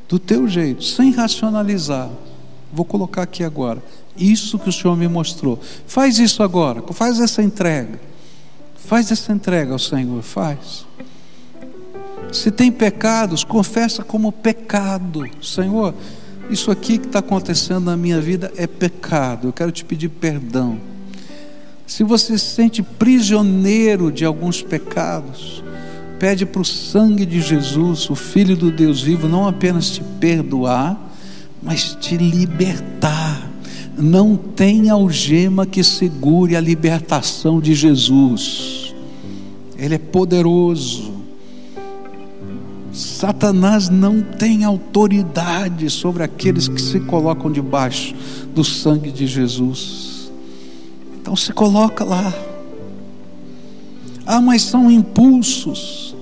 do 0.09 0.19
teu 0.19 0.49
jeito, 0.49 0.83
sem 0.83 1.11
racionalizar. 1.11 2.09
Vou 2.73 2.83
colocar 2.83 3.21
aqui 3.21 3.41
agora. 3.41 3.81
Isso 4.17 4.59
que 4.59 4.67
o 4.67 4.71
Senhor 4.73 4.97
me 4.97 5.07
mostrou. 5.07 5.57
Faz 5.87 6.19
isso 6.19 6.43
agora, 6.43 6.83
faz 6.91 7.21
essa 7.21 7.41
entrega. 7.41 8.01
Faz 8.75 9.09
essa 9.09 9.31
entrega 9.31 9.71
ao 9.71 9.79
Senhor, 9.79 10.21
faz. 10.21 10.85
Se 12.33 12.51
tem 12.51 12.69
pecados, 12.69 13.45
confessa 13.45 14.03
como 14.03 14.29
pecado. 14.29 15.23
Senhor, 15.41 15.93
isso 16.49 16.69
aqui 16.69 16.97
que 16.97 17.07
está 17.07 17.19
acontecendo 17.19 17.85
na 17.85 17.95
minha 17.95 18.19
vida 18.19 18.51
é 18.57 18.67
pecado, 18.67 19.47
eu 19.47 19.53
quero 19.53 19.71
te 19.71 19.85
pedir 19.85 20.09
perdão. 20.09 20.94
Se 21.87 22.03
você 22.03 22.37
se 22.37 22.45
sente 22.45 22.81
prisioneiro 22.81 24.11
de 24.11 24.25
alguns 24.25 24.61
pecados, 24.61 25.63
pede 26.19 26.45
para 26.45 26.61
o 26.61 26.65
sangue 26.65 27.25
de 27.25 27.39
Jesus, 27.41 28.09
o 28.09 28.15
Filho 28.15 28.55
do 28.55 28.71
Deus 28.71 29.01
vivo, 29.01 29.27
não 29.27 29.47
apenas 29.47 29.91
te 29.91 30.01
perdoar, 30.19 30.99
mas 31.61 31.95
te 31.99 32.17
libertar. 32.17 33.51
Não 33.97 34.35
tem 34.35 34.89
algema 34.89 35.65
que 35.65 35.83
segure 35.83 36.55
a 36.55 36.61
libertação 36.61 37.61
de 37.61 37.73
Jesus. 37.73 38.93
Ele 39.77 39.95
é 39.95 39.99
poderoso. 39.99 41.13
Satanás 42.91 43.89
não 43.89 44.21
tem 44.21 44.63
autoridade 44.63 45.89
sobre 45.89 46.23
aqueles 46.23 46.67
que 46.67 46.81
se 46.81 46.99
colocam 47.01 47.51
debaixo 47.51 48.15
do 48.53 48.63
sangue 48.63 49.11
de 49.11 49.27
Jesus. 49.27 50.04
Então 51.25 51.35
se 51.35 51.51
coloca 51.51 52.03
lá. 52.03 52.31
Ah, 54.27 54.39
mas 54.39 54.61
são 54.61 54.91
impulsos. 54.91 56.15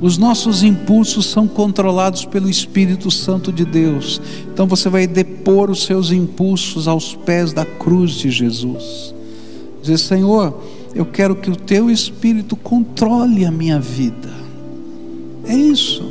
Os 0.00 0.18
nossos 0.18 0.64
impulsos 0.64 1.26
são 1.26 1.46
controlados 1.46 2.24
pelo 2.24 2.50
Espírito 2.50 3.12
Santo 3.12 3.52
de 3.52 3.64
Deus. 3.64 4.20
Então 4.52 4.66
você 4.66 4.88
vai 4.88 5.06
depor 5.06 5.70
os 5.70 5.84
seus 5.84 6.10
impulsos 6.10 6.88
aos 6.88 7.14
pés 7.14 7.52
da 7.52 7.64
cruz 7.64 8.14
de 8.14 8.28
Jesus. 8.28 9.14
Dizer, 9.80 9.98
Senhor, 9.98 10.60
eu 10.96 11.06
quero 11.06 11.36
que 11.36 11.48
o 11.48 11.54
teu 11.54 11.88
Espírito 11.88 12.56
controle 12.56 13.44
a 13.44 13.52
minha 13.52 13.78
vida. 13.78 14.32
É 15.46 15.54
isso. 15.54 16.02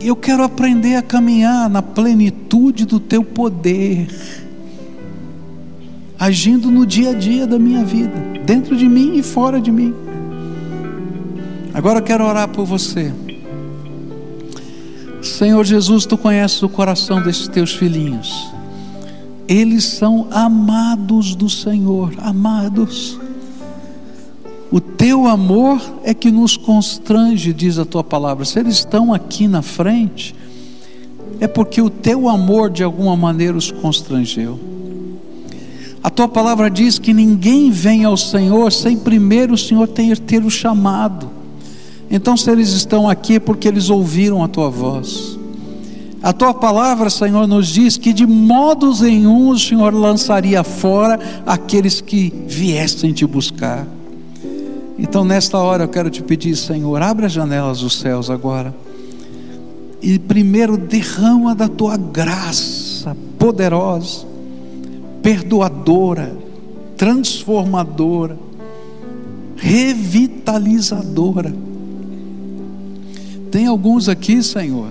Eu 0.00 0.14
quero 0.14 0.44
aprender 0.44 0.94
a 0.94 1.02
caminhar 1.02 1.68
na 1.68 1.82
plenitude 1.82 2.84
do 2.84 3.00
teu 3.00 3.24
poder, 3.24 4.06
agindo 6.18 6.70
no 6.70 6.86
dia 6.86 7.10
a 7.10 7.14
dia 7.14 7.46
da 7.46 7.58
minha 7.58 7.84
vida, 7.84 8.14
dentro 8.44 8.76
de 8.76 8.88
mim 8.88 9.16
e 9.16 9.22
fora 9.22 9.60
de 9.60 9.70
mim. 9.70 9.94
Agora 11.74 11.98
eu 11.98 12.02
quero 12.02 12.24
orar 12.24 12.48
por 12.48 12.64
você. 12.64 13.12
Senhor 15.20 15.64
Jesus, 15.64 16.06
tu 16.06 16.16
conheces 16.16 16.62
o 16.62 16.68
coração 16.68 17.20
desses 17.20 17.48
teus 17.48 17.74
filhinhos. 17.74 18.48
Eles 19.48 19.84
são 19.84 20.26
amados 20.30 21.34
do 21.34 21.50
Senhor, 21.50 22.12
amados. 22.18 23.18
O 24.70 24.80
teu 24.80 25.26
amor 25.26 25.80
é 26.02 26.14
que 26.14 26.30
nos 26.30 26.56
constrange, 26.56 27.52
diz 27.52 27.78
a 27.78 27.84
tua 27.84 28.02
palavra. 28.02 28.44
Se 28.44 28.58
eles 28.58 28.76
estão 28.76 29.12
aqui 29.12 29.46
na 29.46 29.62
frente, 29.62 30.34
é 31.38 31.46
porque 31.46 31.80
o 31.80 31.90
teu 31.90 32.28
amor 32.28 32.70
de 32.70 32.82
alguma 32.82 33.16
maneira 33.16 33.56
os 33.56 33.70
constrangeu. 33.70 34.58
A 36.06 36.10
tua 36.10 36.28
palavra 36.28 36.70
diz 36.70 37.00
que 37.00 37.12
ninguém 37.12 37.68
vem 37.68 38.04
ao 38.04 38.16
Senhor 38.16 38.70
sem 38.70 38.96
primeiro 38.96 39.54
o 39.54 39.58
Senhor 39.58 39.88
ter, 39.88 40.16
ter 40.16 40.44
o 40.44 40.48
chamado. 40.48 41.28
Então, 42.08 42.36
se 42.36 42.48
eles 42.48 42.68
estão 42.68 43.10
aqui 43.10 43.34
é 43.34 43.40
porque 43.40 43.66
eles 43.66 43.90
ouviram 43.90 44.44
a 44.44 44.46
tua 44.46 44.70
voz. 44.70 45.36
A 46.22 46.32
tua 46.32 46.54
palavra, 46.54 47.10
Senhor, 47.10 47.48
nos 47.48 47.66
diz 47.66 47.96
que 47.96 48.12
de 48.12 48.24
modos 48.24 49.00
nenhum 49.00 49.48
o 49.48 49.58
Senhor 49.58 49.92
lançaria 49.92 50.62
fora 50.62 51.18
aqueles 51.44 52.00
que 52.00 52.32
viessem 52.46 53.12
te 53.12 53.26
buscar. 53.26 53.84
Então, 54.96 55.24
nesta 55.24 55.58
hora, 55.58 55.82
eu 55.82 55.88
quero 55.88 56.08
te 56.08 56.22
pedir, 56.22 56.54
Senhor, 56.54 57.02
abre 57.02 57.26
as 57.26 57.32
janelas 57.32 57.80
dos 57.80 57.98
céus 57.98 58.30
agora. 58.30 58.72
E 60.00 60.20
primeiro 60.20 60.76
derrama 60.76 61.52
da 61.52 61.66
tua 61.66 61.96
graça 61.96 63.16
poderosa, 63.36 64.35
perdoadora, 65.26 66.38
transformadora, 66.96 68.38
revitalizadora. 69.56 71.52
Tem 73.50 73.66
alguns 73.66 74.08
aqui, 74.08 74.40
Senhor, 74.40 74.86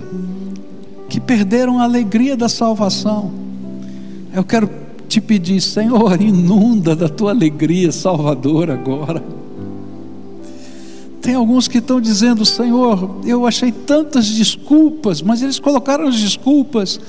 que 1.08 1.18
perderam 1.18 1.78
a 1.78 1.84
alegria 1.84 2.36
da 2.36 2.50
salvação. 2.50 3.32
Eu 4.34 4.44
quero 4.44 4.68
te 5.08 5.22
pedir, 5.22 5.62
Senhor, 5.62 6.20
inunda 6.20 6.94
da 6.94 7.08
tua 7.08 7.30
alegria 7.30 7.90
salvadora 7.90 8.74
agora. 8.74 9.24
Tem 11.26 11.34
alguns 11.34 11.66
que 11.66 11.78
estão 11.78 12.00
dizendo, 12.00 12.46
Senhor, 12.46 13.18
eu 13.24 13.48
achei 13.48 13.72
tantas 13.72 14.28
desculpas, 14.28 15.20
mas 15.20 15.42
eles 15.42 15.58
colocaram 15.58 16.06
as 16.06 16.14
desculpas 16.14 17.00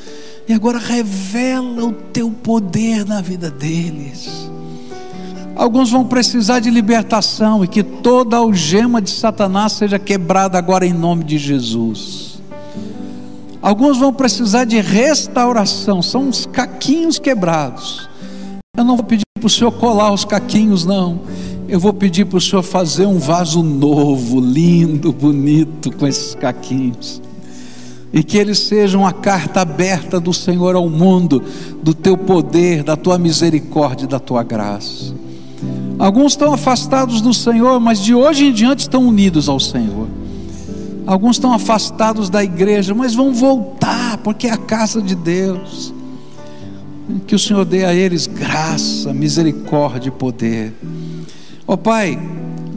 e 0.50 0.54
agora 0.54 0.80
revela 0.80 1.86
o 1.86 1.92
teu 1.92 2.32
poder 2.32 3.06
na 3.06 3.22
vida 3.22 3.52
deles. 3.52 4.50
Alguns 5.56 5.92
vão 5.92 6.04
precisar 6.04 6.60
de 6.60 6.72
libertação 6.72 7.64
e 7.64 7.68
que 7.68 7.84
toda 7.84 8.38
algema 8.38 9.00
de 9.00 9.12
Satanás 9.12 9.74
seja 9.74 10.00
quebrada 10.00 10.58
agora 10.58 10.84
em 10.84 10.94
nome 10.94 11.24
de 11.24 11.38
Jesus. 11.38 12.42
Alguns 13.62 14.00
vão 14.00 14.12
precisar 14.12 14.66
de 14.66 14.82
restauração, 14.82 16.02
são 16.02 16.30
uns 16.30 16.48
caquinhos 16.48 17.20
quebrados. 17.20 18.10
Eu 18.76 18.84
não 18.84 18.96
vou 18.96 19.06
pedir 19.06 19.26
para 19.40 19.46
o 19.46 19.50
Senhor 19.50 19.74
colar 19.74 20.12
os 20.12 20.26
caquinhos, 20.26 20.86
não. 20.86 21.22
Eu 21.68 21.82
vou 21.82 21.92
pedir 21.92 22.26
para 22.26 22.38
o 22.38 22.42
Senhor 22.42 22.64
fazer 22.64 23.06
um 23.06 23.20
vaso 23.20 23.62
novo, 23.62 24.40
lindo, 24.40 25.12
bonito, 25.12 25.92
com 25.92 26.08
esses 26.08 26.34
caquinhos. 26.34 27.22
E 28.14 28.24
que 28.24 28.38
eles 28.38 28.60
sejam 28.60 29.06
a 29.06 29.12
carta 29.12 29.60
aberta 29.60 30.18
do 30.18 30.34
Senhor 30.34 30.76
ao 30.76 30.90
mundo, 30.90 31.44
do 31.84 31.94
teu 31.94 32.18
poder, 32.18 32.84
da 32.84 32.96
tua 32.96 33.18
misericórdia 33.18 34.08
da 34.08 34.18
tua 34.18 34.44
graça. 34.44 35.14
Alguns 36.00 36.34
estão 36.34 36.54
afastados 36.54 37.20
do 37.20 37.34
Senhor, 37.34 37.82
mas 37.82 38.02
de 38.02 38.16
hoje 38.16 38.46
em 38.46 38.54
diante 38.54 38.80
estão 38.80 39.06
unidos 39.06 39.50
ao 39.50 39.60
Senhor. 39.60 40.08
Alguns 41.06 41.36
estão 41.36 41.52
afastados 41.52 42.30
da 42.30 42.42
igreja, 42.42 42.94
mas 42.94 43.14
vão 43.14 43.34
voltar, 43.34 44.18
porque 44.20 44.48
é 44.48 44.52
a 44.52 44.58
casa 44.58 45.02
de 45.02 45.16
Deus. 45.16 45.94
Que 47.26 47.36
o 47.36 47.40
Senhor 47.40 47.66
dê 47.66 47.84
a 47.84 47.94
eles 47.94 48.26
graça, 48.26 49.14
misericórdia 49.14 50.08
e 50.10 50.12
poder. 50.12 50.74
Ó 51.68 51.74
oh, 51.74 51.78
Pai, 51.78 52.18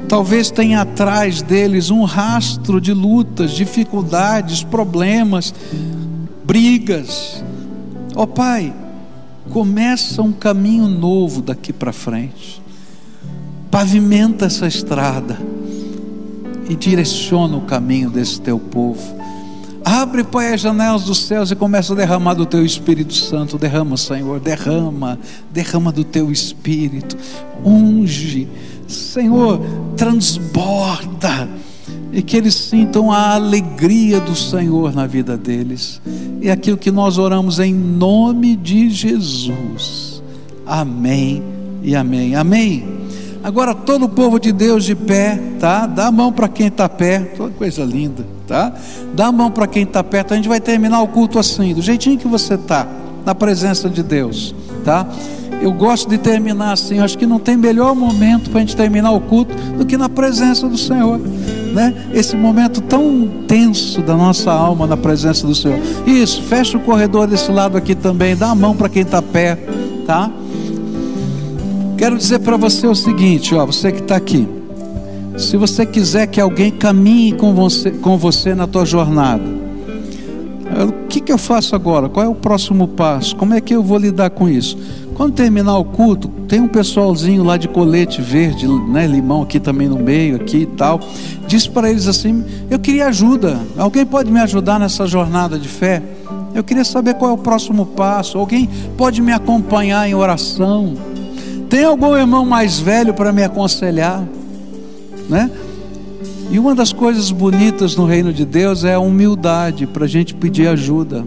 talvez 0.09 0.51
tenha 0.51 0.81
atrás 0.81 1.43
deles 1.43 1.91
um 1.91 2.03
rastro 2.03 2.81
de 2.81 2.93
lutas, 2.93 3.53
dificuldades, 3.53 4.65
problemas, 4.65 5.55
brigas. 6.45 7.45
Ó 8.17 8.25
oh, 8.25 8.27
Pai, 8.27 8.75
começa 9.49 10.21
um 10.21 10.33
caminho 10.33 10.89
novo 10.89 11.41
daqui 11.41 11.73
para 11.73 11.93
frente. 11.93 12.61
Pavimenta 13.71 14.47
essa 14.47 14.67
estrada 14.67 15.39
e 16.69 16.75
direciona 16.75 17.57
o 17.57 17.61
caminho 17.61 18.11
desse 18.11 18.41
teu 18.41 18.59
povo. 18.59 19.21
Abre, 19.85 20.25
Pai, 20.25 20.53
as 20.53 20.61
janelas 20.61 21.05
dos 21.05 21.19
céus 21.19 21.51
e 21.51 21.57
começa 21.57 21.93
a 21.93 21.97
derramar 21.97 22.35
do 22.35 22.45
teu 22.45 22.65
Espírito 22.65 23.15
Santo. 23.15 23.57
Derrama, 23.57 23.97
Senhor, 23.97 24.39
derrama, 24.39 25.19
derrama 25.53 25.91
do 25.91 26.05
teu 26.05 26.31
Espírito. 26.31 27.17
Unge, 27.65 28.49
Senhor, 28.91 29.61
transborda 29.97 31.49
e 32.13 32.23
que 32.23 32.37
eles 32.37 32.55
sintam 32.55 33.11
a 33.11 33.35
alegria 33.35 34.21
do 34.21 34.35
Senhor 34.35 34.95
na 34.95 35.07
vida 35.07 35.37
deles. 35.37 36.01
É 36.43 36.51
aquilo 36.51 36.77
que 36.77 36.91
nós 36.91 37.19
oramos 37.19 37.59
em 37.59 37.73
nome 37.73 38.57
de 38.57 38.91
Jesus. 38.91 40.23
Amém 40.67 41.43
e 41.83 41.95
amém. 41.95 42.35
Amém. 42.35 43.01
Agora 43.43 43.75
todo 43.75 44.05
o 44.05 44.09
povo 44.09 44.39
de 44.39 44.53
Deus 44.53 44.85
de 44.85 44.95
pé, 44.95 45.41
tá? 45.59 45.87
Dá 45.87 46.09
a 46.09 46.13
mão 46.13 46.31
para 46.31 46.47
quem 46.47 46.67
está 46.67 46.89
perto, 46.89 47.51
coisa 47.57 47.83
linda, 47.85 48.27
tá? 48.47 48.75
Dá 49.15 49.27
a 49.27 49.33
mão 49.33 49.51
para 49.51 49.67
quem 49.67 49.85
está 49.85 50.05
perto. 50.05 50.35
A 50.35 50.37
gente 50.37 50.49
vai 50.49 50.61
terminar 50.61 51.01
o 51.01 51.09
culto 51.09 51.39
assim, 51.39 51.73
do 51.73 51.81
jeitinho 51.81 52.19
que 52.19 52.29
você 52.29 52.55
está, 52.55 52.87
na 53.25 53.35
presença 53.35 53.89
de 53.89 54.03
Deus, 54.03 54.55
tá? 54.85 55.07
Eu 55.61 55.73
gosto 55.73 56.09
de 56.09 56.17
terminar 56.17 56.73
assim. 56.73 56.99
Eu 56.99 57.05
acho 57.05 57.19
que 57.19 57.27
não 57.27 57.39
tem 57.39 57.57
melhor 57.57 57.95
momento 57.95 58.51
para 58.51 58.59
a 58.59 58.61
gente 58.61 58.75
terminar 58.75 59.13
o 59.13 59.21
culto 59.21 59.55
do 59.77 59.85
que 59.85 59.97
na 59.97 60.09
presença 60.09 60.67
do 60.67 60.79
Senhor, 60.79 61.19
né? 61.75 61.95
Esse 62.15 62.35
momento 62.37 62.81
tão 62.81 63.29
tenso 63.47 64.01
da 64.01 64.17
nossa 64.17 64.51
alma 64.51 64.87
na 64.87 64.97
presença 64.97 65.47
do 65.47 65.55
Senhor. 65.55 65.79
Isso. 66.07 66.43
Fecha 66.43 66.79
o 66.79 66.81
corredor 66.81 67.27
desse 67.27 67.53
lado 67.53 67.77
aqui 67.77 67.95
também. 67.95 68.35
Dá 68.35 68.51
a 68.51 68.55
mão 68.55 68.75
para 68.75 68.89
quem 68.89 69.03
está 69.03 69.21
perto, 69.21 69.71
tá? 70.07 70.31
Quero 71.99 72.17
dizer 72.17 72.39
para 72.39 72.57
você 72.57 72.87
o 72.87 72.95
seguinte, 72.95 73.55
ó, 73.55 73.67
você 73.67 73.93
que 73.93 74.01
está 74.01 74.17
aqui. 74.17 74.49
Se 75.37 75.59
você 75.59 75.85
quiser 75.85 76.27
que 76.27 76.41
alguém 76.41 76.71
caminhe 76.71 77.33
com 77.33 77.55
você, 77.55 77.91
com 77.91 78.17
você 78.17 78.55
na 78.55 78.67
tua 78.67 78.87
jornada, 78.87 79.45
o 80.89 81.07
que, 81.09 81.21
que 81.21 81.31
eu 81.31 81.37
faço 81.37 81.75
agora? 81.75 82.09
Qual 82.09 82.25
é 82.25 82.29
o 82.29 82.35
próximo 82.35 82.89
passo? 82.89 83.37
Como 83.37 83.53
é 83.53 83.61
que 83.61 83.75
eu 83.75 83.83
vou 83.83 83.99
lidar 83.99 84.31
com 84.31 84.49
isso? 84.49 84.79
Quando 85.21 85.35
terminar 85.35 85.77
o 85.77 85.85
culto, 85.85 86.29
tem 86.49 86.63
um 86.63 86.67
pessoalzinho 86.67 87.45
lá 87.45 87.59
de 87.59 87.69
colete 87.69 88.23
verde, 88.23 88.67
né, 88.67 89.07
limão 89.07 89.43
aqui 89.43 89.61
também 89.61 89.87
no 89.87 89.99
meio, 89.99 90.37
aqui 90.37 90.63
e 90.63 90.67
tal. 90.67 90.99
Diz 91.47 91.67
para 91.67 91.91
eles 91.91 92.09
assim: 92.09 92.43
Eu 92.71 92.79
queria 92.79 93.09
ajuda. 93.09 93.61
Alguém 93.77 94.07
pode 94.07 94.33
me 94.33 94.41
ajudar 94.41 94.81
nessa 94.81 95.07
jornada 95.07 95.59
de 95.59 95.69
fé? 95.69 96.03
Eu 96.55 96.65
queria 96.65 96.87
saber 96.87 97.17
qual 97.17 97.33
é 97.33 97.35
o 97.35 97.37
próximo 97.37 97.85
passo. 97.85 98.39
Alguém 98.39 98.67
pode 98.97 99.21
me 99.21 99.31
acompanhar 99.31 100.09
em 100.09 100.15
oração? 100.15 100.95
Tem 101.69 101.85
algum 101.85 102.17
irmão 102.17 102.47
mais 102.47 102.81
velho 102.81 103.13
para 103.13 103.31
me 103.31 103.45
aconselhar? 103.45 104.27
Né? 105.29 105.51
E 106.51 106.59
uma 106.59 106.75
das 106.75 106.95
coisas 106.95 107.31
bonitas 107.31 107.95
no 107.95 108.07
reino 108.07 108.33
de 108.33 108.47
Deus 108.47 108.85
é 108.85 108.95
a 108.95 109.01
humildade 109.01 109.87
para 109.87 110.07
a 110.07 110.09
gente 110.09 110.33
pedir 110.33 110.67
ajuda. 110.67 111.27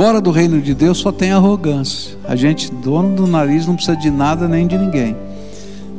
Fora 0.00 0.18
do 0.18 0.30
reino 0.30 0.62
de 0.62 0.72
Deus 0.72 0.96
só 0.96 1.12
tem 1.12 1.30
arrogância. 1.30 2.16
A 2.24 2.34
gente, 2.34 2.72
dono 2.72 3.14
do 3.14 3.26
nariz, 3.26 3.66
não 3.66 3.74
precisa 3.74 3.94
de 3.94 4.10
nada 4.10 4.48
nem 4.48 4.66
de 4.66 4.78
ninguém. 4.78 5.14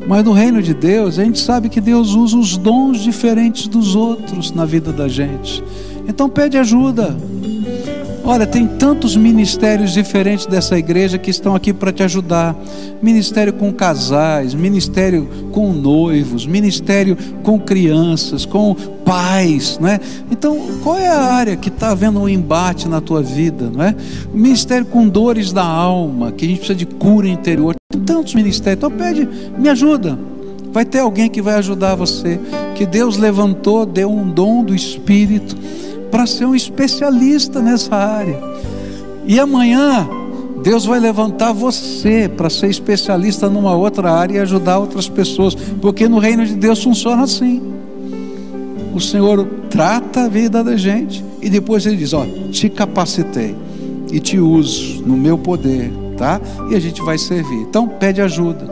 Mas 0.08 0.24
no 0.24 0.32
reino 0.32 0.60
de 0.60 0.74
Deus, 0.74 1.20
a 1.20 1.24
gente 1.24 1.40
sabe 1.40 1.70
que 1.70 1.80
Deus 1.80 2.16
usa 2.16 2.36
os 2.36 2.58
dons 2.58 3.02
diferentes 3.02 3.68
dos 3.68 3.96
outros 3.96 4.52
na 4.54 4.66
vida 4.66 4.92
da 4.92 5.08
gente. 5.08 5.64
Então 6.08 6.28
pede 6.28 6.58
ajuda. 6.58 7.16
Olha, 8.24 8.46
tem 8.46 8.68
tantos 8.68 9.16
ministérios 9.16 9.92
diferentes 9.94 10.46
dessa 10.46 10.78
igreja 10.78 11.18
que 11.18 11.32
estão 11.32 11.56
aqui 11.56 11.74
para 11.74 11.92
te 11.92 12.04
ajudar. 12.04 12.56
Ministério 13.02 13.52
com 13.52 13.74
casais, 13.74 14.54
ministério 14.54 15.28
com 15.52 15.74
noivos, 15.74 16.46
ministério 16.46 17.18
com 17.42 17.60
crianças, 17.60 18.46
com 18.46 18.76
pais, 19.04 19.80
não 19.82 19.90
é? 19.90 20.00
Então, 20.30 20.60
qual 20.84 21.00
é 21.00 21.08
a 21.08 21.34
área 21.34 21.56
que 21.56 21.70
está 21.70 21.90
havendo 21.90 22.20
um 22.20 22.30
embate 22.30 22.88
na 22.88 23.02
tua 23.02 23.24
vida, 23.24 23.72
não 23.74 23.84
é? 23.84 23.96
Ministério 24.32 24.86
com 24.86 25.08
dores 25.08 25.52
da 25.52 25.66
alma, 25.66 26.32
que 26.32 26.46
a 26.46 26.48
gente 26.48 26.60
precisa 26.60 26.78
de 26.78 26.86
cura 26.86 27.28
interior. 27.28 27.74
Tem 27.92 28.02
tantos 28.02 28.36
ministérios. 28.36 28.78
Então 28.78 28.92
pede, 28.92 29.28
me 29.58 29.68
ajuda. 29.68 30.18
Vai 30.72 30.86
ter 30.86 31.00
alguém 31.00 31.28
que 31.28 31.42
vai 31.42 31.56
ajudar 31.56 31.96
você, 31.96 32.40
que 32.76 32.86
Deus 32.86 33.18
levantou, 33.18 33.86
deu 33.86 34.10
um 34.12 34.30
dom 34.30 34.64
do 34.64 34.76
Espírito 34.76 35.58
para 36.12 36.28
ser 36.28 36.46
um 36.46 36.54
especialista 36.54 37.62
nessa 37.62 37.96
área. 37.96 38.38
E 39.26 39.40
amanhã 39.40 40.08
Deus 40.62 40.86
vai 40.86 41.00
levantar 41.00 41.54
você 41.54 42.30
para 42.30 42.50
ser 42.50 42.70
especialista 42.70 43.50
numa 43.50 43.76
outra 43.76 44.12
área 44.12 44.36
e 44.36 44.40
ajudar 44.40 44.78
outras 44.78 45.10
pessoas, 45.10 45.56
porque 45.56 46.08
no 46.08 46.20
reino 46.20 46.46
de 46.46 46.56
Deus 46.56 46.84
funciona 46.84 47.24
assim. 47.24 47.62
O 48.94 49.00
Senhor 49.00 49.44
trata 49.70 50.26
a 50.26 50.28
vida 50.28 50.64
da 50.64 50.76
gente 50.76 51.24
e 51.42 51.50
depois 51.50 51.86
ele 51.86 51.96
diz: 51.96 52.14
Ó, 52.14 52.26
te 52.52 52.70
capacitei 52.70 53.56
e 54.12 54.20
te 54.20 54.38
uso 54.38 55.02
no 55.04 55.16
meu 55.18 55.38
poder, 55.38 55.92
tá? 56.18 56.40
E 56.70 56.76
a 56.76 56.80
gente 56.80 57.02
vai 57.02 57.18
servir. 57.18 57.62
Então 57.62 57.88
pede 57.88 58.22
ajuda. 58.22 58.70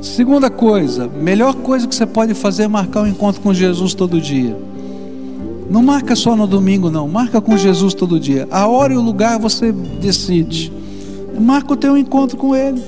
Segunda 0.00 0.48
coisa, 0.48 1.08
melhor 1.08 1.54
coisa 1.54 1.86
que 1.86 1.94
você 1.94 2.06
pode 2.06 2.32
fazer 2.32 2.64
é 2.64 2.68
marcar 2.68 3.02
um 3.02 3.06
encontro 3.06 3.40
com 3.40 3.52
Jesus 3.52 3.94
todo 3.94 4.20
dia. 4.20 4.56
Não 5.70 5.82
marca 5.82 6.16
só 6.16 6.34
no 6.34 6.46
domingo, 6.46 6.90
não. 6.90 7.06
Marca 7.06 7.40
com 7.40 7.56
Jesus 7.56 7.92
todo 7.92 8.18
dia. 8.18 8.48
A 8.50 8.66
hora 8.66 8.94
e 8.94 8.96
o 8.96 9.02
lugar 9.02 9.38
você 9.38 9.70
decide. 9.70 10.72
Marca 11.38 11.74
o 11.74 11.76
teu 11.76 11.96
encontro 11.96 12.36
com 12.36 12.56
Ele. 12.56 12.82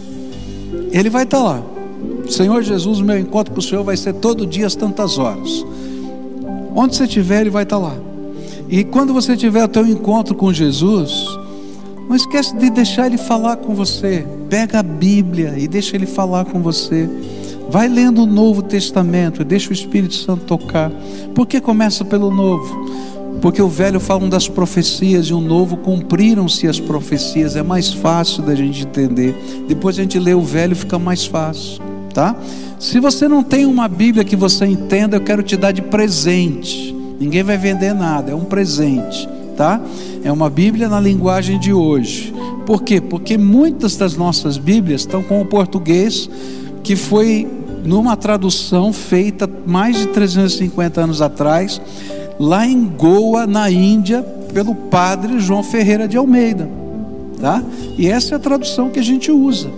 Ele 0.90 1.10
vai 1.10 1.24
estar 1.24 1.42
lá. 1.42 1.62
Senhor 2.28 2.62
Jesus, 2.62 3.00
meu 3.00 3.18
encontro 3.18 3.52
com 3.52 3.60
o 3.60 3.62
Senhor 3.62 3.84
vai 3.84 3.96
ser 3.96 4.14
todo 4.14 4.46
dia 4.46 4.66
às 4.66 4.74
tantas 4.74 5.18
horas. 5.18 5.64
Onde 6.74 6.96
você 6.96 7.04
estiver, 7.04 7.42
Ele 7.42 7.50
vai 7.50 7.64
estar 7.64 7.78
lá. 7.78 7.94
E 8.68 8.84
quando 8.84 9.12
você 9.12 9.36
tiver 9.36 9.64
o 9.64 9.68
teu 9.68 9.86
encontro 9.86 10.34
com 10.34 10.52
Jesus, 10.52 11.26
não 12.08 12.16
esquece 12.16 12.56
de 12.56 12.70
deixar 12.70 13.06
Ele 13.06 13.18
falar 13.18 13.56
com 13.56 13.74
você. 13.74 14.26
Pega 14.48 14.78
a 14.78 14.82
Bíblia 14.82 15.54
e 15.58 15.68
deixa 15.68 15.96
Ele 15.96 16.06
falar 16.06 16.44
com 16.44 16.60
você. 16.60 17.08
Vai 17.70 17.86
lendo 17.86 18.24
o 18.24 18.26
Novo 18.26 18.62
Testamento, 18.62 19.44
deixa 19.44 19.70
o 19.70 19.72
Espírito 19.72 20.14
Santo 20.14 20.44
tocar. 20.44 20.90
Por 21.32 21.46
que 21.46 21.60
começa 21.60 22.04
pelo 22.04 22.28
Novo? 22.28 22.90
Porque 23.40 23.62
o 23.62 23.68
velho 23.68 24.00
fala 24.00 24.28
das 24.28 24.48
profecias 24.48 25.26
e 25.26 25.32
o 25.32 25.40
novo 25.40 25.76
cumpriram-se 25.76 26.66
as 26.66 26.80
profecias. 26.80 27.54
É 27.54 27.62
mais 27.62 27.92
fácil 27.92 28.42
da 28.42 28.56
gente 28.56 28.82
entender. 28.82 29.34
Depois 29.68 29.96
a 29.96 30.02
gente 30.02 30.18
lê 30.18 30.34
o 30.34 30.42
velho, 30.42 30.74
fica 30.74 30.98
mais 30.98 31.24
fácil, 31.24 31.80
tá? 32.12 32.36
Se 32.78 32.98
você 32.98 33.28
não 33.28 33.42
tem 33.42 33.64
uma 33.64 33.86
Bíblia 33.86 34.24
que 34.24 34.34
você 34.34 34.66
entenda, 34.66 35.16
eu 35.16 35.20
quero 35.20 35.42
te 35.42 35.56
dar 35.56 35.70
de 35.70 35.80
presente. 35.80 36.92
Ninguém 37.20 37.44
vai 37.44 37.56
vender 37.56 37.94
nada, 37.94 38.32
é 38.32 38.34
um 38.34 38.44
presente, 38.44 39.28
tá? 39.56 39.80
É 40.24 40.32
uma 40.32 40.50
Bíblia 40.50 40.88
na 40.88 41.00
linguagem 41.00 41.58
de 41.58 41.72
hoje. 41.72 42.34
Por 42.66 42.82
quê? 42.82 43.00
Porque 43.00 43.38
muitas 43.38 43.96
das 43.96 44.16
nossas 44.16 44.58
Bíblias 44.58 45.02
estão 45.02 45.22
com 45.22 45.40
o 45.40 45.46
português 45.46 46.28
que 46.82 46.96
foi 46.96 47.46
numa 47.84 48.16
tradução 48.16 48.92
feita 48.92 49.48
mais 49.66 49.96
de 49.96 50.06
350 50.08 51.00
anos 51.00 51.22
atrás, 51.22 51.80
lá 52.38 52.66
em 52.66 52.84
Goa, 52.84 53.46
na 53.46 53.70
Índia, 53.70 54.22
pelo 54.52 54.74
padre 54.74 55.38
João 55.40 55.62
Ferreira 55.62 56.06
de 56.06 56.16
Almeida. 56.16 56.68
Tá? 57.40 57.62
E 57.96 58.08
essa 58.08 58.34
é 58.34 58.36
a 58.36 58.38
tradução 58.38 58.90
que 58.90 58.98
a 58.98 59.02
gente 59.02 59.30
usa. 59.30 59.70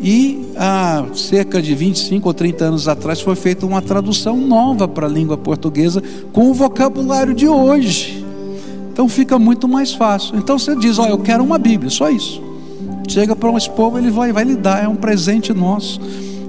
E 0.00 0.50
há 0.56 1.06
cerca 1.14 1.62
de 1.62 1.74
25 1.74 2.28
ou 2.28 2.34
30 2.34 2.64
anos 2.64 2.88
atrás 2.88 3.20
foi 3.20 3.34
feita 3.34 3.64
uma 3.64 3.80
tradução 3.80 4.36
nova 4.36 4.86
para 4.86 5.06
a 5.06 5.10
língua 5.10 5.36
portuguesa 5.36 6.02
com 6.32 6.50
o 6.50 6.54
vocabulário 6.54 7.34
de 7.34 7.48
hoje. 7.48 8.24
Então 8.92 9.08
fica 9.08 9.38
muito 9.38 9.66
mais 9.66 9.92
fácil. 9.92 10.36
Então 10.36 10.58
você 10.58 10.76
diz: 10.76 10.98
Ó, 10.98 11.06
eu 11.06 11.18
quero 11.18 11.42
uma 11.42 11.58
Bíblia, 11.58 11.90
só 11.90 12.10
isso. 12.10 12.42
Chega 13.08 13.34
para 13.34 13.50
um 13.50 13.58
povo, 13.74 13.98
ele 13.98 14.10
vai, 14.10 14.30
vai 14.32 14.44
lhe 14.44 14.56
dar, 14.56 14.84
é 14.84 14.88
um 14.88 14.96
presente 14.96 15.52
nosso 15.52 16.00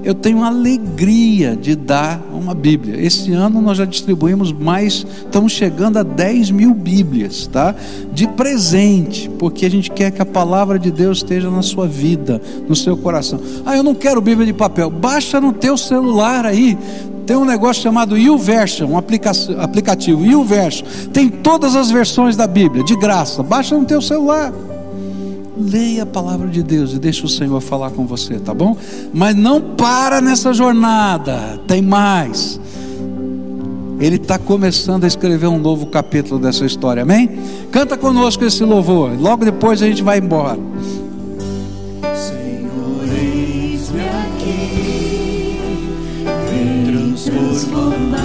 eu 0.06 0.14
tenho 0.14 0.44
alegria 0.44 1.56
de 1.56 1.74
dar 1.74 2.22
uma 2.32 2.54
Bíblia. 2.54 2.96
Esse 3.04 3.32
ano 3.32 3.60
nós 3.60 3.76
já 3.76 3.84
distribuímos 3.84 4.52
mais, 4.52 5.04
estamos 5.24 5.50
chegando 5.50 5.96
a 5.96 6.04
10 6.04 6.52
mil 6.52 6.72
Bíblias, 6.72 7.48
tá? 7.48 7.74
De 8.12 8.28
presente, 8.28 9.28
porque 9.36 9.66
a 9.66 9.68
gente 9.68 9.90
quer 9.90 10.12
que 10.12 10.22
a 10.22 10.24
palavra 10.24 10.78
de 10.78 10.92
Deus 10.92 11.18
esteja 11.18 11.50
na 11.50 11.60
sua 11.60 11.88
vida, 11.88 12.40
no 12.68 12.76
seu 12.76 12.96
coração. 12.96 13.40
Ah, 13.64 13.76
eu 13.76 13.82
não 13.82 13.96
quero 13.96 14.20
Bíblia 14.20 14.46
de 14.46 14.52
papel. 14.52 14.90
Baixa 14.90 15.40
no 15.40 15.52
teu 15.52 15.76
celular 15.76 16.46
aí. 16.46 16.78
Tem 17.26 17.36
um 17.36 17.44
negócio 17.44 17.82
chamado 17.82 18.16
YouVersion, 18.16 18.88
um 18.88 18.96
aplicativo, 18.96 20.24
YouVersion. 20.24 20.86
Tem 21.12 21.28
todas 21.28 21.74
as 21.74 21.90
versões 21.90 22.36
da 22.36 22.46
Bíblia, 22.46 22.84
de 22.84 22.94
graça. 22.94 23.42
Baixa 23.42 23.76
no 23.76 23.84
teu 23.84 24.00
celular. 24.00 24.52
Leia 25.58 26.02
a 26.02 26.06
palavra 26.06 26.48
de 26.48 26.62
Deus 26.62 26.92
e 26.92 26.98
deixa 26.98 27.24
o 27.24 27.28
Senhor 27.28 27.60
falar 27.62 27.90
com 27.90 28.06
você, 28.06 28.38
tá 28.38 28.52
bom? 28.52 28.76
Mas 29.12 29.34
não 29.34 29.60
para 29.60 30.20
nessa 30.20 30.52
jornada, 30.52 31.58
tem 31.66 31.80
mais. 31.80 32.60
Ele 33.98 34.16
está 34.16 34.38
começando 34.38 35.04
a 35.04 35.06
escrever 35.06 35.46
um 35.46 35.58
novo 35.58 35.86
capítulo 35.86 36.38
dessa 36.38 36.66
história, 36.66 37.02
amém? 37.02 37.38
Canta 37.70 37.96
conosco 37.96 38.44
esse 38.44 38.62
louvor, 38.62 39.12
logo 39.18 39.46
depois 39.46 39.80
a 39.80 39.86
gente 39.86 40.02
vai 40.02 40.18
embora. 40.18 40.58
Senhor, 42.14 43.08
eis-me 43.10 44.02
aqui, 44.02 45.58
vem 46.50 46.84
transformar 46.92 48.20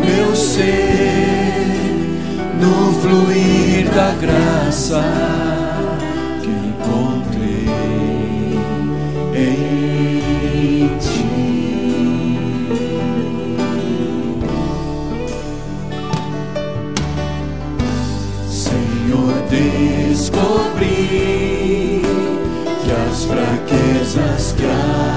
meu 0.00 0.36
ser 0.36 1.33
no 2.60 2.92
fluir 3.00 3.88
da 3.90 4.12
graça 4.20 5.02
que 6.42 6.50
encontrei 6.50 7.68
em 9.34 10.88
ti. 10.98 11.24
Senhor, 18.48 19.34
descobri 19.50 20.92
que 22.84 22.92
as 23.10 23.24
fraquezas 23.24 24.52
que 24.56 24.64
há 24.66 25.13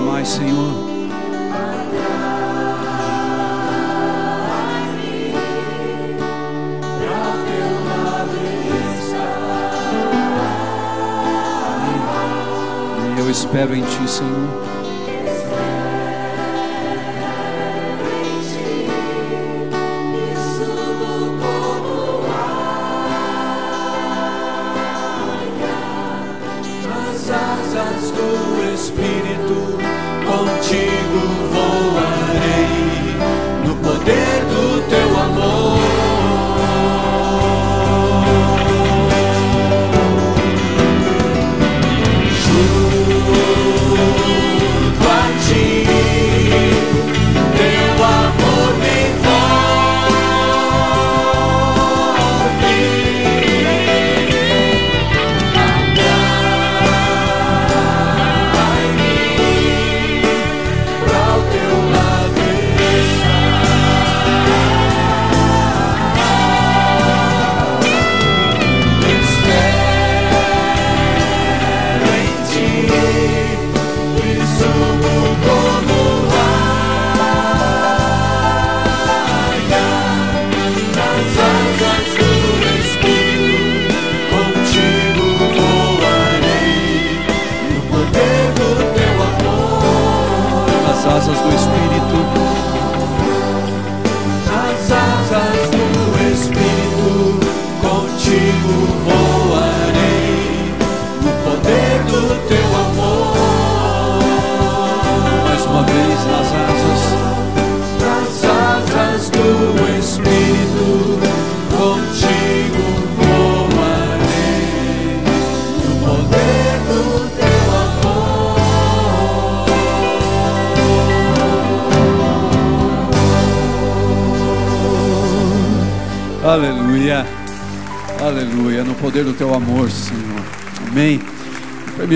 Mais, 0.00 0.28
Senhor. 0.28 0.94
Espero 13.34 13.74
em 13.74 13.82
Ti, 13.82 14.08
Senhor. 14.08 14.63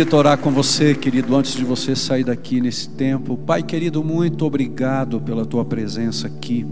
Permita 0.09 0.17
orar 0.17 0.39
com 0.39 0.51
você, 0.51 0.95
querido, 0.95 1.37
antes 1.37 1.55
de 1.55 1.63
você 1.67 1.95
sair 1.95 2.25
daqui 2.25 2.63
nesse 2.63 2.89
tempo. 2.89 3.37
Pai 3.37 3.63
querido, 3.63 4.03
muito 4.03 4.47
obrigado 4.47 5.21
pela 5.21 5.45
tua 5.45 5.67
presença 5.67 6.29
aqui. 6.29 6.65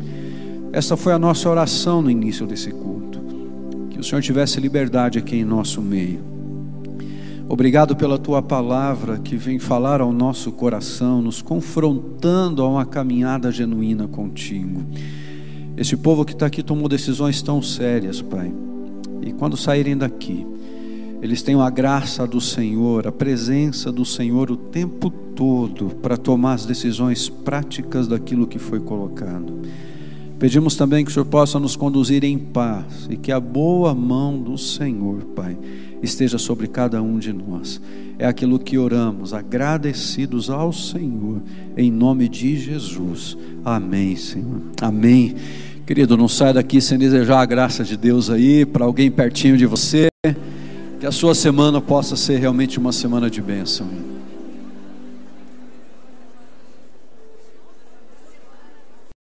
Essa 0.72 0.96
foi 0.96 1.12
a 1.12 1.18
nossa 1.18 1.50
oração 1.50 2.00
no 2.00 2.10
início 2.10 2.46
desse 2.46 2.70
culto. 2.70 3.20
Que 3.90 4.00
o 4.00 4.02
Senhor 4.02 4.22
tivesse 4.22 4.58
liberdade 4.58 5.18
aqui 5.18 5.36
em 5.36 5.44
nosso 5.44 5.82
meio. 5.82 6.18
Obrigado 7.46 7.94
pela 7.94 8.18
tua 8.18 8.40
palavra 8.40 9.18
que 9.18 9.36
vem 9.36 9.58
falar 9.58 10.00
ao 10.00 10.14
nosso 10.14 10.50
coração, 10.50 11.20
nos 11.20 11.42
confrontando 11.42 12.62
a 12.62 12.68
uma 12.70 12.86
caminhada 12.86 13.52
genuína 13.52 14.08
contigo. 14.08 14.82
Esse 15.76 15.94
povo 15.94 16.24
que 16.24 16.32
está 16.32 16.46
aqui 16.46 16.62
tomou 16.62 16.88
decisões 16.88 17.42
tão 17.42 17.60
sérias, 17.60 18.22
Pai. 18.22 18.50
E 19.20 19.30
quando 19.32 19.58
saírem 19.58 19.94
daqui, 19.94 20.46
eles 21.26 21.42
tenham 21.42 21.60
a 21.60 21.68
graça 21.68 22.24
do 22.24 22.40
Senhor, 22.40 23.04
a 23.04 23.10
presença 23.10 23.90
do 23.90 24.04
Senhor 24.04 24.48
o 24.48 24.56
tempo 24.56 25.10
todo 25.10 25.86
para 26.00 26.16
tomar 26.16 26.52
as 26.52 26.64
decisões 26.64 27.28
práticas 27.28 28.06
daquilo 28.06 28.46
que 28.46 28.60
foi 28.60 28.78
colocado. 28.78 29.60
Pedimos 30.38 30.76
também 30.76 31.04
que 31.04 31.10
o 31.10 31.14
Senhor 31.14 31.24
possa 31.24 31.58
nos 31.58 31.74
conduzir 31.74 32.22
em 32.22 32.38
paz 32.38 33.08
e 33.10 33.16
que 33.16 33.32
a 33.32 33.40
boa 33.40 33.92
mão 33.92 34.40
do 34.40 34.56
Senhor, 34.56 35.24
Pai, 35.34 35.58
esteja 36.00 36.38
sobre 36.38 36.68
cada 36.68 37.02
um 37.02 37.18
de 37.18 37.32
nós. 37.32 37.80
É 38.20 38.26
aquilo 38.26 38.58
que 38.58 38.78
oramos, 38.78 39.34
agradecidos 39.34 40.48
ao 40.48 40.72
Senhor, 40.72 41.42
em 41.76 41.90
nome 41.90 42.28
de 42.28 42.56
Jesus. 42.56 43.36
Amém, 43.64 44.14
Senhor. 44.14 44.60
Amém. 44.80 45.34
Querido, 45.84 46.16
não 46.16 46.28
sai 46.28 46.52
daqui 46.52 46.80
sem 46.80 46.96
desejar 46.98 47.40
a 47.40 47.46
graça 47.46 47.82
de 47.82 47.96
Deus 47.96 48.30
aí 48.30 48.64
para 48.64 48.84
alguém 48.84 49.10
pertinho 49.10 49.56
de 49.56 49.66
você. 49.66 50.06
Que 51.06 51.08
a 51.08 51.12
sua 51.12 51.36
semana 51.36 51.80
possa 51.80 52.16
ser 52.16 52.40
realmente 52.40 52.80
uma 52.80 52.90
semana 52.90 53.30
de 53.30 53.40
bênção. 53.40 53.86